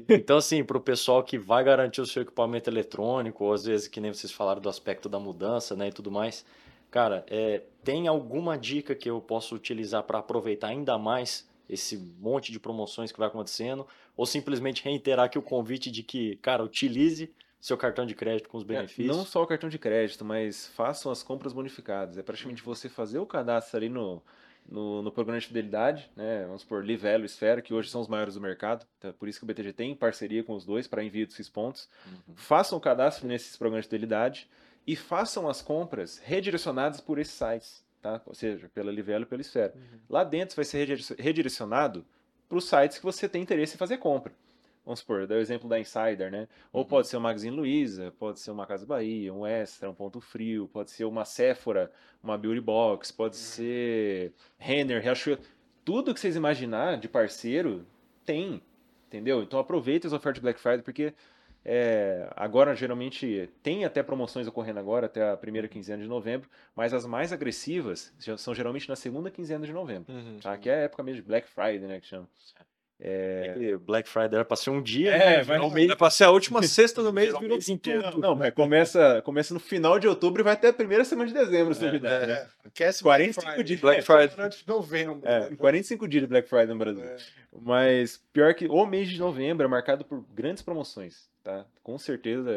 Então, 0.08 0.38
assim, 0.38 0.64
pro 0.64 0.80
pessoal 0.80 1.22
que 1.22 1.38
vai 1.38 1.62
garantir 1.62 2.00
o 2.00 2.06
seu 2.06 2.22
equipamento 2.22 2.70
eletrônico, 2.70 3.44
ou 3.44 3.52
às 3.52 3.64
vezes, 3.64 3.86
que 3.88 4.00
nem 4.00 4.12
vocês 4.12 4.32
falaram 4.32 4.60
do 4.60 4.68
aspecto 4.68 5.08
da 5.08 5.18
mudança, 5.20 5.76
né, 5.76 5.88
e 5.88 5.92
tudo 5.92 6.10
mais, 6.10 6.44
cara, 6.90 7.24
é, 7.28 7.62
tem 7.84 8.08
alguma 8.08 8.56
dica 8.56 8.94
que 8.94 9.10
eu 9.10 9.20
posso 9.20 9.54
utilizar 9.54 10.02
para 10.04 10.18
aproveitar 10.18 10.68
ainda 10.68 10.96
mais 10.98 11.48
esse 11.68 11.96
monte 12.20 12.52
de 12.52 12.60
promoções 12.60 13.10
que 13.10 13.18
vai 13.18 13.28
acontecendo? 13.28 13.86
Ou 14.16 14.24
simplesmente 14.24 14.84
reiterar 14.84 15.26
aqui 15.26 15.38
o 15.38 15.42
convite 15.42 15.90
de 15.90 16.02
que, 16.02 16.36
cara, 16.36 16.62
utilize 16.62 17.30
seu 17.60 17.76
cartão 17.76 18.06
de 18.06 18.14
crédito 18.14 18.48
com 18.48 18.56
os 18.58 18.62
É, 18.62 18.66
benefícios? 18.68 19.16
Não 19.16 19.24
só 19.24 19.42
o 19.42 19.46
cartão 19.46 19.68
de 19.68 19.76
crédito, 19.78 20.24
mas 20.24 20.68
façam 20.68 21.10
as 21.10 21.22
compras 21.24 21.52
bonificadas. 21.52 22.16
É 22.16 22.22
praticamente 22.22 22.62
você 22.62 22.88
fazer 22.88 23.18
o 23.18 23.26
cadastro 23.26 23.76
ali 23.78 23.88
no, 23.88 24.22
no, 24.68 25.02
no 25.02 25.12
programa 25.12 25.40
de 25.40 25.46
fidelidade, 25.46 26.10
né? 26.16 26.44
Vamos 26.46 26.64
por 26.64 26.84
Livelo 26.84 27.22
e 27.24 27.26
Esfera, 27.26 27.62
que 27.62 27.72
hoje 27.72 27.88
são 27.90 28.00
os 28.00 28.08
maiores 28.08 28.34
do 28.34 28.40
mercado. 28.40 28.86
Então, 28.98 29.10
é 29.10 29.12
por 29.12 29.28
isso 29.28 29.38
que 29.38 29.44
o 29.44 29.46
BTG 29.46 29.72
tem 29.72 29.94
parceria 29.94 30.42
com 30.42 30.54
os 30.54 30.64
dois 30.64 30.86
para 30.86 31.02
envio 31.04 31.26
desses 31.26 31.48
pontos. 31.48 31.88
Façam 32.34 32.76
o 32.76 32.80
cadastro 32.80 33.26
nesses 33.26 33.56
programas 33.56 33.84
de 33.84 33.90
fidelidade 33.90 34.48
e 34.86 34.94
façam 34.96 35.48
as 35.48 35.62
compras 35.62 36.18
redirecionadas 36.18 37.00
por 37.00 37.18
esses 37.18 37.34
sites, 37.34 37.84
tá? 38.02 38.20
Ou 38.26 38.34
seja, 38.34 38.68
pela 38.74 38.90
Livelo 38.92 39.22
e 39.24 39.26
pela 39.26 39.40
Esfera. 39.40 39.74
Lá 40.08 40.24
dentro 40.24 40.56
vai 40.56 40.64
ser 40.64 40.78
redirec- 40.78 41.20
redirecionado 41.20 42.04
para 42.48 42.58
os 42.58 42.68
sites 42.68 42.98
que 42.98 43.04
você 43.04 43.28
tem 43.28 43.42
interesse 43.42 43.74
em 43.74 43.78
fazer 43.78 43.98
compra. 43.98 44.32
Vamos 44.87 45.01
supor, 45.01 45.26
dá 45.26 45.34
o 45.34 45.39
exemplo 45.39 45.68
da 45.68 45.80
Insider, 45.80 46.30
né? 46.30 46.47
Ou 46.72 46.84
pode 46.84 47.09
ser 47.09 47.16
o 47.16 47.20
Magazine 47.20 47.55
Luiza, 47.55 48.14
pode 48.20 48.39
ser 48.39 48.53
uma 48.53 48.64
Casa 48.64 48.87
Bahia, 48.87 49.34
um 49.34 49.45
Extra, 49.45 49.91
um 49.91 49.95
Ponto 49.95 50.20
Frio, 50.20 50.68
pode 50.72 50.93
ser 50.93 51.05
uma 51.05 51.24
Sephora, 51.24 51.91
uma 52.22 52.39
Beauty 52.39 52.61
Box, 52.61 53.11
pode 53.11 53.34
ser 53.34 54.32
Renner, 54.57 55.03
Riachuelo. 55.03 55.41
Tudo 55.84 56.14
que 56.14 56.20
vocês 56.20 56.37
imaginar 56.37 56.99
de 56.99 57.09
parceiro 57.09 57.84
tem, 58.24 58.62
entendeu? 59.09 59.43
Então 59.43 59.59
aproveita 59.59 60.07
as 60.07 60.12
ofertas 60.12 60.37
de 60.37 60.43
Black 60.43 60.61
Friday, 60.61 60.82
porque 60.82 61.12
é, 61.64 62.32
agora 62.37 62.72
geralmente 62.76 63.51
tem 63.64 63.84
até 63.84 64.05
promoções 64.05 64.47
ocorrendo 64.47 64.78
agora, 64.78 65.07
até 65.07 65.30
a 65.32 65.37
primeira 65.37 65.66
quinzena 65.66 66.01
de 66.01 66.09
novembro, 66.09 66.49
mas 66.76 66.95
as 66.95 67.05
mais 67.05 67.32
agressivas 67.32 68.14
são 68.39 68.55
geralmente 68.55 68.89
na 68.89 68.95
segunda 68.95 69.32
quinzena 69.32 69.66
de 69.66 69.72
novembro, 69.72 70.12
tá? 70.41 70.57
Que 70.57 70.70
é 70.70 70.74
a 70.74 70.78
época 70.82 71.03
mesmo 71.03 71.22
de 71.22 71.26
Black 71.26 71.49
Friday, 71.49 71.80
né, 71.89 71.99
que 72.01 72.07
chama. 72.07 72.28
É 72.99 73.55
que 73.59 73.76
Black 73.76 74.09
Friday 74.09 74.36
era 74.36 74.44
pra 74.44 74.57
ser 74.57 74.70
um 74.70 74.80
dia, 74.82 75.11
É, 75.14 75.18
né? 75.18 75.42
vai- 75.42 75.57
Virou 75.59 75.70
mês- 75.70 75.90
É 75.90 75.94
pra 75.94 76.09
ser 76.09 76.24
a 76.24 76.30
última 76.30 76.61
sexta 76.64 77.03
do 77.03 77.12
mês, 77.12 77.26
virou 77.28 77.42
mês 77.42 77.68
inteiro. 77.68 78.03
tudo. 78.11 78.20
Não, 78.20 78.34
mas 78.34 78.55
começa, 78.55 79.20
começa 79.22 79.53
no 79.53 79.61
final 79.61 79.99
de 79.99 80.09
outubro 80.09 80.40
e 80.40 80.44
vai 80.44 80.55
até 80.55 80.68
a 80.68 80.72
primeira 80.72 81.05
semana 81.05 81.28
de 81.28 81.34
dezembro, 81.34 81.74
se 81.74 81.80
duvidar, 81.84 82.26
né? 82.26 82.47
Aquece 82.64 83.03
45 83.03 83.62
dias. 83.62 83.80
Black 83.80 84.01
Friday. 84.03 84.28
Durante 84.28 84.66
novembro. 84.66 85.20
É, 85.24 85.55
45 85.57 86.09
dias 86.09 86.22
de 86.22 86.26
Black 86.26 86.49
Friday 86.49 86.68
no 86.68 86.78
Brasil. 86.78 87.05
É. 87.05 87.16
Mas 87.61 88.18
pior 88.32 88.55
que 88.55 88.66
o 88.66 88.86
mês 88.86 89.09
de 89.09 89.18
novembro 89.18 89.64
é 89.66 89.68
marcado 89.68 90.05
por 90.05 90.24
grandes 90.34 90.62
promoções, 90.62 91.28
tá? 91.44 91.66
Com 91.82 91.99
certeza 91.99 92.51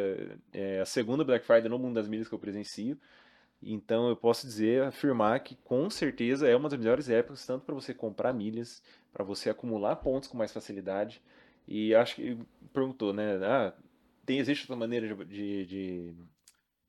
é 0.53 0.79
a 0.79 0.85
segunda 0.85 1.23
Black 1.25 1.45
Friday 1.45 1.69
no 1.69 1.77
mundo 1.77 1.95
das 1.95 2.07
milhas 2.07 2.27
que 2.29 2.33
eu 2.33 2.39
presencio. 2.39 2.97
Então 3.61 4.07
eu 4.07 4.15
posso 4.15 4.47
dizer, 4.47 4.83
afirmar 4.83 5.39
que 5.41 5.55
com 5.63 5.89
certeza 5.89 6.47
é 6.47 6.55
uma 6.55 6.69
das 6.69 6.79
melhores 6.79 7.09
épocas, 7.09 7.45
tanto 7.45 7.65
para 7.65 7.75
você 7.75 7.93
comprar 7.93 8.33
milhas, 8.33 8.81
para 9.11 9.23
você 9.23 9.49
acumular 9.49 9.97
pontos 9.97 10.29
com 10.29 10.37
mais 10.37 10.51
facilidade. 10.51 11.21
E 11.67 11.93
acho 11.93 12.15
que 12.15 12.37
perguntou, 12.73 13.13
né? 13.13 13.35
Ah, 13.45 13.73
tem, 14.25 14.39
existe 14.39 14.63
outra 14.63 14.75
maneira 14.75 15.13
de, 15.13 15.25
de, 15.25 15.65
de, 15.65 16.13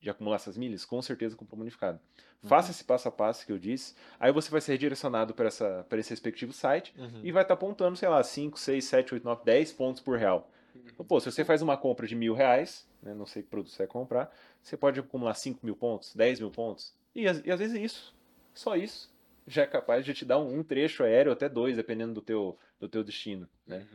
de 0.01 0.11
acumular 0.11 0.37
essas 0.37 0.57
milhas? 0.57 0.85
Com 0.85 1.03
certeza 1.03 1.37
com 1.37 1.45
o 1.45 1.57
bonificado. 1.57 1.99
Faça 2.43 2.71
esse 2.71 2.83
passo 2.83 3.07
a 3.07 3.11
passo 3.13 3.45
que 3.45 3.53
eu 3.53 3.59
disse. 3.59 3.95
Aí 4.19 4.33
você 4.33 4.51
vai 4.51 4.63
ser 4.63 4.73
redirecionado 4.73 5.35
para 5.35 5.49
esse 5.49 6.11
respectivo 6.11 6.53
site 6.55 6.95
Uhum. 6.97 7.21
e 7.23 7.31
vai 7.33 7.43
estar 7.43 7.57
pontuando, 7.57 7.97
sei 7.99 8.09
lá, 8.09 8.23
5, 8.23 8.59
6, 8.59 8.83
7, 8.85 9.13
8, 9.15 9.25
9, 9.25 9.45
10 9.45 9.73
pontos 9.73 10.01
por 10.01 10.17
real. 10.19 10.51
Então, 10.87 11.05
pô, 11.05 11.21
se 11.21 11.31
você 11.31 11.45
faz 11.45 11.61
uma 11.61 11.77
compra 11.77 12.07
de 12.07 12.15
mil 12.17 12.33
reais, 12.33 12.89
né, 13.03 13.15
não 13.15 13.27
sei 13.27 13.43
que 13.43 13.49
produto 13.49 13.71
você 13.73 13.79
vai 13.79 13.87
comprar, 13.87 14.35
você 14.63 14.77
pode 14.77 15.01
acumular 15.01 15.35
5 15.35 15.65
mil 15.65 15.77
pontos, 15.77 16.15
10 16.15 16.41
mil 16.41 16.51
pontos. 16.51 16.95
E, 17.15 17.27
às- 17.27 17.43
e 17.45 17.51
às 17.51 17.59
vezes 17.59 17.77
é 17.77 17.81
isso. 17.81 18.15
Só 18.55 18.77
isso 18.77 19.11
já 19.47 19.63
é 19.63 19.67
capaz 19.67 20.05
de 20.05 20.15
te 20.15 20.25
dar 20.25 20.39
um, 20.39 20.59
um 20.61 20.63
trecho 20.63 21.03
aéreo, 21.03 21.33
até 21.33 21.49
dois, 21.49 21.77
dependendo 21.77 22.15
do 22.15 22.23
teu, 22.23 22.57
do 22.79 22.89
teu 22.89 23.03
destino. 23.03 23.49
Né? 23.67 23.87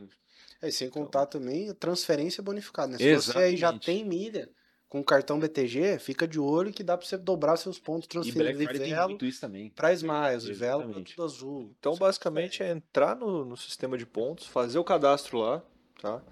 É, 0.60 0.68
e 0.68 0.72
sem 0.72 0.90
contar 0.90 1.26
também 1.26 1.70
a 1.70 1.74
transferência 1.74 2.42
bonificada, 2.42 2.92
né? 2.92 2.98
Se 2.98 3.14
você 3.14 3.38
aí 3.38 3.56
já 3.56 3.68
Exatamente. 3.68 3.86
tem 3.86 4.04
milha 4.04 4.50
com 4.88 5.02
cartão 5.02 5.38
BTG, 5.38 5.98
fica 5.98 6.28
de 6.28 6.38
olho 6.38 6.72
que 6.72 6.82
dá 6.82 6.96
pra 6.96 7.06
você 7.06 7.16
dobrar 7.16 7.56
seus 7.56 7.78
pontos 7.78 8.06
E 8.06 8.08
transferidos 8.08 8.58
de 8.58 8.78
velo 8.78 9.18
pra 9.74 9.92
Smiles, 9.92 10.44
de 10.44 10.52
velo 10.52 10.82
Exatamente. 10.82 11.16
tudo 11.16 11.24
azul. 11.24 11.74
Então, 11.78 11.96
basicamente, 11.96 12.62
é 12.62 12.70
entrar 12.70 13.16
no, 13.16 13.44
no 13.44 13.56
sistema 13.56 13.98
de 13.98 14.06
pontos, 14.06 14.46
fazer 14.46 14.78
o 14.78 14.84
cadastro 14.84 15.38
lá, 15.38 15.62
tá? 16.00 16.22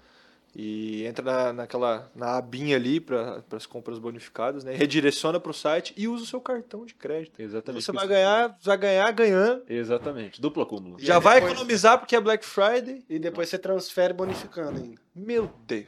E 0.57 1.05
entra 1.05 1.23
na, 1.25 1.53
naquela, 1.53 2.09
na 2.15 2.37
abinha 2.37 2.77
ali 2.77 3.01
para 3.01 3.43
as 3.51 3.65
compras 3.65 3.99
bonificadas, 3.99 4.63
né? 4.63 4.73
Redireciona 4.73 5.37
para 5.37 5.51
o 5.51 5.53
site 5.53 5.93
e 5.97 6.07
usa 6.07 6.23
o 6.23 6.27
seu 6.27 6.39
cartão 6.39 6.85
de 6.85 6.93
crédito. 6.95 7.41
Exatamente. 7.41 7.83
Você 7.83 7.91
vai 7.91 8.07
ganhar, 8.07 8.57
vai 8.63 8.77
ganhar 8.77 9.11
ganhando. 9.11 9.63
Exatamente. 9.67 10.39
Duplo 10.39 10.63
acúmulo. 10.63 10.95
Já 10.97 11.19
vai 11.19 11.39
economizar 11.39 11.99
porque 11.99 12.15
é 12.15 12.21
Black 12.21 12.45
Friday. 12.45 13.03
E 13.09 13.19
depois 13.19 13.49
você 13.49 13.57
transfere 13.59 14.13
bonificando 14.13 14.79
ainda. 14.79 15.01
Meu 15.13 15.51
Deus. 15.67 15.87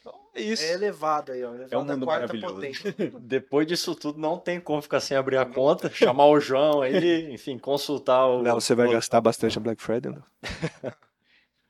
Então, 0.00 0.14
é 0.34 0.42
isso. 0.42 0.62
É 0.62 0.72
elevado 0.74 1.32
aí, 1.32 1.42
ó. 1.42 1.54
Elevado 1.54 1.74
É 1.74 1.78
um 1.78 1.84
mundo 1.84 2.04
quarta 2.04 2.26
maravilhoso. 2.26 2.54
potência. 2.54 2.94
Depois 3.18 3.66
disso 3.66 3.94
tudo, 3.94 4.18
não 4.20 4.36
tem 4.36 4.60
como 4.60 4.82
ficar 4.82 5.00
sem 5.00 5.16
abrir 5.16 5.38
a 5.38 5.46
conta, 5.46 5.88
chamar 5.88 6.26
o 6.26 6.38
João 6.38 6.82
aí, 6.82 7.32
enfim, 7.32 7.56
consultar 7.56 8.26
o. 8.26 8.42
Léo, 8.42 8.60
você 8.60 8.74
vai 8.74 8.90
gastar 8.92 9.22
bastante 9.22 9.56
na 9.56 9.62
Black 9.62 9.82
Friday, 9.82 10.12
não? 10.12 10.22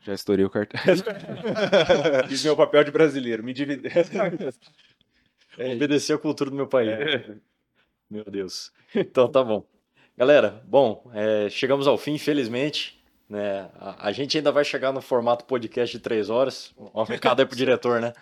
Já 0.07 0.15
estourei 0.15 0.45
o 0.45 0.51
cartão. 0.51 0.79
Fiz 2.29 2.45
meu 2.45 2.57
papel 2.57 2.85
de 2.85 2.93
brasileiro, 2.93 3.43
me 3.43 3.53
dividi. 3.53 3.89
Obedecer 5.59 6.15
a 6.15 6.19
cultura 6.19 6.49
do 6.49 6.55
meu 6.55 6.69
país. 6.69 6.97
Meu 8.09 8.23
Deus. 8.25 8.71
Então 8.95 9.27
tá 9.27 9.43
bom. 9.43 9.67
Galera, 10.17 10.63
bom, 10.65 11.11
é, 11.13 11.49
chegamos 11.51 11.89
ao 11.89 11.99
fim, 11.99 12.13
infelizmente. 12.13 13.05
Né? 13.29 13.69
A, 13.81 14.07
a 14.07 14.13
gente 14.13 14.37
ainda 14.37 14.53
vai 14.53 14.65
chegar 14.65 14.93
no 14.93 15.03
formato 15.03 15.45
podcast 15.45 15.97
de 15.97 16.01
três 16.01 16.31
horas. 16.31 16.73
Um 16.95 17.03
recado 17.03 17.41
aí 17.41 17.47
pro 17.47 17.57
diretor, 17.57 18.01
né? 18.01 18.13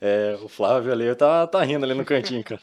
É, 0.00 0.38
o 0.42 0.48
Flávio 0.48 0.90
ali 0.90 1.14
tá, 1.14 1.46
tá 1.46 1.62
rindo 1.62 1.84
ali 1.84 1.92
no 1.92 2.04
cantinho, 2.06 2.42
cara. 2.42 2.62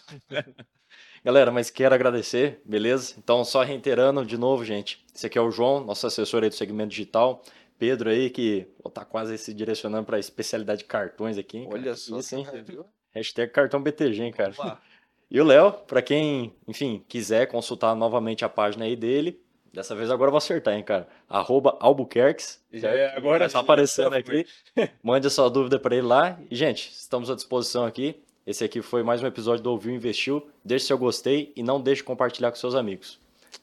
Galera, 1.24 1.51
mas 1.51 1.70
quero 1.70 1.93
agradecer, 1.93 2.60
beleza? 2.66 3.14
Então, 3.20 3.45
só 3.45 3.62
reiterando 3.62 4.26
de 4.26 4.36
novo, 4.36 4.66
gente. 4.66 5.05
Esse 5.14 5.28
aqui 5.28 5.38
é 5.38 5.41
o 5.41 5.51
João, 5.51 5.84
nosso 5.86 6.08
assessor 6.08 6.41
aí 6.41 6.49
do 6.49 6.55
segmento 6.55 6.89
digital. 6.89 7.43
Pedro 7.78 8.10
aí, 8.10 8.30
que 8.30 8.68
ó, 8.84 8.90
tá 8.90 9.06
quase 9.06 9.38
se 9.38 9.54
direcionando 9.54 10.06
para 10.06 10.18
a 10.18 10.20
especialidade 10.20 10.80
de 10.80 10.86
cartões 10.86 11.38
aqui. 11.38 11.58
hein, 11.60 11.66
cara? 11.66 11.80
Olha 11.80 11.96
só. 11.96 12.20
Isso, 12.20 12.36
hein? 12.36 12.46
viu? 12.66 12.86
Hashtag 13.12 13.52
cartão 13.52 13.82
BTG, 13.82 14.24
hein, 14.24 14.32
cara. 14.32 14.54
E 15.30 15.42
o 15.42 15.44
Léo, 15.44 15.74
pra 15.74 16.02
quem, 16.02 16.56
enfim, 16.66 17.04
quiser 17.06 17.48
consultar 17.48 17.94
novamente 17.94 18.46
a 18.46 18.50
página 18.50 18.86
aí 18.86 18.96
dele, 18.96 19.44
dessa 19.74 19.94
vez 19.94 20.10
agora 20.10 20.30
eu 20.30 20.32
vou 20.32 20.38
acertar, 20.38 20.74
hein, 20.74 20.82
cara. 20.82 21.06
Arroba 21.28 21.76
Albuquerques. 21.82 22.64
Já 22.72 22.92
é 22.92 23.14
agora. 23.14 23.44
Já 23.50 23.52
tá 23.52 23.60
aparecendo 23.60 24.14
aqui. 24.16 24.46
Mande 25.04 25.28
a 25.28 25.30
sua 25.30 25.50
dúvida 25.50 25.78
pra 25.78 25.98
ele 25.98 26.08
lá. 26.08 26.40
E, 26.50 26.56
gente, 26.56 26.90
estamos 26.92 27.30
à 27.30 27.36
disposição 27.36 27.84
aqui. 27.84 28.24
Esse 28.46 28.64
aqui 28.64 28.82
foi 28.82 29.04
mais 29.04 29.22
um 29.22 29.28
episódio 29.28 29.62
do 29.62 29.72
Ouviu 29.72 29.94
Investiu. 29.94 30.50
Deixe 30.64 30.86
seu 30.86 30.98
gostei 30.98 31.52
e 31.58 31.62
não 31.62 31.82
deixe 31.82 32.00
de 32.00 32.06
compartilhar 32.06 32.50
com 32.50 32.56
seus 32.56 32.74
amigos. 32.74 33.20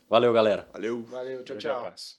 Valeu, 0.06 0.34
galera. 0.34 0.68
Valeu. 0.70 1.02
Valeu, 1.04 1.42
tchau, 1.44 1.56
tchau. 1.56 1.78
abraço. 1.78 2.18